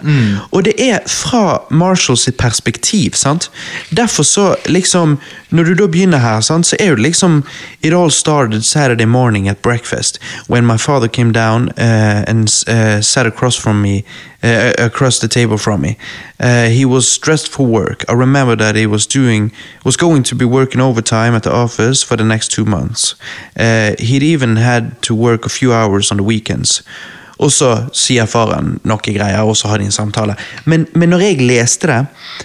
Og 0.52 0.66
det 0.66 0.74
er 0.78 1.00
fra 1.08 1.62
Marshalls 1.72 2.30
perspektiv. 2.38 3.12
sant? 3.14 3.52
Derfor 3.90 4.24
så, 4.24 4.56
liksom 4.66 5.18
Når 5.50 5.64
du 5.64 5.74
da 5.74 5.88
begynner 5.88 6.18
her, 6.18 6.42
sant, 6.42 6.66
så 6.68 6.76
er 6.80 6.96
det 6.96 7.00
liksom 7.00 7.44
It 7.84 7.94
all 7.94 8.12
started 8.12 8.62
Saturday 8.62 9.06
morning 9.06 9.50
at 9.50 9.58
breakfast 9.58 10.20
when 10.48 10.66
my 10.66 10.78
father 10.78 11.08
came 11.08 11.32
down 11.34 11.70
uh, 11.78 12.24
and 12.28 12.48
uh, 12.68 13.02
sat 13.02 13.26
across 13.26 13.58
from 13.58 13.82
me, 13.82 14.04
uh, 14.44 14.72
across 14.78 15.20
the 15.20 15.28
table 15.28 15.58
from 15.58 15.82
me. 15.82 15.98
Uh, 16.40 16.70
he 16.70 16.86
was 16.86 17.18
dressed 17.18 17.50
for 17.52 17.66
work. 17.66 18.06
I 18.10 18.14
remember 18.14 18.56
that 18.56 18.76
he 18.76 18.88
was 18.88 19.06
doing 19.08 19.52
was 19.84 19.98
going 19.98 20.24
to 20.24 20.36
be 20.36 20.46
working 20.46 20.82
overtime 20.82 21.36
at 21.36 21.44
the 21.44 21.52
office 21.52 22.04
for 22.04 22.16
the 22.18 22.24
next 22.24 22.52
two 22.56 22.66
months. 22.66 23.16
Uh, 23.60 23.92
he'd 24.00 24.24
even 24.24 24.56
had 24.56 25.02
to 25.02 25.16
work 25.16 25.46
a 25.46 25.50
few 25.50 25.74
hours 25.74 26.12
on 26.12 26.18
the 26.18 26.24
weekends. 26.24 26.82
Og 27.42 27.50
så 27.54 27.72
sier 27.98 28.30
faren 28.30 28.76
noe 28.88 29.02
greier, 29.02 29.42
og 29.42 29.58
så 29.58 29.72
har 29.72 29.82
de 29.82 29.88
en 29.90 29.96
samtale. 29.96 30.36
Men, 30.70 30.86
men 30.94 31.10
når 31.14 31.26
jeg 31.26 31.42
leste 31.42 31.90
det 31.90 32.04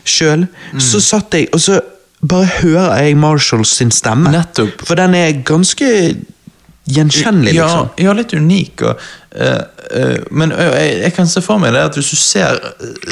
sjøl, 0.09 0.47
så 0.81 1.02
satt 1.05 1.36
jeg 1.36 1.51
og 1.52 1.60
så 1.60 1.82
bare 2.27 2.48
hører 2.62 3.02
jeg 3.05 3.18
Marshalls 3.20 3.77
sin 3.77 3.93
stemme. 3.93 4.32
Nettopp. 4.32 4.86
For 4.89 4.98
den 4.98 5.14
er 5.14 5.43
ganske 5.47 5.89
gjenkjennelig, 6.86 7.55
ja, 7.55 7.66
liksom. 7.66 7.89
Ja, 8.05 8.14
litt 8.16 8.35
unik. 8.35 8.82
Og, 8.89 9.06
uh, 9.36 9.62
uh, 9.90 10.18
men 10.31 10.55
uh, 10.55 10.73
jeg, 10.73 11.01
jeg 11.05 11.14
kan 11.16 11.31
se 11.31 11.43
for 11.44 11.62
meg 11.62 11.74
det 11.77 11.85
at 11.90 11.98
hvis 11.98 12.12
du 12.14 12.20
ser 12.20 12.60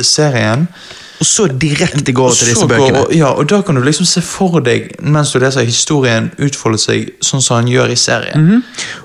serien 0.02 0.68
Og 1.20 1.26
så 1.26 1.46
direkte 1.46 2.12
går 2.12 2.30
og 2.32 2.34
til 2.36 2.48
disse 2.48 2.54
disse 2.66 2.66
går- 2.66 2.90
bøkene. 2.90 3.16
ja, 3.16 3.28
og 3.32 3.46
da 3.48 3.60
kan 3.62 3.74
du 3.78 3.80
liksom 3.86 4.06
se 4.06 4.20
for 4.20 4.60
deg, 4.60 4.88
mens 5.02 5.30
du 5.32 5.38
leser 5.38 5.64
historien, 5.64 6.30
utfolde 6.42 6.78
seg 6.82 7.12
sånn 7.22 7.42
som 7.42 7.56
han 7.60 7.68
gjør 7.70 7.92
i 7.92 7.96
serien. 7.96 8.40
Mhm. 8.44 8.62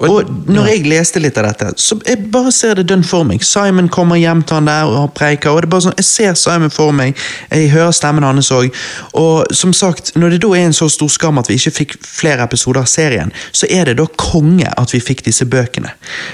Og 0.10 0.30
når 0.50 0.68
jeg 0.72 0.86
leste 0.90 1.20
litt 1.22 1.38
av 1.38 1.46
dette, 1.46 1.74
så 1.78 2.00
jeg 2.08 2.32
bare 2.32 2.52
ser 2.52 2.74
det 2.76 2.88
dønn 2.88 3.04
for 3.06 3.24
meg. 3.24 3.44
Simon 3.44 3.90
kommer 3.90 4.16
hjem 4.18 4.42
til 4.46 4.56
han 4.56 4.66
der 4.66 4.86
og 4.90 5.14
preiker, 5.14 5.50
og 5.54 5.62
det 5.62 5.68
er 5.70 5.74
bare 5.76 5.86
sånn, 5.88 5.98
jeg 5.98 6.06
ser 6.06 6.34
Simon 6.40 6.70
for 6.74 6.92
meg, 6.92 7.16
jeg 7.52 7.70
hører 7.76 7.92
stemmen 7.94 8.24
hans 8.24 8.50
òg. 8.52 8.72
Og 9.14 9.46
som 9.56 9.74
sagt, 9.74 10.14
når 10.16 10.30
det 10.32 10.42
da 10.42 10.54
er 10.58 10.66
en 10.66 10.74
så 10.74 10.90
stor 10.90 11.08
skam 11.14 11.38
at 11.38 11.48
vi 11.48 11.56
ikke 11.60 11.76
fikk 11.78 11.96
flere 12.06 12.42
episoder 12.44 12.82
av 12.82 12.90
serien, 12.90 13.32
så 13.52 13.68
er 13.70 13.86
det 13.86 13.98
da 13.98 14.06
konge 14.18 14.68
at 14.78 14.92
vi 14.96 15.00
fikk 15.00 15.24
disse 15.30 15.46
bøkene. 15.46 15.92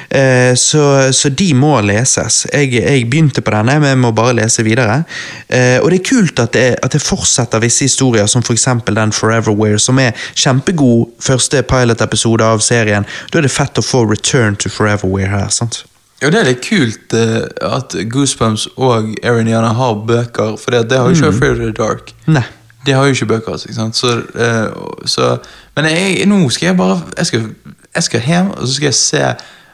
Eh, 0.09 0.53
så, 0.55 1.11
så 1.11 1.29
de 1.35 1.53
må 1.53 1.75
leses. 1.85 2.45
Jeg, 2.53 2.71
jeg 2.79 3.09
begynte 3.09 3.41
på 3.45 3.51
denne, 3.51 3.79
men 3.81 3.89
jeg 3.89 3.97
må 4.05 4.13
bare 4.15 4.37
lese 4.39 4.63
videre. 4.63 5.03
Eh, 5.49 5.64
og 5.81 5.91
det 5.91 5.99
er 5.99 6.05
kult 6.09 6.39
at 6.39 6.53
det, 6.53 6.67
at 6.83 6.93
det 6.93 7.01
fortsetter 7.01 7.63
visse 7.63 7.87
historier, 7.87 8.25
som 8.31 8.43
f.eks. 8.43 8.67
den 8.87 9.15
Foreverwhere, 9.15 9.79
som 9.79 9.99
er 9.99 10.15
kjempegod 10.35 11.11
første 11.23 11.63
pilot-episode 11.63 12.45
av 12.45 12.63
serien. 12.65 13.07
Da 13.31 13.39
er 13.39 13.47
det 13.47 13.53
fett 13.53 13.79
å 13.79 13.85
få 13.85 14.05
Return 14.09 14.55
to 14.55 14.69
Foreverwhere 14.69 15.31
her. 15.31 15.49
sant? 15.49 15.83
Jo, 16.23 16.29
det 16.31 16.39
er 16.39 16.47
litt 16.47 16.63
kult 16.63 17.13
eh, 17.13 17.41
at 17.67 17.95
Goosebumps 18.11 18.69
og 18.79 19.11
Ariniana 19.23 19.73
har 19.75 19.97
bøker, 20.07 20.55
for 20.61 20.71
det, 20.71 20.85
det 20.89 20.99
har 20.99 21.09
jo 21.09 21.17
ikke 21.17 21.33
Afraid 21.33 21.57
of 21.57 21.63
the 21.65 21.73
Dark. 21.75 22.13
Nei. 22.25 22.45
De 22.85 22.93
har 22.93 23.05
jo 23.05 23.15
ikke 23.17 23.25
bøker, 23.25 23.51
altså, 23.51 23.67
ikke 23.67 23.75
sant? 23.79 23.97
Så, 23.97 24.13
eh, 24.39 25.05
så, 25.09 25.37
men 25.75 25.89
jeg, 25.89 26.25
nå 26.29 26.37
skal 26.53 26.67
jeg 26.71 26.77
bare 26.77 26.99
jeg 27.17 27.25
skal, 27.31 27.47
jeg 27.95 28.07
skal 28.07 28.25
hjem, 28.29 28.51
og 28.51 28.67
så 28.67 28.73
skal 28.73 28.85
jeg 28.85 28.97
se 28.99 29.23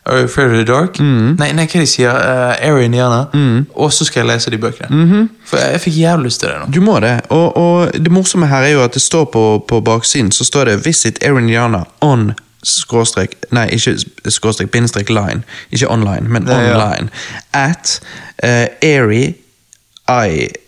the 0.05 0.63
Dark. 0.65 0.99
Nei, 0.99 1.51
nei, 1.53 1.67
hva 1.69 1.79
de 1.79 1.87
sier? 1.87 2.09
Uh, 2.09 2.55
Air 2.67 2.79
Indiana. 2.81 3.27
Og 3.75 3.93
så 3.93 4.05
skal 4.05 4.23
jeg 4.23 4.27
lese 4.31 4.51
de 4.51 4.57
bøkene. 4.57 5.27
For 5.45 5.57
jeg, 5.57 5.71
jeg 5.71 5.81
fikk 5.81 5.97
jævlig 5.97 6.25
lyst 6.25 6.39
til 6.41 6.49
det 6.49 6.59
nå. 6.59 6.69
Du 6.73 6.81
må 6.81 6.99
det. 6.99 7.19
Og, 7.29 7.57
og 7.57 7.91
det 7.93 8.11
morsomme 8.11 8.47
her 8.49 8.65
er 8.65 8.73
jo 8.75 8.83
at 8.83 8.93
det 8.93 9.01
står 9.01 9.25
på, 9.33 9.65
på 9.67 9.81
baksiden 9.81 10.31
så 10.31 10.43
står 10.43 10.65
det 10.65 10.85
'Visit 10.85 11.23
Erindiana 11.23 11.83
on' 12.01 12.33
skråstrek 12.63 13.35
Nei, 13.51 13.69
ikke 13.73 13.97
skråstrek, 14.29 14.71
bindestrek 14.71 15.09
line. 15.09 15.43
Ikke 15.71 15.89
online, 15.89 16.29
men 16.29 16.49
online. 16.49 17.09
At 17.53 18.01
uh, 18.43 18.65
airin.com. 18.81 20.61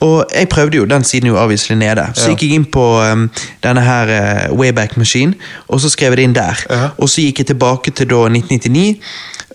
Og 0.00 0.24
jeg 0.34 0.48
prøvde 0.48 0.76
jo, 0.76 0.84
den 0.84 1.04
siden 1.04 1.28
er 1.28 1.32
jo 1.34 1.38
avviselig 1.38 1.76
nede, 1.78 2.08
så 2.14 2.28
Ja. 2.28 2.34
gikk 2.34 2.42
jeg 2.42 2.58
inn 2.58 2.64
på 2.64 2.84
um, 3.12 3.30
denne 3.62 3.80
her 3.80 4.10
uh, 4.50 4.58
Wayback 4.58 4.96
Machine, 4.96 5.34
og 5.68 5.80
så 5.80 5.90
skrev 5.90 6.10
jeg 6.12 6.16
det 6.16 6.22
inn 6.28 6.34
der. 6.34 6.64
Ja. 6.70 6.88
Og 6.98 7.08
så 7.08 7.22
gikk 7.22 7.38
jeg 7.38 7.46
tilbake 7.52 7.90
til 7.90 8.08
da 8.10 8.24
1999, 8.26 8.98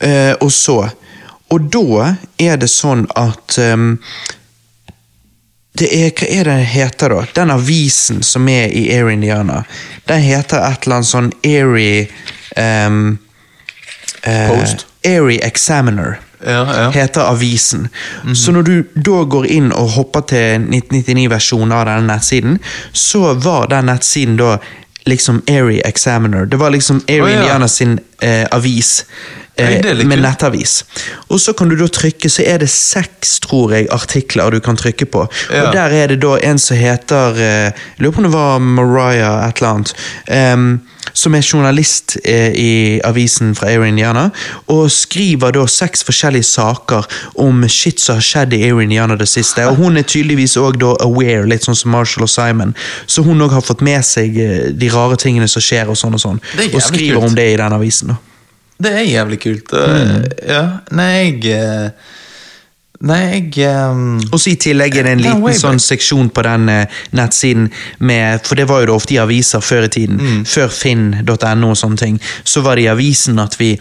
uh, 0.03 0.33
og 0.41 0.51
så 0.51 0.89
Og 1.53 1.61
da 1.69 2.15
er 2.39 2.55
det 2.57 2.69
sånn 2.71 3.03
at 3.15 3.57
um, 3.61 3.99
det 5.77 5.89
er, 5.93 6.09
Hva 6.09 6.27
er 6.29 6.43
det 6.43 6.53
den 6.55 6.65
heter, 6.65 7.09
da? 7.13 7.25
Den 7.35 7.51
avisen 7.53 8.23
som 8.23 8.47
er 8.49 8.71
i 8.73 8.87
Air 8.95 9.09
Indiana. 9.09 9.63
Den 10.09 10.21
heter 10.21 10.63
et 10.65 10.85
eller 10.87 10.95
annet 10.95 11.09
sånn 11.11 11.31
Airy 11.45 12.07
um, 12.57 13.19
uh, 14.25 14.49
Post? 14.49 14.85
Airy 15.05 15.37
Examiner. 15.43 16.19
Ja. 16.45 16.89
Heter 16.91 17.21
avisen. 17.21 17.87
Så 18.35 18.51
når 18.51 18.61
du 18.67 18.75
da 18.93 19.23
går 19.23 19.47
inn 19.51 19.71
og 19.71 19.93
hopper 19.97 20.25
til 20.33 20.65
1999-versjonen 20.67 21.75
av 21.75 21.85
denne 21.89 22.07
nettsiden, 22.13 22.57
så 22.91 23.33
var 23.33 23.69
den 23.71 23.91
nettsiden 23.91 24.39
da 24.39 24.57
liksom 25.05 25.41
Airy 25.47 25.81
Examiner. 25.85 26.45
Det 26.45 26.59
var 26.59 26.69
liksom 26.69 27.01
Airy 27.07 27.31
oh. 27.31 27.37
Indiana 27.37 27.67
sin 27.67 27.99
eh, 28.21 28.45
avis. 28.51 29.05
Eh, 29.55 30.05
med 30.05 30.17
nettavis. 30.17 30.85
Og 31.29 31.41
så 31.41 31.53
kan 31.53 31.69
du 31.69 31.75
da 31.77 31.85
trykke, 31.87 32.29
så 32.29 32.41
er 32.45 32.63
det 32.63 32.71
seks, 32.73 33.35
tror 33.43 33.75
jeg, 33.75 33.85
artikler 33.93 34.49
du 34.49 34.57
kan 34.59 34.77
trykke 34.77 35.05
på. 35.05 35.27
Ja. 35.53 35.67
Og 35.67 35.75
der 35.77 35.93
er 35.93 36.09
det 36.09 36.23
da 36.23 36.39
en 36.41 36.59
som 36.59 36.77
heter 36.77 37.37
eh, 37.37 37.69
Jeg 37.69 38.01
lurer 38.01 38.15
på 38.15 38.23
om 38.23 38.27
det 38.29 38.33
var 38.33 38.57
Mariah 38.59 39.47
et 39.47 39.61
eller 39.61 39.69
annet. 39.69 39.93
em, 40.27 40.81
som 41.13 41.35
er 41.35 41.41
journalist 41.41 42.17
eh, 42.23 42.53
i 42.55 43.01
avisen 43.05 43.53
fra 43.55 43.69
Air 43.69 43.85
Indiana, 43.85 44.29
og 44.71 44.91
skriver 44.91 45.53
da 45.53 45.65
seks 45.69 46.03
forskjellige 46.07 46.47
saker 46.47 47.07
om 47.43 47.65
shit 47.69 48.01
som 48.01 48.17
har 48.17 48.25
skjedd 48.25 48.55
i 48.55 48.63
Air 48.69 48.81
Indiana 48.81 49.17
det 49.19 49.27
siste. 49.29 49.65
Og 49.69 49.77
hun 49.81 49.99
er 49.99 50.07
tydeligvis 50.07 50.55
òg 50.57 50.81
aware, 51.03 51.45
litt 51.49 51.67
sånn 51.67 51.77
som 51.77 51.93
Marshall 51.93 52.25
og 52.25 52.31
Simon, 52.31 52.73
så 53.05 53.25
hun 53.25 53.43
òg 53.45 53.53
har 53.57 53.65
fått 53.65 53.83
med 53.85 54.01
seg 54.07 54.39
eh, 54.39 54.69
de 54.73 54.91
rare 54.93 55.19
tingene 55.19 55.49
som 55.51 55.63
skjer, 55.63 55.91
og 55.91 55.99
sånn 55.99 56.17
og 56.17 56.23
sånn. 56.23 56.41
Og 56.71 56.81
skriver 56.81 57.19
kult. 57.19 57.29
om 57.29 57.37
det 57.37 57.51
i 57.53 57.59
den 57.59 57.77
avisen. 57.77 58.12
Det 58.79 58.91
er 58.91 59.05
jævlig 59.05 59.39
kult. 59.43 59.71
Mm. 59.73 60.25
Ja, 60.47 60.63
nei, 60.91 61.13
jeg 61.41 61.45
eh, 61.53 61.89
Nei, 63.03 63.17
jeg 63.59 63.65
um, 63.91 64.21
Og 64.31 64.39
så 64.39 64.53
I 64.53 64.55
tillegg 64.63 64.93
er 64.95 65.03
det 65.03 65.11
en 65.17 65.19
liten 65.19 65.41
Wayback. 65.43 65.59
sånn 65.59 65.79
seksjon 65.83 66.29
på 66.31 66.43
den 66.45 66.69
eh, 66.71 66.85
nettsiden, 67.11 67.65
med, 67.99 68.39
for 68.47 68.55
det 68.55 68.63
var 68.69 68.79
jo 68.79 68.85
det 68.87 68.93
ofte 68.95 69.15
i 69.17 69.19
aviser 69.19 69.59
før 69.59 69.89
i 69.89 69.91
tiden, 69.91 70.21
Mm. 70.23 70.45
før 70.47 70.69
finn.no 70.71 71.69
og 71.73 71.75
sånne 71.75 71.99
ting, 71.99 72.19
så 72.47 72.61
var 72.63 72.75
det 72.79 72.85
i 72.85 72.87
avisen 72.93 73.39
at 73.43 73.57
vi 73.59 73.73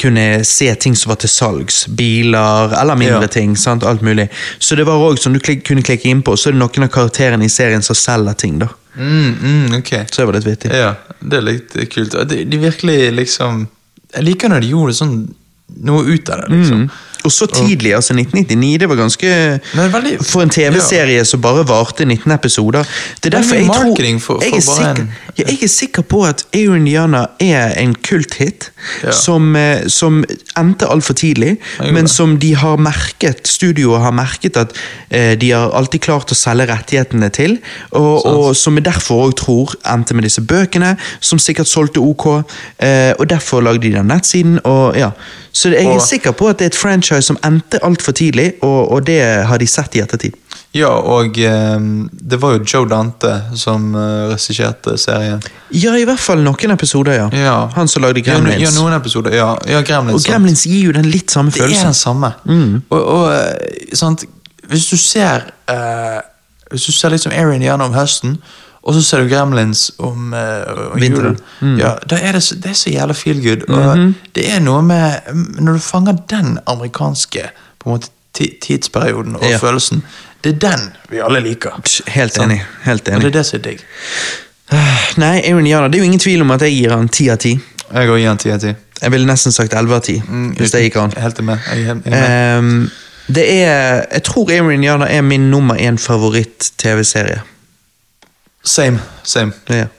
kunne 0.00 0.44
se 0.48 0.70
ting 0.80 0.96
som 0.96 1.10
var 1.12 1.20
til 1.20 1.28
salgs. 1.28 1.82
Biler, 1.92 2.72
eller 2.80 2.96
mindre 2.96 3.20
Ja. 3.28 3.32
ting. 3.34 3.52
sant, 3.56 3.84
Alt 3.84 4.00
mulig. 4.02 4.30
Så 4.58 4.76
det 4.76 4.86
var 4.86 4.96
òg 4.96 5.18
som 5.18 5.32
du 5.34 5.40
klik, 5.40 5.62
kunne 5.68 5.82
klikke 5.82 6.08
inn 6.08 6.22
på, 6.22 6.32
så 6.38 6.48
er 6.48 6.52
det 6.56 6.60
noen 6.62 6.84
av 6.84 6.88
karakterene 6.94 7.44
i 7.44 7.48
serien 7.52 7.82
som 7.82 7.94
selger 7.94 8.32
ting. 8.34 8.58
da. 8.58 8.68
mm, 8.96 9.34
mm, 9.42 9.74
Ok. 9.78 9.90
Så 10.10 10.16
det 10.22 10.26
var 10.26 10.32
litt 10.40 10.46
vittig. 10.46 10.72
Ja, 10.72 10.94
det 11.20 11.36
er 11.36 11.42
litt 11.42 11.76
kult. 11.92 12.16
De, 12.28 12.44
de 12.44 12.58
virkelig 12.58 13.12
liksom 13.12 13.68
Jeg 14.14 14.26
liker 14.26 14.50
når 14.50 14.64
de 14.64 14.72
gjorde 14.72 14.96
sånn 14.98 15.14
noe 15.86 16.02
ut 16.08 16.30
av 16.32 16.42
det, 16.42 16.48
liksom. 16.50 16.86
Mm. 16.86 17.09
Og 17.24 17.32
så 17.32 17.46
tidlig, 17.46 17.94
altså 17.94 18.14
1999, 18.14 18.78
det 18.80 18.88
var 18.88 18.96
ganske 18.96 19.60
veldig- 19.74 20.24
For 20.24 20.42
en 20.42 20.50
TV-serie 20.50 21.24
som 21.24 21.40
bare 21.40 21.64
varte 21.68 22.04
19 22.04 22.32
episoder. 22.32 22.84
Det 23.22 23.34
er 23.34 23.38
derfor 23.38 23.54
jeg 23.56 23.66
tror 23.66 24.18
for, 24.20 24.40
for- 24.40 24.44
jeg, 24.44 24.54
er 24.56 24.60
sikker, 24.60 25.06
ja, 25.38 25.44
jeg 25.48 25.58
er 25.62 25.68
sikker 25.68 26.02
på 26.02 26.22
at 26.24 26.44
Air 26.54 26.74
Indiana 26.76 27.26
er 27.40 27.74
en 27.80 27.94
kulthit 27.94 28.70
Ja. 29.04 29.10
som, 29.12 29.56
eh, 29.56 29.86
som 29.88 30.24
endte 30.58 30.86
altfor 30.88 31.14
tidlig, 31.14 31.58
men 31.92 32.08
som 32.08 32.38
de 32.38 32.54
har 32.56 32.76
merket, 32.76 33.46
studioet 33.48 34.00
har 34.00 34.10
merket 34.12 34.56
at 34.56 34.72
eh, 35.10 35.34
de 35.36 35.50
har 35.50 35.70
alltid 35.76 36.00
klart 36.00 36.32
å 36.32 36.34
selge 36.34 36.66
rettighetene 36.66 37.28
til, 37.30 37.58
og, 37.92 38.26
og 38.26 38.56
som 38.56 38.74
vi 38.74 38.80
derfor 38.80 39.26
også 39.28 39.36
tror 39.44 39.74
endte 39.92 40.14
med 40.14 40.22
disse 40.24 40.40
bøkene, 40.40 40.96
som 41.20 41.38
sikkert 41.38 41.66
solgte 41.68 41.98
ok, 42.00 42.26
eh, 42.78 43.12
og 43.18 43.28
derfor 43.28 43.60
lagde 43.60 43.82
de 43.82 43.92
den 43.92 44.06
nettsiden, 44.08 44.60
og 44.64 44.96
ja. 44.96 45.10
Så 45.52 45.68
jeg 45.72 45.84
er 45.84 45.90
Og- 45.96 46.00
sikker 46.02 46.30
på 46.32 46.46
at 46.48 46.58
det 46.58 46.64
er 46.64 46.66
et 46.70 46.74
franchise 46.76 47.09
som 47.26 47.36
endte 47.44 47.80
altfor 47.82 48.12
tidlig, 48.16 48.52
og, 48.62 48.92
og 48.94 49.02
det 49.06 49.18
har 49.50 49.58
de 49.58 49.66
sett 49.66 49.96
i 49.98 50.00
ettertid. 50.04 50.36
Ja, 50.72 50.88
og 50.94 51.34
eh, 51.42 51.78
det 52.30 52.38
var 52.38 52.52
jo 52.54 52.60
Joe 52.62 52.86
Dante 52.86 53.32
som 53.58 53.88
eh, 53.98 54.28
regisserte 54.30 54.94
serien. 55.02 55.40
Ja, 55.74 55.96
i 55.98 56.04
hvert 56.06 56.22
fall 56.22 56.44
noen 56.46 56.70
episoder, 56.76 57.16
ja. 57.18 57.26
Ja. 57.34 57.56
Han 57.74 57.90
som 57.90 58.04
lagde 58.04 58.22
Ja, 58.22 58.36
no- 58.38 58.44
Gremlins. 58.46 58.62
Ja, 58.62 58.70
noen 58.78 58.94
episoder. 58.94 59.34
Ja, 59.34 59.48
ja 59.66 59.80
Gremlins. 59.82 60.14
og 60.14 60.20
sant. 60.22 60.30
Gremlins 60.30 60.62
gir 60.70 60.84
jo 60.92 60.94
den 60.94 61.10
litt 61.10 61.30
samme 61.34 61.50
Det 61.50 61.58
er 61.58 61.66
følelsen. 61.66 61.90
den 61.90 61.98
samme. 61.98 62.32
Og, 62.90 63.00
og 63.02 63.26
eh, 63.34 63.94
sant, 63.98 64.22
hvis 64.70 64.86
du 64.92 64.96
ser 64.96 65.48
eh, 65.68 66.20
Hvis 66.70 66.84
du 66.86 66.92
ser 66.94 67.10
liksom 67.10 67.32
Erin 67.34 67.62
gjennom 67.66 67.90
om 67.90 67.96
høsten, 67.98 68.36
og 68.82 68.94
så 68.96 69.02
ser 69.04 69.20
du 69.24 69.28
Gremlins 69.28 69.90
om, 69.98 70.32
uh, 70.32 70.92
om 70.92 71.00
Vinteren. 71.00 71.36
Mm. 71.60 71.76
ja, 71.78 71.94
da 72.10 72.16
er 72.16 72.32
det, 72.38 72.42
det 72.64 72.70
er 72.70 72.78
så 72.78 72.90
jævla 72.90 73.12
feel 73.14 73.42
good. 73.44 73.66
Og 73.68 74.14
det 74.34 74.46
er 74.54 74.60
noe 74.64 74.82
med 74.82 75.34
Når 75.60 75.72
du 75.72 75.78
fanger 75.84 76.16
den 76.30 76.58
amerikanske 76.66 77.50
på 77.78 77.88
en 77.90 77.98
måte 77.98 78.08
tidsperioden 78.62 79.36
og 79.36 79.44
Ja. 79.44 79.58
følelsen. 79.58 80.02
Det 80.44 80.54
er 80.54 80.58
den 80.70 80.80
vi 81.10 81.20
alle 81.20 81.40
liker. 81.40 81.80
Helt 82.06 82.38
enig. 82.38 82.62
Helt 82.84 83.08
Og 83.08 83.20
det 83.20 83.26
er 83.26 83.30
det 83.30 83.46
som 83.46 83.58
er 83.58 83.62
digg. 83.62 83.80
Nei, 85.20 85.40
Indiana, 85.40 85.88
det 85.88 85.98
er 85.98 86.04
jo 86.04 86.04
ingen 86.04 86.22
tvil 86.22 86.40
om 86.40 86.50
at 86.50 86.62
jeg 86.62 86.72
gir 86.78 86.94
han 86.94 87.08
ti 87.08 87.28
av 87.28 87.36
ti. 87.42 87.58
Jeg 87.92 88.06
gir 88.08 88.28
han 88.28 88.38
ti 88.38 88.50
av 88.54 88.60
ti. 88.62 88.74
Jeg 89.02 89.12
ville 89.12 89.26
nesten 89.26 89.52
sagt 89.52 89.74
elleve 89.74 89.96
av 89.96 90.02
ti, 90.04 90.18
hvis 90.56 90.72
det 90.74 90.82
gikk 90.84 90.96
an. 91.00 91.14
Helt 91.16 91.40
med. 91.44 91.58
Jeg 91.72 91.86
helt 91.86 92.06
med. 92.06 92.58
Um, 92.58 92.90
det 93.30 93.46
er 93.62 94.04
Jeg 94.12 94.22
tror 94.26 94.50
Aaron 94.50 94.72
Indiana 94.72 95.06
er 95.08 95.22
min 95.22 95.50
nummer 95.50 95.74
én 95.76 95.98
favoritt-TV-serie. 95.98 97.40
Same. 98.62 98.98
Same. 99.22 99.52
Ja. 99.68 99.90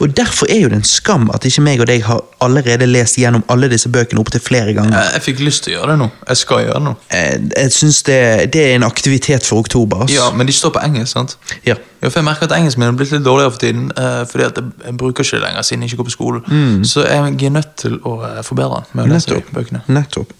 Og 0.00 0.16
Derfor 0.16 0.46
er 0.50 0.60
jo 0.60 0.68
det 0.68 0.76
en 0.76 0.84
skam 0.84 1.30
at 1.34 1.44
ikke 1.48 1.62
meg 1.64 1.80
og 1.80 1.86
deg 1.88 2.02
har 2.04 2.20
allerede 2.44 2.86
lest 2.86 3.16
gjennom 3.16 3.44
alle 3.48 3.68
disse 3.72 3.88
bøkene 3.88 4.20
opptil 4.20 4.40
flere 4.40 4.74
ganger. 4.76 4.98
Jeg, 4.98 5.10
jeg 5.14 5.22
fikk 5.22 5.40
lyst 5.40 5.64
til 5.64 5.72
å 5.74 5.78
gjøre 5.78 5.90
det 5.94 5.98
nå. 6.02 6.08
Jeg 6.28 6.36
skal 6.36 6.60
gjøre 6.66 6.74
det 6.78 6.84
nå. 6.84 6.94
Jeg, 7.12 7.40
Jeg 7.56 7.72
synes 7.72 8.02
det, 8.02 8.18
det 8.52 8.62
er 8.66 8.74
en 8.76 8.82
aktivitet 8.86 9.46
for 9.46 9.58
oktober. 9.64 10.04
ass. 10.04 10.12
Ja, 10.12 10.30
Men 10.30 10.46
de 10.46 10.52
står 10.52 10.74
på 10.76 10.84
engelsk, 10.84 11.12
sant? 11.12 11.36
Ja. 11.66 11.74
Ja, 12.04 12.08
for 12.10 12.20
jeg 12.20 12.24
merker 12.26 12.44
at 12.44 12.52
engelsken 12.52 12.82
min 12.82 12.88
er 12.90 12.96
blitt 12.98 13.12
litt 13.14 13.24
dårligere 13.24 13.50
for 13.54 13.58
tiden. 13.62 13.86
uh, 13.96 14.26
fordi 14.28 14.44
at 14.44 14.58
jeg, 14.84 14.96
bruker 15.00 15.24
ikke 15.24 15.36
det 15.38 15.42
lenger 15.46 15.62
siden 15.62 15.82
jeg 15.82 15.88
ikke 15.92 15.96
går 16.02 16.04
på 16.04 16.10
skolen. 16.10 16.84
Så 16.84 17.00
jeg 17.06 17.46
er 17.46 17.54
nødt 17.54 17.70
til 17.80 17.94
å 18.04 18.12
eh, 18.28 18.42
forbedre 18.44 18.82
den 18.82 18.90
med 18.92 19.04
å 19.04 19.14
lese 19.14 19.30
Nettopp. 19.30 19.54
bøkene. 19.54 19.80
Nettopp. 19.88 20.34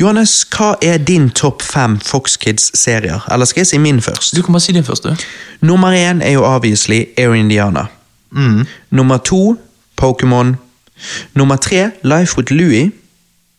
Johannes, 0.00 0.32
hva 0.56 0.72
er 0.82 0.98
din 0.98 1.30
topp 1.30 1.62
fem 1.62 2.00
Fox 2.02 2.36
Kids-serier? 2.36 3.22
Eller 3.30 3.46
skal 3.46 3.60
jeg 3.60 3.70
si 3.70 3.78
min 3.78 4.02
først? 4.02 4.34
Du 4.34 4.42
kan 4.42 4.52
bare 4.58 4.64
si 4.66 4.74
din 4.74 4.84
først, 4.84 5.06
du. 5.06 5.14
Nummer 5.60 5.94
én 5.94 6.18
er 6.22 6.34
jo 6.34 6.42
obviously 6.44 7.04
Air 7.16 7.34
Indiana. 7.38 7.86
Nummer 8.90 9.18
to 9.18 9.56
Pokémon. 9.96 10.56
Nummer 11.34 11.56
tre 11.56 11.90
Life 12.02 12.36
with 12.36 12.52
Louie. 12.52 12.90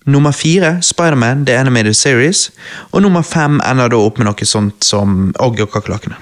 Nummer 0.06 0.32
fire 0.32 0.78
Spiderman 0.82 1.46
The 1.46 1.58
Animated 1.58 1.94
Series. 1.94 2.52
Og 2.92 3.02
nummer 3.02 3.22
fem 3.22 3.60
ender 3.72 3.88
da 3.88 3.96
opp 4.00 4.18
med 4.18 4.26
noe 4.30 4.46
sånt 4.46 4.84
som 4.86 5.34
Ogg 5.40 5.60
og 5.62 5.72
kakerlakkene. 5.74 6.16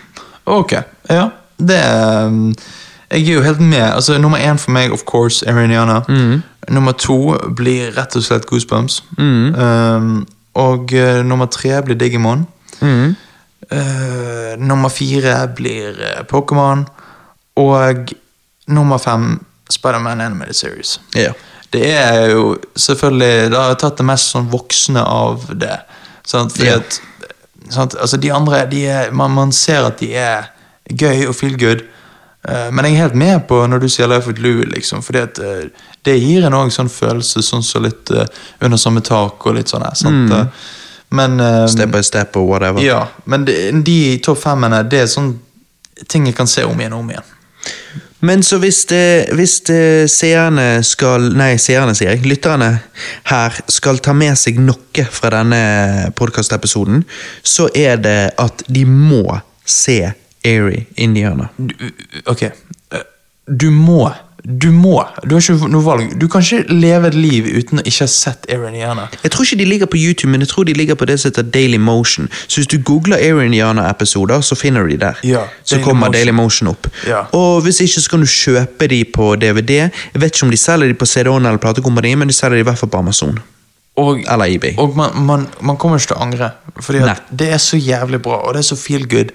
Ok, 0.45 0.73
ja. 1.09 1.29
Det 1.59 1.75
er 1.77 2.25
um, 2.27 2.53
Jeg 3.11 3.23
er 3.29 3.33
jo 3.33 3.41
helt 3.41 3.59
med. 3.59 3.81
Altså, 3.81 4.17
Nummer 4.17 4.37
én 4.37 4.57
for 4.57 4.71
meg, 4.71 4.91
of 4.91 5.03
course, 5.07 5.47
Arianiana. 5.49 6.01
Nummer 6.69 6.91
to 6.91 7.37
blir 7.55 7.93
rett 7.97 8.15
og 8.15 8.23
slett 8.23 8.45
Goosebumps. 8.45 9.03
Um, 9.17 10.27
og 10.53 10.91
uh, 10.93 11.23
nummer 11.25 11.45
tre 11.45 11.81
blir 11.85 11.95
Digimon. 11.95 12.45
Eh, 13.71 14.57
nummer 14.59 14.89
fire 14.89 15.47
blir 15.55 15.89
uh, 15.99 16.23
Pokémon. 16.27 16.85
Og 17.55 18.11
nummer 18.67 18.97
fem 18.97 19.39
Spiderman 19.69 20.21
Animated 20.21 20.55
Series. 20.55 20.99
Ja. 21.15 21.33
Det 21.69 21.83
er 21.91 22.29
jo 22.31 22.55
selvfølgelig 22.79 23.51
Da 23.51 23.61
har 23.67 23.75
tatt 23.75 23.97
det 23.99 24.05
mest 24.07 24.31
sånn 24.31 24.47
voksne 24.51 25.03
av 25.03 25.49
det. 25.59 25.79
Sant? 26.27 26.53
Fordi 26.55 26.69
Ja. 26.69 26.77
at 26.77 27.01
sant? 27.69 27.95
Altså 27.99 28.17
De 28.17 28.31
andre 28.31 28.65
de 28.71 28.85
er, 28.85 29.11
man, 29.11 29.31
man 29.31 29.51
ser 29.51 29.85
at 29.85 29.99
de 29.99 30.13
er 30.15 30.47
gøy 30.89 31.27
og 31.27 31.35
feel 31.35 31.57
good. 31.59 31.83
Uh, 32.47 32.71
men 32.71 32.85
jeg 32.85 32.93
er 32.93 33.01
helt 33.01 33.15
med 33.15 33.47
på 33.47 33.59
når 33.67 33.79
du 33.83 33.89
sier 33.89 34.07
Life 34.07 34.27
with 34.27 34.39
Lou, 34.39 34.63
liksom. 34.63 35.01
Fordi 35.03 35.19
at 35.19 35.39
uh, 35.39 35.67
det 36.05 36.15
gir 36.21 36.45
en 36.47 36.55
òg 36.55 36.71
sånn 36.71 36.89
følelse, 36.89 37.43
sånn 37.43 37.63
så 37.63 37.81
litt 37.83 38.11
uh, 38.15 38.23
under 38.63 38.79
samme 38.79 39.03
tak 39.03 39.45
og 39.45 39.57
litt 39.57 39.67
sånn 39.67 39.83
her. 39.83 39.95
Sant? 39.99 40.31
Mm. 40.31 40.47
Men 41.09 41.39
Step 41.71 41.91
by 41.91 42.01
step 42.03 42.35
og 42.35 42.49
whatever. 42.49 42.83
Ja, 42.83 43.07
men 43.25 43.45
de, 43.47 43.53
de 43.83 44.17
topp 44.23 44.41
femmene, 44.41 44.81
det 44.87 45.05
er 45.05 45.11
sånn 45.11 45.37
ting 46.07 46.25
jeg 46.27 46.35
kan 46.35 46.47
se 46.47 46.65
om 46.67 46.79
igjen 46.79 46.95
og 46.95 47.03
om 47.05 47.11
igjen. 47.11 47.29
Men 48.19 48.43
så 48.43 48.57
hvis, 48.57 48.85
det, 48.89 49.29
hvis 49.37 49.59
det 49.67 50.09
seerne 50.09 50.83
skal 50.85 51.29
Nei, 51.37 51.51
seerne, 51.61 51.93
sier 51.97 52.15
jeg. 52.15 52.25
Lytterne 52.25 52.71
her 53.29 53.57
skal 53.69 54.01
ta 54.01 54.15
med 54.17 54.37
seg 54.39 54.57
noe 54.61 55.05
fra 55.13 55.29
denne 55.37 56.11
podkastepisoden, 56.17 57.03
så 57.45 57.69
er 57.77 57.99
det 58.01 58.19
at 58.41 58.63
de 58.73 58.85
må 58.89 59.23
se 59.67 59.99
Airy 60.47 60.85
Indiana. 60.95 61.49
du, 61.57 61.73
Ok, 62.25 62.47
du 63.47 63.69
må 63.71 64.07
Du 64.43 64.69
må. 64.71 65.01
Du 65.25 65.35
har 65.35 65.41
ikke 65.41 65.67
noe 65.71 65.83
valg. 65.83 66.13
Du 66.21 66.27
kan 66.31 66.41
ikke 66.45 66.71
leve 66.71 67.09
et 67.09 67.15
liv 67.17 67.47
uten 67.57 67.81
å 67.81 67.83
ikke 67.83 68.05
ha 68.05 68.11
sett 68.11 68.45
Arianiana. 68.53 69.07
Jeg 69.23 69.31
tror 69.33 69.47
ikke 69.47 69.57
de 69.59 69.65
ligger 69.65 69.89
på 69.91 69.97
YouTube, 69.99 70.31
men 70.31 70.43
jeg 70.45 70.51
tror 70.53 70.67
de 70.69 70.75
ligger 70.77 70.95
på 70.95 71.07
det 71.09 71.17
som 71.19 71.31
heter 71.31 71.47
Daily 71.51 71.77
Motion. 71.81 72.29
Så 72.47 72.61
hvis 72.61 72.69
du 72.71 72.77
googler 72.77 73.17
Air 73.17 73.41
Indiana-episoder, 73.43 74.41
så 74.45 74.55
finner 74.55 74.85
du 74.85 74.93
de 74.93 74.99
der. 75.01 75.19
Ja, 75.27 75.41
så 75.63 75.75
Daily 75.75 75.83
kommer 75.83 76.07
Motion. 76.07 76.13
Daily 76.19 76.31
Motion 76.37 76.67
opp. 76.71 76.87
Ja. 77.07 77.25
Og 77.35 77.61
hvis 77.65 77.81
ikke, 77.83 78.01
så 78.01 78.09
kan 78.13 78.23
du 78.23 78.29
kjøpe 78.29 78.87
de 78.93 79.03
på 79.05 79.35
DVD. 79.41 79.75
Jeg 80.13 80.21
vet 80.21 80.35
ikke 80.35 80.45
om 80.47 80.51
de 80.55 80.57
selger 80.61 80.87
de 80.87 80.93
på 81.01 81.05
CD-ON 81.09 81.45
eller 81.45 81.57
platekompani, 81.63 82.15
men 82.15 82.27
de 82.31 82.33
selger 82.37 82.61
de 82.61 82.65
i 82.65 82.69
hvert 82.69 82.79
fall 82.79 82.89
på 82.93 82.97
Amazon. 83.03 83.39
Og, 83.97 84.19
Eller 84.29 84.45
eBay. 84.45 84.75
og 84.77 84.93
man, 84.95 85.09
man, 85.25 85.47
man 85.65 85.77
kommer 85.81 85.97
ikke 85.97 86.11
til 86.11 86.19
å 86.19 86.21
angre. 86.27 86.51
Fordi 86.85 86.99
det 87.33 87.47
er 87.49 87.57
så 87.57 87.79
jævlig 87.81 88.19
bra, 88.21 88.35
og 88.45 88.53
det 88.53 88.59
er 88.61 88.67
så 88.67 88.75
feel 88.77 89.07
good 89.09 89.31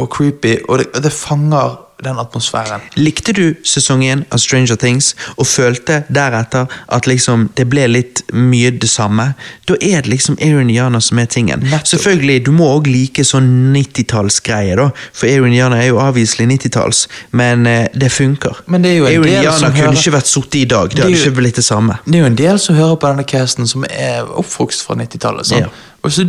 og 0.00 0.06
creepy, 0.14 0.54
og 0.68 0.78
det, 0.80 0.86
det 1.04 1.12
fanger 1.12 1.74
den 2.04 2.18
atmosfæren. 2.18 2.80
Likte 2.96 3.32
du 3.36 3.54
sesong 3.66 4.02
én 4.06 4.24
av 4.32 4.38
Stranger 4.42 4.76
Things 4.80 5.12
og 5.36 5.46
følte 5.46 6.00
deretter 6.08 6.66
at 6.88 7.06
liksom 7.10 7.48
det 7.58 7.66
ble 7.70 7.86
litt 7.90 8.22
mye 8.32 8.70
det 8.70 8.88
samme, 8.90 9.32
da 9.68 9.76
er 9.80 10.02
det 10.04 10.10
liksom 10.14 10.38
Aaron 10.40 10.70
Yana 10.72 11.00
som 11.04 11.18
er 11.18 11.26
tingen. 11.30 11.60
Nettopp. 11.66 11.86
Selvfølgelig, 11.94 12.44
du 12.46 12.52
må 12.56 12.68
òg 12.76 12.88
like 12.90 13.24
sånn 13.26 13.50
90-tallsgreie, 13.74 14.76
da, 14.78 14.88
for 15.12 15.28
Aaron 15.30 15.54
Yana 15.54 15.80
er 15.82 15.90
jo 15.90 16.00
avviselig 16.02 16.46
90-talls, 16.54 17.04
men 17.36 17.66
eh, 17.66 17.86
det 17.94 18.10
funker. 18.12 18.62
Men 18.66 18.82
det 18.84 18.94
er 18.94 18.98
jo 19.00 19.06
en 19.10 19.12
Air 19.12 19.42
del 19.42 19.52
kunne 19.60 19.76
hører- 19.76 20.00
ikke 20.00 20.14
vært 20.16 20.30
sittet 20.30 20.60
i 20.62 20.64
dag, 20.70 20.90
det 20.94 21.04
hadde 21.04 21.18
ikke 21.20 21.36
blitt 21.40 21.60
det 21.60 21.64
samme. 21.66 21.98
Det 22.06 22.14
er 22.18 22.24
jo 22.24 22.30
en 22.32 22.40
del 22.40 22.58
som 22.58 22.74
hører 22.78 22.96
på 22.96 23.12
denne 23.12 23.24
casten 23.28 23.66
som 23.70 23.84
er 23.90 24.24
oppvokst 24.40 24.84
fra 24.86 24.96
90-tallet. 25.00 25.46
Sånn. 25.50 25.66
Ja. 25.66 25.68
Og 26.02 26.12
så 26.12 26.24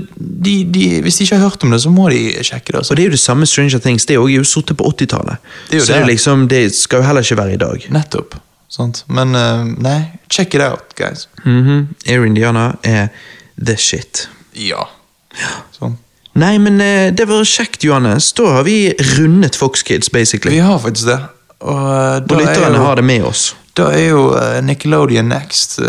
de, 0.45 0.53
de, 0.73 1.01
Hvis 1.01 1.15
de 1.17 1.23
ikke 1.23 1.35
har 1.37 1.49
hørt 1.49 1.63
om 1.63 1.71
det, 1.71 1.81
så 1.81 1.89
må 1.89 2.09
de 2.11 2.31
sjekke 2.43 2.65
det. 2.67 2.75
Og 2.75 2.79
Altså. 2.81 2.95
det 2.95 3.03
er 3.03 3.07
jo 3.07 3.11
det 3.11 3.19
samme 3.19 3.45
Stranger 3.45 3.79
Things, 3.79 4.05
det 4.05 4.15
er 4.17 4.29
jo 4.29 4.43
sittet 4.43 4.77
på 4.77 4.83
80-tallet. 4.83 5.37
Det 5.71 5.81
er 5.81 5.85
Så 5.85 5.93
det. 5.93 6.07
liksom, 6.07 6.47
det 6.47 6.75
skal 6.75 6.97
jo 6.97 7.03
heller 7.07 7.21
ikke 7.21 7.37
være 7.37 7.53
i 7.53 7.57
dag. 7.57 7.85
Nettopp. 7.89 8.35
Sant? 8.71 9.03
Men 9.07 9.35
uh, 9.35 9.65
nei, 9.83 10.01
check 10.29 10.53
it 10.55 10.61
out, 10.61 10.95
guys. 10.95 11.27
Mhm. 11.45 11.87
Air 12.07 12.25
Indiana 12.25 12.71
er 12.83 13.07
the 13.65 13.75
shit. 13.77 14.29
Ja. 14.55 14.83
Sånn. 15.79 15.97
Nei, 16.35 16.57
men 16.63 16.79
uh, 16.79 17.09
det 17.15 17.25
var 17.27 17.43
kjekt, 17.43 17.83
Johannes. 17.83 18.29
Da 18.33 18.45
har 18.57 18.63
vi 18.63 18.93
rundet 19.17 19.55
Fox 19.59 19.83
Kids, 19.83 20.09
basically. 20.11 20.55
Vi 20.55 20.59
har 20.63 20.79
faktisk 20.79 21.05
det. 21.11 21.19
Og, 21.61 21.77
eh, 21.77 22.21
Og 22.21 22.37
lytterne 22.41 22.75
er 22.75 22.85
har 22.85 22.95
det 22.95 23.03
med 23.05 23.23
oss. 23.23 23.55
Da 23.77 23.85
er 23.95 24.09
jo 24.09 24.23
eh, 24.35 24.57
Nickelodeon 24.67 25.29
next. 25.31 25.77
eh, 25.79 25.85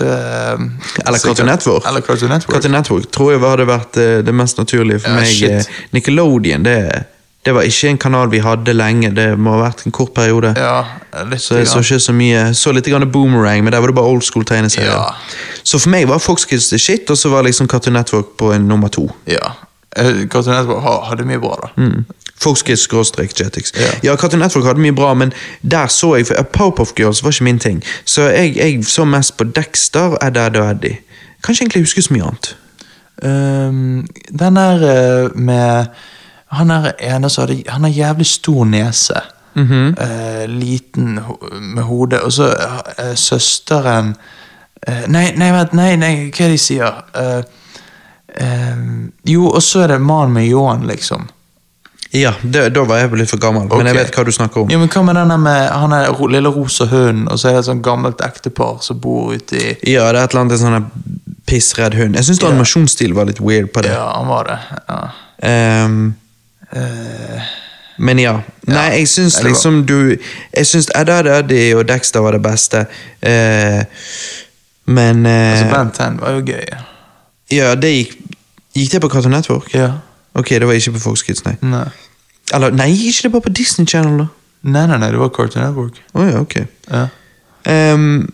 Eller. 1.07 1.19
Cartoon 1.19 1.47
Network. 1.47 1.87
Eller 1.89 2.01
Cartoon 2.01 2.29
Network. 2.31 2.55
Cartoon 2.55 2.73
Network 2.77 3.09
tror 3.11 3.33
jeg 3.33 3.41
hadde 3.43 3.67
vært 3.67 3.97
eh, 3.99 4.21
det 4.23 4.35
mest 4.35 4.59
naturlige 4.61 5.01
for 5.03 5.11
Ja, 5.11 5.17
meg. 5.17 5.27
shit. 5.27 5.69
Nickelodeon, 5.93 6.63
det, 6.63 6.77
det 7.45 7.55
var 7.57 7.63
ikke 7.67 7.89
en 7.91 7.99
kanal 7.99 8.31
vi 8.31 8.39
hadde 8.45 8.73
lenge. 8.77 9.11
Det 9.17 9.27
må 9.39 9.57
ha 9.57 9.65
vært 9.65 9.83
en 9.87 9.93
kort 9.97 10.15
periode. 10.15 10.53
Ja, 10.57 10.85
litt. 11.27 11.43
Så 11.43 11.59
jeg 11.59 11.67
så 11.67 11.83
ikke 11.83 11.99
så 12.01 12.13
mye 12.15 12.45
Så 12.55 12.71
litt 12.77 12.87
grann 12.87 13.09
Boomerang, 13.11 13.65
men 13.65 13.73
der 13.75 13.81
var 13.83 13.91
det 13.91 13.97
bare 13.99 14.13
old 14.15 14.23
school 14.23 14.45
tegneserier. 14.45 14.93
Ja. 14.93 15.11
Så 15.65 15.81
for 15.83 15.91
meg 15.91 16.07
var 16.09 16.19
Fox 16.23 16.45
Kids 16.45 16.69
the 16.71 16.79
shit, 16.79 17.11
og 17.11 17.17
så 17.19 17.33
var 17.35 17.43
liksom 17.43 17.67
Cartoon 17.69 17.95
Network 17.99 18.37
på 18.39 18.53
en 18.55 18.69
nummer 18.69 18.89
to. 18.89 19.09
Ja. 19.27 19.57
Cartoon 20.31 20.55
Network 20.55 20.87
hadde 21.11 21.27
mye 21.27 21.41
bra, 21.43 21.57
da. 21.67 21.73
Mm. 21.83 22.05
Fox 22.43 22.63
Kids 22.63 22.81
skråstrek 22.81 23.41
Jetix. 23.41 23.73
Ja. 23.77 23.93
Ja, 24.03 24.17
Cartoon 24.17 24.41
Network 24.41 24.67
hadde 24.67 24.83
mye 24.83 24.95
bra, 24.97 25.15
men 25.15 25.33
der 25.63 25.87
så 25.87 26.15
jeg 26.17 26.27
for 26.27 26.43
Powerpuff 26.43 26.95
Girls 26.97 27.23
var 27.25 27.31
ikke 27.31 27.45
min 27.45 27.59
ting. 27.59 27.83
Så 28.05 28.23
jeg, 28.23 28.57
jeg 28.57 28.85
så 28.85 29.05
mest 29.05 29.37
på 29.37 29.45
Dexter, 29.45 30.19
Ed, 30.23 30.37
Ed 30.37 30.57
og 30.57 30.71
Eddie. 30.71 30.99
Kan 31.43 31.53
ikke 31.53 31.63
egentlig 31.63 31.83
huske 31.83 32.03
så 32.03 32.15
mye 32.15 32.25
annet. 32.31 32.57
Um, 33.23 34.07
den 34.39 34.57
der 34.57 34.83
eh, 34.89 35.37
med 35.37 35.87
Han 36.47 36.71
er 36.71 36.93
ene 37.01 37.31
som 37.31 37.47
hadde 37.47 37.63
Han 37.69 37.85
har 37.85 37.91
jævlig 37.91 38.27
stor 38.27 38.65
nese. 38.65 39.21
Mm 39.55 39.67
-hmm. 39.67 40.05
uh, 40.05 40.49
liten 40.49 41.19
ho 41.19 41.37
med 41.61 41.83
hodet. 41.83 42.21
Og 42.21 42.33
så 42.33 42.45
uh, 42.99 43.15
søsteren 43.15 44.17
uh, 44.89 45.09
Nei, 45.09 45.33
nei, 45.37 45.53
vent, 45.53 45.73
nei, 45.73 45.97
nei, 45.97 46.31
hva 46.31 46.45
er 46.45 46.49
det 46.49 46.51
de 46.51 46.59
sier? 46.59 47.05
Eh, 47.15 47.43
ehm, 48.35 49.13
jo, 49.29 49.51
og 49.51 49.63
så 49.63 49.81
er 49.81 49.87
det 49.87 50.01
mannen 50.01 50.33
med 50.33 50.47
ljåen, 50.47 50.87
liksom. 50.87 51.29
Ja, 52.13 52.35
det, 52.43 52.67
da 52.77 52.83
var 52.85 52.99
jeg 53.01 53.15
litt 53.17 53.31
for 53.33 53.41
gammel, 53.41 53.71
men 53.73 53.89
jeg 53.89 53.97
vet 53.97 54.13
hva 54.13 54.25
du 54.29 54.33
snakker 54.37 54.67
om. 54.67 54.73
Jo, 54.73 54.77
men 54.83 54.91
Hva 54.93 55.01
med 55.07 55.17
denne 55.17 55.39
med 55.41 55.63
han 55.73 55.95
er 55.97 56.11
lille 56.29 56.51
rosa 56.53 56.85
hunden, 56.91 57.25
og 57.33 57.41
så 57.41 57.49
er 57.49 57.57
det 57.57 57.63
et 57.63 57.69
sånt 57.71 57.85
gammelt 57.87 58.21
ektepar 58.21 58.83
som 58.85 59.01
bor 59.01 59.33
ute 59.33 59.57
i 59.57 59.95
Ja, 59.95 60.11
det 60.13 60.21
er 60.21 60.27
et 60.27 60.35
eller 60.35 60.43
annet 60.43 60.59
en 60.59 60.65
sånn 60.67 60.91
pissredd 61.49 61.97
hund. 61.97 62.19
Jeg 62.21 62.29
syns 62.29 62.43
Ja. 62.43 62.51
animasjonsstilen 62.51 63.17
var 63.17 63.31
litt 63.31 63.41
weird 63.41 63.73
på 63.73 63.83
det. 63.83 63.95
Ja, 63.97 64.13
han 64.19 64.29
var 64.29 64.45
det. 64.45 64.59
Ja. 64.89 65.01
Um, 65.87 66.15
uh, 66.77 67.41
men 67.97 68.19
ja. 68.19 68.37
Nei, 68.69 68.87
jeg 68.99 69.09
syns 69.09 69.41
ja, 69.41 69.49
liksom 69.49 69.83
du 69.87 70.17
Jeg 70.55 70.67
syns 70.67 70.89
Edda, 70.95 71.19
Ed, 71.19 71.27
Eddie 71.27 71.75
og 71.77 71.89
Dexter 71.89 72.21
var 72.21 72.37
det 72.37 72.43
beste. 72.43 72.87
uh, 73.25 73.83
men 74.87 75.27
uh, 75.27 75.53
altså, 75.53 75.67
Ben 75.73 75.91
10 75.91 76.21
var 76.21 76.37
jo 76.37 76.45
gøy. 76.45 76.65
Ja, 77.53 77.75
det 77.75 77.97
gikk 77.97 78.19
Gikk 78.73 78.93
det 78.93 79.01
på 79.01 79.09
Cartoon 79.13 79.33
Network? 79.33 79.75
Ja. 79.75 79.91
Ok, 80.35 80.49
det 80.49 80.67
var 80.67 80.75
ikke 80.79 80.93
på 80.97 81.01
Fox 81.05 81.23
Kids, 81.27 81.45
nei. 81.45 81.57
Nei. 81.63 81.87
Eller, 82.55 82.71
nei, 82.77 82.91
ikke 83.09 83.27
det 83.29 83.33
bare 83.33 83.47
på 83.49 83.53
Disney 83.57 83.87
Channel, 83.87 84.19
da? 84.25 84.27
Nei, 84.63 84.87
nei, 84.87 84.97
nei, 85.03 85.11
det 85.11 85.19
var 85.21 85.29
Cartoon 85.35 85.65
Network. 85.65 85.99
Å 86.15 86.27
ja, 86.31 86.41
ok. 86.41 86.57
Ja. 86.91 87.09
Ehm, 87.65 88.29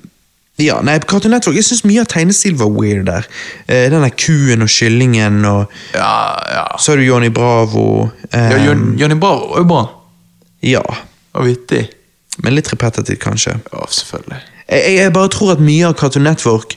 Ja, 0.58 0.80
nei, 0.82 0.96
på 0.98 1.06
Cartoon 1.12 1.30
Network, 1.30 1.54
Jeg 1.54 1.64
syns 1.68 1.84
mye 1.86 2.00
av 2.02 2.08
tegnestil 2.10 2.56
var 2.58 2.66
weird 2.74 3.04
der. 3.06 3.26
Eh, 3.68 3.84
den 3.92 4.02
der 4.02 4.10
kuen 4.10 4.62
og 4.64 4.68
kyllingen, 4.68 5.44
og 5.46 5.70
Ja, 5.94 6.34
ja. 6.50 6.64
så 6.78 6.92
har 6.92 6.96
du 6.98 7.04
Johnny 7.06 7.28
Bravo. 7.30 8.10
Eh, 8.32 8.50
ja 8.50 8.58
Jon- 8.66 8.96
Johnny 8.98 9.14
Bravo 9.14 9.54
er 9.54 9.58
jo 9.62 9.64
bra. 9.70 9.84
ja, 10.62 10.82
Og 11.34 11.44
vittig. 11.46 11.88
men 12.42 12.54
litt 12.54 12.66
repetitivt, 12.72 13.20
kanskje. 13.20 13.60
Ja, 13.72 13.84
selvfølgelig. 13.88 14.40
Jeg, 14.68 14.82
jeg, 14.82 14.96
jeg 14.98 15.12
bare 15.12 15.28
tror 15.28 15.52
at 15.52 15.60
mye 15.60 15.86
av 15.86 15.94
Cartoon 15.96 16.24
Network 16.24 16.76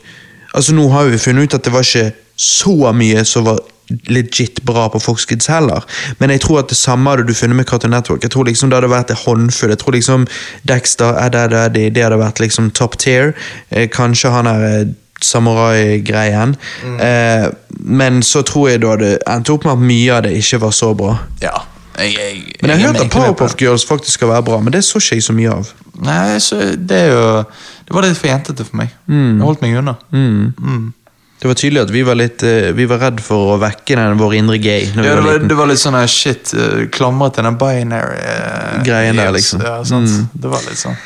Altså 0.53 0.73
Nå 0.73 0.89
har 0.91 1.05
vi 1.09 1.17
funnet 1.17 1.43
ut 1.43 1.53
at 1.53 1.63
det 1.63 1.71
var 1.73 1.81
ikke 1.81 2.13
så 2.37 2.91
mye 2.93 3.25
som 3.25 3.45
var 3.45 3.59
legit 4.07 4.61
bra 4.67 4.87
på 4.89 4.99
Fox 4.99 5.25
Kids 5.25 5.49
heller, 5.51 5.85
men 6.19 6.33
jeg 6.33 6.41
tror 6.45 6.59
at 6.63 6.69
det 6.69 6.77
samme 6.77 7.09
hadde 7.09 7.27
du 7.27 7.33
funnet 7.33 7.55
med 7.55 7.67
Cartoon 7.69 7.91
Network. 7.91 8.23
Jeg 8.23 8.31
tror 8.31 8.43
liksom 8.47 8.69
Det 8.69 8.77
hadde 8.77 8.89
vært 8.91 9.11
en 9.11 9.21
håndfull. 9.25 9.69
Jeg 9.69 9.79
tror 9.79 9.91
liksom 9.97 10.27
Dexter, 10.67 11.17
Ed, 11.25 11.35
Eddie, 11.35 11.89
det 11.89 12.03
hadde 12.03 12.19
vært 12.21 12.39
liksom 12.39 12.71
top 12.71 12.97
tier. 12.97 13.33
Eh, 13.69 13.89
kanskje 13.89 14.31
han 14.31 14.47
er 14.47 14.67
eh, 14.67 14.85
samurai-greien. 15.21 16.55
Eh, 16.83 17.49
men 17.79 18.23
så 18.23 18.41
tror 18.41 18.69
jeg 18.69 18.81
du 18.81 18.87
hadde 18.89 19.17
endt 19.29 19.49
opp 19.49 19.65
med 19.65 19.73
at 19.73 19.85
mye 19.91 20.15
av 20.15 20.23
det 20.25 20.33
ikke 20.39 20.61
var 20.65 20.71
så 20.75 20.93
bra. 20.97 21.17
Ja. 21.41 21.65
Jeg, 21.99 22.15
jeg, 22.15 22.55
Men 22.61 22.71
jeg 22.71 22.79
har 22.79 22.87
hørt 22.87 23.01
at 23.01 23.11
Powerpuff. 23.11 23.55
Girls 23.59 23.85
faktisk 23.85 24.13
skal 24.13 24.31
være 24.31 24.43
bra, 24.47 24.59
men 24.63 24.73
det 24.73 24.83
så 24.87 24.97
ikke 25.01 25.15
jeg 25.19 25.23
så 25.23 25.35
mye 25.35 25.51
av. 25.51 25.73
Nei, 26.01 26.39
så 26.39 26.55
det 26.77 27.01
jo 27.11 27.43
Det 27.85 27.95
var 27.95 28.07
litt 28.07 28.17
for 28.17 28.31
jentete 28.31 28.63
for 28.65 28.79
meg. 28.79 28.93
Jeg 29.11 29.43
holdt 29.43 29.61
meg 29.61 29.75
unna. 29.81 29.97
Mm. 30.15 30.93
Det 31.41 31.47
var 31.49 31.57
tydelig 31.57 31.81
at 31.81 31.89
vi 31.89 32.01
var 32.05 32.17
litt 32.19 32.43
eh, 32.45 32.69
Vi 32.77 32.85
var 32.85 32.99
redd 33.01 33.21
for 33.25 33.55
å 33.55 33.57
vekke 33.61 33.95
den 33.97 34.19
vår 34.19 34.35
indre 34.37 34.59
gay. 34.61 34.83
Ja, 34.93 35.01
det, 35.01 35.21
var 35.25 35.39
det 35.49 35.55
var 35.57 35.69
litt 35.71 35.81
sånn 35.81 35.97
shit, 36.05 36.51
uh, 36.53 36.83
klamret 36.93 37.33
til 37.33 37.47
den 37.47 37.57
binary 37.57 38.19
uh, 38.21 38.83
Greien 38.85 39.17
der, 39.17 39.31
liksom. 39.33 39.63
Ja, 39.65 39.79
sant? 39.87 40.29
Det 40.37 40.51
var 40.51 40.61
litt 40.67 40.77
sånn. 40.77 40.99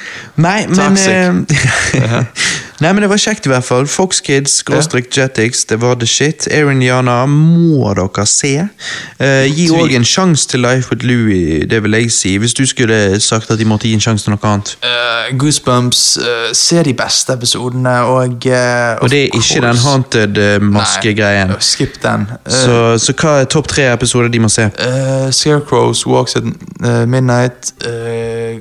Nei, 0.43 0.65
men 0.67 0.99
eh, 0.99 2.19
Nei, 2.83 2.91
men 2.91 3.05
det 3.05 3.09
var 3.09 3.19
kjekt 3.21 3.45
i 3.47 3.49
hvert 3.51 3.63
fall. 3.63 3.85
Fox 3.87 4.19
Kids, 4.25 4.57
skråstrek 4.59 5.07
Jetix, 5.15 5.63
det 5.69 5.77
var 5.79 5.95
the 5.95 6.07
shit. 6.07 6.47
Erin 6.51 6.81
Jana 6.83 7.21
må 7.29 7.93
dere 7.95 8.25
se. 8.27 8.51
Eh, 9.19 9.45
gi 9.47 9.69
òg 9.71 9.93
en 9.95 10.07
sjanse 10.07 10.49
til 10.51 10.65
Life 10.65 10.91
with 10.91 11.05
Louie, 11.07 11.63
det 11.71 11.79
vil 11.85 11.95
jeg 11.95 12.11
si. 12.11 12.33
Hvis 12.41 12.53
du 12.53 12.65
skulle 12.67 13.19
sagt 13.23 13.51
at 13.51 13.59
de 13.59 13.67
måtte 13.69 13.87
gi 13.87 13.93
en 13.95 14.03
sjanse 14.03 14.27
til 14.27 14.35
noe 14.35 14.43
annet. 14.49 14.73
Uh, 14.83 15.31
Goosebumps, 15.39 16.03
uh, 16.19 16.49
se 16.53 16.83
de 16.83 16.93
beste 16.97 17.33
episodene, 17.33 17.95
og 18.11 18.49
uh, 18.51 18.99
Og 18.99 19.09
det 19.13 19.21
er 19.23 19.31
ikke 19.31 19.63
den 19.63 19.81
haunted-maskegreien. 19.85 21.55
Uh, 21.55 21.63
Skip 21.63 21.95
den. 22.03 22.27
Så, 22.43 22.97
så 22.99 23.15
hva 23.15 23.39
er 23.45 23.49
topp 23.51 23.71
tre 23.71 23.87
episoder 23.93 24.27
de 24.33 24.43
må 24.43 24.51
se? 24.51 24.67
Scarecrows, 25.31 26.05
Walks 26.07 26.35
at 26.35 26.43
Midnight, 27.07 27.71
uh, 27.87 28.59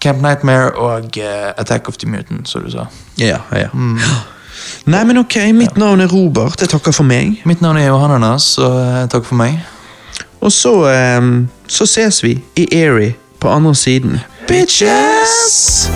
Camp 0.00 0.22
Nightmare 0.22 0.70
og 0.70 1.04
uh, 1.16 1.50
Attack 1.56 1.88
of 1.88 1.96
the 1.96 2.08
Mutant, 2.08 2.48
som 2.48 2.62
du 2.62 2.70
sa. 2.70 2.86
Ja, 3.18 3.38
ja. 3.52 3.68
Nei, 4.92 5.04
men 5.04 5.18
ok, 5.18 5.36
mitt 5.54 5.76
navn 5.76 6.00
er 6.00 6.10
Robert. 6.12 6.60
Jeg 6.60 6.68
takker 6.72 6.94
for 6.94 7.06
meg. 7.06 7.40
Mitt 7.44 7.60
navn 7.60 7.76
er 7.76 7.90
Johannes, 7.90 8.42
så 8.56 8.70
uh, 8.70 9.02
takk 9.10 9.26
for 9.26 9.38
meg. 9.38 9.58
Og 10.40 10.52
så, 10.52 10.72
um, 11.18 11.48
så 11.66 11.86
ses 11.86 12.22
vi 12.24 12.38
i 12.56 12.68
Erie 12.72 13.14
på 13.40 13.48
andre 13.50 13.74
siden. 13.74 14.20
Bitches! 14.48 15.90